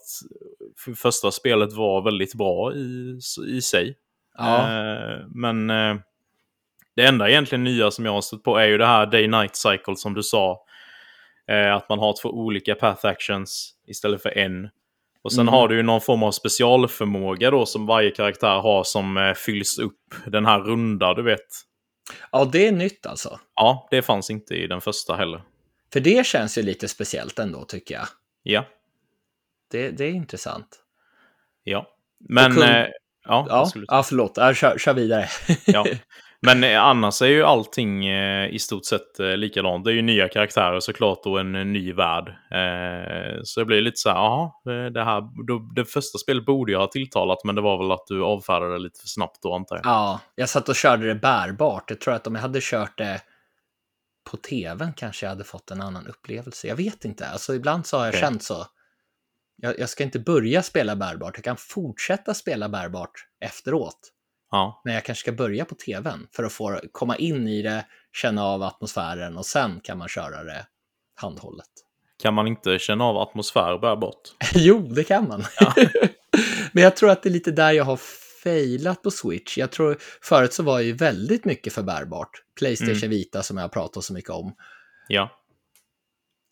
för 0.84 0.92
första 0.92 1.30
spelet 1.30 1.72
var 1.72 2.02
väldigt 2.04 2.34
bra 2.34 2.74
i, 2.74 3.18
i 3.48 3.60
sig. 3.62 3.96
Ja, 4.38 4.58
Eh, 4.70 5.18
men 5.34 5.70
eh, 5.70 5.96
det 6.96 7.02
enda 7.06 7.28
egentligen 7.30 7.64
nya 7.64 7.90
som 7.90 8.04
jag 8.04 8.12
har 8.12 8.20
stött 8.20 8.42
på 8.42 8.56
är 8.56 8.66
ju 8.66 8.78
det 8.78 8.86
här 8.86 9.06
day-night 9.06 9.54
cycle 9.54 9.96
som 9.96 10.14
du 10.14 10.22
sa. 10.22 10.58
Eh, 11.50 11.74
att 11.74 11.88
man 11.88 11.98
har 11.98 12.14
två 12.22 12.28
olika 12.28 12.74
path 12.74 13.06
actions 13.06 13.74
istället 13.86 14.22
för 14.22 14.38
en. 14.38 14.68
Och 15.22 15.32
sen 15.32 15.40
Mm. 15.40 15.54
har 15.54 15.68
du 15.68 15.76
ju 15.76 15.82
någon 15.82 16.00
form 16.00 16.22
av 16.22 16.32
specialförmåga 16.32 17.50
då 17.50 17.66
som 17.66 17.86
varje 17.86 18.10
karaktär 18.10 18.58
har 18.60 18.84
som 18.84 19.16
eh, 19.16 19.34
fylls 19.34 19.78
upp. 19.78 20.14
Den 20.26 20.46
här 20.46 20.60
runda, 20.60 21.14
du 21.14 21.22
vet. 21.22 21.46
ja, 22.32 22.44
det 22.44 22.66
är 22.68 22.72
nytt 22.72 23.06
alltså. 23.06 23.40
Ja, 23.54 23.88
det 23.90 24.02
fanns 24.02 24.30
inte 24.30 24.54
i 24.54 24.66
den 24.66 24.80
första 24.80 25.16
heller. 25.16 25.42
För 25.92 26.00
det 26.00 26.26
känns 26.26 26.58
ju 26.58 26.62
lite 26.62 26.88
speciellt 26.88 27.38
ändå, 27.38 27.64
tycker 27.64 27.94
jag. 27.94 28.06
Ja, 28.42 28.64
Det, 29.70 29.90
det 29.90 30.04
är 30.04 30.10
intressant. 30.10 30.78
ja. 31.64 31.86
Men... 32.28 32.52
kung- 32.52 32.62
eh, 32.62 32.86
ja, 33.24 33.46
Ja, 33.48 33.60
absolut. 33.60 33.88
ja 33.92 34.02
förlåt. 34.02 34.32
Ja, 34.36 34.54
kör, 34.54 34.78
kör 34.78 34.94
vidare. 34.94 35.28
Ja. 35.66 35.86
Men 36.42 36.64
eh, 36.64 36.82
annars 36.82 37.22
är 37.22 37.26
ju 37.26 37.44
allting 37.44 38.06
eh, 38.06 38.48
i 38.48 38.58
stort 38.58 38.84
sett 38.84 39.20
eh, 39.20 39.36
likadant. 39.36 39.84
Det 39.84 39.90
är 39.90 39.94
ju 39.94 40.02
nya 40.02 40.28
karaktärer 40.28 40.80
såklart 40.80 41.26
och 41.26 41.40
en, 41.40 41.52
ny 41.52 41.92
värld. 41.92 42.34
Så 43.44 43.60
det 43.60 43.66
blir 43.66 43.80
lite 43.80 43.96
så 43.96 44.08
här, 44.08 44.16
jaha, 44.16 44.50
det, 44.90 45.04
här, 45.04 45.22
det 45.74 45.84
första 45.84 46.18
spelet 46.18 46.44
borde 46.44 46.72
jag 46.72 46.80
ha 46.80 46.86
tilltalat, 46.86 47.44
men 47.44 47.54
det 47.54 47.60
var 47.60 47.78
väl 47.78 47.92
att 47.92 48.06
du 48.06 48.24
avfärdade 48.24 48.72
det 48.72 48.78
lite 48.78 49.00
för 49.00 49.08
snabbt 49.08 49.42
då 49.42 49.54
antar 49.54 49.76
jag. 49.76 49.86
Ja, 49.86 50.20
jag 50.34 50.48
satt 50.48 50.68
och 50.68 50.76
körde 50.76 51.06
det 51.06 51.14
bärbart. 51.14 51.90
Jag 51.90 52.00
tror 52.00 52.14
att 52.14 52.26
om 52.26 52.34
jag 52.34 52.42
hade 52.42 52.58
kört 52.62 52.98
det 52.98 53.20
på 54.30 54.36
tvn 54.36 54.92
kanske 54.96 55.26
jag 55.26 55.30
hade 55.30 55.44
fått 55.44 55.70
en 55.70 55.80
annan 55.80 56.06
upplevelse. 56.06 56.66
Jag 56.66 56.76
vet 56.76 57.04
inte. 57.04 57.26
Alltså 57.26 57.54
ibland 57.54 57.86
så 57.86 57.96
har 57.96 58.04
jag 58.04 58.10
Okej. 58.10 58.20
känt 58.20 58.42
så. 58.42 58.66
Jag, 59.56 59.78
jag 59.78 59.88
ska 59.88 60.04
inte 60.04 60.18
börja 60.18 60.62
spela 60.62 60.96
bärbart. 60.96 61.36
Jag 61.36 61.44
kan 61.44 61.56
fortsätta 61.56 62.34
spela 62.34 62.68
bärbart 62.68 63.26
efteråt. 63.40 64.12
Ja, 64.50 64.80
Men 64.84 64.94
jag 64.94 65.04
kanske 65.04 65.20
ska 65.20 65.32
börja 65.32 65.64
på 65.64 65.74
tvn 65.74 66.26
för 66.32 66.44
att 66.44 66.52
få 66.52 66.80
komma 66.92 67.16
in 67.16 67.48
i 67.48 67.62
det, 67.62 67.86
känna 68.12 68.44
av 68.44 68.62
atmosfären 68.62 69.36
och 69.36 69.46
sen 69.46 69.80
kan 69.80 69.98
man 69.98 70.08
köra 70.08 70.44
det 70.44 70.66
handhållet. 71.14 71.66
kan 72.22 72.34
man 72.34 72.46
inte 72.46 72.78
känna 72.78 73.04
av 73.04 73.16
atmosfär 73.16 73.78
bärbart? 73.78 74.20
jo, 74.54 74.78
det 74.80 75.04
kan 75.04 75.28
man. 75.28 75.44
Ja. 75.60 75.74
Men 76.72 76.82
jag 76.84 76.96
tror 76.96 77.10
att 77.10 77.22
det 77.22 77.28
är 77.28 77.32
lite 77.32 77.50
där 77.50 77.72
jag 77.72 77.84
har 77.84 78.00
failat 78.42 79.02
på 79.02 79.10
Switch. 79.10 79.58
Jag 79.58 79.72
tror, 79.72 79.96
förut 80.22 80.52
så 80.52 80.62
var 80.62 80.80
ju 80.80 80.92
väldigt 80.92 81.44
mycket 81.44 81.72
för 81.72 81.82
bärbart. 81.82 82.30
Playstation 82.58 82.96
Mm. 82.96 83.10
Vita 83.10 83.42
som 83.42 83.56
jag 83.56 83.64
har 83.64 83.68
pratat 83.68 84.04
så 84.04 84.12
mycket 84.12 84.30
om. 84.30 84.54
Ja, 85.08 85.30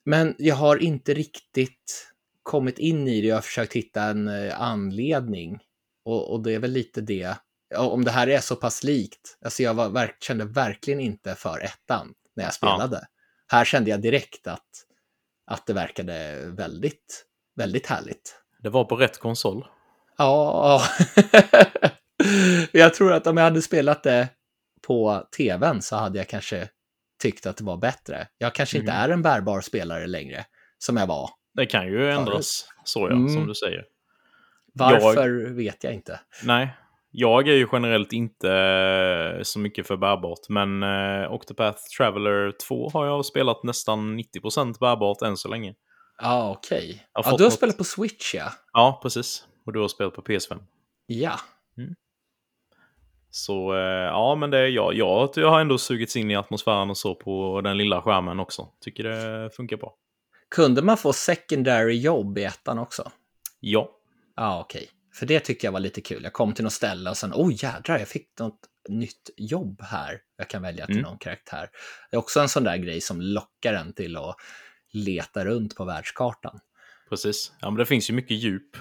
Men 0.05 0.35
jag 0.39 0.55
har 0.55 0.77
inte 0.77 1.15
riktigt 1.15 2.13
kommit 2.43 2.79
in 2.79 3.09
i 3.09 3.21
det. 3.21 3.27
Jag 3.27 3.37
har 3.37 3.43
försökt 3.43 3.73
hitta 3.73 4.03
en 4.03 4.29
eh, 4.29 4.61
anledning. 4.61 5.59
Och, 6.05 6.33
och 6.33 6.43
det 6.43 6.55
är 6.55 6.59
väl 6.59 6.73
lite 6.73 7.01
det. 7.01 7.37
Ja, 7.69 7.81
Om 7.89 8.05
det 8.05 8.11
här 8.11 8.27
är 8.29 8.41
så 8.41 8.57
pass 8.57 8.83
likt. 8.85 9.39
Alltså 9.45 9.63
jag 9.63 9.75
var, 9.75 9.89
verk, 9.89 10.17
kände 10.23 10.45
verkligen 10.45 11.01
inte 11.01 11.35
för 11.35 11.61
ettan 11.61 12.13
när 12.37 12.45
jag 12.45 12.55
spelade. 12.55 13.07
Här 13.53 13.65
kände 13.65 13.91
jag 13.91 14.01
direkt 14.03 14.47
att, 14.47 14.67
att 15.51 15.67
det 15.67 15.73
verkade 15.73 16.47
väldigt, 16.47 17.25
väldigt 17.57 17.87
härligt. 17.87 18.35
det 18.63 18.69
var 18.69 18.85
på 18.85 18.97
rätt 18.97 19.19
konsol. 19.19 19.67
Ja, 20.19 20.83
jag 22.73 22.95
tror 22.95 23.13
att 23.13 23.27
om 23.27 23.37
jag 23.37 23.45
hade 23.45 23.63
spelat 23.63 24.03
det 24.03 24.29
på 24.87 25.29
tvn 25.37 25.83
så 25.83 25.97
hade 25.97 26.19
jag 26.19 26.29
kanske 26.29 26.69
tyckt 27.23 27.47
att 27.47 27.57
det 27.57 27.65
var 27.65 27.77
bättre. 27.77 28.29
Jag 28.39 28.55
kanske 28.55 28.79
inte 28.79 28.93
Mhm. 28.93 29.01
är 29.03 29.09
en 29.09 29.23
bärbar 29.23 29.61
spelare 29.61 30.07
längre, 30.07 30.47
som 30.79 30.97
jag 30.97 31.07
var. 31.07 31.31
Det 31.55 31.67
kan 31.67 31.87
ju 31.87 32.11
ändras, 32.11 32.69
så 32.85 33.01
ja, 33.01 33.13
Mm. 33.13 33.29
som 33.35 33.47
du 33.47 33.55
säger. 33.55 33.85
Varför 34.75 35.55
vet 35.55 35.85
jag 35.85 35.93
inte. 35.95 36.21
Nej, 36.43 36.77
jag 37.11 37.49
är 37.49 37.53
ju 37.55 37.67
generellt 37.73 38.13
inte 38.13 38.53
eh, 38.53 39.43
så 39.43 39.59
mycket 39.59 39.87
för 39.87 39.97
bärbart, 39.97 40.49
men 40.49 40.83
eh, 40.83 41.33
Octopath 41.33 41.83
Traveler 41.99 42.53
2 42.69 42.91
har 42.93 43.07
jag 43.07 43.25
spelat 43.27 43.63
nästan 43.63 44.19
90% 44.19 44.79
bärbart 44.81 45.23
än 45.23 45.37
så 45.37 45.49
länge. 45.49 45.75
Ja, 46.23 46.51
okej. 46.51 47.07
Jag 47.13 47.21
har 47.23 47.25
Ja, 47.27 47.31
fått 47.31 47.39
du 47.39 47.45
har 47.45 47.51
något- 47.51 47.57
spelat 47.57 47.79
på 47.79 47.85
Switch, 47.85 48.35
ja. 48.35 48.53
Ja, 48.73 48.99
precis. 49.03 49.45
Och 49.67 49.73
du 49.73 49.81
har 49.81 49.89
spelat 49.89 50.15
på 50.15 50.23
PS5. 50.23 50.59
Ja, 51.07 51.35
Så 53.31 53.75
eh, 53.75 53.81
ja, 54.05 54.35
men 54.35 54.51
det 54.51 54.59
är 54.59 54.67
jag. 54.67 54.95
Jag, 54.95 55.31
jag 55.37 55.51
har 55.51 55.61
ändå 55.61 55.79
sugits 55.79 56.17
in 56.17 56.31
i 56.31 56.37
atmosfären 56.37 56.91
och 56.91 56.97
så 56.97 57.15
på 57.15 57.61
den 57.65 57.77
lilla 57.79 58.03
skärmen 58.03 58.41
också. 58.41 58.69
Tycker 58.81 59.05
det 59.05 59.51
funkar 59.51 59.77
bra. 59.77 59.95
kunde 60.51 60.83
man 60.83 60.97
få 60.97 61.13
secondary 61.13 62.01
jobb 62.01 62.39
i 62.39 62.45
ettan 62.45 62.79
också? 62.79 63.11
Ja, 63.61 63.91
Ja, 64.37 64.61
okej. 64.61 64.89
För 65.19 65.27
det 65.27 65.41
tycker 65.41 65.69
jag 65.69 65.73
var 65.73 65.81
lite 65.81 66.01
kul. 66.01 66.23
Jag 66.25 66.33
kom 66.33 66.53
till 66.55 66.65
något 66.65 66.73
ställe 66.73 67.11
och 67.11 67.17
sen, 67.17 67.33
oh, 67.33 67.53
jädrar, 67.65 67.99
jag 67.99 68.09
fick 68.09 68.29
något 68.39 68.59
nytt 68.89 69.31
jobb 69.37 69.83
här. 69.83 70.19
Jag 70.37 70.49
kan 70.51 70.63
välja 70.63 70.87
till 70.87 70.95
Mm. 70.99 71.09
någon 71.11 71.19
karaktär. 71.19 71.69
Det 72.11 72.17
är 72.17 72.19
också 72.19 72.41
en 72.41 72.49
sån 72.49 72.65
där 72.65 72.77
grej 72.77 73.01
som 73.01 73.21
lockar 73.21 73.75
en 73.75 73.93
till 73.93 74.17
att 74.17 74.37
leta 74.93 75.45
runt 75.45 75.75
på 75.77 75.85
världskartan. 75.85 76.61
precis. 77.09 77.53
Ja, 77.61 77.71
men 77.71 77.79
det 77.79 77.87
finns 77.87 78.11
ju 78.11 78.15
mycket 78.15 78.37
djup. 78.37 78.77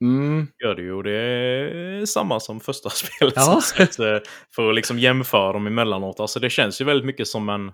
Mm, 0.00 0.46
Gör 0.64 0.74
det 0.74 0.82
ju 0.82 0.92
och 0.92 1.02
det 1.04 1.12
är 1.12 2.06
samma 2.06 2.40
som 2.40 2.60
första 2.60 2.90
spelet. 2.90 3.34
Ja. 3.36 3.60
som 3.60 4.20
för 4.54 4.68
att 4.68 4.74
liksom 4.74 4.98
jämföra 4.98 5.52
dem 5.52 5.66
emellanåt. 5.66 6.20
Alltså 6.20 6.40
det 6.40 6.50
känns 6.50 6.80
ju 6.80 6.84
väldigt 6.84 7.06
mycket 7.06 7.28
som 7.28 7.48
en 7.48 7.72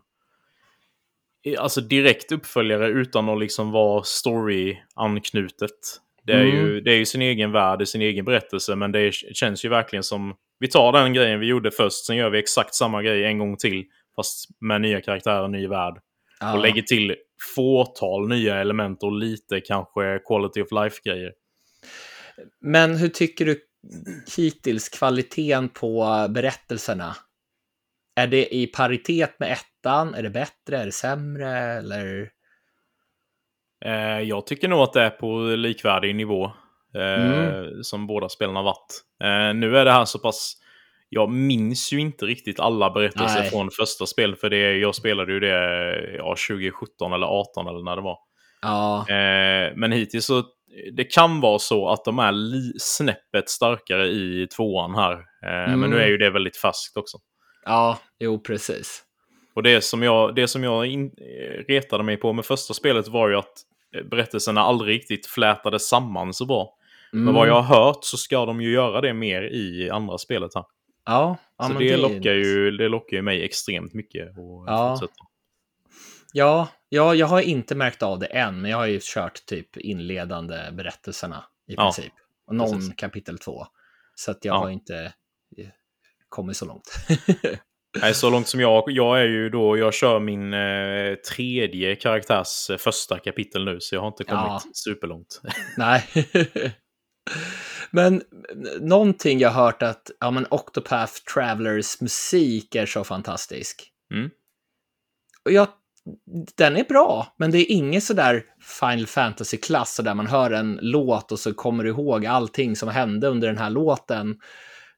alltså 1.59 1.81
direkt 1.81 2.33
uppföljare 2.33 2.89
utan 2.89 3.29
att 3.29 3.39
liksom 3.41 3.71
vara 3.71 4.03
story-anknutet. 4.05 6.01
Det 6.29 6.35
är, 6.35 6.45
ju, 6.45 6.71
Mm. 6.71 6.85
det 6.85 6.91
är 6.93 6.97
ju 6.97 7.07
sin 7.07 7.23
egen 7.23 7.53
värld, 7.53 7.89
sin 7.89 8.03
egen 8.03 8.25
berättelse, 8.25 8.77
men 8.77 8.93
det 8.93 9.01
är, 9.01 9.11
känns 9.11 9.65
ju 9.65 9.69
verkligen 9.69 10.03
som... 10.03 10.35
Vi 10.59 10.69
tar 10.69 10.93
den 10.93 11.13
grejen 11.13 11.41
vi 11.41 11.47
gjorde 11.47 11.71
först, 11.71 12.07
sen 12.07 12.17
gör 12.17 12.31
vi 12.31 12.39
exakt 12.39 12.75
samma 12.75 13.03
grej 13.03 13.25
en 13.25 13.39
gång 13.39 13.57
till, 13.57 13.85
fast 14.17 14.49
med 14.61 14.81
nya 14.81 15.01
karaktärer, 15.01 15.49
ny 15.49 15.67
värld. 15.67 15.95
ja. 16.41 16.53
Och 16.55 16.63
lägger 16.63 16.83
till 16.83 17.17
fåtal 17.57 18.29
nya 18.29 18.57
element 18.57 19.03
och 19.03 19.13
lite 19.13 19.61
kanske 19.61 20.19
quality 20.27 20.63
of 20.63 20.69
life-grejer. 20.73 21.33
Men 22.61 22.97
hur 22.97 23.09
tycker 23.09 23.45
du 23.45 23.61
hittills 24.37 24.89
kvaliteten 24.89 25.69
på 25.69 26.27
berättelserna? 26.31 27.17
Är 28.17 28.27
det 28.27 28.55
i 28.55 28.67
paritet 28.67 29.41
med 29.41 29.53
ettan? 29.53 30.15
Är 30.15 30.23
det 30.23 30.31
bättre? 30.31 30.79
Är 30.79 30.87
det 30.87 30.93
sämre? 30.93 31.59
Eller? 31.59 32.31
Eh, 33.85 34.21
jag 34.21 34.47
tycker 34.47 34.69
nog 34.69 34.81
att 34.81 34.93
det 34.93 35.03
är 35.03 35.11
på 35.11 35.39
likvärdig 35.41 36.15
nivå 36.15 36.45
eh, 36.95 37.25
Mm. 37.25 37.85
som 37.85 38.07
båda 38.07 38.29
spelarna 38.29 38.63
varit. 38.63 39.03
Eh, 39.25 39.55
nu 39.55 39.77
är 39.79 39.85
det 39.85 39.93
här 39.93 40.05
så 40.05 40.19
pass... 40.19 40.55
Jag 41.09 41.31
minns 41.31 41.93
ju 41.93 42.01
inte 42.01 42.25
riktigt 42.27 42.61
alla 42.61 42.91
berättelser 42.91 43.41
Nej. 43.41 43.51
från 43.51 43.71
första 43.71 44.07
spelet, 44.07 44.41
för 44.41 44.51
det, 44.51 44.79
jag 44.79 44.95
spelade 44.95 45.33
ju 45.33 45.41
det 45.41 46.15
ja, 46.17 46.37
2017 46.49 47.13
eller 47.13 47.27
2018 47.27 47.67
eller 47.69 47.83
när 47.85 47.97
det 47.97 48.03
var. 48.03 48.19
Ja, 48.63 48.99
Eh, 49.09 49.73
men 49.77 49.93
hittills 49.93 50.27
så... 50.27 50.43
Det 50.93 51.05
kan 51.05 51.41
vara 51.41 51.59
så 51.59 51.89
att 51.89 52.05
de 52.05 52.19
är 52.19 52.33
snäppet 52.79 53.49
starkare 53.49 54.07
i 54.07 54.47
tvåan 54.57 54.95
här. 54.95 55.19
Mm. 55.47 55.81
Men 55.81 55.91
nu 55.91 56.01
är 56.01 56.07
ju 56.07 56.17
det 56.19 56.31
väldigt 56.31 56.57
färskt 56.57 56.97
också. 56.97 57.19
ja, 57.65 57.99
jo 58.19 58.41
precis. 58.43 59.03
Och 59.55 59.63
det 59.63 59.81
som 59.85 60.03
jag, 60.03 60.35
det 60.35 60.49
som 60.49 60.65
jag 60.65 60.87
in, 60.87 61.05
eh, 61.07 61.65
retade 61.69 62.03
mig 62.05 62.17
på 62.17 62.33
med 62.33 62.45
första 62.45 62.75
spelet 62.75 63.09
var 63.09 63.29
ju 63.29 63.37
att 63.37 63.53
berättelserna 64.11 64.61
aldrig 64.61 64.95
riktigt 64.95 65.27
flätade 65.27 65.79
samman 65.79 66.35
så 66.35 66.47
bra. 66.47 66.75
Mm. 67.13 67.25
Men 67.25 67.35
vad 67.35 67.49
jag 67.49 67.63
har 67.63 67.77
hört 67.85 67.99
så 68.05 68.17
ska 68.17 68.47
de 68.47 68.61
ju 68.61 68.73
göra 68.73 69.01
det 69.01 69.15
mer 69.15 69.43
i 69.43 69.91
andra 69.91 70.19
spelet 70.19 70.55
här. 70.55 70.65
Ja, 71.05 71.37
ja 71.59 71.65
så 71.65 71.73
men 71.73 71.83
det, 71.83 71.93
är 71.93 71.97
lockar 71.99 72.33
ju, 72.35 72.71
det 72.71 72.89
lockar 72.89 73.17
ju 73.17 73.23
mig 73.23 73.45
extremt 73.45 73.95
mycket. 73.95 74.39
Och 74.39 74.65
Ja. 74.67 74.97
fortsätta. 75.01 75.25
Ja, 76.33 76.69
ja, 76.89 77.15
jag 77.15 77.27
har 77.27 77.41
inte 77.41 77.75
märkt 77.75 78.03
av 78.03 78.19
det 78.19 78.27
än, 78.27 78.61
men 78.61 78.71
jag 78.71 78.79
har 78.79 78.87
ju 78.87 78.99
kört 79.03 79.47
typ 79.47 79.77
inledande 79.77 80.57
berättelserna 80.73 81.45
i 81.69 81.75
Ja, 81.75 81.83
princip. 81.83 82.13
Och 82.47 82.55
någon 82.55 82.73
precis. 82.73 82.95
kapitel 82.97 83.39
två. 83.39 83.67
Så 84.15 84.31
att 84.31 84.45
jag 84.45 84.55
Ja. 84.55 84.59
har 84.59 84.71
inte 84.71 85.13
eh, 85.59 85.67
kommit 86.29 86.57
så 86.57 86.65
långt. 86.67 86.89
Nej, 88.01 88.15
så 88.15 88.31
långt 88.31 88.49
som 88.49 88.61
jag, 88.61 88.85
jag 88.87 89.21
är 89.21 89.27
ju 89.27 89.51
då, 89.51 89.79
jag 89.79 89.95
kör 89.95 90.21
min 90.21 90.55
eh, 90.55 91.15
tredje 91.15 91.97
karaktärs 91.97 92.71
eh, 92.71 92.77
första 92.77 93.19
kapitel 93.19 93.65
nu, 93.65 93.81
så 93.81 93.95
jag 93.95 94.01
har 94.01 94.09
inte 94.09 94.25
kommit 94.25 94.45
Ja. 94.47 94.63
superlångt. 94.73 95.41
Nej. 95.77 96.05
men 97.91 98.23
någonting 98.81 99.39
jag 99.39 99.51
hört 99.51 99.83
att 99.83 100.11
ja, 100.21 100.31
men 100.31 100.47
Octopath 100.51 101.13
Travelers 101.35 102.01
musik 102.01 102.75
är 102.75 102.87
så 102.87 103.05
fantastisk. 103.05 103.93
Mm. 104.15 104.31
Och 105.45 105.53
jag 105.53 105.69
den 106.57 106.77
är 106.77 106.85
bra, 106.85 107.35
men 107.37 107.51
det 107.51 107.59
är 107.59 107.71
inget 107.73 108.05
sådär 108.05 108.43
Final 108.81 109.07
Fantasy-klass 109.07 110.01
där 110.05 110.15
man 110.15 110.27
hör 110.27 110.51
en 110.51 110.79
låt 110.83 111.33
och 111.33 111.39
så 111.39 111.55
kommer 111.55 111.85
du 111.85 111.91
ihåg 111.91 112.27
allting 112.27 112.77
som 112.77 112.89
hände 112.89 113.29
under 113.29 113.49
den 113.49 113.59
här 113.59 113.71
låten. 113.71 114.37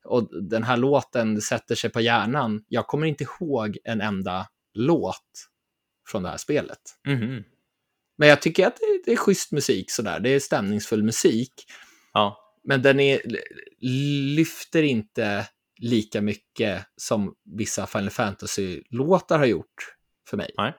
Och 0.04 0.42
den 0.42 0.62
här 0.62 0.76
låten 0.76 1.40
sätter 1.40 1.74
sig 1.74 1.90
på 1.90 2.00
hjärnan. 2.00 2.64
Jag 2.68 2.86
kommer 2.86 3.06
inte 3.06 3.24
ihåg 3.24 3.78
en 3.84 4.00
enda 4.00 4.46
låt 4.74 5.48
från 6.08 6.22
det 6.22 6.28
här 6.28 6.36
spelet. 6.36 6.80
Mhm. 7.06 7.44
Men 8.16 8.28
jag 8.28 8.42
tycker 8.42 8.66
att 8.66 8.76
det, 8.76 9.02
det 9.04 9.12
är 9.12 9.16
schysst 9.16 9.52
musik 9.52 9.90
sådär. 9.90 10.20
Det 10.20 10.30
är 10.30 10.40
stämningsfull 10.40 11.02
musik. 11.02 11.52
Ja. 12.12 12.36
Men 12.64 12.82
den 12.82 13.00
är, 13.00 13.20
lyfter 14.36 14.82
inte 14.82 15.48
lika 15.78 16.20
mycket 16.20 16.86
som 16.96 17.34
vissa 17.44 17.86
Final 17.86 18.10
Fantasy-låtar 18.10 19.38
har 19.38 19.46
gjort 19.46 19.96
för 20.28 20.36
mig. 20.36 20.50
Nej. 20.56 20.74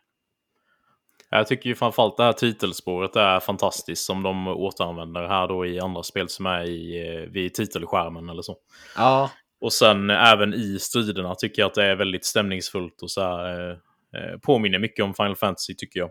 Jag 1.33 1.47
tycker 1.47 1.69
ju 1.69 1.75
framförallt 1.75 2.17
det 2.17 2.23
här 2.23 2.33
titelspåret 2.33 3.15
är 3.15 3.39
fantastiskt 3.39 4.05
som 4.05 4.23
de 4.23 4.47
återanvänder 4.47 5.27
här 5.27 5.47
då 5.47 5.65
i 5.65 5.79
andra 5.79 6.03
spel 6.03 6.29
som 6.29 6.45
är 6.45 6.63
i, 6.63 7.07
eh, 7.07 7.31
vid 7.31 7.53
titelskärmen 7.53 8.29
eller 8.29 8.41
så. 8.41 8.57
Ja, 8.95 9.31
Och 9.61 9.73
sen 9.73 10.09
även 10.09 10.53
i 10.53 10.79
striderna 10.79 11.35
tycker 11.35 11.61
jag 11.61 11.67
att 11.67 11.75
det 11.75 11.85
är 11.85 11.95
väldigt 11.95 12.25
stämningsfullt 12.25 13.01
och 13.01 13.11
så 13.11 13.21
här, 13.21 13.69
eh, 13.69 13.77
eh, 14.15 14.37
påminner 14.41 14.79
mycket 14.79 15.05
om 15.05 15.13
Final 15.13 15.35
Fantasy 15.35 15.75
tycker 15.75 15.99
jag. 15.99 16.09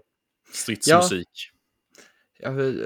Stridsmusik. 0.52 1.28
jag, 2.38 2.76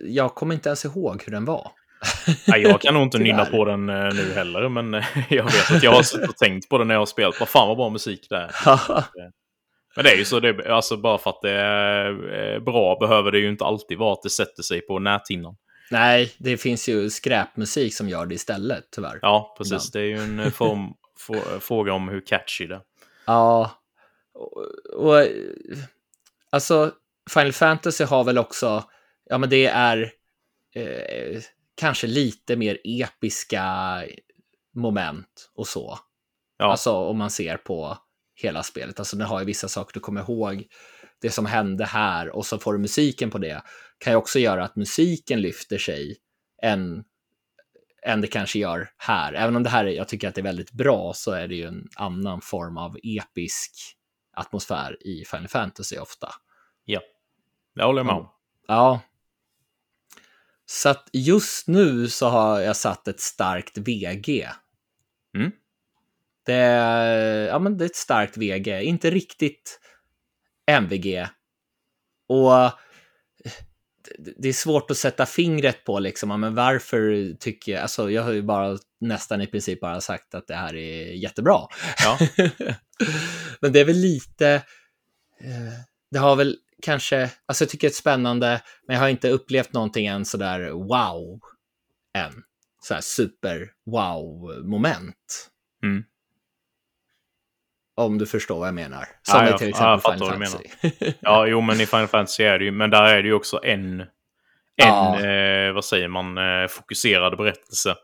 jag 0.00 0.34
kommer 0.34 0.54
inte 0.54 0.68
ens 0.68 0.84
ihåg 0.84 1.22
hur 1.26 1.32
den 1.32 1.44
var. 1.44 1.70
Nej, 2.46 2.62
jag 2.62 2.80
kan 2.80 2.94
nog 2.94 3.02
inte 3.02 3.18
nynna 3.28 3.44
på 3.44 3.64
den 3.64 3.88
eh, 3.88 4.14
nu 4.14 4.32
heller, 4.34 4.68
men 4.68 4.94
eh, 4.94 5.04
jag 5.28 5.44
vet 5.44 5.70
att 5.70 5.82
jag 5.82 5.92
har 5.92 6.02
suttit 6.02 6.28
och 6.28 6.36
tänkt 6.36 6.68
på 6.68 6.78
den 6.78 6.88
när 6.88 6.94
jag 6.94 7.00
har 7.00 7.06
spelat. 7.06 7.40
Vad 7.40 7.48
fan 7.48 7.68
vad 7.68 7.76
bra 7.76 7.90
musik 7.90 8.26
det 8.30 8.36
är. 8.36 8.50
Men 9.96 10.04
det 10.04 10.10
är 10.12 10.16
ju 10.16 10.24
så, 10.24 10.40
det, 10.40 10.72
alltså 10.72 10.96
bara 10.96 11.18
för 11.18 11.30
att 11.30 11.40
det 11.42 11.50
är 11.50 12.54
eh, 12.54 12.60
bra 12.60 12.96
behöver 13.00 13.32
det 13.32 13.38
ju 13.38 13.48
inte 13.48 13.64
alltid 13.64 13.98
vara 13.98 14.12
att 14.12 14.22
det 14.22 14.30
sätter 14.30 14.62
sig 14.62 14.80
på 14.80 14.98
näthinnan. 14.98 15.56
Nej, 15.90 16.32
det 16.38 16.56
finns 16.56 16.88
ju 16.88 17.10
skräpmusik 17.10 17.94
som 17.94 18.08
gör 18.08 18.26
det 18.26 18.34
istället, 18.34 18.84
tyvärr. 18.90 19.18
Ja, 19.22 19.54
precis. 19.58 19.90
Det 19.90 20.00
är 20.00 20.04
ju 20.04 20.18
en 20.18 20.40
eh, 20.40 20.50
form, 20.50 20.94
få- 21.18 21.60
fråga 21.60 21.92
om 21.92 22.08
hur 22.08 22.26
catchy 22.26 22.66
det 22.66 22.74
är. 22.74 22.80
Ja, 23.26 23.70
och, 24.34 24.62
och 24.94 25.26
alltså 26.50 26.92
Final 27.30 27.52
Fantasy 27.52 28.04
har 28.04 28.24
väl 28.24 28.38
också, 28.38 28.84
ja 29.30 29.38
men 29.38 29.50
det 29.50 29.66
är 29.66 30.12
eh, 30.74 31.40
kanske 31.76 32.06
lite 32.06 32.56
mer 32.56 32.78
episka 32.84 33.64
moment 34.74 35.50
och 35.54 35.66
så. 35.66 35.98
Ja, 36.58 36.64
Alltså 36.64 36.92
om 36.92 37.18
man 37.18 37.30
ser 37.30 37.56
på 37.56 37.98
hela 38.36 38.62
spelet. 38.62 38.98
Alltså 38.98 39.16
den 39.16 39.26
har 39.26 39.40
ju 39.40 39.46
vissa 39.46 39.68
saker 39.68 39.94
du 39.94 40.00
kommer 40.00 40.20
ihåg. 40.20 40.66
Det 41.20 41.30
som 41.30 41.46
hände 41.46 41.84
här 41.84 42.36
och 42.36 42.46
så 42.46 42.58
får 42.58 42.72
du 42.72 42.78
musiken 42.78 43.30
på 43.30 43.38
det. 43.38 43.62
Kan 43.98 44.12
ju 44.12 44.16
också 44.16 44.38
göra 44.38 44.64
att 44.64 44.76
musiken 44.76 45.40
lyfter 45.40 45.78
sig 45.78 46.16
än, 46.62 47.04
än 48.06 48.20
det 48.20 48.26
kanske 48.26 48.58
gör 48.58 48.90
här. 48.96 49.32
Även 49.32 49.56
om 49.56 49.62
det 49.62 49.70
här 49.70 49.84
är, 49.84 49.90
jag 49.90 50.08
tycker 50.08 50.28
att 50.28 50.34
det 50.34 50.40
är 50.40 50.42
väldigt 50.42 50.72
bra 50.72 51.12
så 51.14 51.32
är 51.32 51.48
det 51.48 51.54
ju 51.54 51.66
en 51.66 51.88
annan 51.96 52.40
form 52.40 52.76
av 52.76 52.98
episk 53.02 53.72
atmosfär 54.36 55.06
i 55.06 55.24
Final 55.24 55.48
Fantasy 55.48 55.98
ofta. 55.98 56.28
ja. 56.84 57.00
Det 57.74 57.84
håller 57.84 57.98
jag 57.98 58.06
med 58.06 58.14
om. 58.14 58.28
Ja. 58.68 59.00
Så 60.66 60.88
att 60.88 61.08
just 61.12 61.68
nu 61.68 62.08
så 62.08 62.28
har 62.28 62.60
jag 62.60 62.76
satt 62.76 63.08
ett 63.08 63.20
starkt 63.20 63.78
VG. 63.78 64.48
Mm. 65.36 65.52
Det 66.46 66.54
är, 66.54 67.46
ja, 67.46 67.58
men 67.58 67.76
det 67.78 67.84
är 67.84 67.86
ett 67.86 67.96
starkt 67.96 68.36
VG, 68.36 68.82
inte 68.82 69.10
riktigt 69.10 69.80
MVG. 70.66 71.26
Och 72.28 72.70
det- 74.38 74.48
är 74.48 74.52
svårt 74.52 74.90
att 74.90 74.96
sätta 74.96 75.26
fingret 75.26 75.84
på 75.84 75.98
liksom, 75.98 76.40
men 76.40 76.54
varför 76.54 77.34
tycker 77.40 77.72
jag, 77.72 77.82
alltså 77.82 78.10
jag 78.10 78.22
har 78.22 78.32
ju 78.32 78.42
bara 78.42 78.78
nästan 79.00 79.40
i 79.42 79.46
princip 79.46 79.80
bara 79.80 80.00
sagt 80.00 80.34
att 80.34 80.46
det 80.46 80.54
här 80.54 80.76
är 80.76 81.12
jättebra. 81.12 81.60
Ja. 82.04 82.18
men 83.60 83.72
det 83.72 83.80
är 83.80 83.84
väl 83.84 83.96
lite, 83.96 84.48
eh, 85.40 85.72
det 86.10 86.18
har 86.18 86.36
väl 86.36 86.56
kanske, 86.82 87.30
alltså 87.46 87.64
jag 87.64 87.70
tycker 87.70 87.88
det 87.88 87.92
är 87.92 87.94
spännande, 87.94 88.62
men 88.86 88.94
jag 88.94 89.02
har 89.02 89.08
inte 89.08 89.30
upplevt 89.30 89.72
någonting 89.72 90.06
än 90.06 90.24
sådär 90.24 90.70
wow 90.70 91.40
än. 92.18 92.32
Sådär 92.82 93.00
super 93.00 93.70
wow-moment. 93.86 95.50
Mm. 95.82 96.04
Om 97.98 98.18
du 98.18 98.26
förstår 98.26 98.58
vad 98.58 98.68
jag 98.68 98.74
menar. 98.74 98.98
Ja, 98.98 99.32
Som 99.32 99.40
till 99.40 99.46
ja, 99.46 99.58
jag 99.60 99.68
exempel 99.68 100.00
fattar 100.00 100.32
Final 100.32 100.46
Fantasy. 100.46 101.12
Ja, 101.20 101.46
jo, 101.46 101.60
men 101.60 101.80
i 101.80 101.86
Final 101.86 102.06
Fantasy 102.06 102.42
är 102.44 102.58
det 102.58 102.64
ju, 102.64 102.70
men 102.70 102.90
där 102.90 103.02
är 103.04 103.22
det 103.22 103.28
ju 103.28 103.34
också 103.34 103.60
en, 103.62 104.00
en 104.00 104.06
Ja. 104.76 105.20
eh, 105.26 105.72
vad 105.72 105.84
säger 105.84 106.08
man, 106.08 106.38
eh, 106.38 106.66
fokuserad 106.68 107.36
berättelse. 107.36 107.94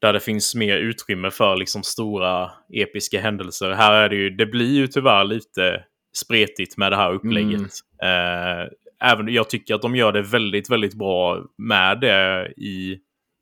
Där 0.00 0.12
det 0.12 0.20
finns 0.20 0.54
mer 0.54 0.76
utrymme 0.76 1.30
för 1.30 1.56
liksom 1.56 1.82
stora 1.82 2.50
episka 2.72 3.20
händelser. 3.20 3.70
Här 3.70 3.92
är 3.92 4.08
det 4.08 4.16
ju, 4.16 4.30
det 4.30 4.46
blir 4.46 4.74
ju 4.74 4.86
tyvärr 4.86 5.24
lite 5.24 5.84
spretigt 6.16 6.76
med 6.76 6.92
det 6.92 6.96
här 6.96 7.12
upplägget. 7.12 7.72
Eh, 8.02 8.72
även, 9.10 9.28
jag 9.28 9.50
tycker 9.50 9.74
att 9.74 9.82
de 9.82 9.96
gör 9.96 10.12
det 10.12 10.22
väldigt, 10.22 10.70
väldigt 10.70 10.94
bra 10.94 11.42
med 11.58 12.00
det 12.00 12.52
i, 12.56 12.98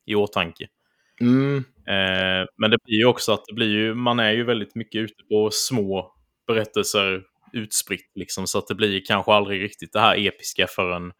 i 0.06 0.14
åtanke. 0.14 0.66
Mm, 1.20 1.64
Eh, 1.90 2.46
men 2.56 2.70
det 2.70 2.78
blir 2.84 2.98
ju 2.98 3.04
också 3.04 3.32
att 3.32 3.44
det 3.46 3.54
blir 3.54 3.68
ju, 3.68 3.94
man 3.94 4.20
är 4.20 4.32
ju 4.32 4.44
väldigt 4.44 4.74
mycket 4.74 4.98
ute 4.98 5.24
på 5.28 5.50
små 5.52 6.12
berättelser 6.46 7.22
utspritt 7.52 8.10
liksom. 8.14 8.46
Så 8.46 8.58
att 8.58 8.66
det 8.66 8.74
blir 8.74 9.02
kanske 9.06 9.32
aldrig 9.32 9.62
riktigt 9.62 9.92
det 9.92 10.00
här 10.00 10.26
episka 10.26 10.66
förrän, 10.66 11.12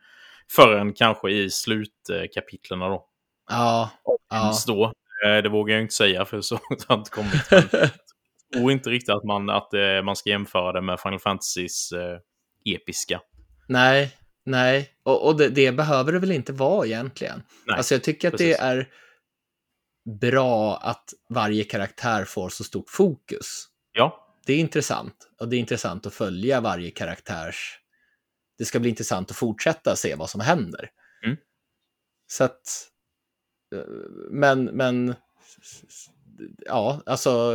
förrän 0.50 0.92
kanske 0.92 1.30
i 1.30 1.50
slutkapitlerna 1.50 2.88
då. 2.88 3.06
ja, 3.50 3.90
ja. 4.30 4.54
Då. 4.66 4.84
Eh, 5.26 5.42
det 5.42 5.48
vågar 5.48 5.74
jag 5.74 5.82
inte 5.82 5.94
säga 5.94 6.24
för 6.24 6.40
så 6.40 6.54
har 6.68 6.76
jag 6.88 6.98
inte 6.98 7.10
kommit. 7.10 7.50
Jag 8.52 8.60
tror 8.60 8.72
inte 8.72 8.90
riktigt 8.90 9.14
att 9.14 9.24
man, 9.24 9.50
att 9.50 9.74
eh, 9.74 10.02
man 10.04 10.16
ska 10.16 10.30
jämföra 10.30 10.72
det 10.72 10.80
med 10.80 11.00
Final 11.00 11.18
Fantasys 11.18 11.92
eh, 11.92 12.18
episka. 12.74 13.20
Nej, 13.68 14.16
nej. 14.44 14.90
Och, 15.02 15.26
och 15.26 15.36
det, 15.36 15.48
det 15.48 15.72
behöver 15.72 16.12
det 16.12 16.18
väl 16.18 16.32
inte 16.32 16.52
vara 16.52 16.86
egentligen. 16.86 17.42
Nej, 17.66 17.76
alltså 17.76 17.94
jag 17.94 18.02
tycker 18.02 18.28
att 18.28 18.32
precis. 18.32 18.56
det 18.56 18.62
är 18.62 18.88
bra 20.04 20.76
att 20.76 21.14
varje 21.28 21.64
karaktär 21.64 22.24
får 22.24 22.48
så 22.48 22.64
stort 22.64 22.90
fokus. 22.90 23.66
Ja, 23.92 24.26
Det 24.46 24.52
är 24.52 24.58
intressant. 24.58 25.30
Och 25.40 25.48
det 25.48 25.56
är 25.56 25.60
intressant 25.60 26.06
att 26.06 26.14
följa 26.14 26.60
varje 26.60 26.90
karaktärs... 26.90 27.76
Det 28.58 28.64
ska 28.64 28.80
bli 28.80 28.90
intressant 28.90 29.30
att 29.30 29.36
fortsätta 29.36 29.96
se 29.96 30.14
vad 30.14 30.30
som 30.30 30.40
händer. 30.40 30.90
Mm. 31.24 31.36
Så 32.26 32.44
att... 32.44 32.88
Men, 34.30 34.64
men... 34.64 35.14
Ja, 36.58 37.02
alltså 37.06 37.54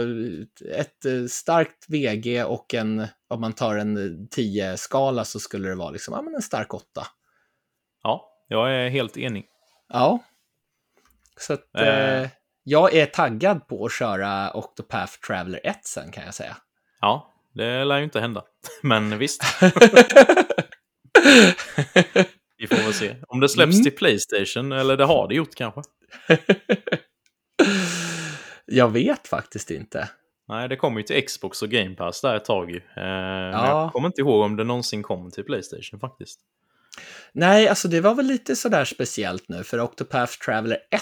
ett 0.71 1.31
starkt 1.31 1.89
VG 1.89 2.43
och 2.43 2.73
en, 2.73 3.07
om 3.27 3.41
man 3.41 3.53
tar 3.53 3.77
en 3.77 3.97
10-skala 4.27 5.25
så 5.25 5.39
skulle 5.39 5.69
det 5.69 5.75
vara 5.75 5.89
liksom, 5.89 6.13
ja 6.13 6.21
men 6.21 6.35
en 6.35 6.41
stark 6.41 6.73
8. 6.73 7.07
ja, 8.03 8.45
jag 8.47 8.75
är 8.75 8.89
helt 8.89 9.17
enig. 9.17 9.45
Ja. 9.87 10.19
Så 11.39 11.53
att 11.53 11.75
Eh. 11.77 11.87
eh, 12.21 12.29
jag 12.63 12.93
är 12.93 13.05
taggad 13.05 13.67
på 13.67 13.85
att 13.85 13.91
köra 13.93 14.51
Octopath 14.53 15.13
Traveler 15.27 15.59
1 15.63 15.85
sen 15.87 16.11
kan 16.11 16.25
jag 16.25 16.33
säga. 16.33 16.57
Ja, 17.01 17.33
det 17.53 17.83
lär 17.85 17.97
ju 17.97 18.03
inte 18.03 18.19
hända. 18.19 18.43
Men 18.83 19.17
visst. 19.17 19.43
Vi 22.57 22.67
får 22.67 22.75
väl 22.75 22.93
se. 22.93 23.15
Om 23.27 23.39
det 23.39 23.49
släpps 23.49 23.73
Mm. 23.75 23.83
till 23.83 23.95
Playstation, 23.95 24.71
eller 24.71 24.97
det 24.97 25.05
har 25.05 25.27
det 25.27 25.35
gjort 25.35 25.55
kanske. 25.55 25.81
jag 28.65 28.89
vet 28.89 29.27
faktiskt 29.27 29.71
inte. 29.71 30.09
Nej, 30.47 30.69
det 30.69 30.75
kommer 30.75 30.97
ju 30.99 31.03
till 31.03 31.25
Xbox 31.25 31.61
och 31.61 31.69
Game 31.69 31.95
Pass 31.95 32.21
där 32.21 32.35
ett 32.35 32.45
tag. 32.45 32.75
Eh, 32.75 32.81
Men 32.95 33.51
Ja. 33.51 33.81
jag 33.81 33.93
kommer 33.93 34.07
inte 34.07 34.21
ihåg 34.21 34.41
om 34.41 34.55
det 34.55 34.63
någonsin 34.63 35.03
kom 35.03 35.31
till 35.31 35.43
Playstation 35.43 35.99
faktiskt. 35.99 36.39
Nej, 37.33 37.67
alltså 37.67 37.87
det 37.87 38.01
var 38.01 38.15
väl 38.15 38.25
lite 38.25 38.55
sådär 38.55 38.85
speciellt 38.85 39.49
nu, 39.49 39.63
för 39.63 39.79
Octopath 39.79 40.33
Traveler 40.45 40.77
1 40.91 41.01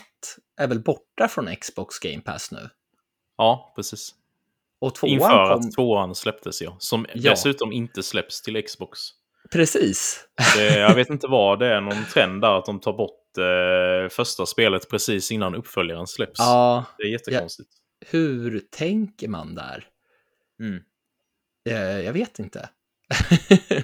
är 0.62 0.68
väl 0.68 0.80
borta 0.80 1.28
från 1.28 1.56
Xbox 1.56 2.00
Game 2.00 2.22
Pass 2.22 2.52
nu. 2.52 2.70
Ja, 3.38 3.74
precis. 3.76 4.12
Och 4.82 4.96
tvåan 4.96 5.12
Inför 5.14 5.28
kom... 5.56 5.60
att 5.60 5.72
tvåan 5.76 6.16
släpptes 6.16 6.62
ja. 6.62 6.76
Som 6.80 7.06
Ja. 7.14 7.30
dessutom 7.32 7.72
inte 7.72 8.04
släpps 8.04 8.42
till 8.42 8.64
Xbox. 8.64 9.00
Precis. 9.52 10.28
Det, 10.58 10.78
jag 10.80 10.96
vet 10.96 11.10
inte 11.10 11.28
vad 11.28 11.60
det 11.60 11.68
är, 11.68 11.82
någon 11.82 12.06
trend 12.14 12.42
där 12.42 12.58
att 12.58 12.66
de 12.66 12.80
tar 12.80 12.94
bort 12.94 13.38
eh, 13.38 14.10
första 14.10 14.46
spelet 14.46 14.90
precis 14.90 15.32
innan 15.32 15.56
uppföljaren 15.56 16.08
släpps. 16.08 16.40
Ja, 16.40 16.86
Det 16.98 17.04
är 17.04 17.08
jättekonstigt. 17.12 17.70
hur 18.06 18.60
tänker 18.72 19.28
man 19.28 19.56
där? 19.56 19.88
Mm. 20.60 20.80
Eh, 21.70 22.00
jag 22.06 22.14
vet 22.14 22.40
inte. 22.40 22.70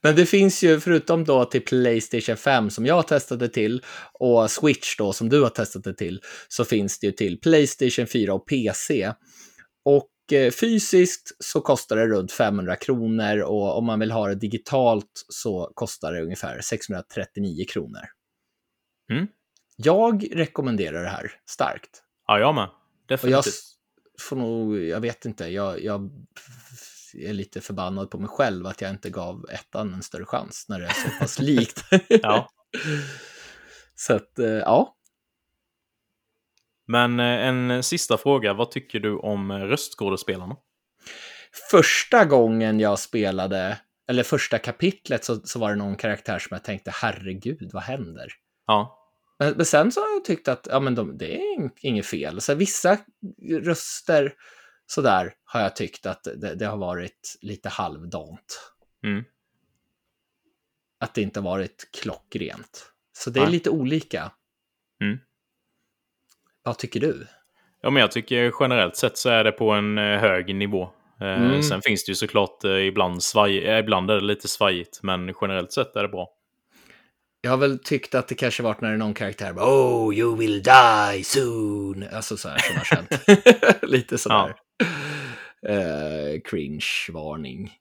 Men 0.00 0.16
det 0.16 0.26
finns 0.26 0.62
ju, 0.62 0.80
förutom 0.80 1.24
då 1.24 1.44
till 1.44 1.64
Playstation 1.64 2.36
5 2.36 2.70
som 2.70 2.86
jag 2.86 3.08
testade 3.08 3.48
till 3.48 3.82
och 4.12 4.50
Switch 4.50 4.96
då 4.96 5.12
som 5.12 5.28
du 5.28 5.42
har 5.42 5.50
testat 5.50 5.84
det 5.84 5.94
till, 5.94 6.20
så 6.48 6.64
finns 6.64 6.98
det 6.98 7.06
ju 7.06 7.12
till 7.12 7.40
Playstation 7.40 8.06
4 8.06 8.34
och 8.34 8.46
PC. 8.46 9.12
Och 9.84 10.32
eh, 10.32 10.50
fysiskt 10.50 11.36
så 11.38 11.60
kostar 11.60 11.96
det 11.96 12.06
runt 12.06 12.32
500 12.32 12.76
kronor 12.76 13.38
och 13.38 13.78
om 13.78 13.84
man 13.84 14.00
vill 14.00 14.10
ha 14.10 14.28
det 14.28 14.34
digitalt 14.34 15.24
så 15.28 15.72
kostar 15.74 16.12
det 16.12 16.22
ungefär 16.22 16.60
639 16.60 17.64
kronor. 17.68 18.04
Mm. 19.12 19.26
Jag 19.76 20.28
rekommenderar 20.32 21.02
det 21.02 21.10
här 21.10 21.32
starkt. 21.50 22.02
Ja, 22.26 22.38
jag 22.38 22.54
med. 22.54 22.64
Och 22.64 22.70
jag 23.10 23.18
Definitivt. 23.18 23.54
får 24.20 24.36
nog, 24.36 24.78
jag 24.78 25.00
vet 25.00 25.24
inte, 25.24 25.44
jag, 25.44 25.84
jag 25.84 26.10
är 27.26 27.32
lite 27.32 27.60
förbannad 27.60 28.10
på 28.10 28.18
mig 28.18 28.28
själv 28.28 28.66
att 28.66 28.80
jag 28.80 28.90
inte 28.90 29.10
gav 29.10 29.46
ettan 29.50 29.94
en 29.94 30.02
större 30.02 30.24
chans 30.24 30.66
när 30.68 30.80
det 30.80 30.86
är 30.86 30.92
så 30.92 31.08
pass 31.20 31.38
likt. 31.38 31.84
Ja. 32.08 32.50
Så 33.94 34.14
att, 34.14 34.38
eh, 34.38 34.46
ja. 34.46 34.96
Men 36.86 37.20
eh, 37.20 37.26
en 37.26 37.82
sista 37.82 38.18
fråga. 38.18 38.54
Vad 38.54 38.70
tycker 38.70 39.00
du 39.00 39.16
om 39.16 39.52
röstskådespelarna? 39.52 40.56
Första 41.70 42.24
gången 42.24 42.80
jag 42.80 42.98
spelade, 42.98 43.78
eller 44.08 44.22
första 44.22 44.58
kapitlet, 44.58 45.24
så, 45.24 45.40
så 45.44 45.58
var 45.58 45.70
det 45.70 45.76
någon 45.76 45.96
karaktär 45.96 46.38
som 46.38 46.54
jag 46.54 46.64
tänkte, 46.64 46.90
herregud, 46.94 47.70
vad 47.72 47.82
händer? 47.82 48.28
Ja. 48.66 48.98
Men, 49.38 49.52
men 49.56 49.66
sen 49.66 49.92
så 49.92 50.00
har 50.00 50.08
jag 50.08 50.24
tyckt 50.24 50.48
att 50.48 50.68
ja, 50.70 50.80
men 50.80 50.94
de, 50.94 51.18
det 51.18 51.36
är 51.36 51.58
ing- 51.58 51.78
inget 51.80 52.06
fel. 52.06 52.40
Så 52.40 52.54
vissa 52.54 52.98
röster 53.50 54.34
sådär 54.90 55.34
har 55.44 55.60
jag 55.60 55.76
tyckt 55.76 56.06
att 56.06 56.24
det, 56.24 56.54
det 56.54 56.66
har 56.66 56.76
varit 56.76 57.36
lite 57.40 57.68
halvdant. 57.68 58.72
Mm. 59.04 59.24
Att 61.00 61.14
det 61.14 61.22
inte 61.22 61.40
varit 61.40 61.88
klockrent. 62.02 62.92
Så 63.12 63.30
det 63.30 63.40
är 63.40 63.44
Nej. 63.44 63.52
lite 63.52 63.70
olika. 63.70 64.32
Mm. 65.02 65.18
Vad 66.62 66.78
tycker 66.78 67.00
du? 67.00 67.26
Ja, 67.80 67.90
men 67.90 68.00
jag 68.00 68.10
tycker 68.12 68.52
generellt 68.60 68.96
sett 68.96 69.18
så 69.18 69.28
är 69.28 69.44
det 69.44 69.52
på 69.52 69.70
en 69.70 69.98
eh, 69.98 70.20
hög 70.20 70.54
nivå. 70.54 70.82
Eh, 71.20 71.42
Mm. 71.42 71.62
Sen 71.62 71.82
finns 71.82 72.04
det 72.04 72.10
ju 72.10 72.16
såklart 72.16 72.64
eh, 72.64 72.70
ibland, 72.70 73.22
svaj, 73.22 73.78
ibland 73.78 74.10
är 74.10 74.14
det 74.14 74.24
lite 74.24 74.48
svajigt, 74.48 75.02
men 75.02 75.34
generellt 75.40 75.72
sett 75.72 75.96
är 75.96 76.02
det 76.02 76.08
bra. 76.08 76.28
Jag 77.40 77.50
har 77.50 77.58
väl 77.58 77.78
tyckt 77.78 78.14
att 78.14 78.28
det 78.28 78.34
kanske 78.34 78.62
varit 78.62 78.80
när 78.80 78.96
någon 78.96 79.14
karaktär 79.14 79.52
bara 79.52 79.66
Oh, 79.66 80.14
you 80.14 80.36
will 80.36 80.62
die 80.62 81.24
soon. 81.24 82.04
Alltså 82.12 82.36
så 82.36 82.48
här 82.48 82.58
som 82.58 82.76
har 82.76 82.84
känt. 82.84 83.82
lite 83.90 84.18
sådär. 84.18 84.54
Eh, 85.68 86.40
cringe-varning. 86.44 87.72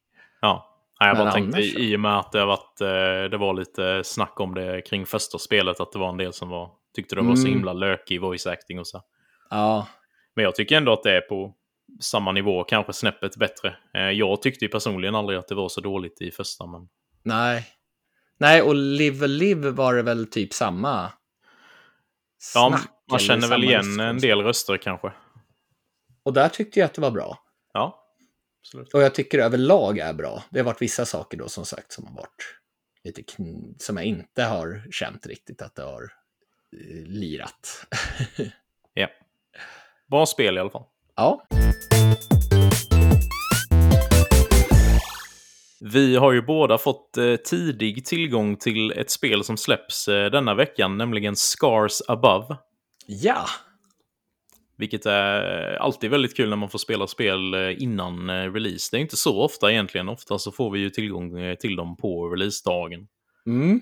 Ja. 0.42 0.74
Nej, 1.00 1.10
jag 1.10 1.18
Men 1.18 1.26
bara 1.26 1.34
tänkte 1.34 1.58
annars 1.58 1.74
så- 1.74 1.80
i 1.80 1.96
och 1.96 2.00
med 2.00 2.18
att 2.20 2.32
det, 2.32 2.46
varit, 2.46 2.82
eh, 2.82 3.30
det 3.32 3.38
var 3.38 3.54
lite 3.54 4.04
snack 4.04 4.40
om 4.40 4.56
det 4.56 4.82
kring 4.82 5.06
första 5.06 5.38
spelet, 5.38 5.80
att 5.80 5.92
det 5.92 6.00
var 6.00 6.10
en 6.10 6.18
del 6.18 6.34
som 6.34 6.50
var, 6.50 6.72
tyckte 6.96 7.16
det 7.16 7.22
var 7.22 7.36
så 7.36 7.42
Mm. 7.48 7.54
himla 7.54 7.74
lökig 7.74 8.22
voice 8.22 8.48
acting 8.48 8.80
och 8.80 8.88
så. 8.88 9.02
Ja, 9.50 9.88
Men 10.36 10.44
jag 10.44 10.56
tycker 10.56 10.78
ändå 10.78 10.94
att 10.94 11.04
det 11.04 11.12
är 11.18 11.22
på 11.22 11.54
samma 12.00 12.32
nivå, 12.32 12.64
kanske 12.64 12.94
snäppet 12.94 13.38
bättre. 13.38 13.76
Eh, 13.94 14.02
Jag 14.10 14.42
tyckte 14.42 14.66
ju 14.66 14.70
personligen 14.70 15.16
aldrig 15.16 15.40
att 15.40 15.48
det 15.48 15.56
var 15.56 15.70
så 15.70 15.82
dåligt 15.82 16.22
i 16.22 16.32
första, 16.32 16.66
men 16.66 16.88
nej. 17.24 17.66
Nej, 18.40 18.62
och 18.62 18.76
Live 18.76 19.28
Live 19.28 19.70
var 19.72 19.94
det 19.96 20.02
väl 20.04 20.28
typ 20.28 20.54
samma 20.54 21.02
ja, 21.02 21.10
snack, 22.70 22.72
man 22.72 22.80
eller 23.10 23.20
känner 23.28 23.48
väl 23.48 23.64
igen 23.64 23.76
röstskådespel. 23.78 24.06
en 24.10 24.20
del 24.20 24.42
röster 24.42 24.78
kanske. 24.78 25.12
Och 26.28 26.34
där 26.34 26.50
tyckte 26.50 26.80
jag 26.80 26.86
att 26.86 26.94
det 26.94 27.02
var 27.02 27.12
bra. 27.12 27.38
Ja, 27.74 28.04
absolut. 28.62 28.94
Och 28.94 29.02
jag 29.02 29.16
tycker 29.16 29.40
överlag 29.40 29.98
är 29.98 30.14
bra. 30.14 30.44
Det 30.50 30.60
har 30.60 30.66
varit 30.66 30.82
vissa 30.82 31.06
saker 31.06 31.38
då 31.38 31.50
som 31.50 31.66
sagt 31.66 31.92
som 31.92 32.06
har 32.06 32.14
varit 32.14 32.60
lite 33.04 33.24
som 33.78 33.98
jag 33.98 34.06
inte 34.06 34.44
har 34.44 34.92
känt 34.92 35.28
riktigt 35.28 35.62
att 35.62 35.76
det 35.76 35.82
har 35.82 36.04
eh, 36.04 37.08
lirat. 37.08 37.86
Ja. 38.94 39.08
Bra 40.08 40.26
spel 40.26 40.58
i 40.58 40.60
alla 40.60 40.70
fall. 40.70 40.84
ja. 41.16 41.48
Vi 45.80 46.16
har 46.16 46.32
ju 46.32 46.42
båda 46.42 46.78
fått 46.78 47.18
eh, 47.18 47.36
tidig 47.36 48.06
tillgång 48.06 48.56
till 48.56 48.92
ett 48.92 49.10
spel 49.10 49.44
som 49.44 49.58
släpps 49.58 50.08
eh, 50.08 50.32
denna 50.32 50.54
veckan, 50.54 50.98
nämligen 50.98 51.36
Scars 51.36 52.02
Above. 52.08 52.58
Ja. 53.06 53.46
Vilket 54.78 55.06
är 55.06 55.76
alltid 55.76 56.12
väldigt 56.12 56.38
kul 56.38 56.50
när 56.50 56.56
man 56.56 56.70
får 56.70 56.80
spela 56.80 57.08
spel 57.08 57.54
eh, 57.54 57.82
innan 57.82 58.30
eh, 58.30 58.54
release. 58.54 58.90
Det 58.92 58.98
är 58.98 59.02
inte 59.02 59.18
så 59.18 59.42
ofta 59.42 59.72
egentligen. 59.72 60.10
Ofta 60.10 60.40
så 60.40 60.52
får 60.52 60.72
vi 60.72 60.80
ju 60.80 60.90
tillgång 60.90 61.40
eh, 61.40 61.56
till 61.56 61.76
dem 61.76 61.98
på 61.98 62.30
releasedagen. 62.30 63.08
Mm. 63.46 63.82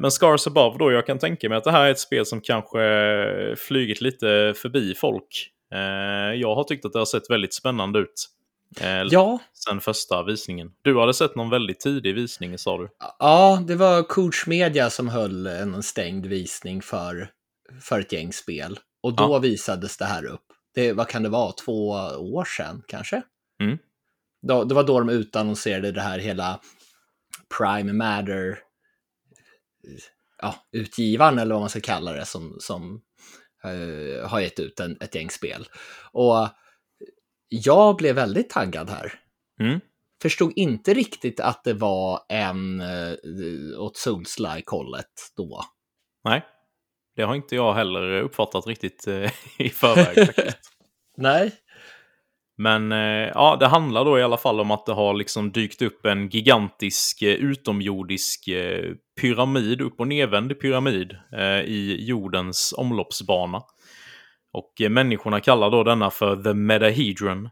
Men 0.00 0.10
Scars 0.10 0.46
Above 0.46 0.78
då, 0.78 0.92
jag 0.92 1.06
kan 1.06 1.18
tänka 1.18 1.48
mig 1.48 1.58
att 1.58 1.64
det 1.64 1.70
här 1.70 1.86
är 1.86 1.90
ett 1.90 1.98
spel 1.98 2.26
som 2.26 2.40
kanske 2.40 3.56
flugit 3.56 4.00
lite 4.00 4.54
förbi 4.56 4.94
folk. 4.94 5.50
Jag 6.36 6.54
har 6.54 6.64
tyckt 6.64 6.84
att 6.84 6.92
det 6.92 6.98
har 6.98 7.06
sett 7.06 7.30
väldigt 7.30 7.54
spännande 7.54 7.98
ut. 7.98 8.28
Ja. 9.10 9.38
Sen 9.64 9.80
första 9.80 10.22
visningen. 10.22 10.70
Du 10.82 10.98
hade 10.98 11.14
sett 11.14 11.36
någon 11.36 11.50
väldigt 11.50 11.80
tidig 11.80 12.14
visning, 12.14 12.58
sa 12.58 12.78
du? 12.78 12.88
ja, 13.18 13.62
det 13.66 13.74
var 13.74 14.02
Coach 14.02 14.46
Media 14.46 14.90
som 14.90 15.08
höll 15.08 15.46
en 15.46 15.82
stängd 15.82 16.26
visning 16.26 16.82
för, 16.82 17.28
för 17.80 18.00
ett 18.00 18.12
gäng 18.12 18.32
spel. 18.32 18.78
Och 19.02 19.16
då 19.16 19.22
Ja. 19.22 19.38
visades 19.38 19.96
det 19.96 20.04
här 20.04 20.24
upp. 20.24 20.44
Det, 20.74 20.92
vad 20.92 21.08
kan 21.08 21.22
det 21.22 21.28
vara? 21.28 21.52
Två 21.52 21.88
år 22.18 22.44
sedan 22.44 22.82
kanske? 22.88 23.22
Mm. 23.60 23.78
Då, 24.42 24.64
det 24.64 24.74
var 24.74 24.84
då 24.84 24.98
de 24.98 25.08
utannonserade 25.08 25.92
det 25.92 26.00
här 26.00 26.18
hela 26.18 26.60
Prime 27.58 27.92
Matter 27.92 28.58
ja, 30.38 30.54
utgivaren 30.72 31.38
eller 31.38 31.54
vad 31.54 31.62
man 31.62 31.70
ska 31.70 31.80
kalla 31.80 32.12
det 32.12 32.24
som, 32.24 32.56
som 32.60 33.02
eh, 33.64 34.28
har 34.28 34.40
gett 34.40 34.60
ut 34.60 34.80
en, 34.80 34.96
ett 35.00 35.14
gäng 35.14 35.30
spel. 35.30 35.68
Och 36.12 36.48
jag 37.48 37.96
blev 37.96 38.14
väldigt 38.14 38.50
taggad 38.50 38.90
här. 38.90 39.12
Mm. 39.60 39.80
Förstod 40.22 40.52
inte 40.56 40.94
riktigt 40.94 41.40
att 41.40 41.64
det 41.64 41.72
var 41.72 42.20
en 42.28 42.80
eh, 42.80 43.14
åt 43.78 43.96
Souls-like-hållet 43.96 45.32
då. 45.36 45.64
Nej, 46.24 46.44
det 47.16 47.22
har 47.22 47.34
inte 47.34 47.56
jag 47.56 47.74
heller 47.74 48.20
uppfattat 48.20 48.66
riktigt 48.66 49.06
eh, 49.06 49.30
i 49.58 49.68
förväg. 49.68 50.26
faktiskt. 50.26 50.72
Nej. 51.16 51.52
Men 52.56 52.92
eh, 52.92 53.30
ja, 53.34 53.56
det 53.60 53.66
handlar 53.66 54.04
då 54.04 54.18
i 54.18 54.22
alla 54.22 54.36
fall 54.36 54.60
om 54.60 54.70
att 54.70 54.86
det 54.86 54.92
har 54.92 55.14
liksom 55.14 55.52
dykt 55.52 55.82
upp 55.82 56.06
en 56.06 56.28
gigantisk 56.28 57.22
eh, 57.22 57.34
utomjordisk 57.34 58.48
pyramid, 59.20 59.80
upp 59.80 60.00
och 60.00 60.08
nedvänd 60.08 60.60
pyramid 60.60 61.16
i 61.64 62.04
jordens 62.04 62.74
omloppsbana. 62.76 63.62
Och 64.52 64.90
människorna 64.90 65.40
kallar 65.40 65.70
då 65.70 65.84
denna 65.84 66.10
för 66.10 66.42
The 66.42 66.54
Medahedron. 66.54 67.48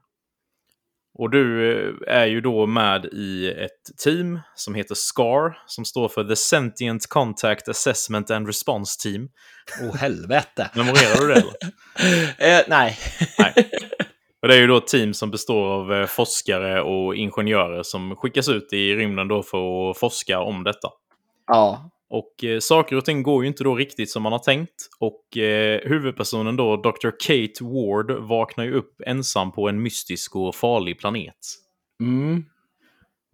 Och 1.21 1.31
du 1.31 1.73
eh, 1.73 2.21
är 2.21 2.27
ju 2.27 2.41
då 2.41 2.67
med 2.67 3.05
i 3.05 3.51
ett 3.51 3.99
team 4.05 4.41
som 4.55 4.75
heter 4.75 4.95
SCAR, 4.95 5.59
som 5.67 5.85
står 5.85 6.09
för 6.09 6.25
The 6.25 6.37
Sentient 6.37 7.07
Contact 7.07 7.69
Assessment 7.69 8.31
and 8.31 8.47
Response 8.47 9.01
Team. 9.03 9.29
Åh 9.83 9.97
helvete. 9.97 10.71
Memorerar 10.77 11.21
du 11.21 11.35
det? 11.35 11.43
Eller? 12.39 12.59
eh, 12.59 12.65
nej. 12.69 12.99
Nej. 13.39 13.53
Och 14.43 14.49
det 14.49 14.55
är 14.55 14.61
ju 14.61 14.67
då 14.67 14.77
ett 14.77 14.87
team 14.87 15.15
som 15.15 15.31
består 15.31 15.67
av 15.67 15.93
eh, 15.93 16.07
forskare 16.07 16.83
och 16.83 17.17
ingenjörer 17.17 17.83
som 17.83 18.17
skickas 18.17 18.49
ut 18.49 18.73
i 18.73 18.97
rymden 18.97 19.29
då 19.29 19.43
för 19.43 19.91
att 19.91 19.99
forska 19.99 20.41
om 20.41 20.65
detta. 20.65 20.89
ja. 21.47 21.91
Och 22.11 22.45
eh, 22.45 22.59
saker 22.59 22.97
och 22.97 23.05
ting 23.05 23.23
går 23.23 23.43
ju 23.43 23.49
inte 23.49 23.65
då 23.65 23.75
riktigt 23.75 24.11
som 24.11 24.23
man 24.23 24.33
har 24.33 24.39
tänkt. 24.39 24.89
Och 24.99 25.37
eh, 25.37 25.81
huvudpersonen 25.85 26.57
då, 26.57 26.77
Dr. 26.77 27.11
Kate 27.21 27.65
Ward, 27.65 28.11
vaknar 28.11 28.65
ju 28.65 28.73
upp 28.73 29.01
ensam 29.07 29.53
på 29.53 29.69
en 29.69 29.83
mystisk 29.83 30.37
och 30.37 30.55
farlig 30.55 30.99
planet. 30.99 31.37
Mm. 32.03 32.45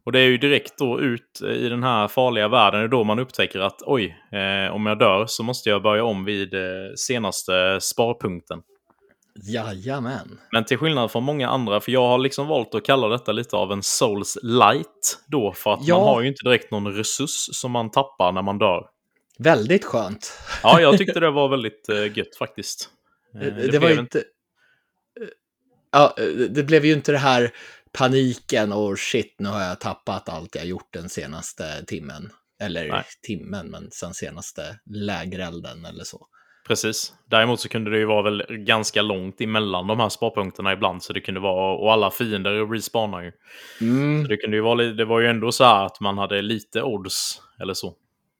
Och 0.05 0.12
det 0.12 0.20
är 0.20 0.28
ju 0.28 0.39
direkt 0.39 0.78
då 0.78 1.01
ut 1.01 1.40
eh, 1.44 1.51
i 1.51 1.69
den 1.69 1.82
här 1.82 2.09
farliga 2.09 2.48
världen, 2.48 2.90
då 2.90 3.05
man 3.05 3.19
upptäcker 3.19 3.61
att 3.61 3.82
oj, 3.86 4.16
eh, 4.32 4.74
om 4.74 4.86
jag 4.86 4.98
dör 4.98 5.27
så 5.27 5.43
måste 5.43 5.70
jag 5.70 5.82
börja 5.82 6.05
om 6.05 6.24
vid 6.24 6.55
eh, 6.55 6.61
senaste 6.97 7.78
sparpunkten. 7.81 8.62
Jajamän. 9.42 10.38
Men 10.52 10.64
till 10.64 10.78
skillnad 10.78 11.10
från 11.10 11.22
många 11.24 11.48
andra, 11.48 11.80
för 11.80 11.92
jag 11.92 12.08
har 12.08 12.18
liksom 12.18 12.46
valt 12.46 12.74
att 12.74 12.84
kalla 12.84 13.08
detta 13.08 13.32
lite 13.32 13.56
av 13.56 13.72
en 13.72 13.82
Souls 13.82 14.38
light 14.42 15.18
då, 15.26 15.52
för 15.52 15.72
att 15.74 15.80
Ja. 15.82 15.98
man 15.98 16.08
har 16.08 16.20
ju 16.22 16.28
inte 16.28 16.42
direkt 16.44 16.70
någon 16.70 16.92
resurs 16.94 17.48
som 17.52 17.72
man 17.72 17.90
tappar 17.90 18.32
när 18.32 18.42
man 18.42 18.58
dör. 18.58 18.86
Väldigt 19.38 19.84
skönt. 19.84 20.32
Ja, 20.62 20.80
jag 20.80 20.98
tyckte 20.98 21.20
det 21.20 21.30
var 21.30 21.48
väldigt 21.48 21.88
eh, 21.88 22.18
gött 22.18 22.36
faktiskt. 22.38 22.88
Eh, 23.34 23.40
Det, 23.40 23.50
det 23.50 23.78
var 23.78 23.86
blev 23.86 23.90
ju 23.92 24.00
inte... 24.00 24.24
Ja, 25.92 26.14
det 26.50 26.62
blev 26.62 26.84
ju 26.84 26.92
inte 26.92 27.12
det 27.12 27.18
här 27.18 27.50
paniken 27.92 28.72
och 28.72 28.98
shit, 28.98 29.34
nu 29.38 29.48
har 29.48 29.62
jag 29.62 29.80
tappat 29.80 30.28
allt 30.28 30.54
jag 30.54 30.66
gjort 30.66 30.88
den 30.92 31.08
senaste 31.08 31.84
timmen. 31.84 32.32
Eller 32.60 32.88
Nej. 32.88 33.04
timmen, 33.22 33.66
men 33.70 33.90
sen 33.90 34.14
senaste 34.14 34.78
lägerelden 34.90 35.84
eller 35.84 36.04
så. 36.04 36.26
Precis. 36.66 37.12
Däremot 37.30 37.60
så 37.60 37.68
kunde 37.68 37.90
det 37.90 37.98
ju 37.98 38.05
vara 38.05 38.22
väl 38.22 38.44
ganska 38.48 39.02
långt 39.02 39.40
emellan 39.40 39.86
de 39.86 40.01
här 40.01 40.09
sparpunkterna 40.09 40.72
ibland, 40.72 41.02
så 41.02 41.12
det 41.12 41.20
kunde 41.20 41.40
vara, 41.40 41.76
och 41.76 41.93
alla 41.93 42.10
fiender 42.10 42.66
respawnar 42.66 43.22
ju. 43.22 43.32
Mm. 43.80 44.22
Så 44.24 44.28
det 44.28 44.36
kunde 44.36 44.56
ju 44.56 44.62
vara, 44.62 44.82
det 44.84 45.05
var 45.05 45.20
ju 45.20 45.26
ändå 45.26 45.52
så 45.52 45.64
här 45.64 45.86
att 45.86 46.01
man 46.01 46.18
hade 46.18 46.43
lite 46.43 46.82
odds 46.82 47.40
eller 47.62 47.74
så. 47.74 47.94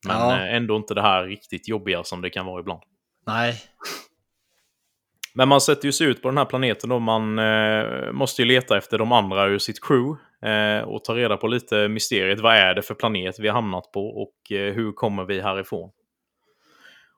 Men 0.07 0.16
Ja. 0.16 0.32
eh, 0.36 0.55
ändå 0.55 0.77
inte 0.77 0.94
det 0.94 1.03
här 1.03 1.24
riktigt 1.24 1.69
jobbiga 1.69 2.05
som 2.05 2.23
det 2.23 2.31
kan 2.31 2.47
vara 2.47 2.61
ibland. 2.61 2.82
Nej. 3.27 3.55
Men 5.35 5.48
man 5.48 5.61
sätter 5.61 5.86
ju 5.86 5.93
sig 5.93 6.07
ut 6.07 6.23
på 6.23 6.28
den 6.28 6.39
här 6.39 6.44
planeten 6.44 6.93
och 6.93 7.03
man 7.03 7.39
eh, 7.39 8.12
måste 8.12 8.43
ju 8.43 8.48
leta 8.48 8.77
efter 8.78 8.98
de 8.98 9.12
andra 9.12 9.47
ur 9.47 9.59
sitt 9.59 9.85
crew. 9.85 10.23
Eh, 10.51 10.82
och 10.82 11.05
ta 11.05 11.15
reda 11.15 11.36
på 11.36 11.47
lite 11.47 11.89
mysteriet. 11.89 12.40
Vad 12.40 12.55
är 12.55 12.74
det 12.74 12.82
för 12.82 12.94
planet 12.94 13.39
vi 13.39 13.48
har 13.48 13.55
hamnat 13.55 13.93
på 13.93 14.07
och 14.07 14.53
eh, 14.53 14.74
hur 14.74 14.93
kommer 14.93 15.24
vi 15.24 15.40
härifrån? 15.40 15.90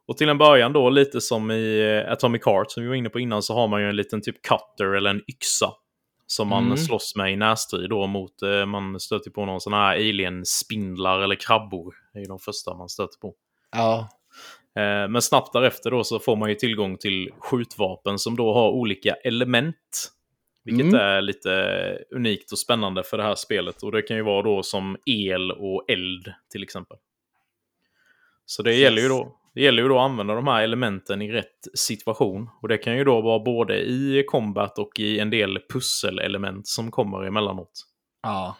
Och 0.08 0.16
till 0.16 0.28
en 0.28 0.38
början 0.38 0.72
då, 0.72 0.90
lite 0.90 1.20
som 1.20 1.50
i 1.50 1.80
eh, 2.06 2.12
Atomic 2.12 2.42
Heart 2.46 2.70
som 2.70 2.82
vi 2.82 2.88
var 2.88 2.94
inne 2.94 3.08
på 3.08 3.20
innan, 3.20 3.42
så 3.42 3.54
har 3.54 3.68
man 3.68 3.80
ju 3.82 3.88
en 3.88 3.96
liten 3.96 4.20
typ 4.22 4.42
cutter 4.42 4.94
eller 4.96 5.10
en 5.10 5.22
yxa. 5.28 5.72
Som 6.26 6.48
man 6.48 6.64
Mm. 6.64 6.76
slåss 6.76 7.16
med 7.16 7.32
i 7.32 7.36
närstrid 7.36 7.90
då 7.90 8.06
mot, 8.06 8.42
eh, 8.42 8.66
man 8.66 9.00
stöter 9.00 9.30
på 9.30 9.44
någon 9.46 9.60
sån 9.60 9.72
här 9.72 9.94
alien-spindlar 9.96 11.20
eller 11.20 11.34
krabbor. 11.34 11.94
Det 12.12 12.18
är 12.18 12.20
ju 12.22 12.26
de 12.28 12.38
första 12.38 12.74
man 12.74 12.88
stöter 12.88 13.18
på. 13.18 13.34
Ja. 13.72 14.08
Eh, 14.76 15.08
Men 15.08 15.22
snabbt 15.22 15.52
därefter 15.52 15.90
då 15.90 16.04
så 16.04 16.18
får 16.18 16.36
man 16.36 16.48
ju 16.48 16.54
tillgång 16.54 16.96
till 16.96 17.30
skjutvapen 17.38 18.18
som 18.18 18.36
då 18.36 18.54
har 18.54 18.70
olika 18.70 19.14
element. 19.14 20.12
Vilket 20.64 20.86
Mm. 20.86 21.00
är 21.00 21.20
lite 21.20 21.50
unikt 22.10 22.52
och 22.52 22.58
spännande 22.58 23.02
för 23.02 23.16
det 23.16 23.22
här 23.22 23.34
spelet. 23.34 23.82
Och 23.82 23.92
det 23.92 24.02
kan 24.02 24.16
ju 24.16 24.22
vara 24.22 24.42
då 24.42 24.62
som 24.62 24.96
el 25.06 25.52
och 25.52 25.84
eld 25.90 26.32
till 26.52 26.62
exempel. 26.62 26.96
Så 28.46 28.62
det 28.62 28.70
Yes. 28.70 28.80
gäller 28.80 29.02
ju 29.02 29.08
då 29.08 29.36
det 29.54 29.62
gäller 29.62 29.82
ju 29.82 29.88
då 29.88 29.98
att 29.98 30.10
använda 30.10 30.34
de 30.34 30.46
här 30.46 30.62
elementen 30.62 31.22
i 31.22 31.32
rätt 31.32 31.68
situation. 31.74 32.50
Och 32.62 32.68
det 32.68 32.78
kan 32.78 32.96
ju 32.96 33.04
då 33.04 33.20
vara 33.20 33.38
både 33.38 33.78
i 33.78 34.24
combat 34.26 34.78
och 34.78 35.00
i 35.00 35.18
en 35.18 35.30
del 35.30 35.58
pusselelement 35.72 36.66
som 36.66 36.90
kommer 36.90 37.24
emellanåt. 37.24 37.84
Ja. 38.22 38.56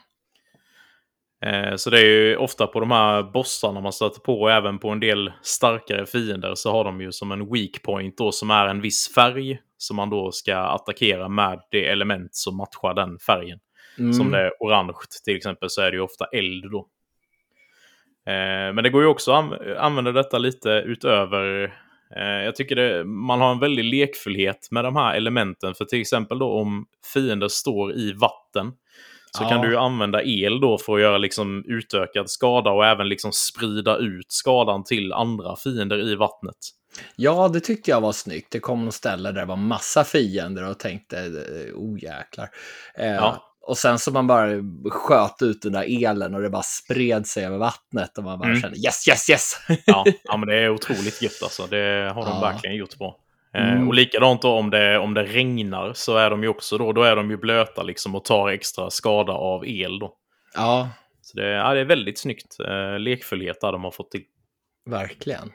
Eh, 1.45 1.77
Så 1.77 1.91
det 1.91 2.01
är 2.01 2.05
ju 2.05 2.37
ofta 2.37 2.67
på 2.67 2.81
de 2.81 2.91
här 2.91 3.23
bossarna 3.23 3.81
man 3.81 3.93
stöter 3.93 4.21
på 4.21 4.41
och 4.41 4.51
även 4.53 4.79
på 4.79 4.89
en 4.89 5.01
del 5.01 5.33
starkare 5.43 6.07
fiender 6.07 6.55
så 6.55 6.73
har 6.73 6.85
de 6.85 7.01
ju 7.01 7.13
som 7.13 7.33
en 7.33 7.53
weak 7.53 7.83
point 7.83 8.19
då 8.19 8.33
som 8.33 8.51
är 8.51 8.67
en 8.67 8.81
viss 8.81 9.15
färg 9.15 9.59
som 9.77 9.97
man 9.97 10.11
då 10.11 10.33
ska 10.33 10.57
attackera 10.57 11.29
med 11.29 11.61
det 11.71 11.87
element 11.87 12.35
som 12.35 12.57
matchar 12.57 12.95
den 12.95 13.19
färgen. 13.19 13.59
Mm. 13.99 14.13
Som 14.13 14.31
det 14.31 14.39
är 14.39 14.53
orange 14.61 14.93
till 15.25 15.37
exempel 15.37 15.71
så 15.71 15.83
är 15.83 15.91
det 15.91 15.97
ju 15.97 16.03
ofta 16.03 16.25
eld 16.25 16.71
då. 16.71 16.89
Eh, 18.29 18.75
Men 18.75 18.85
det 18.85 18.91
går 18.91 19.03
ju 19.03 19.09
också 19.09 19.33
att 19.33 19.45
anv- 19.45 19.77
använda 19.79 20.13
detta 20.13 20.39
lite 20.39 20.69
utöver 20.71 21.65
eh, 22.17 22.23
jag 22.45 22.57
tycker 22.57 22.77
det, 22.77 23.05
man 23.05 23.41
har 23.41 23.53
en 23.53 23.59
väldig 23.61 23.85
lekfullhet 23.85 24.69
med 24.71 24.85
de 24.85 24.97
här 24.97 25.15
elementen. 25.15 25.75
För 25.75 25.85
till 25.85 26.01
exempel 26.01 26.39
då 26.39 26.53
om 26.53 26.87
fiender 27.15 27.49
står 27.49 27.93
i 27.95 28.13
vatten 28.13 28.73
så 29.31 29.45
Ja. 29.45 29.49
kan 29.49 29.61
du 29.61 29.69
ju 29.71 29.77
använda 29.77 30.23
el 30.23 30.61
då 30.61 30.79
för 30.79 30.95
att 30.95 31.01
göra 31.01 31.19
liksom 31.19 31.65
utökad 31.67 32.31
skada 32.31 32.71
och 32.71 32.87
även 32.87 33.09
liksom 33.09 33.33
sprida 33.33 33.97
ut 33.97 34.33
skadan 34.33 34.85
till 34.85 35.13
andra 35.13 35.57
fiender 35.57 35.99
i 36.13 36.15
vattnet. 36.15 36.55
Ja, 37.17 37.49
det 37.49 37.61
tyckte 37.61 37.91
jag 37.91 38.01
var 38.01 38.13
snyggt. 38.13 38.53
Det 38.53 38.61
kom 38.61 38.83
någon 38.83 38.93
ställe 38.93 39.33
där 39.33 39.41
det 39.41 39.47
var 39.47 39.57
massa 39.57 40.05
fiender 40.05 40.71
och 40.71 40.79
tänkte, 40.79 41.19
eh, 41.19 41.75
oh 41.75 41.99
jäklar. 42.05 42.49
Eh, 42.95 43.07
Ja. 43.15 43.45
Och 43.69 43.79
sen 43.79 43.99
så 43.99 44.11
man 44.11 44.27
bara 44.27 44.49
sköt 44.91 45.43
ut 45.43 45.63
den 45.63 45.73
där 45.73 46.05
elen 46.07 46.35
och 46.35 46.43
det 46.43 46.51
bara 46.51 46.63
spred 46.63 47.27
sig 47.27 47.45
över 47.45 47.59
vattnet 47.59 48.19
och 48.19 48.25
man 48.25 48.39
bara 48.39 48.49
Mm. 48.49 48.61
kände 48.61 48.79
yes, 48.79 49.09
yes, 49.09 49.31
yes! 49.31 49.53
Ja, 49.87 50.05
ja, 50.25 50.37
men 50.37 50.49
det 50.49 50.55
är 50.57 50.71
otroligt 50.71 51.23
gött 51.23 51.43
alltså. 51.43 51.67
Det 51.67 52.13
har 52.15 52.23
de 52.25 52.31
Ja. 52.35 52.41
verkligen 52.41 52.77
gjort 52.77 52.99
bra. 52.99 53.17
Eh, 53.55 53.73
Mm. 53.73 53.89
Och 53.89 53.95
likadant 53.95 54.43
då 54.43 54.53
om 54.53 54.71
det, 54.71 54.99
om 54.99 55.15
det 55.15 55.23
regnar 55.25 55.93
så 55.95 56.17
är 56.17 56.31
de 56.31 56.43
ju 56.43 56.49
också 56.49 56.79
då, 56.79 56.93
då 56.93 57.03
är 57.03 57.17
de 57.17 57.31
ju 57.31 57.37
blöta 57.37 57.83
liksom 57.83 58.15
och 58.15 58.25
tar 58.25 58.49
extra 58.49 58.91
skada 58.91 59.33
av 59.33 59.67
el 59.67 59.99
då. 59.99 60.15
ja, 60.55 60.89
Så 61.23 61.37
det, 61.37 61.47
ja, 61.49 61.75
det 61.75 61.81
är 61.81 61.85
väldigt 61.85 62.19
snyggt. 62.19 62.57
Eh, 62.61 62.99
lekfullhet 62.99 63.61
där 63.61 63.73
de 63.73 63.85
har 63.85 63.91
fått 63.91 64.11
till. 64.11 64.23
verkligen. 64.91 65.53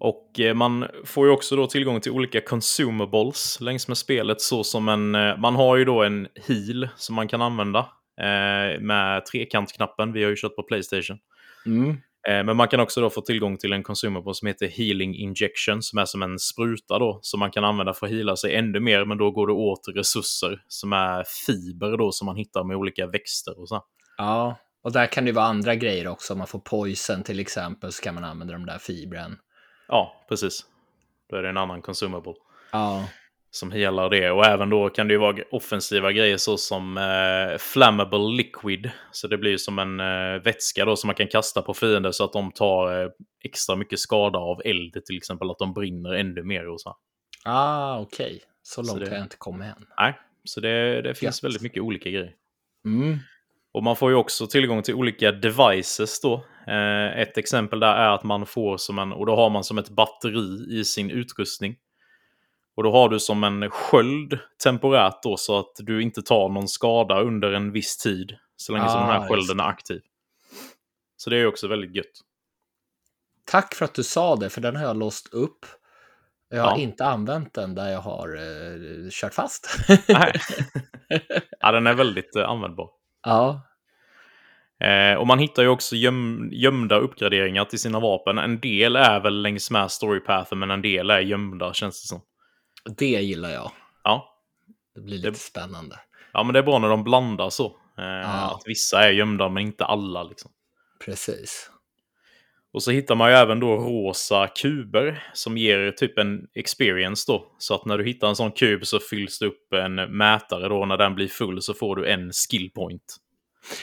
Och 0.00 0.40
eh, 0.40 0.54
man 0.54 0.86
får 1.04 1.26
ju 1.26 1.32
också 1.32 1.56
då 1.56 1.66
tillgång 1.66 2.00
till 2.00 2.12
olika 2.12 2.40
consumables 2.40 3.60
längs 3.60 3.88
med 3.88 3.96
spelet. 3.96 4.40
Så 4.40 4.64
som 4.64 4.88
en, 4.88 5.14
eh, 5.14 5.36
man 5.36 5.56
har 5.56 5.76
ju 5.76 5.84
då 5.84 6.02
en 6.02 6.28
heal 6.48 6.88
som 6.96 7.14
man 7.14 7.28
kan 7.28 7.42
använda 7.42 7.78
eh, 8.20 8.80
med 8.80 9.26
trekantknappen. 9.26 10.12
Vi 10.12 10.22
har 10.22 10.30
ju 10.30 10.36
kört 10.36 10.56
på 10.56 10.62
Playstation. 10.62 11.18
Mm. 11.66 11.90
Eh, 12.28 12.44
men 12.44 12.56
man 12.56 12.68
kan 12.68 12.80
också 12.80 13.00
då 13.00 13.10
få 13.10 13.20
tillgång 13.20 13.56
till 13.56 13.72
en 13.72 13.82
consumable 13.82 14.34
som 14.34 14.48
heter 14.48 14.68
Healing 14.68 15.14
Injection 15.14 15.82
som 15.82 15.98
är 15.98 16.04
som 16.04 16.22
en 16.22 16.38
spruta 16.38 16.98
då 16.98 17.18
som 17.22 17.40
man 17.40 17.50
kan 17.50 17.64
använda 17.64 17.94
för 17.94 18.06
att 18.06 18.12
heala 18.12 18.36
sig 18.36 18.54
ännu 18.54 18.80
mer. 18.80 19.04
Men 19.04 19.18
då 19.18 19.30
går 19.30 19.46
det 19.46 19.52
åt 19.52 19.88
resurser 19.94 20.62
som 20.68 20.92
är 20.92 21.24
fiber 21.46 21.96
då 21.96 22.12
som 22.12 22.26
man 22.26 22.36
hittar 22.36 22.64
med 22.64 22.76
olika 22.76 23.06
växter 23.06 23.60
och 23.60 23.68
så. 23.68 23.84
Ja, 24.16 24.56
och 24.82 24.92
där 24.92 25.06
kan 25.06 25.24
det 25.24 25.32
vara 25.32 25.46
andra 25.46 25.74
grejer 25.74 26.06
också. 26.06 26.32
Om 26.32 26.38
man 26.38 26.46
får 26.46 26.58
poison 26.58 27.22
till 27.22 27.40
exempel 27.40 27.92
så 27.92 28.02
kan 28.02 28.14
man 28.14 28.24
använda 28.24 28.52
de 28.52 28.66
där 28.66 28.78
fibren. 28.78 29.36
Ja, 29.88 30.24
precis. 30.28 30.64
Då 31.30 31.36
är 31.36 31.42
det 31.42 31.48
en 31.48 31.56
annan 31.56 31.82
consumable. 31.82 32.34
Ja, 32.72 33.08
som 33.50 33.72
helar 33.72 34.10
det. 34.10 34.30
Och 34.30 34.44
även 34.46 34.70
då 34.70 34.88
kan 34.90 35.08
det 35.08 35.14
ju 35.14 35.18
vara 35.18 35.36
offensiva 35.50 36.12
grejer 36.12 36.36
så 36.36 36.56
som 36.56 36.96
eh, 36.98 37.58
flammable 37.58 38.18
liquid. 38.36 38.90
Så 39.12 39.28
det 39.28 39.38
blir 39.38 39.50
ju 39.50 39.58
som 39.58 39.78
en 39.78 40.00
eh, 40.00 40.42
vätska 40.42 40.84
då 40.84 40.96
som 40.96 41.08
man 41.08 41.14
kan 41.14 41.28
kasta 41.28 41.62
på 41.62 41.74
fiender 41.74 42.10
så 42.10 42.24
att 42.24 42.32
de 42.32 42.52
tar 42.52 43.02
eh, 43.02 43.08
extra 43.44 43.76
mycket 43.76 43.98
skada 43.98 44.38
av 44.38 44.60
eld 44.64 45.04
till 45.04 45.16
exempel. 45.16 45.50
Att 45.50 45.58
de 45.58 45.72
brinner 45.74 46.12
ännu 46.14 46.42
mer 46.42 46.68
och 46.68 46.80
så. 46.80 46.96
ah, 47.44 47.98
okej. 48.00 48.40
Så 48.62 48.84
Så 48.84 48.92
långt 48.92 49.04
det- 49.04 49.10
har 49.10 49.16
jag 49.16 49.24
inte 49.24 49.36
kommit 49.36 49.68
än. 49.76 49.86
Nej, 49.98 50.14
så 50.44 50.60
det, 50.60 51.02
det 51.02 51.14
finns 51.14 51.42
Gött. 51.42 51.44
väldigt 51.44 51.62
mycket 51.62 51.82
olika 51.82 52.10
grejer. 52.10 52.32
Mm. 52.84 53.18
Och 53.72 53.82
man 53.82 53.96
får 53.96 54.10
ju 54.10 54.16
också 54.16 54.46
tillgång 54.46 54.82
till 54.82 54.94
olika 54.94 55.32
devices 55.32 56.20
då. 56.20 56.44
Eh, 56.68 57.18
ett 57.20 57.38
exempel 57.38 57.80
där 57.80 57.94
är 57.96 58.08
att 58.14 58.22
man 58.24 58.46
får 58.46 58.76
som 58.76 58.98
en, 58.98 59.12
och 59.12 59.26
då 59.26 59.36
har 59.36 59.50
man 59.50 59.64
som 59.64 59.78
ett 59.78 59.90
batteri 59.90 60.78
i 60.80 60.84
sin 60.84 61.10
utrustning. 61.10 61.76
Och 62.76 62.82
då 62.84 62.92
har 62.92 63.08
du 63.08 63.20
som 63.20 63.44
en 63.44 63.70
sköld 63.70 64.38
temporärt 64.64 65.22
då 65.22 65.36
så 65.36 65.58
att 65.58 65.72
du 65.78 66.02
inte 66.02 66.22
tar 66.22 66.48
någon 66.48 66.68
skada 66.68 67.20
under 67.20 67.52
en 67.52 67.72
viss 67.72 67.96
tid. 67.96 68.36
Så 68.56 68.72
länge 68.72 68.88
som 68.88 69.00
den 69.00 69.08
Ah, 69.10 69.12
här 69.12 69.20
just 69.20 69.28
skölden 69.48 69.60
är 69.66 69.68
aktiv. 69.70 70.00
Så 71.16 71.30
det 71.30 71.36
är 71.36 71.46
också 71.46 71.68
väldigt 71.68 71.94
gött. 71.96 72.20
Tack 73.44 73.74
för 73.74 73.84
att 73.84 73.94
du 73.94 74.02
sa 74.04 74.36
det, 74.36 74.50
för 74.50 74.60
den 74.60 74.76
har 74.76 74.84
jag 74.84 74.96
låst 74.96 75.32
upp. 75.34 75.66
Jag 76.50 76.62
har 76.62 76.70
Ja. 76.70 76.78
inte 76.78 77.04
använt 77.06 77.54
den 77.54 77.74
där 77.74 77.88
jag 77.90 78.00
har 78.00 78.28
eh, 78.36 79.10
kört 79.10 79.34
fast. 79.34 79.78
Nej. 80.08 80.32
ja, 81.60 81.72
den 81.72 81.86
är 81.86 81.94
väldigt 81.94 82.36
eh, 82.36 82.48
användbar. 82.48 82.90
ja, 83.26 83.60
Eh, 84.80 85.14
och 85.18 85.26
man 85.26 85.38
hittar 85.38 85.62
ju 85.62 85.68
också 85.68 85.96
göm 85.96 86.48
gömda 86.52 86.96
uppgraderingar 86.96 87.64
till 87.64 87.78
sina 87.78 88.00
vapen. 88.00 88.38
En 88.38 88.60
del 88.60 88.96
är 88.96 89.20
väl 89.20 89.42
längs 89.42 89.70
med 89.70 89.90
storypathen, 89.90 90.58
men 90.58 90.70
en 90.70 90.82
del 90.82 91.10
är 91.10 91.20
gömda 91.20 91.72
känns 91.74 92.02
det 92.02 92.08
som. 92.08 92.20
det 92.98 93.06
gillar 93.06 93.50
jag. 93.50 93.70
Ja, 94.04 94.34
Det 94.94 95.00
blir 95.00 95.18
Det- 95.18 95.28
lite 95.28 95.40
spännande. 95.40 95.96
Ja, 96.32 96.42
men 96.42 96.52
det 96.52 96.58
är 96.58 96.62
bra 96.62 96.78
när 96.78 96.88
de 96.88 97.04
blandar 97.04 97.50
så. 97.50 97.66
Eh, 97.98 98.04
Ja. 98.04 98.54
Att 98.54 98.62
vissa 98.66 99.04
är 99.04 99.12
gömda, 99.12 99.48
men 99.48 99.62
inte 99.62 99.84
alla. 99.84 100.22
Liksom. 100.22 100.50
Precis. 101.04 101.70
Och 102.72 102.82
så 102.82 102.90
hittar 102.90 103.14
man 103.14 103.30
ju 103.30 103.36
även 103.36 103.60
då 103.60 103.76
rosa 103.76 104.46
kuber 104.46 105.30
som 105.34 105.58
ger 105.58 105.90
typ 105.90 106.18
en 106.18 106.40
experience 106.54 107.32
då. 107.32 107.54
Så 107.58 107.74
att 107.74 107.84
när 107.84 107.98
du 107.98 108.04
hittar 108.04 108.28
en 108.28 108.36
sån 108.36 108.52
kub 108.52 108.86
så 108.86 108.98
fylls 109.00 109.38
det 109.38 109.46
upp 109.46 109.72
en 109.72 109.94
mätare 109.94 110.68
då. 110.68 110.86
När 110.86 110.96
den 110.96 111.14
blir 111.14 111.28
full 111.28 111.62
så 111.62 111.74
får 111.74 111.96
du 111.96 112.06
en 112.06 112.30
skill 112.32 112.70
point. 112.74 113.16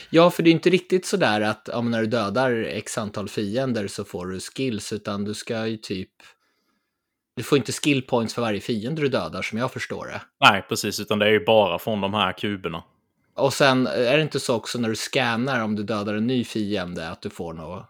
Ja, 0.10 0.30
för 0.32 0.44
det 0.44 0.50
är 0.50 0.52
inte 0.52 0.70
riktigt 0.70 1.06
sådär 1.06 1.42
att 1.42 1.70
ja, 1.72 1.82
när 1.82 2.02
du 2.02 2.08
dödar 2.08 2.52
x 2.64 2.98
antal 2.98 3.30
fiender 3.30 3.88
så 3.88 4.04
får 4.04 4.28
du 4.28 4.40
skills, 4.40 4.94
utan 4.94 5.24
du 5.24 5.34
ska 5.34 5.68
ju 5.68 5.78
typ... 5.78 6.10
Du 7.36 7.44
får 7.44 7.58
inte 7.58 7.72
skill 7.72 8.02
points 8.02 8.34
för 8.34 8.42
varje 8.42 8.60
fiende 8.60 9.02
du 9.02 9.08
dödar, 9.10 9.42
som 9.42 9.58
jag 9.58 9.72
förstår 9.72 10.06
det. 10.06 10.22
Nej, 10.40 10.66
precis. 10.70 11.00
Utan 11.00 11.20
det 11.20 11.26
är 11.26 11.32
ju 11.32 11.46
bara 11.46 11.80
från 11.80 12.02
de 12.02 12.14
här 12.14 12.34
kuberna. 12.34 12.84
Och 13.36 13.54
sen 13.54 13.88
är 13.88 14.18
det 14.18 14.22
inte 14.24 14.40
så 14.40 14.56
också 14.56 14.80
när 14.80 14.90
du 14.90 14.96
scannar 14.96 15.64
om 15.64 15.76
du 15.76 15.84
dödar 15.84 16.14
en 16.14 16.28
ny 16.28 16.44
fiende 16.44 17.10
att 17.10 17.22
du 17.22 17.30
får 17.30 17.54
något 17.54 17.86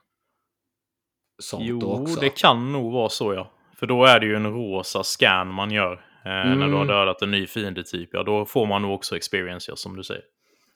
sånt 1.42 1.62
då 1.62 1.68
Jo, 1.70 2.02
också? 2.02 2.20
det 2.20 2.30
kan 2.30 2.72
nog 2.72 2.94
vara 2.94 3.10
så 3.10 3.34
ja. 3.34 3.52
För 3.80 3.86
då 3.88 4.06
är 4.06 4.20
det 4.20 4.26
ju 4.26 4.36
en 4.36 4.46
rosa 4.54 5.04
scan 5.04 5.48
man 5.54 5.72
gör. 5.72 5.94
Eh, 5.94 6.30
När 6.32 6.56
du 6.68 6.74
har 6.74 6.82
Mm. 6.84 6.88
dödat 6.88 7.22
en 7.22 7.32
ny 7.32 7.48
fiendetyp. 7.48 8.10
Ja, 8.14 8.24
då 8.24 8.46
får 8.46 8.66
man 8.66 8.82
nog 8.82 8.94
också 8.94 9.16
experience, 9.18 9.72
ja, 9.72 9.76
som 9.76 9.96
du 9.96 10.04
säger. 10.04 10.24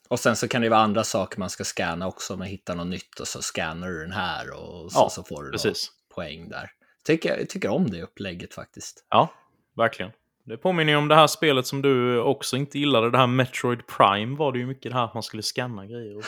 Och 0.10 0.19
sen 0.19 0.36
så 0.36 0.48
kan 0.48 0.61
det 0.61 0.69
vara 0.69 0.80
andra 0.80 1.03
saker 1.03 1.40
man 1.40 1.49
ska 1.49 1.64
scanna 1.64 2.07
också. 2.07 2.38
Man 2.38 2.48
hittar 2.48 2.76
något 2.76 2.88
nytt 2.88 3.19
och 3.19 3.27
så 3.27 3.41
scannar 3.41 3.88
du 3.88 4.02
den 4.02 4.11
här 4.11 4.52
och 4.52 4.91
så, 4.91 4.99
Ja, 4.99 5.10
så 5.10 5.23
får 5.23 5.44
du 5.44 5.52
Precis. 5.52 5.91
poäng 6.15 6.49
där. 6.49 6.69
Tycker, 7.06 7.38
jag 7.38 7.49
tycker 7.49 7.69
om 7.69 7.90
det 7.90 8.02
upplägget 8.02 8.53
faktiskt. 8.53 9.06
Ja, 9.10 9.34
verkligen. 9.77 10.11
Det 10.45 10.57
påminner 10.57 10.94
ju 10.94 10.98
om 10.98 11.07
det 11.07 11.15
här 11.15 11.27
spelet 11.27 11.68
som 11.68 11.81
du 11.81 12.19
också 12.19 12.57
inte 12.57 12.80
gillade. 12.80 13.11
Det 13.11 13.18
här 13.18 13.27
Metroid 13.27 13.88
Prime 13.88 14.38
var 14.38 14.52
det 14.52 14.60
ju 14.60 14.65
mycket 14.65 14.91
det 14.91 14.98
här 14.98 15.06
att 15.06 15.14
man 15.14 15.23
skulle 15.23 15.44
scanna 15.44 15.86
grejer. 15.86 16.18
och- 16.18 16.23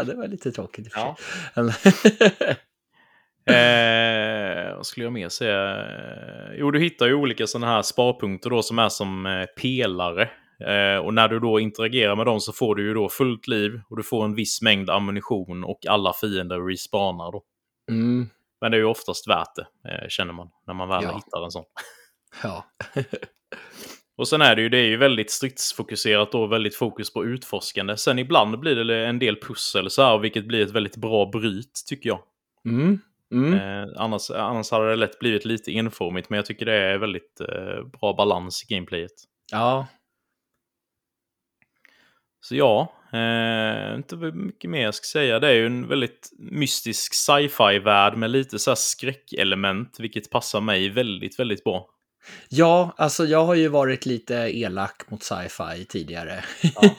det 0.06 0.14
var 0.16 0.28
lite 0.28 0.52
tråkigt 0.52 0.86
i 0.86 0.88
och 0.88 0.92
för 0.92 1.70
sig. 1.80 2.56
Eh, 3.46 4.74
vad 4.76 4.86
skulle 4.86 5.06
jag 5.06 5.12
mer 5.12 5.28
säga? 5.28 5.86
Jo, 6.56 6.70
du 6.70 6.80
hittar 6.80 7.06
ju 7.06 7.14
olika 7.14 7.46
sådana 7.46 7.66
här 7.72 7.82
sparpunkter 7.82 8.50
då 8.50 8.62
som 8.62 8.78
är 8.78 8.88
som 8.88 9.26
eh, 9.26 9.44
pelare. 9.46 10.30
Eh, 10.66 10.98
och 10.98 11.14
när 11.14 11.28
du 11.28 11.40
då 11.40 11.60
interagerar 11.60 12.16
med 12.16 12.26
dem 12.26 12.40
så 12.40 12.52
får 12.52 12.74
du 12.74 12.82
ju 12.86 12.94
då 12.94 13.08
fullt 13.08 13.48
liv 13.48 13.80
och 13.88 13.96
du 13.96 14.02
får 14.02 14.24
en 14.24 14.34
viss 14.34 14.62
mängd 14.62 14.90
ammunition 14.90 15.64
och 15.64 15.86
alla 15.88 16.12
fiender 16.12 16.60
respawnar 16.68 17.32
då. 17.32 17.42
mm. 17.90 18.28
Men 18.60 18.70
det 18.70 18.76
är 18.76 18.78
ju 18.78 18.84
oftast 18.84 19.28
värt 19.28 19.54
det, 19.54 19.90
eh, 19.90 20.08
känner 20.08 20.32
man, 20.32 20.48
när 20.66 20.74
man 20.74 20.88
väl 20.88 21.02
Ja. 21.04 21.14
hittar 21.16 21.44
en 21.44 21.50
sån. 21.50 21.64
Ja. 22.42 22.64
Och 24.16 24.28
sen 24.28 24.42
är 24.42 24.56
det 24.56 24.62
ju, 24.62 24.68
det 24.68 24.78
är 24.78 24.86
ju 24.86 24.96
väldigt 24.96 25.30
stridsfokuserat 25.30 26.34
och 26.34 26.52
väldigt 26.52 26.76
fokus 26.76 27.12
på 27.12 27.24
utforskande. 27.24 27.96
Sen 27.96 28.18
ibland 28.18 28.58
blir 28.58 28.76
det 28.76 29.06
en 29.06 29.18
del 29.18 29.36
pussel 29.40 29.90
så 29.90 30.02
här, 30.02 30.18
vilket 30.18 30.44
blir 30.46 30.62
ett 30.62 30.70
väldigt 30.70 30.96
bra 30.96 31.26
bryt 31.26 31.82
tycker 31.88 32.08
jag. 32.08 32.18
Mm. 32.68 32.98
Mm. 33.32 33.54
Eh, 33.54 33.88
annars, 33.96 34.30
annars 34.30 34.70
hade 34.70 34.88
det 34.90 34.96
lätt 34.96 35.18
blivit 35.18 35.44
lite 35.44 35.70
enformigt, 35.76 36.30
men 36.30 36.36
jag 36.36 36.46
tycker 36.46 36.66
det 36.66 36.74
är 36.74 36.98
väldigt 36.98 37.40
eh, 37.40 37.84
bra 38.00 38.14
balans 38.16 38.62
i 38.68 38.74
gameplayet. 38.74 39.10
Ja. 39.52 39.86
Så 42.44 42.56
ja, 42.56 42.92
eh, 43.12 43.94
inte 43.94 44.16
mycket 44.16 44.70
mer 44.70 44.82
jag 44.82 44.94
ska 44.94 45.04
säga. 45.04 45.40
Det 45.40 45.48
är 45.48 45.52
ju 45.52 45.66
en 45.66 45.88
väldigt 45.88 46.30
mystisk 46.38 47.14
sci-fi-värld 47.14 48.16
med 48.16 48.30
lite 48.30 48.58
så 48.58 48.70
här 48.70 48.76
skräckelement, 48.76 49.96
vilket 50.00 50.30
passar 50.30 50.60
mig 50.60 50.88
väldigt, 50.88 51.38
väldigt 51.38 51.64
bra. 51.64 51.86
Ja, 52.48 52.94
alltså 52.96 53.24
jag 53.24 53.44
har 53.44 53.54
ju 53.54 53.68
varit 53.68 54.06
lite 54.06 54.34
elak 54.34 55.10
mot 55.10 55.22
sci-fi 55.22 55.84
tidigare. 55.88 56.44
Ja. 56.62 56.90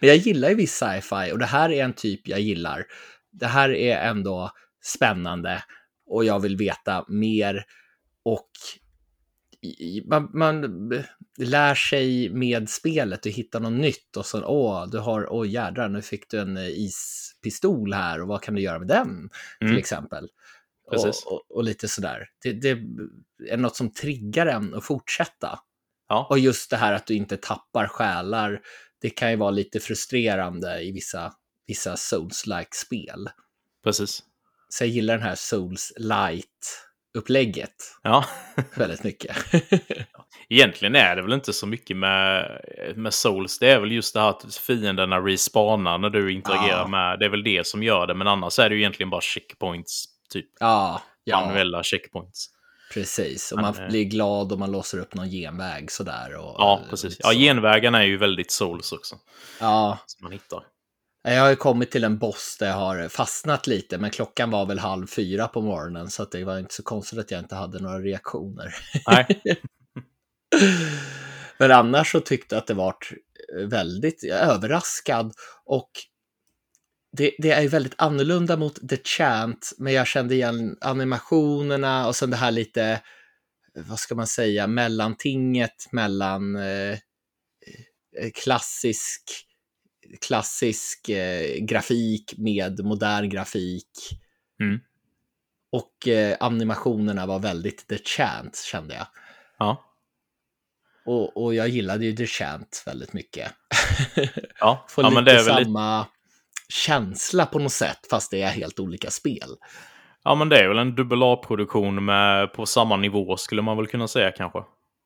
Men 0.00 0.08
jag 0.08 0.16
gillar 0.16 0.48
ju 0.48 0.54
viss 0.54 0.74
sci-fi 0.74 1.32
och 1.32 1.38
det 1.38 1.46
här 1.46 1.70
är 1.70 1.84
en 1.84 1.92
typ 1.92 2.28
jag 2.28 2.40
gillar. 2.40 2.84
Det 3.32 3.46
här 3.46 3.70
är 3.70 3.96
ändå 4.08 4.50
spännande 4.82 5.62
och 6.06 6.24
jag 6.24 6.40
vill 6.40 6.56
veta 6.56 7.04
mer. 7.08 7.64
Och 8.24 8.50
man, 10.04 10.30
man 10.34 10.90
lär 11.38 11.74
sig 11.74 12.28
med 12.28 12.68
spelet 12.68 13.26
och 13.26 13.32
hittar 13.32 13.60
något 13.60 13.72
nytt 13.72 14.16
och 14.16 14.26
så 14.26 14.44
åh, 14.44 14.86
du 14.90 14.98
har, 14.98 15.32
åh 15.32 15.48
jädrar, 15.48 15.88
nu 15.88 16.02
fick 16.02 16.30
du 16.30 16.38
en 16.40 16.58
ispistol 16.58 17.92
här 17.92 18.22
och 18.22 18.28
vad 18.28 18.42
kan 18.42 18.54
du 18.54 18.62
göra 18.62 18.78
med 18.78 18.88
den? 18.88 19.08
Mm. 19.60 19.72
Till 19.72 19.78
exempel. 19.78 20.28
Och, 20.86 21.06
och, 21.06 21.50
och, 21.50 21.64
lite 21.64 21.88
sådär. 21.88 22.28
Det, 22.42 22.52
det, 22.52 22.70
är 23.50 23.56
något 23.56 23.76
som 23.76 23.90
triggar 23.90 24.46
en 24.46 24.74
att 24.74 24.84
fortsätta. 24.84 25.58
Ja. 26.08 26.26
Och 26.30 26.38
just 26.38 26.70
det 26.70 26.76
här 26.76 26.92
att 26.92 27.06
du 27.06 27.14
inte 27.14 27.36
tappar 27.36 27.86
själar, 27.86 28.60
det 29.00 29.10
kan 29.10 29.30
ju 29.30 29.36
vara 29.36 29.50
lite 29.50 29.80
frustrerande 29.80 30.82
i 30.82 30.92
vissa, 30.92 31.32
vissa 31.66 31.94
Souls-like 31.94 32.74
spel. 32.74 33.28
Precis. 33.84 34.22
Så 34.68 34.84
jag 34.84 34.88
gillar 34.88 35.14
den 35.14 35.26
här 35.26 35.34
Souls 35.34 35.92
Light-upplägget. 37.14 37.98
Ja. 38.02 38.24
väldigt 38.76 39.04
mycket. 39.04 39.36
Egentligen 40.48 40.96
är 40.96 41.16
det 41.16 41.22
väl 41.22 41.32
inte 41.32 41.52
så 41.52 41.66
mycket 41.66 41.96
med, 41.96 42.60
med 42.96 43.14
Souls. 43.14 43.58
Det 43.58 43.70
är 43.70 43.80
väl 43.80 43.92
just 43.92 44.14
det 44.14 44.20
här 44.20 44.30
att 44.30 44.56
fienderna 44.56 45.18
respawnar 45.20 45.98
när 45.98 46.10
du 46.10 46.32
interagerar 46.32 46.80
ja. 46.80 46.86
med. 46.86 47.18
Det 47.18 47.24
är 47.24 47.30
väl 47.30 47.44
det 47.44 47.66
som 47.66 47.82
gör 47.82 48.06
det. 48.06 48.14
Men 48.14 48.26
annars 48.26 48.58
är 48.58 48.68
det 48.68 48.74
ju 48.74 48.80
egentligen 48.80 49.10
bara 49.10 49.20
checkpoints. 49.20 50.04
Typ 50.32 50.46
ja, 50.60 51.02
ja. 51.24 51.40
manuella 51.40 51.82
checkpoints. 51.82 52.50
Precis, 52.94 53.52
och 53.52 53.60
man 53.60 53.74
men, 53.78 53.88
blir 53.88 54.04
glad 54.04 54.52
om 54.52 54.58
man 54.58 54.72
låser 54.72 54.98
upp 54.98 55.14
någon 55.14 55.28
genväg 55.28 55.90
sådär. 55.90 56.36
Och, 56.36 56.54
ja, 56.58 56.82
precis. 56.90 57.16
Ja, 57.18 57.32
genvägarna 57.32 58.02
är 58.02 58.06
ju 58.06 58.16
väldigt 58.16 58.50
souls 58.50 58.92
också. 58.92 59.16
Ja. 59.60 59.98
Som 60.06 60.24
man 60.24 60.32
hittar. 60.32 60.62
Jag 61.26 61.42
har 61.42 61.50
ju 61.50 61.56
kommit 61.56 61.90
till 61.90 62.04
en 62.04 62.18
boss 62.18 62.56
där 62.60 62.66
jag 62.66 62.74
har 62.74 63.08
fastnat 63.08 63.66
lite, 63.66 63.98
men 63.98 64.10
klockan 64.10 64.50
var 64.50 64.66
väl 64.66 64.78
halv 64.78 65.06
fyra 65.06 65.48
på 65.48 65.60
morgonen, 65.60 66.10
så 66.10 66.24
det 66.24 66.44
var 66.44 66.58
inte 66.58 66.74
så 66.74 66.82
konstigt 66.82 67.18
att 67.18 67.30
jag 67.30 67.40
inte 67.40 67.54
hade 67.54 67.78
några 67.78 67.98
reaktioner. 67.98 68.74
Nej. 69.06 69.42
men 71.58 71.72
annars 71.72 72.12
så 72.12 72.20
tyckte 72.20 72.54
jag 72.54 72.60
att 72.60 72.66
det 72.66 72.74
var 72.74 72.96
väldigt 73.68 74.24
överraskad 74.24 75.32
och 75.64 75.90
det, 77.16 77.34
det, 77.38 77.50
är 77.50 77.68
väldigt 77.68 77.94
annorlunda 77.98 78.56
mot 78.56 78.88
The 78.88 78.96
Chant, 78.96 79.72
men 79.78 79.92
jag 79.92 80.06
kände 80.06 80.34
igen 80.34 80.76
animationerna 80.80 82.06
och 82.08 82.16
sen 82.16 82.30
det 82.30 82.36
här 82.36 82.50
lite, 82.50 83.00
vad 83.74 83.98
ska 83.98 84.14
man 84.14 84.26
säga, 84.26 84.66
mellantinget 84.66 85.88
mellan 85.92 86.56
eh, 86.56 86.92
eh 86.92 88.30
klassisk, 88.34 89.22
klassisk 90.20 91.08
eh, 91.08 91.64
grafik 91.64 92.34
med 92.36 92.84
modern 92.84 93.28
grafik. 93.28 94.20
Mm. 94.60 94.80
Och 95.72 96.08
eh, 96.08 96.36
animationerna 96.40 97.26
var 97.26 97.38
väldigt 97.38 97.88
The 97.88 97.98
Chant, 97.98 98.56
kände 98.56 98.94
jag. 98.94 99.06
Ja. 99.58 99.84
Och, 101.06 101.44
och 101.44 101.54
jag 101.54 101.68
gillade 101.68 102.04
ju 102.04 102.16
The 102.16 102.26
Chant 102.26 102.82
väldigt 102.86 103.12
mycket. 103.12 103.52
Ja, 104.60 104.86
Får 104.88 105.04
ja 105.04 105.08
lite 105.08 105.14
men 105.14 105.24
det 105.24 105.32
är 105.32 105.44
väl 105.44 105.64
samma... 105.64 105.98
Lite 105.98 106.10
känsla 106.68 107.46
på 107.46 107.58
något 107.58 107.72
sätt, 107.72 107.98
fast 108.10 108.30
det 108.30 108.42
är 108.42 108.50
helt 108.50 108.80
olika 108.80 109.10
spel. 109.10 109.48
Ja, 110.24 110.34
men 110.34 110.48
det 110.48 110.58
är 110.58 110.68
väl 110.68 110.78
en 110.78 110.94
dubbel 110.94 111.22
A-produktion 111.22 112.04
med 112.04 112.52
på 112.52 112.66
samma 112.66 112.96
nivå 112.96 113.36
skulle 113.36 113.62
man 113.62 113.76
väl 113.76 113.86
kunna 113.86 114.08
säga 114.08 114.32
kanske. 114.32 114.58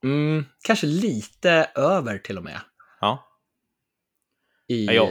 Mm, 0.05 0.45
kanske 0.63 0.87
lite 0.87 1.71
över 1.75 2.19
till 2.19 2.39
och 2.39 2.45
med. 2.45 2.61
I 4.69 4.87
ja, 4.87 5.09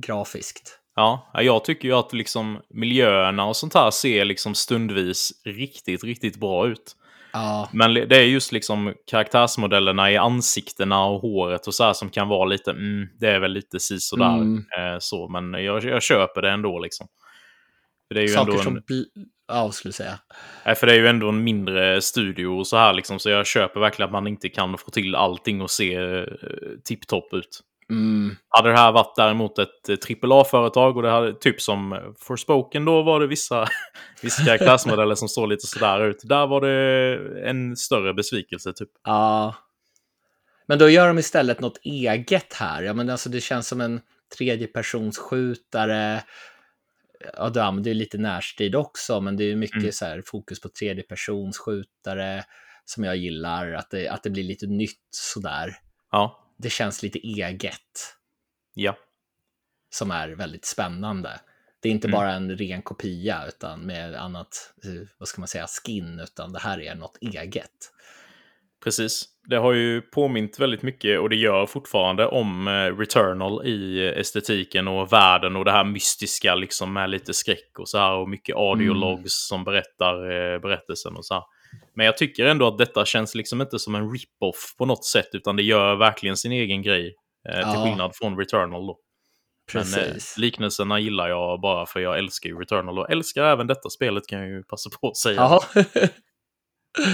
grafiskt. 0.00 0.80
Ja, 0.96 1.30
jag 1.34 1.64
tycker 1.64 1.88
ju 1.88 1.94
att 1.94 2.12
liksom 2.12 2.60
miljöerna 2.70 3.46
och 3.46 3.56
sånt 3.56 3.74
här 3.74 3.90
ser 3.90 4.24
liksom 4.24 4.54
stundvis 4.54 5.42
riktigt, 5.44 6.04
riktigt 6.04 6.36
bra 6.36 6.68
ut. 6.68 6.96
Ja. 7.32 7.68
Men 7.72 7.94
det 7.94 8.16
är 8.16 8.22
just 8.22 8.52
liksom 8.52 8.94
karaktärsmodellerna 9.06 10.10
i 10.10 10.16
ansiktena 10.16 11.04
och 11.04 11.20
håret 11.20 11.66
och 11.66 11.74
så 11.74 11.84
här 11.84 11.92
som 11.92 12.10
kan 12.10 12.28
vara 12.28 12.44
lite, 12.44 12.70
mm, 12.70 13.08
det 13.20 13.28
är 13.28 13.40
väl 13.40 13.52
lite 13.52 13.80
si 13.80 14.00
sådär. 14.00 14.36
Mm. 14.36 14.64
Eh, 14.78 14.96
så, 14.98 15.28
men 15.28 15.64
jag, 15.64 15.84
jag 15.84 16.02
köper 16.02 16.42
det 16.42 16.50
ändå 16.50 16.78
liksom. 16.78 17.06
För 18.08 18.14
det 18.14 18.20
är 18.20 18.22
ju 18.22 18.28
Saker 18.28 18.52
ändå 18.52 18.58
en... 18.58 18.64
som... 18.64 18.82
Ja, 19.48 19.72
skulle 19.72 19.92
säga. 19.92 20.18
Nej, 20.66 20.74
för 20.74 20.86
det 20.86 20.92
är 20.92 20.96
ju 20.96 21.06
ändå 21.06 21.28
en 21.28 21.44
mindre 21.44 22.02
studio 22.02 22.46
och 22.46 22.66
så 22.66 22.76
här 22.76 22.92
liksom, 22.92 23.18
så 23.18 23.30
jag 23.30 23.46
köper 23.46 23.80
verkligen 23.80 24.08
att 24.08 24.12
man 24.12 24.26
inte 24.26 24.48
kan 24.48 24.78
få 24.78 24.90
till 24.90 25.14
allting 25.14 25.60
och 25.60 25.70
se 25.70 25.94
eh, 25.94 26.24
tipptopp 26.84 27.34
ut. 27.34 27.60
Mm. 27.90 28.36
Hade 28.48 28.68
det 28.70 28.76
här 28.76 28.92
varit 28.92 29.16
däremot 29.16 29.58
ett 29.58 30.24
AAA-företag 30.24 30.96
och 30.96 31.02
det 31.02 31.10
hade 31.10 31.34
typ 31.34 31.60
som 31.60 32.14
Forspoken 32.18 32.84
då 32.84 33.02
var 33.02 33.20
det 33.20 33.26
vissa, 33.26 33.68
vissa 34.22 34.44
karaktärsmodeller 34.44 35.14
som 35.14 35.28
såg 35.28 35.48
lite 35.48 35.66
sådär 35.66 36.04
ut. 36.04 36.20
Där 36.22 36.46
var 36.46 36.60
det 36.60 37.48
en 37.48 37.76
större 37.76 38.14
besvikelse 38.14 38.72
typ. 38.72 38.90
Ja. 39.04 39.54
Men 40.66 40.78
då 40.78 40.88
gör 40.88 41.08
de 41.08 41.18
istället 41.18 41.60
något 41.60 41.78
eget 41.82 42.52
här. 42.54 42.82
Ja, 42.82 42.92
men 42.92 43.10
alltså 43.10 43.28
det 43.28 43.40
känns 43.40 43.68
som 43.68 43.80
en 43.80 44.00
tredjepersonsskjutare. 44.38 46.24
Ja, 47.36 47.48
du 47.48 47.60
använder 47.60 47.90
ju 47.90 47.94
lite 47.94 48.18
närstrid 48.18 48.74
också, 48.74 49.20
men 49.20 49.36
det 49.36 49.44
är 49.44 49.56
mycket 49.56 49.76
mm. 49.76 49.92
så 49.92 50.04
här, 50.04 50.22
fokus 50.26 50.60
på 50.60 50.68
tredjepersonsskjutare 50.68 52.44
som 52.84 53.04
jag 53.04 53.16
gillar. 53.16 53.72
Att 53.72 53.90
det, 53.90 54.08
att 54.08 54.22
det 54.22 54.30
blir 54.30 54.44
lite 54.44 54.66
nytt 54.66 55.00
sådär. 55.10 55.76
Ja 56.10 56.43
det 56.56 56.70
känns 56.70 57.02
lite 57.02 57.18
eget. 57.18 58.16
Ja. 58.74 58.96
Som 59.90 60.10
är 60.10 60.28
väldigt 60.28 60.64
spännande. 60.64 61.40
Det 61.82 61.88
är 61.88 61.92
inte 61.92 62.08
mm. 62.08 62.18
bara 62.18 62.32
en 62.32 62.56
ren 62.56 62.82
kopia 62.82 63.44
utan 63.48 63.80
med 63.80 64.14
annat, 64.14 64.74
eh, 64.84 65.08
vad 65.18 65.28
ska 65.28 65.40
man 65.40 65.48
säga, 65.48 65.66
skin, 65.66 66.20
utan 66.20 66.52
det 66.52 66.58
här 66.58 66.80
är 66.80 66.94
något 66.94 67.18
eget. 67.20 67.70
Precis. 68.84 69.24
Det 69.48 69.56
har 69.56 69.72
ju 69.72 70.00
påmint 70.00 70.60
väldigt 70.60 70.82
mycket, 70.82 71.20
och 71.20 71.30
det 71.30 71.36
gör 71.36 71.66
fortfarande, 71.66 72.26
om 72.26 72.68
eh, 72.68 72.98
Returnal 72.98 73.66
i 73.66 74.08
estetiken 74.16 74.88
och 74.88 75.12
världen 75.12 75.56
och 75.56 75.64
det 75.64 75.72
här 75.72 75.84
mystiska 75.84 76.54
liksom 76.54 76.92
med 76.92 77.10
lite 77.10 77.34
skräck 77.34 77.78
och 77.78 77.88
så 77.88 77.98
här 77.98 78.12
och 78.12 78.28
mycket 78.28 78.56
audiologs 78.56 79.18
mm. 79.18 79.28
som 79.28 79.64
berättar 79.64 80.14
eh, 80.30 80.60
berättelsen 80.60 81.16
och 81.16 81.26
så 81.26 81.34
här. 81.34 81.42
Men 81.96 82.06
jag 82.06 82.16
tycker 82.16 82.46
ändå 82.46 82.68
att 82.68 82.78
detta 82.78 83.04
känns 83.04 83.34
liksom 83.34 83.60
inte 83.60 83.78
som 83.78 83.94
en 83.94 84.10
rip-off 84.10 84.74
på 84.78 84.86
något 84.86 85.04
sätt, 85.04 85.28
utan 85.32 85.56
det 85.56 85.62
gör 85.62 85.96
verkligen 85.96 86.36
sin 86.36 86.52
egen 86.52 86.82
grej. 86.82 87.14
Eh, 87.48 87.60
ja. 87.60 87.72
Till 87.72 87.82
skillnad 87.82 88.16
från 88.16 88.38
Returnal 88.38 88.86
då. 88.86 88.98
Precis. 89.72 89.96
Men 89.96 90.04
eh, 90.04 90.16
liknelserna 90.36 91.00
gillar 91.00 91.28
jag 91.28 91.60
bara 91.60 91.86
för 91.86 92.00
jag 92.00 92.18
älskar 92.18 92.50
ju 92.50 92.58
Returnal 92.58 92.98
och 92.98 93.10
älskar 93.10 93.42
även 93.42 93.66
detta 93.66 93.90
spelet 93.90 94.26
kan 94.26 94.38
jag 94.38 94.48
ju 94.48 94.62
passa 94.62 94.90
på 95.00 95.08
att 95.08 95.16
säga. 95.16 95.40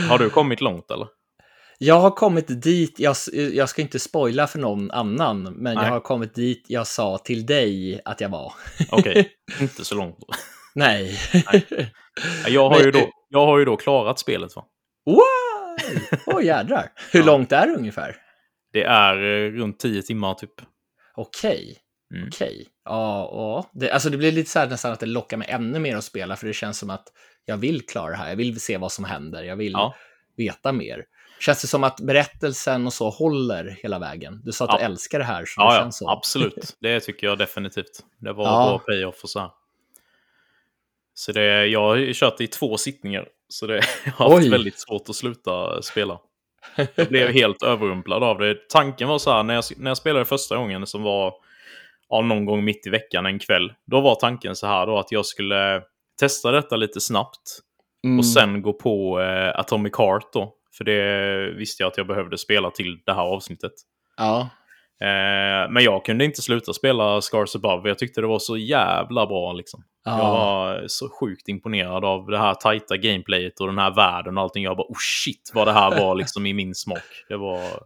har 0.08 0.18
du 0.18 0.30
kommit 0.30 0.60
långt 0.60 0.90
eller? 0.90 1.08
Jag 1.82 2.00
har 2.00 2.10
kommit 2.10 2.62
dit, 2.62 2.98
jag, 2.98 3.16
jag 3.32 3.68
ska 3.68 3.82
inte 3.82 3.98
spoila 3.98 4.46
för 4.46 4.58
någon 4.58 4.90
annan, 4.90 5.42
men 5.42 5.74
Nej. 5.74 5.84
jag 5.84 5.92
har 5.92 6.00
kommit 6.00 6.34
dit 6.34 6.64
jag 6.68 6.86
sa 6.86 7.18
till 7.18 7.46
dig 7.46 8.00
att 8.04 8.20
jag 8.20 8.28
var. 8.28 8.52
Okej, 8.90 9.10
okay. 9.10 9.24
inte 9.60 9.84
så 9.84 9.94
långt. 9.94 10.18
Nej. 10.74 11.18
Nej. 11.52 11.92
Jag, 12.46 12.70
har 12.70 12.80
ju 12.80 12.90
då, 12.90 13.10
jag 13.28 13.46
har 13.46 13.58
ju 13.58 13.64
då 13.64 13.76
klarat 13.76 14.18
spelet 14.18 14.56
va? 14.56 14.64
Wow! 15.06 15.20
Åh 16.26 16.38
oh, 16.38 16.44
jädrar. 16.44 16.92
Hur 17.12 17.20
ja. 17.20 17.26
långt 17.26 17.52
är 17.52 17.66
det 17.66 17.74
ungefär? 17.74 18.16
Det 18.72 18.82
är 18.82 19.16
eh, 19.16 19.50
runt 19.50 19.78
tio 19.78 20.02
timmar 20.02 20.34
typ. 20.34 20.52
Okej. 21.14 21.50
Okay. 21.50 21.76
Mm. 22.14 22.28
Okej. 22.28 22.66
Ja, 22.84 23.30
ja. 23.32 23.70
Det, 23.72 23.90
alltså 23.90 24.10
det 24.10 24.16
blir 24.16 24.32
lite 24.32 24.50
så 24.50 24.58
här 24.58 24.68
nästan 24.68 24.92
att 24.92 25.00
det 25.00 25.06
lockar 25.06 25.36
mig 25.36 25.48
ännu 25.50 25.78
mer 25.78 25.96
att 25.96 26.04
spela, 26.04 26.36
för 26.36 26.46
det 26.46 26.52
känns 26.52 26.78
som 26.78 26.90
att 26.90 27.04
jag 27.44 27.56
vill 27.56 27.86
klara 27.86 28.10
det 28.10 28.16
här. 28.16 28.28
Jag 28.28 28.36
vill 28.36 28.60
se 28.60 28.76
vad 28.76 28.92
som 28.92 29.04
händer. 29.04 29.42
Jag 29.42 29.56
vill 29.56 29.72
ja. 29.72 29.94
veta 30.36 30.72
mer. 30.72 31.04
Känns 31.40 31.62
det 31.62 31.68
som 31.68 31.84
att 31.84 32.00
berättelsen 32.00 32.86
och 32.86 32.92
så 32.92 33.10
håller 33.10 33.64
hela 33.82 33.98
vägen? 33.98 34.40
Du 34.44 34.52
sa 34.52 34.64
att 34.64 34.70
ja. 34.72 34.78
du 34.78 34.84
älskar 34.84 35.18
det 35.18 35.24
här. 35.24 35.44
Så 35.46 35.60
ja, 35.60 35.72
det 35.72 35.78
känns 35.78 35.98
så. 35.98 36.10
absolut. 36.10 36.76
Det 36.80 37.00
tycker 37.00 37.26
jag 37.26 37.38
definitivt. 37.38 38.04
Det 38.18 38.32
var 38.32 38.44
ja. 38.44 38.66
bra 38.66 38.78
payoff 38.78 39.22
och 39.22 39.30
så 39.30 39.40
här. 39.40 39.50
Så 41.20 41.32
det, 41.32 41.66
jag 41.66 41.80
har 41.80 42.12
kört 42.12 42.40
i 42.40 42.46
två 42.46 42.76
sittningar. 42.76 43.28
Så 43.48 43.66
det 43.66 43.80
har 44.16 44.30
haft 44.30 44.52
väldigt 44.52 44.78
svårt 44.78 45.08
att 45.08 45.16
sluta 45.16 45.82
spela. 45.82 46.18
Jag 46.94 47.08
blev 47.08 47.28
helt 47.28 47.62
överrumplad 47.62 48.22
av 48.22 48.38
det. 48.38 48.68
Tanken 48.68 49.08
var 49.08 49.18
så 49.18 49.32
här, 49.32 49.42
när 49.42 49.54
jag, 49.54 49.64
när 49.76 49.90
jag 49.90 49.96
spelade 49.96 50.24
första 50.24 50.56
gången 50.56 50.86
som 50.86 51.02
var 51.02 51.34
ja, 52.08 52.20
någon 52.20 52.44
gång 52.44 52.64
mitt 52.64 52.86
i 52.86 52.90
veckan 52.90 53.26
en 53.26 53.38
kväll. 53.38 53.72
Då 53.86 54.00
var 54.00 54.14
tanken 54.14 54.56
så 54.56 54.66
här 54.66 54.86
då 54.86 54.98
att 54.98 55.12
jag 55.12 55.26
skulle 55.26 55.82
testa 56.20 56.50
detta 56.50 56.76
lite 56.76 57.00
snabbt. 57.00 57.60
Mm. 58.04 58.18
Och 58.18 58.26
sen 58.26 58.62
gå 58.62 58.72
på 58.72 59.20
eh, 59.20 59.60
Atomic 59.60 59.92
Heart 59.98 60.32
då. 60.32 60.54
För 60.78 60.84
det 60.84 61.50
visste 61.50 61.82
jag 61.82 61.90
att 61.90 61.96
jag 61.96 62.06
behövde 62.06 62.38
spela 62.38 62.70
till 62.70 62.98
det 63.06 63.12
här 63.12 63.22
avsnittet. 63.22 63.72
Ja. 64.16 64.48
Eh, 65.00 65.70
men 65.70 65.84
jag 65.84 66.04
kunde 66.04 66.24
inte 66.24 66.42
sluta 66.42 66.72
spela 66.72 67.20
Scars 67.20 67.56
Above. 67.56 67.88
Jag 67.88 67.98
tyckte 67.98 68.20
det 68.20 68.26
var 68.26 68.38
så 68.38 68.56
jävla 68.56 69.26
bra 69.26 69.52
liksom. 69.52 69.84
Ja. 70.04 70.18
Jag 70.18 70.30
var 70.30 70.84
så 70.88 71.08
sjukt 71.20 71.48
imponerad 71.48 72.04
av 72.04 72.26
det 72.26 72.38
här 72.38 72.54
tajta 72.54 72.96
gameplayet 72.96 73.60
och 73.60 73.66
den 73.66 73.78
här 73.78 73.94
världen 73.94 74.38
och 74.38 74.42
allting. 74.42 74.64
Jag 74.64 74.76
bara 74.76 74.86
oh 74.88 74.98
shit 75.24 75.50
vad 75.54 75.66
det 75.66 75.72
här 75.72 75.90
var 75.90 76.14
liksom 76.14 76.46
i 76.46 76.52
min 76.52 76.74
smak. 76.74 77.24
Det 77.28 77.36
var 77.36 77.82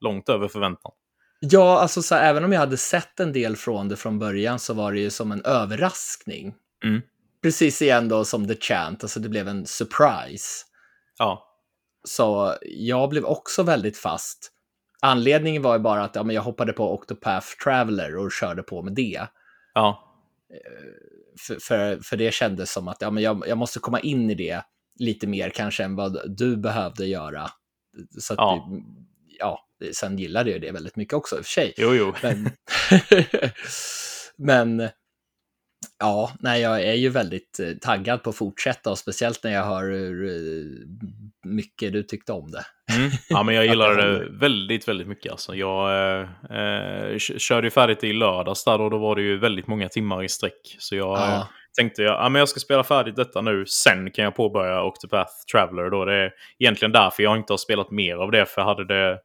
långt 0.00 0.28
över 0.28 0.48
förväntan. 0.48 0.92
Ja, 1.40 1.78
alltså 1.78 2.02
så 2.02 2.14
här, 2.14 2.30
även 2.30 2.44
om 2.44 2.52
jag 2.52 2.60
hade 2.60 2.76
sett 2.76 3.20
en 3.20 3.32
del 3.32 3.56
från 3.56 3.88
det 3.88 3.96
från 3.96 4.18
början 4.18 4.58
så 4.58 4.74
var 4.74 4.92
det 4.92 5.00
ju 5.00 5.10
som 5.10 5.32
en 5.32 5.44
överraskning. 5.44 6.54
Mm. 6.84 7.00
Precis 7.42 7.82
igen 7.82 8.08
då 8.08 8.24
som 8.24 8.48
The 8.48 8.54
Chant, 8.54 9.02
alltså 9.02 9.20
det 9.20 9.28
blev 9.28 9.48
en 9.48 9.66
surprise. 9.66 10.64
Ja, 11.18 11.44
Så 12.04 12.54
jag 12.62 13.08
blev 13.08 13.24
också 13.24 13.62
väldigt 13.62 13.98
fast. 13.98 14.52
Anledningen 15.02 15.62
var 15.62 15.74
ju 15.76 15.78
bara 15.78 16.04
att 16.04 16.14
ja, 16.16 16.22
men 16.24 16.34
jag 16.36 16.42
hoppade 16.42 16.72
på 16.72 16.92
Octopath 16.94 17.46
Traveler 17.64 18.16
och 18.16 18.32
körde 18.32 18.62
på 18.62 18.82
med 18.82 18.94
det. 18.94 19.26
ja, 19.74 20.14
För, 21.46 21.58
för, 21.60 21.98
för 22.02 22.16
det 22.16 22.34
kändes 22.34 22.72
som 22.72 22.88
att 22.88 22.96
ja, 23.00 23.10
men 23.10 23.22
jag, 23.22 23.44
jag 23.46 23.58
måste 23.58 23.78
komma 23.78 24.00
in 24.00 24.30
i 24.30 24.34
det 24.34 24.62
lite 24.98 25.26
mer 25.26 25.50
kanske 25.50 25.84
än 25.84 25.96
vad 25.96 26.36
du 26.36 26.56
behövde 26.56 27.06
göra. 27.06 27.50
Så 28.18 28.32
att, 28.32 28.38
Ja. 28.38 28.68
ja. 29.38 29.68
ja, 29.78 29.92
sen 29.92 30.18
gillade 30.18 30.50
jag 30.50 30.60
det 30.60 30.72
väldigt 30.72 30.96
mycket 30.96 31.14
också 31.14 31.36
i 31.36 31.40
och 31.40 31.44
för 31.44 31.50
sig. 31.50 31.74
jo, 31.76 31.94
jo. 31.94 32.14
Men, 32.22 32.50
men 34.78 34.88
ja, 35.98 36.32
nej, 36.40 36.60
jag 36.60 36.82
är 36.82 36.94
ju 36.94 37.08
väldigt 37.08 37.60
eh, 37.60 37.72
taggad 37.80 38.22
på 38.22 38.30
att 38.30 38.36
fortsätta 38.36 38.90
och 38.90 38.98
speciellt 38.98 39.44
när 39.44 39.52
jag 39.52 39.64
hör 39.64 39.92
eh, 39.92 40.64
mycket 41.56 41.92
du 41.92 42.02
tyckte 42.02 42.32
om 42.32 42.50
det. 42.50 42.64
Mm. 42.96 43.10
Ja, 43.28 43.42
men 43.42 43.54
jag 43.54 43.66
gillade 43.70 43.94
det 44.02 44.28
väldigt, 44.40 44.88
väldigt 44.88 45.08
mycket. 45.08 45.32
Alltså, 45.32 45.54
jag 45.54 45.90
eh, 46.20 46.28
eh, 46.58 47.18
körde 47.18 47.66
ju 47.66 47.70
färdigt 47.70 48.04
i 48.04 48.12
lördags 48.12 48.64
där 48.64 48.80
och 48.80 48.90
då 48.90 48.98
var 48.98 49.16
det 49.16 49.22
ju 49.22 49.38
väldigt 49.38 49.66
många 49.66 49.88
timmar 49.88 50.22
i 50.24 50.28
sträck. 50.28 50.76
Så 50.78 50.96
jag 50.96 51.18
eh, 51.18 51.24
Ja. 51.24 51.48
tänkte 51.76 52.02
jag, 52.02 52.14
ja, 52.14 52.28
men 52.28 52.38
jag 52.38 52.48
ska 52.48 52.60
spela 52.60 52.84
färdigt 52.84 53.16
detta 53.16 53.40
nu, 53.40 53.64
sen 53.66 54.10
kan 54.10 54.24
jag 54.24 54.36
påbörja 54.36 54.82
Octopath 54.82 55.32
Traveler. 55.52 55.90
Då. 55.90 56.04
Det 56.04 56.14
är 56.14 56.30
egentligen 56.58 56.92
därför 56.92 57.22
jag 57.22 57.36
inte 57.36 57.52
har 57.52 57.58
spelat 57.58 57.90
mer 57.90 58.16
av 58.16 58.30
det, 58.30 58.46
för 58.46 58.62
hade, 58.62 58.84
det, 58.86 59.18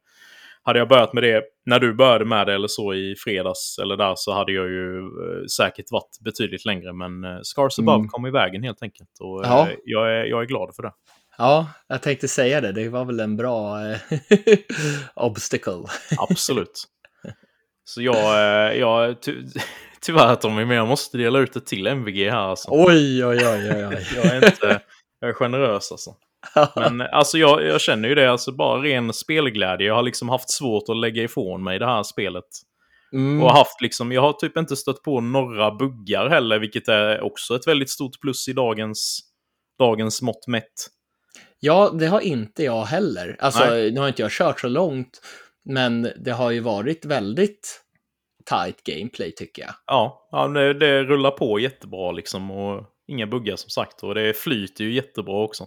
hade 0.62 0.78
jag 0.78 0.88
börjat 0.88 1.12
med 1.12 1.22
det 1.22 1.42
när 1.66 1.78
du 1.78 1.94
började 1.94 2.24
med 2.24 2.46
det 2.46 2.54
eller 2.54 2.68
så 2.68 2.94
i 2.94 3.14
fredags 3.24 3.78
eller 3.82 3.96
där 3.96 4.12
så 4.16 4.32
hade 4.32 4.52
jag 4.52 4.66
ju 4.66 4.98
eh, 4.98 5.44
säkert 5.56 5.84
varit 5.90 6.18
betydligt 6.24 6.64
längre. 6.64 6.92
Men 6.92 7.24
eh, 7.24 7.38
Scars 7.42 7.78
Above 7.78 7.96
Mm. 7.96 8.08
kom 8.08 8.26
i 8.26 8.30
vägen 8.30 8.62
helt 8.62 8.82
enkelt. 8.82 9.10
Och, 9.20 9.44
eh, 9.44 9.50
Ja. 9.50 9.68
jag, 9.84 10.10
är, 10.16 10.24
jag 10.24 10.42
är 10.42 10.46
glad 10.46 10.74
för 10.76 10.82
det. 10.82 10.92
Ja, 11.38 11.70
jag 11.88 12.02
tänkte 12.02 12.28
säga 12.28 12.60
det. 12.60 12.72
Det 12.72 12.88
var 12.88 13.04
väl 13.04 13.20
en 13.20 13.36
bra 13.36 13.86
eh, 13.90 13.98
obstacle. 15.14 15.84
Absolut. 16.18 16.84
Så 17.84 18.02
jag, 18.02 18.16
eh, 18.16 18.78
jag 18.78 19.22
ty 19.22 19.42
tyvärr 20.00 20.34
Tommy, 20.34 20.64
men 20.64 20.76
jag 20.76 20.88
måste 20.88 21.18
dela 21.18 21.38
ut 21.38 21.52
det 21.52 21.66
till 21.66 21.86
MVG 21.86 22.30
här 22.30 22.38
alltså. 22.38 22.68
Oj, 22.70 23.26
oj, 23.26 23.46
oj, 23.46 23.70
oj. 23.74 23.86
oj. 23.86 24.06
Jag 24.16 24.26
är 24.26 24.46
inte, 24.46 24.80
jag 25.20 25.30
är 25.30 25.34
generös 25.34 25.92
alltså. 25.92 26.14
Men 26.76 27.00
alltså 27.00 27.38
jag, 27.38 27.62
jag 27.62 27.80
känner 27.80 28.08
ju 28.08 28.14
det, 28.14 28.30
alltså 28.30 28.52
bara 28.52 28.82
ren 28.82 29.12
spelglädje. 29.12 29.86
Jag 29.86 29.94
har 29.94 30.02
liksom 30.02 30.28
haft 30.28 30.50
svårt 30.50 30.88
att 30.88 30.96
lägga 30.96 31.22
ifrån 31.22 31.64
mig 31.64 31.78
det 31.78 31.86
här 31.86 32.02
spelet. 32.02 32.44
Mm. 33.12 33.42
Och 33.42 33.50
haft 33.50 33.80
liksom, 33.80 34.12
jag 34.12 34.22
har 34.22 34.32
typ 34.32 34.56
inte 34.56 34.76
stött 34.76 35.02
på 35.02 35.20
några 35.20 35.70
buggar 35.70 36.28
heller, 36.28 36.58
vilket 36.58 36.88
är 36.88 37.20
också 37.20 37.56
ett 37.56 37.66
väldigt 37.66 37.90
stort 37.90 38.20
plus 38.20 38.48
i 38.48 38.52
dagens, 38.52 39.20
dagens 39.78 40.22
mått 40.22 40.46
mätt. 40.46 40.88
Ja, 41.64 41.90
det 41.90 42.06
har 42.06 42.20
inte 42.20 42.62
jag 42.62 42.84
heller. 42.84 43.36
Alltså, 43.38 43.64
Nej. 43.64 43.90
nu 43.90 44.00
har 44.00 44.08
inte 44.08 44.22
jag 44.22 44.30
kört 44.30 44.60
så 44.60 44.68
långt, 44.68 45.20
men 45.64 46.08
det 46.16 46.30
har 46.30 46.50
ju 46.50 46.60
varit 46.60 47.04
väldigt 47.04 47.84
tight 48.44 48.84
gameplay 48.84 49.32
tycker 49.32 49.62
jag. 49.62 49.74
Ja, 49.86 50.28
ja 50.30 50.48
det, 50.48 50.74
det 50.74 51.02
rullar 51.02 51.30
på 51.30 51.58
jättebra 51.58 52.12
liksom 52.12 52.50
och 52.50 52.84
inga 53.06 53.26
buggar 53.26 53.56
som 53.56 53.70
sagt. 53.70 54.02
Och 54.02 54.14
det 54.14 54.34
flyter 54.34 54.84
ju 54.84 54.92
jättebra 54.94 55.42
också. 55.42 55.66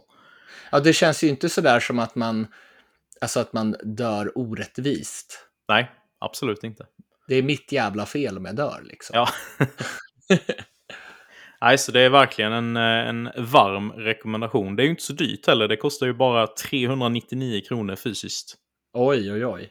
Ja, 0.72 0.80
det 0.80 0.94
känns 0.94 1.24
ju 1.24 1.28
inte 1.28 1.50
sådär 1.50 1.80
som 1.80 2.00
att 2.00 2.16
man, 2.16 2.48
alltså 3.22 3.40
att 3.40 3.54
man 3.54 3.76
dör 3.84 4.38
orättvist. 4.38 5.48
Nej, 5.68 5.92
absolut 6.20 6.64
inte. 6.64 6.86
Det 7.28 7.36
är 7.36 7.44
mitt 7.44 7.72
jävla 7.72 8.06
fel 8.06 8.38
om 8.38 8.46
jag 8.46 8.56
dör 8.56 8.82
liksom. 8.84 9.16
Ja. 9.16 9.30
Nej, 11.62 11.78
så 11.78 11.92
det 11.92 12.02
är 12.02 12.10
verkligen 12.10 12.54
en, 12.54 12.78
eh, 12.78 13.10
en 13.10 13.30
varm 13.38 13.92
rekommendation. 13.92 14.76
Det 14.76 14.84
är 14.84 14.86
ju 14.86 14.90
inte 14.90 15.04
så 15.04 15.14
dyrt 15.14 15.48
heller. 15.48 15.68
Det 15.68 15.78
kostar 15.78 16.08
ju 16.08 16.14
bara 16.14 16.48
399 16.48 17.62
kronor 17.68 17.96
fysiskt. 17.96 18.56
Oj, 18.94 19.32
oj, 19.32 19.46
oj. 19.46 19.70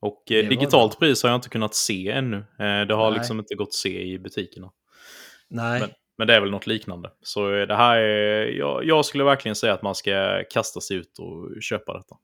Och 0.00 0.22
Det 0.26 0.38
eh, 0.38 0.42
var 0.44 0.50
digitalt 0.50 0.98
pris 0.98 1.22
har 1.22 1.30
jag 1.30 1.36
inte 1.38 1.48
kunnat 1.48 1.74
se 1.74 2.10
ännu. 2.10 2.36
Eh, 2.36 2.86
det 2.88 2.94
har 2.94 3.10
Nej. 3.10 3.18
liksom 3.18 3.38
inte 3.38 3.54
gått 3.54 3.68
att 3.68 3.74
se 3.74 4.02
i 4.02 4.18
butikerna. 4.18 4.70
Nej. 5.48 5.80
Men, 5.80 5.90
men 6.18 6.26
det 6.26 6.34
är 6.34 6.40
väl 6.40 6.50
något 6.50 6.66
liknande. 6.66 7.10
Så 7.22 7.48
det 7.50 7.76
här 7.76 7.96
är... 7.96 8.46
Jag, 8.46 8.84
jag 8.84 9.04
skulle 9.04 9.24
verkligen 9.24 9.54
säga 9.54 9.72
att 9.72 9.82
man 9.82 9.94
ska 9.94 10.44
kasta 10.50 10.80
sig 10.80 10.96
ut 10.96 11.18
och 11.18 11.62
köpa 11.62 11.92
detta. 11.92 12.16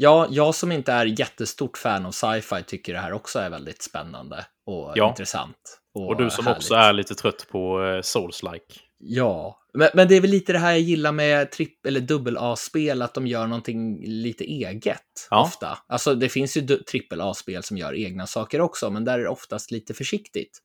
Ja, 0.00 0.26
jag 0.30 0.54
som 0.54 0.72
inte 0.72 0.92
är 0.92 1.06
jättestort 1.20 1.78
fan 1.78 2.06
av 2.06 2.10
sci-fi 2.12 2.62
tycker 2.66 2.92
det 2.92 2.98
här 2.98 3.12
också 3.12 3.38
är 3.38 3.50
väldigt 3.50 3.82
spännande 3.82 4.46
och 4.66 4.92
Ja. 4.94 5.08
intressant. 5.08 5.80
Och, 5.94 6.08
Och 6.08 6.16
du 6.16 6.30
som 6.30 6.46
härligt. 6.46 6.58
också 6.58 6.74
är 6.74 6.92
lite 6.92 7.14
trött 7.14 7.46
på 7.50 7.82
eh, 7.84 8.00
Souls-like. 8.02 8.80
Ja, 8.98 9.58
men, 9.74 9.88
men 9.94 10.08
det 10.08 10.14
är 10.16 10.20
väl 10.20 10.30
lite 10.30 10.52
det 10.52 10.58
här 10.58 10.70
jag 10.70 10.80
gillar 10.80 11.12
med 11.12 11.50
tripp 11.50 11.86
eller 11.86 12.00
dubbel-A-spel, 12.00 13.02
att 13.02 13.14
de 13.14 13.26
gör 13.26 13.46
någonting 13.46 14.04
lite 14.06 14.44
eget 14.44 15.02
Ja. 15.30 15.42
ofta. 15.42 15.78
Alltså 15.86 16.14
det 16.14 16.28
finns 16.28 16.56
ju 16.56 16.62
trippel-A-spel 16.66 17.62
som 17.62 17.76
gör 17.76 17.94
egna 17.94 18.26
saker 18.26 18.60
också, 18.60 18.90
men 18.90 19.04
där 19.04 19.18
är 19.18 19.22
det 19.22 19.28
oftast 19.28 19.70
lite 19.70 19.94
försiktigt. 19.94 20.58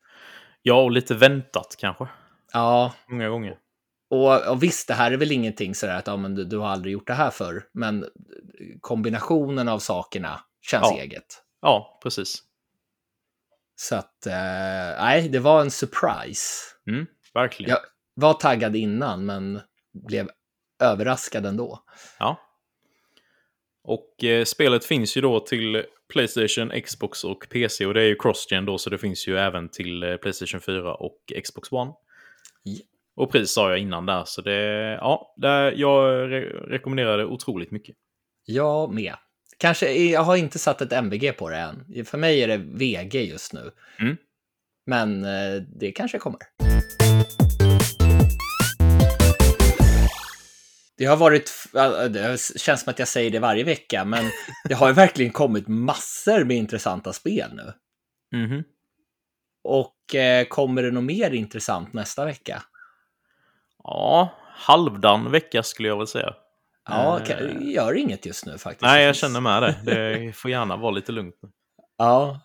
Ja, 0.62 0.82
och 0.82 0.92
lite 0.92 1.14
väntat 1.14 1.76
kanske. 1.80 2.08
Ja, 2.54 2.94
Många 3.10 3.30
gånger. 3.30 3.58
och, 4.10 4.48
och 4.48 4.64
visst, 4.64 4.88
det 4.88 4.94
här 4.94 5.12
är 5.12 5.18
väl 5.18 5.32
ingenting 5.32 5.76
sådär 5.76 5.98
att 5.98 6.08
ja, 6.08 6.18
men 6.18 6.36
du, 6.36 6.44
du 6.44 6.58
har 6.58 6.68
aldrig 6.68 6.94
gjort 6.94 7.08
det 7.08 7.14
här 7.14 7.30
förr, 7.32 7.64
men 7.74 8.06
kombinationen 8.82 9.68
av 9.68 9.80
sakerna 9.80 10.40
känns 10.62 10.88
Ja. 10.92 10.98
eget. 11.00 11.26
Ja, 11.62 12.00
precis. 12.04 12.44
Så 13.76 13.96
att, 13.96 14.26
eh, 14.26 14.34
nej, 15.04 15.30
det 15.30 15.40
var 15.40 15.62
en 15.62 15.72
surprise. 15.72 16.46
Mm, 16.88 17.06
verkligen. 17.34 17.70
Jag 17.70 17.80
var 18.16 18.34
taggad 18.34 18.76
innan, 18.76 19.26
men 19.26 19.62
blev 20.10 20.30
överraskad 20.82 21.46
ändå. 21.46 21.84
Ja. 22.20 22.40
Och 23.84 24.24
eh, 24.24 24.44
spelet 24.44 24.86
finns 24.86 25.18
ju 25.18 25.22
då 25.22 25.40
till 25.40 25.86
Playstation, 26.14 26.82
Xbox 26.82 27.24
och 27.24 27.48
PC. 27.50 27.86
Och 27.86 27.94
det 27.94 28.02
är 28.02 28.06
ju 28.08 28.16
cross-gen 28.16 28.66
då, 28.66 28.78
så 28.78 28.90
det 28.90 28.98
finns 28.98 29.28
ju 29.28 29.38
även 29.38 29.70
till 29.70 30.04
eh, 30.04 30.16
Playstation 30.16 30.62
4 30.62 30.96
och 30.96 31.18
Xbox 31.44 31.72
One. 31.72 31.92
Ja. 32.64 32.80
Och 33.16 33.32
pris 33.32 33.54
sa 33.54 33.70
jag 33.70 33.80
innan 33.80 34.06
där, 34.06 34.24
så 34.26 34.42
det... 34.42 34.62
Ja, 35.02 35.34
det, 35.38 35.74
jag 35.76 36.32
re 36.32 36.42
rekommenderar 36.68 37.18
det 37.18 37.26
otroligt 37.26 37.72
mycket. 37.72 37.96
Jag 38.46 38.94
med. 38.94 39.16
Kanske, 39.58 39.94
jag 39.94 40.22
har 40.22 40.36
inte 40.36 40.60
satt 40.60 40.82
ett 40.82 40.92
MVG 40.92 41.38
på 41.38 41.50
det 41.50 41.58
än. 41.58 42.06
För 42.06 42.18
mig 42.18 42.44
är 42.44 42.48
det 42.48 42.58
VG 42.58 43.16
just 43.16 43.54
nu. 43.54 43.72
Mm. 44.00 44.18
Men 44.86 45.26
eh, 45.26 45.62
det 45.80 45.92
kanske 45.92 46.18
kommer. 46.18 46.40
Det 50.98 51.06
har 51.06 51.18
varit, 51.18 51.52
det 52.10 52.40
känns 52.60 52.82
som 52.82 52.92
att 52.92 53.00
jag 53.00 53.08
säger 53.08 53.32
det 53.32 53.40
varje 53.40 53.64
vecka, 53.64 54.06
men 54.06 54.26
det 54.70 54.74
har 54.74 54.88
ju 54.88 54.94
verkligen 54.94 55.32
kommit 55.32 55.68
massor 55.68 56.44
med 56.44 56.58
intressanta 56.58 57.14
spel 57.14 57.52
nu. 57.54 57.74
Mhm. 58.40 58.64
Och 59.64 60.16
eh, 60.16 60.46
kommer 60.48 60.84
det 60.84 60.92
något 60.92 61.04
mer 61.04 61.32
intressant 61.32 61.94
nästa 61.94 62.26
vecka? 62.26 62.64
Ja, 63.84 64.38
halvdan 64.56 65.32
vecka 65.32 65.64
skulle 65.64 65.88
jag 65.88 65.98
väl 65.98 66.08
säga. 66.08 66.34
Ja, 66.90 67.20
Eh. 67.20 67.26
kan, 67.26 67.70
gör 67.72 67.94
inget 67.98 68.26
just 68.26 68.46
nu 68.46 68.58
faktiskt. 68.58 68.82
Nej, 68.82 69.06
jag 69.06 69.16
känner 69.16 69.42
med 69.42 69.62
det. 69.64 69.76
Det 69.86 70.32
får 70.36 70.52
gärna 70.52 70.78
vara 70.78 70.92
lite 70.92 71.12
lugnt. 71.12 71.36
Ja, 71.98 72.40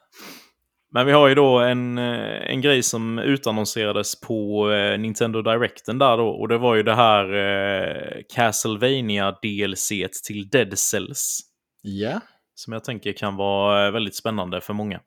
Men 0.91 1.07
vi 1.07 1.13
har 1.13 1.29
ju 1.29 1.35
då 1.35 1.59
en, 1.59 1.99
eh, 1.99 2.51
en 2.51 2.61
grej 2.61 2.83
som 2.83 3.19
utannonserades 3.19 4.21
på 4.21 4.71
eh, 4.73 4.99
Nintendo 4.99 5.43
Directen 5.43 5.99
där 5.99 6.17
då. 6.17 6.29
Och 6.29 6.49
det 6.49 6.59
var 6.59 6.75
ju 6.75 6.83
det 6.83 6.95
här 6.95 7.35
eh, 7.35 8.23
Castlevania 8.35 9.31
DLC 9.43 9.89
till 10.27 10.49
Dead 10.49 10.79
Cells. 10.79 11.41
ja. 11.83 12.21
Som 12.55 12.73
jag 12.73 12.85
tänker 12.85 13.13
kan 13.13 13.37
vara 13.37 13.87
eh, 13.87 13.93
väldigt 13.93 14.17
spännande 14.17 14.61
för 14.61 14.75
många. 14.75 15.01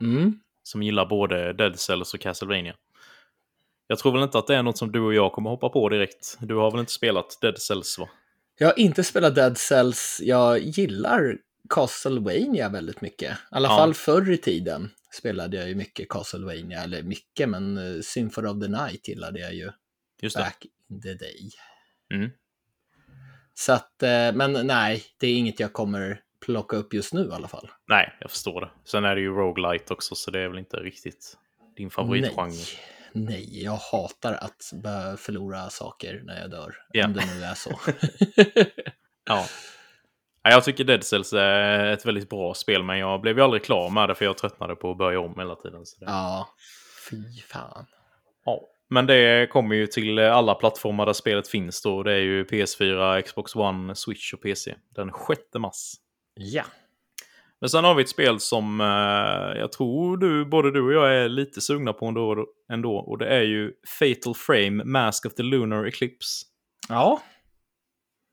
Mm. 0.00 0.40
Som 0.62 0.82
gillar 0.82 1.06
både 1.06 1.52
Dead 1.52 1.78
Cells 1.78 2.14
och 2.14 2.20
Castlevania. 2.20 2.74
Jag 3.86 3.98
tror 3.98 4.12
väl 4.12 4.22
inte 4.22 4.38
att 4.38 4.46
det 4.46 4.56
är 4.56 4.62
något 4.62 4.78
som 4.78 4.92
du 4.92 5.00
och 5.00 5.14
jag 5.14 5.32
kommer 5.32 5.50
hoppa 5.50 5.68
på 5.68 5.88
direkt. 5.88 6.36
Du 6.40 6.54
har 6.54 6.70
väl 6.70 6.80
inte 6.80 6.92
spelat 6.92 7.38
Dead 7.40 7.58
Cells 7.58 7.98
va? 7.98 8.08
Jag 8.58 8.66
har 8.68 8.78
inte 8.78 9.04
spelat 9.04 9.34
Dead 9.34 9.58
Cells. 9.58 10.20
Jag 10.24 10.58
gillar 10.58 11.38
Castlevania 11.70 12.68
väldigt 12.68 13.00
mycket. 13.00 13.32
I 13.32 13.36
alla 13.50 13.68
Ja. 13.68 13.76
fall 13.76 13.94
förr 13.94 14.30
i 14.30 14.36
tiden 14.38 14.90
spelade 15.12 15.56
jag 15.56 15.68
ju 15.68 15.74
mycket 15.74 16.08
Castlevania, 16.08 16.82
eller 16.82 17.02
mycket, 17.02 17.48
men 17.48 17.78
uh, 17.78 18.00
Symphony 18.02 18.48
of 18.48 18.60
the 18.62 18.68
Night 18.68 19.08
gillade 19.08 19.40
jag 19.40 19.54
ju 19.54 19.70
Just 20.22 20.36
det. 20.36 20.42
back 20.42 20.64
in 20.90 21.00
the 21.02 21.14
day. 21.14 21.50
Mm. 22.14 22.30
Så 23.54 23.72
att, 23.72 24.02
eh, 24.02 24.32
men 24.34 24.66
nej, 24.66 25.04
det 25.18 25.26
är 25.26 25.34
inget 25.34 25.60
jag 25.60 25.72
kommer 25.72 26.20
plocka 26.46 26.76
upp 26.76 26.94
just 26.94 27.12
nu 27.14 27.28
i 27.28 27.32
alla 27.32 27.48
fall. 27.48 27.70
Nej, 27.88 28.16
jag 28.20 28.30
förstår 28.30 28.60
det. 28.60 28.70
Sen 28.84 29.04
är 29.04 29.14
det 29.14 29.20
ju 29.20 29.28
roguelite 29.28 29.92
också, 29.92 30.14
så 30.14 30.30
det 30.30 30.40
är 30.40 30.48
väl 30.48 30.58
inte 30.58 30.76
riktigt 30.76 31.36
din 31.76 31.90
favoritgenre. 31.90 32.46
Nej, 32.46 32.66
nej, 33.16 33.64
jag 33.64 33.76
hatar 33.92 34.32
att 34.32 34.72
förlora 35.20 35.70
saker 35.70 36.22
när 36.24 36.40
jag 36.40 36.50
dör. 36.50 36.74
Ja. 36.92 37.06
Om 37.06 37.12
det 37.12 37.24
nu 37.34 37.42
är 37.44 37.54
så. 37.54 37.70
Ja. 39.28 39.46
Ja, 40.42 40.50
Jag 40.50 40.64
tycker 40.64 40.84
Dead 40.84 41.04
Cells 41.04 41.32
är 41.32 41.86
ett 41.86 42.06
väldigt 42.06 42.28
bra 42.28 42.54
spel, 42.54 42.82
men 42.82 42.98
jag 42.98 43.20
blev 43.20 43.38
ju 43.38 43.44
aldrig 43.44 43.64
klar 43.64 43.90
med 43.90 44.08
det 44.08 44.14
för 44.14 44.24
jag 44.24 44.38
tröttnade 44.38 44.76
på 44.76 44.90
att 44.90 44.98
börja 44.98 45.20
om 45.20 45.34
hela 45.38 45.54
tiden. 45.54 45.86
Så 45.86 46.04
det... 46.04 46.10
ja, 46.10 46.48
fy 47.10 47.40
fan. 47.48 47.86
Ja. 48.44 48.60
Men 48.88 49.06
det 49.06 49.50
kommer 49.50 49.76
ju 49.76 49.86
till 49.86 50.18
alla 50.18 50.54
plattformar 50.54 51.06
där 51.06 51.12
spelet 51.12 51.48
finns 51.48 51.82
då. 51.82 52.02
Det 52.02 52.12
är 52.12 52.18
ju 52.20 52.44
PS4, 52.44 53.22
Xbox 53.22 53.56
One, 53.56 53.94
Switch 53.94 54.32
och 54.32 54.42
PC. 54.42 54.74
Den 54.90 55.10
6 55.28 55.40
mars. 55.58 55.92
Ja, 56.34 56.64
Men 57.60 57.70
sen 57.70 57.84
har 57.84 57.94
vi 57.94 58.02
ett 58.02 58.08
spel 58.08 58.40
som 58.40 58.80
eh, 58.80 59.60
jag 59.60 59.72
tror 59.72 60.16
du, 60.16 60.44
både 60.44 60.70
du 60.70 60.82
och 60.86 60.92
jag 60.92 61.16
är 61.16 61.28
lite 61.28 61.60
sugna 61.60 61.92
på 61.92 62.06
ändå, 62.06 62.46
ändå. 62.72 62.96
Och 62.96 63.18
det 63.18 63.26
är 63.28 63.42
ju 63.42 63.72
Fatal 63.98 64.34
Frame, 64.34 64.84
Mask 64.84 65.26
of 65.26 65.34
the 65.34 65.42
Lunar 65.42 65.84
Eclipse. 65.84 66.46
ja, 66.88 67.22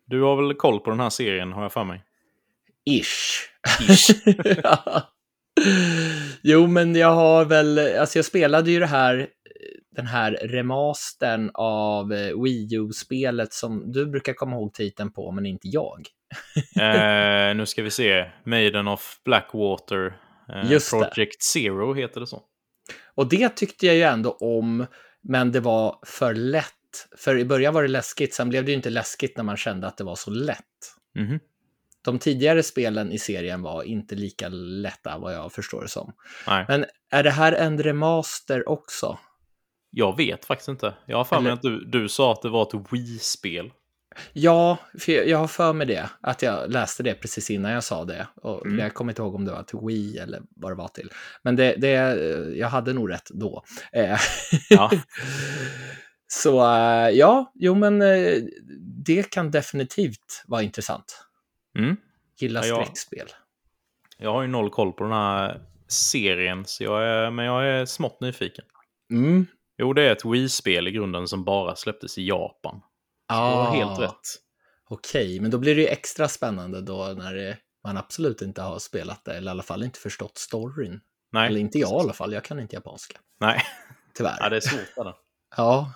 Du 0.05 0.21
har 0.21 0.35
väl 0.35 0.53
koll 0.53 0.79
på 0.79 0.89
den 0.89 0.99
här 0.99 1.09
serien 1.09 1.53
har 1.53 1.61
jag 1.61 1.73
för 1.73 1.83
mig? 1.83 2.03
ish. 2.89 3.49
Ish. 3.89 4.09
Ja. 4.63 5.09
Jo, 6.41 6.67
men 6.67 6.95
jag 6.95 7.13
har 7.15 7.45
väl, 7.45 7.79
alltså 7.99 8.17
jag 8.17 8.25
spelade 8.25 8.71
ju 8.71 8.79
det 8.79 8.85
här, 8.85 9.27
den 9.95 10.07
här 10.07 10.31
remastern 10.31 11.51
av 11.53 12.13
eh, 12.13 12.41
Wii 12.43 12.75
U-spelet 12.75 13.53
som 13.53 13.91
du 13.91 14.05
brukar 14.05 14.33
komma 14.33 14.55
ihåg 14.55 14.73
titeln 14.73 15.11
på, 15.11 15.31
men 15.31 15.45
inte 15.45 15.67
jag. 15.67 16.07
eh, 16.81 17.55
nu 17.55 17.65
ska 17.65 17.83
vi 17.83 17.91
se. 17.91 18.25
Maiden 18.43 18.87
of 18.87 19.19
Blackwater. 19.25 20.17
Eh, 20.49 20.71
Just 20.71 20.91
det. 20.91 20.97
Project 20.97 21.43
Zero 21.43 21.93
heter 21.93 22.19
det 22.19 22.27
så. 22.27 22.41
Och 23.15 23.29
det 23.29 23.49
tyckte 23.49 23.85
jag 23.85 23.95
ju 23.95 24.01
ändå 24.01 24.31
om, 24.31 24.85
men 25.21 25.51
det 25.51 25.59
var 25.59 25.99
för 26.05 26.33
lätt. 26.33 26.69
För 27.17 27.37
i 27.37 27.45
början 27.45 27.73
var 27.73 27.81
det 27.81 27.87
läskigt, 27.87 28.33
sen 28.33 28.49
blev 28.49 28.65
det 28.65 28.71
ju 28.71 28.75
inte 28.75 28.89
läskigt 28.89 29.37
när 29.37 29.43
man 29.43 29.57
kände 29.57 29.87
att 29.87 29.97
det 29.97 30.03
var 30.03 30.15
så 30.15 30.31
lätt. 30.31 30.59
Mhm. 31.15 31.39
De 32.05 32.19
tidigare 32.19 32.63
spelen 32.63 33.11
i 33.11 33.19
serien 33.19 33.61
var 33.61 33.83
inte 33.83 34.15
lika 34.15 34.49
lätta 34.49 35.17
vad 35.17 35.33
jag 35.33 35.53
förstår 35.53 35.81
det 35.81 35.87
som. 35.87 36.13
Nej, 36.47 36.65
Men 36.67 36.85
är 37.11 37.23
det 37.23 37.31
här 37.31 37.51
en 37.51 37.83
remaster 37.83 38.69
också? 38.69 39.17
jag 39.95 40.17
vet 40.17 40.45
faktiskt 40.45 40.69
inte. 40.69 40.93
Jag 41.05 41.17
har 41.17 41.23
för 41.23 41.39
mig 41.39 41.51
att 41.51 41.61
du, 41.61 41.85
du 41.85 42.09
sa 42.09 42.31
att 42.31 42.41
det 42.41 42.49
var 42.49 42.63
ett 42.63 42.93
Wii-spel. 42.93 43.71
Ja, 44.33 44.77
för 44.99 45.11
jag 45.11 45.37
har 45.37 45.47
för 45.47 45.73
mig 45.73 45.87
det. 45.87 46.09
Att 46.21 46.41
jag 46.41 46.71
läste 46.71 47.03
det 47.03 47.13
precis 47.13 47.49
innan 47.49 47.71
jag 47.71 47.83
sa 47.83 48.05
det. 48.05 48.27
Och 48.35 48.65
Mm. 48.65 48.79
Jag 48.79 48.93
kommer 48.93 49.11
inte 49.11 49.21
ihåg 49.21 49.35
om 49.35 49.45
det 49.45 49.51
var 49.51 49.63
till 49.63 49.79
Wii 49.87 50.17
eller 50.17 50.41
vad 50.49 50.71
det 50.71 50.75
var 50.75 50.87
till. 50.87 51.09
Men 51.41 51.55
det, 51.55 51.75
det, 51.77 51.89
jag 52.55 52.67
hade 52.67 52.93
nog 52.93 53.11
rätt 53.11 53.29
då. 53.33 53.63
Eh, 53.91 54.17
Ja. 54.69 54.91
Så 56.27 56.59
eh, 56.59 57.09
ja, 57.09 57.51
jo 57.55 57.75
men 57.75 58.01
eh, 58.01 58.33
det 59.05 59.31
kan 59.31 59.51
definitivt 59.51 60.43
vara 60.47 60.61
intressant. 60.61 61.25
Mm. 61.79 61.97
Gilla 62.39 62.65
Ja, 62.65 62.85
jag-. 63.11 63.27
Jag 64.17 64.33
har 64.33 64.41
ju 64.41 64.47
noll 64.47 64.69
koll 64.69 64.93
på 64.93 65.03
den 65.03 65.13
här 65.13 65.61
serien, 65.87 66.65
så 66.65 66.83
jag 66.83 67.03
är, 67.03 67.31
men 67.31 67.45
jag 67.45 67.67
är 67.67 67.85
smått 67.85 68.21
nyfiken. 68.21 68.65
Mm. 69.11 69.45
Jo, 69.77 69.93
det 69.93 70.03
är 70.03 70.11
ett 70.11 70.25
Wii-spel 70.25 70.87
i 70.87 70.91
grunden 70.91 71.27
som 71.27 71.43
bara 71.43 71.75
släpptes 71.75 72.17
i 72.17 72.27
Japan. 72.27 72.81
Det 73.35 73.55
var 73.55 73.75
helt 73.75 73.99
rätt. 73.99 74.39
Okej, 74.89 75.39
men 75.39 75.51
då 75.51 75.57
blir 75.57 75.75
det 75.75 75.81
ju 75.81 75.87
extra 75.87 76.27
spännande 76.27 76.81
då 76.81 77.13
när 77.17 77.33
det, 77.33 77.57
man 77.83 77.97
absolut 77.97 78.41
inte 78.41 78.61
har 78.61 78.79
spelat 78.79 79.25
det, 79.25 79.33
eller 79.37 79.47
i 79.47 79.51
alla 79.51 79.63
fall 79.63 79.83
inte 79.83 79.99
förstått 79.99 80.37
storyn. 80.37 81.01
Nej, 81.31 81.47
Eller 81.47 81.59
inte 81.59 81.79
jag 81.79 81.91
i 81.91 82.03
alla 82.03 82.13
fall, 82.13 82.33
jag 82.33 82.43
kan 82.43 82.59
inte 82.59 82.75
japanska. 82.75 83.19
Nej, 83.39 83.61
Tyvärr. 84.13 84.37
ja, 84.39 84.49
det 84.49 84.55
är 84.55 84.61
svårt. 84.61 85.15
Ja, 85.57 85.93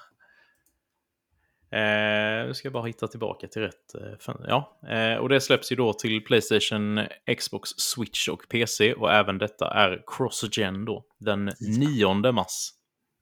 Eh, 1.71 2.47
nu 2.47 2.53
ska 2.53 2.65
jag 2.65 2.73
bara 2.73 2.85
hitta 2.85 3.07
tillbaka 3.07 3.47
till 3.47 3.61
rätt. 3.61 3.95
Eh, 3.95 4.35
ja, 4.47 4.79
eh, 4.89 5.17
och 5.17 5.29
det 5.29 5.41
släpps 5.41 5.71
ju 5.71 5.75
då 5.75 5.93
till 5.93 6.23
Playstation, 6.23 6.99
Xbox, 7.37 7.69
Switch 7.69 8.27
och 8.27 8.49
PC. 8.49 8.93
Och 8.93 9.13
även 9.13 9.37
detta 9.37 9.73
är 9.73 10.03
cross-gen 10.07 10.85
då, 10.85 11.05
den 11.17 11.51
9 11.59 12.31
mars. 12.31 12.69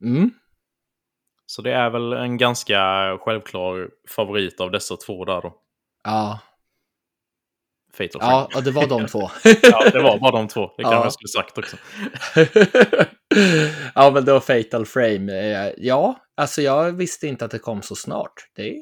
mm. 0.01 0.31
Så 1.56 1.61
det 1.61 1.72
är 1.73 1.90
väl 1.90 2.14
en 2.14 2.38
ganska 2.38 2.77
självklar 3.22 3.90
favorit 4.07 4.61
av 4.61 4.72
dessa 4.72 4.98
två 4.98 5.26
där 5.26 5.41
då. 5.41 5.56
ja. 6.03 6.40
Fatal 7.94 8.22
ja, 8.22 8.49
ja, 8.53 8.61
det 8.61 8.72
var 8.72 8.88
de 8.88 9.07
två. 9.07 9.30
Ja, 9.64 9.90
det 9.90 10.02
var 10.02 10.19
bara 10.19 10.32
de 10.32 10.48
två. 10.48 10.72
Det 10.77 10.84
kan 10.84 10.91
Ja. 10.91 11.03
jag 11.03 11.14
skulle 11.14 11.27
sagt 11.27 11.57
också. 11.57 11.77
ja, 13.95 14.11
men 14.14 14.26
var 14.34 14.40
Fatal 14.40 14.86
Frame. 14.86 15.34
Eh, 15.40 15.73
Ja, 15.77 16.15
alltså 16.36 16.61
jag 16.61 16.91
visste 16.91 17.27
inte 17.27 17.45
att 17.45 17.52
det 17.52 17.60
kom 17.60 17.82
så 17.82 17.95
snart. 17.95 18.49
Det 18.56 18.82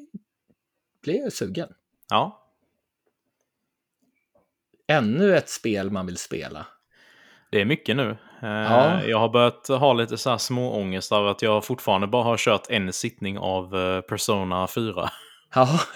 blev 1.04 1.16
jag 1.16 1.34
sugen. 1.34 1.70
Ja, 2.10 2.40
Ännu 4.88 5.38
ett 5.38 5.50
spel 5.50 5.91
man 5.91 6.06
vill 6.06 6.18
spela. 6.18 6.66
Det 7.54 7.62
är 7.62 7.66
mycket 7.66 7.96
nu. 7.96 8.10
Eh, 8.42 8.50
Ja. 8.50 9.04
Jag 9.06 9.20
har 9.20 9.30
börjat 9.30 9.68
ha 9.68 9.94
lite 9.94 10.18
så 10.18 10.30
här 10.30 10.38
små 10.38 10.74
ångest 10.76 11.12
av 11.12 11.28
att 11.28 11.42
jag 11.42 11.66
fortfarande 11.66 12.08
bara 12.08 12.24
har 12.24 12.38
kört 12.38 12.70
en 12.70 12.94
sittning 12.94 13.38
av 13.38 13.76
eh, 13.76 14.02
Persona 14.02 14.68
4. 14.68 15.10
Ja, 15.56 15.80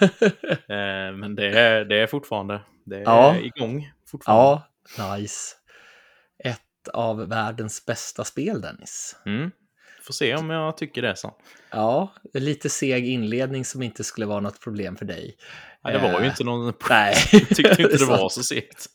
Eh, 0.68 1.12
Men 1.16 1.34
det 1.34 1.46
är, 1.60 1.84
det 1.84 1.96
är 2.00 2.06
fortfarande 2.06 2.60
det 2.86 2.96
är 2.96 3.00
Ja. 3.02 3.36
igång. 3.36 3.90
Fortfarande. 4.10 4.62
ja, 4.98 5.16
nice. 5.16 5.54
Ett 6.44 6.88
av 6.92 7.28
världens 7.28 7.86
bästa 7.86 8.24
spel, 8.24 8.60
Dennis. 8.60 9.16
Mm. 9.26 9.50
Får 10.02 10.12
se 10.12 10.34
om 10.36 10.50
jag 10.50 10.76
tycker 10.76 11.02
det 11.02 11.16
sen. 11.16 11.30
Ja, 11.70 12.12
lite 12.34 12.68
seg 12.68 13.06
inledning 13.08 13.64
som 13.64 13.82
inte 13.82 14.04
skulle 14.04 14.26
vara 14.26 14.40
något 14.40 14.60
problem 14.60 14.96
för 14.96 15.04
dig. 15.04 15.36
Nej, 15.84 15.92
det 15.92 15.98
var 15.98 16.08
ju 16.20 16.24
Eh, 16.24 16.30
inte 16.30 16.44
någon... 16.44 16.72
Nej, 16.90 17.14
tyckte 17.30 17.82
inte 17.82 17.96
det 17.96 18.04
var 18.08 18.28
så 18.28 18.42
segt. 18.42 18.86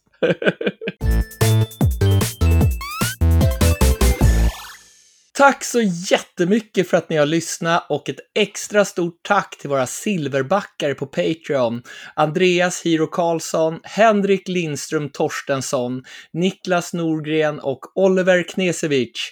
Tack 5.38 5.64
så 5.64 5.81
jättemycket 5.81 6.89
för 6.89 6.97
att 6.97 7.10
ni 7.10 7.15
har 7.15 7.26
lyssnat 7.26 7.85
och 7.89 8.10
ett 8.10 8.19
extra 8.35 8.85
stort 8.85 9.19
tack 9.22 9.57
till 9.57 9.69
våra 9.69 9.88
silverbackare 9.88 10.93
på 10.93 11.05
Patreon. 11.05 11.81
Andreas 12.15 12.81
Hiro 12.81 13.07
Karlsson, 13.07 13.80
Henrik 13.84 14.47
Lindström 14.47 15.10
Torstensson, 15.10 16.03
Niklas 16.34 16.93
Norgren 16.93 17.60
och 17.60 17.80
Oliver 17.95 18.43
Knesevic. 18.43 19.31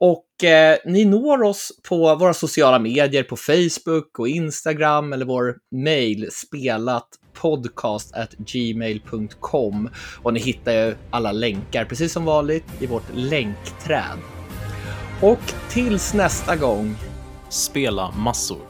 Och 0.00 0.44
eh, 0.44 0.78
ni 0.84 1.04
når 1.04 1.42
oss 1.42 1.72
på 1.88 2.14
våra 2.14 2.34
sociala 2.34 2.78
medier 2.78 3.22
på 3.22 3.36
Facebook 3.36 4.18
och 4.18 4.28
Instagram 4.28 5.12
eller 5.12 5.26
vår 5.26 5.56
mail 5.70 6.28
spelat 6.32 7.08
podcast 7.32 8.14
at 8.14 8.32
gmail.com 8.32 9.90
och 10.22 10.34
ni 10.34 10.40
hittar 10.40 10.72
ju 10.72 10.94
alla 11.10 11.32
länkar 11.32 11.84
precis 11.84 12.12
som 12.12 12.24
vanligt 12.24 12.66
i 12.80 12.86
vårt 12.86 13.14
länkträd. 13.14 14.37
Och 15.22 15.54
tills 15.70 16.14
nästa 16.14 16.56
gång, 16.56 16.96
Spela 17.48 18.10
massor. 18.10 18.67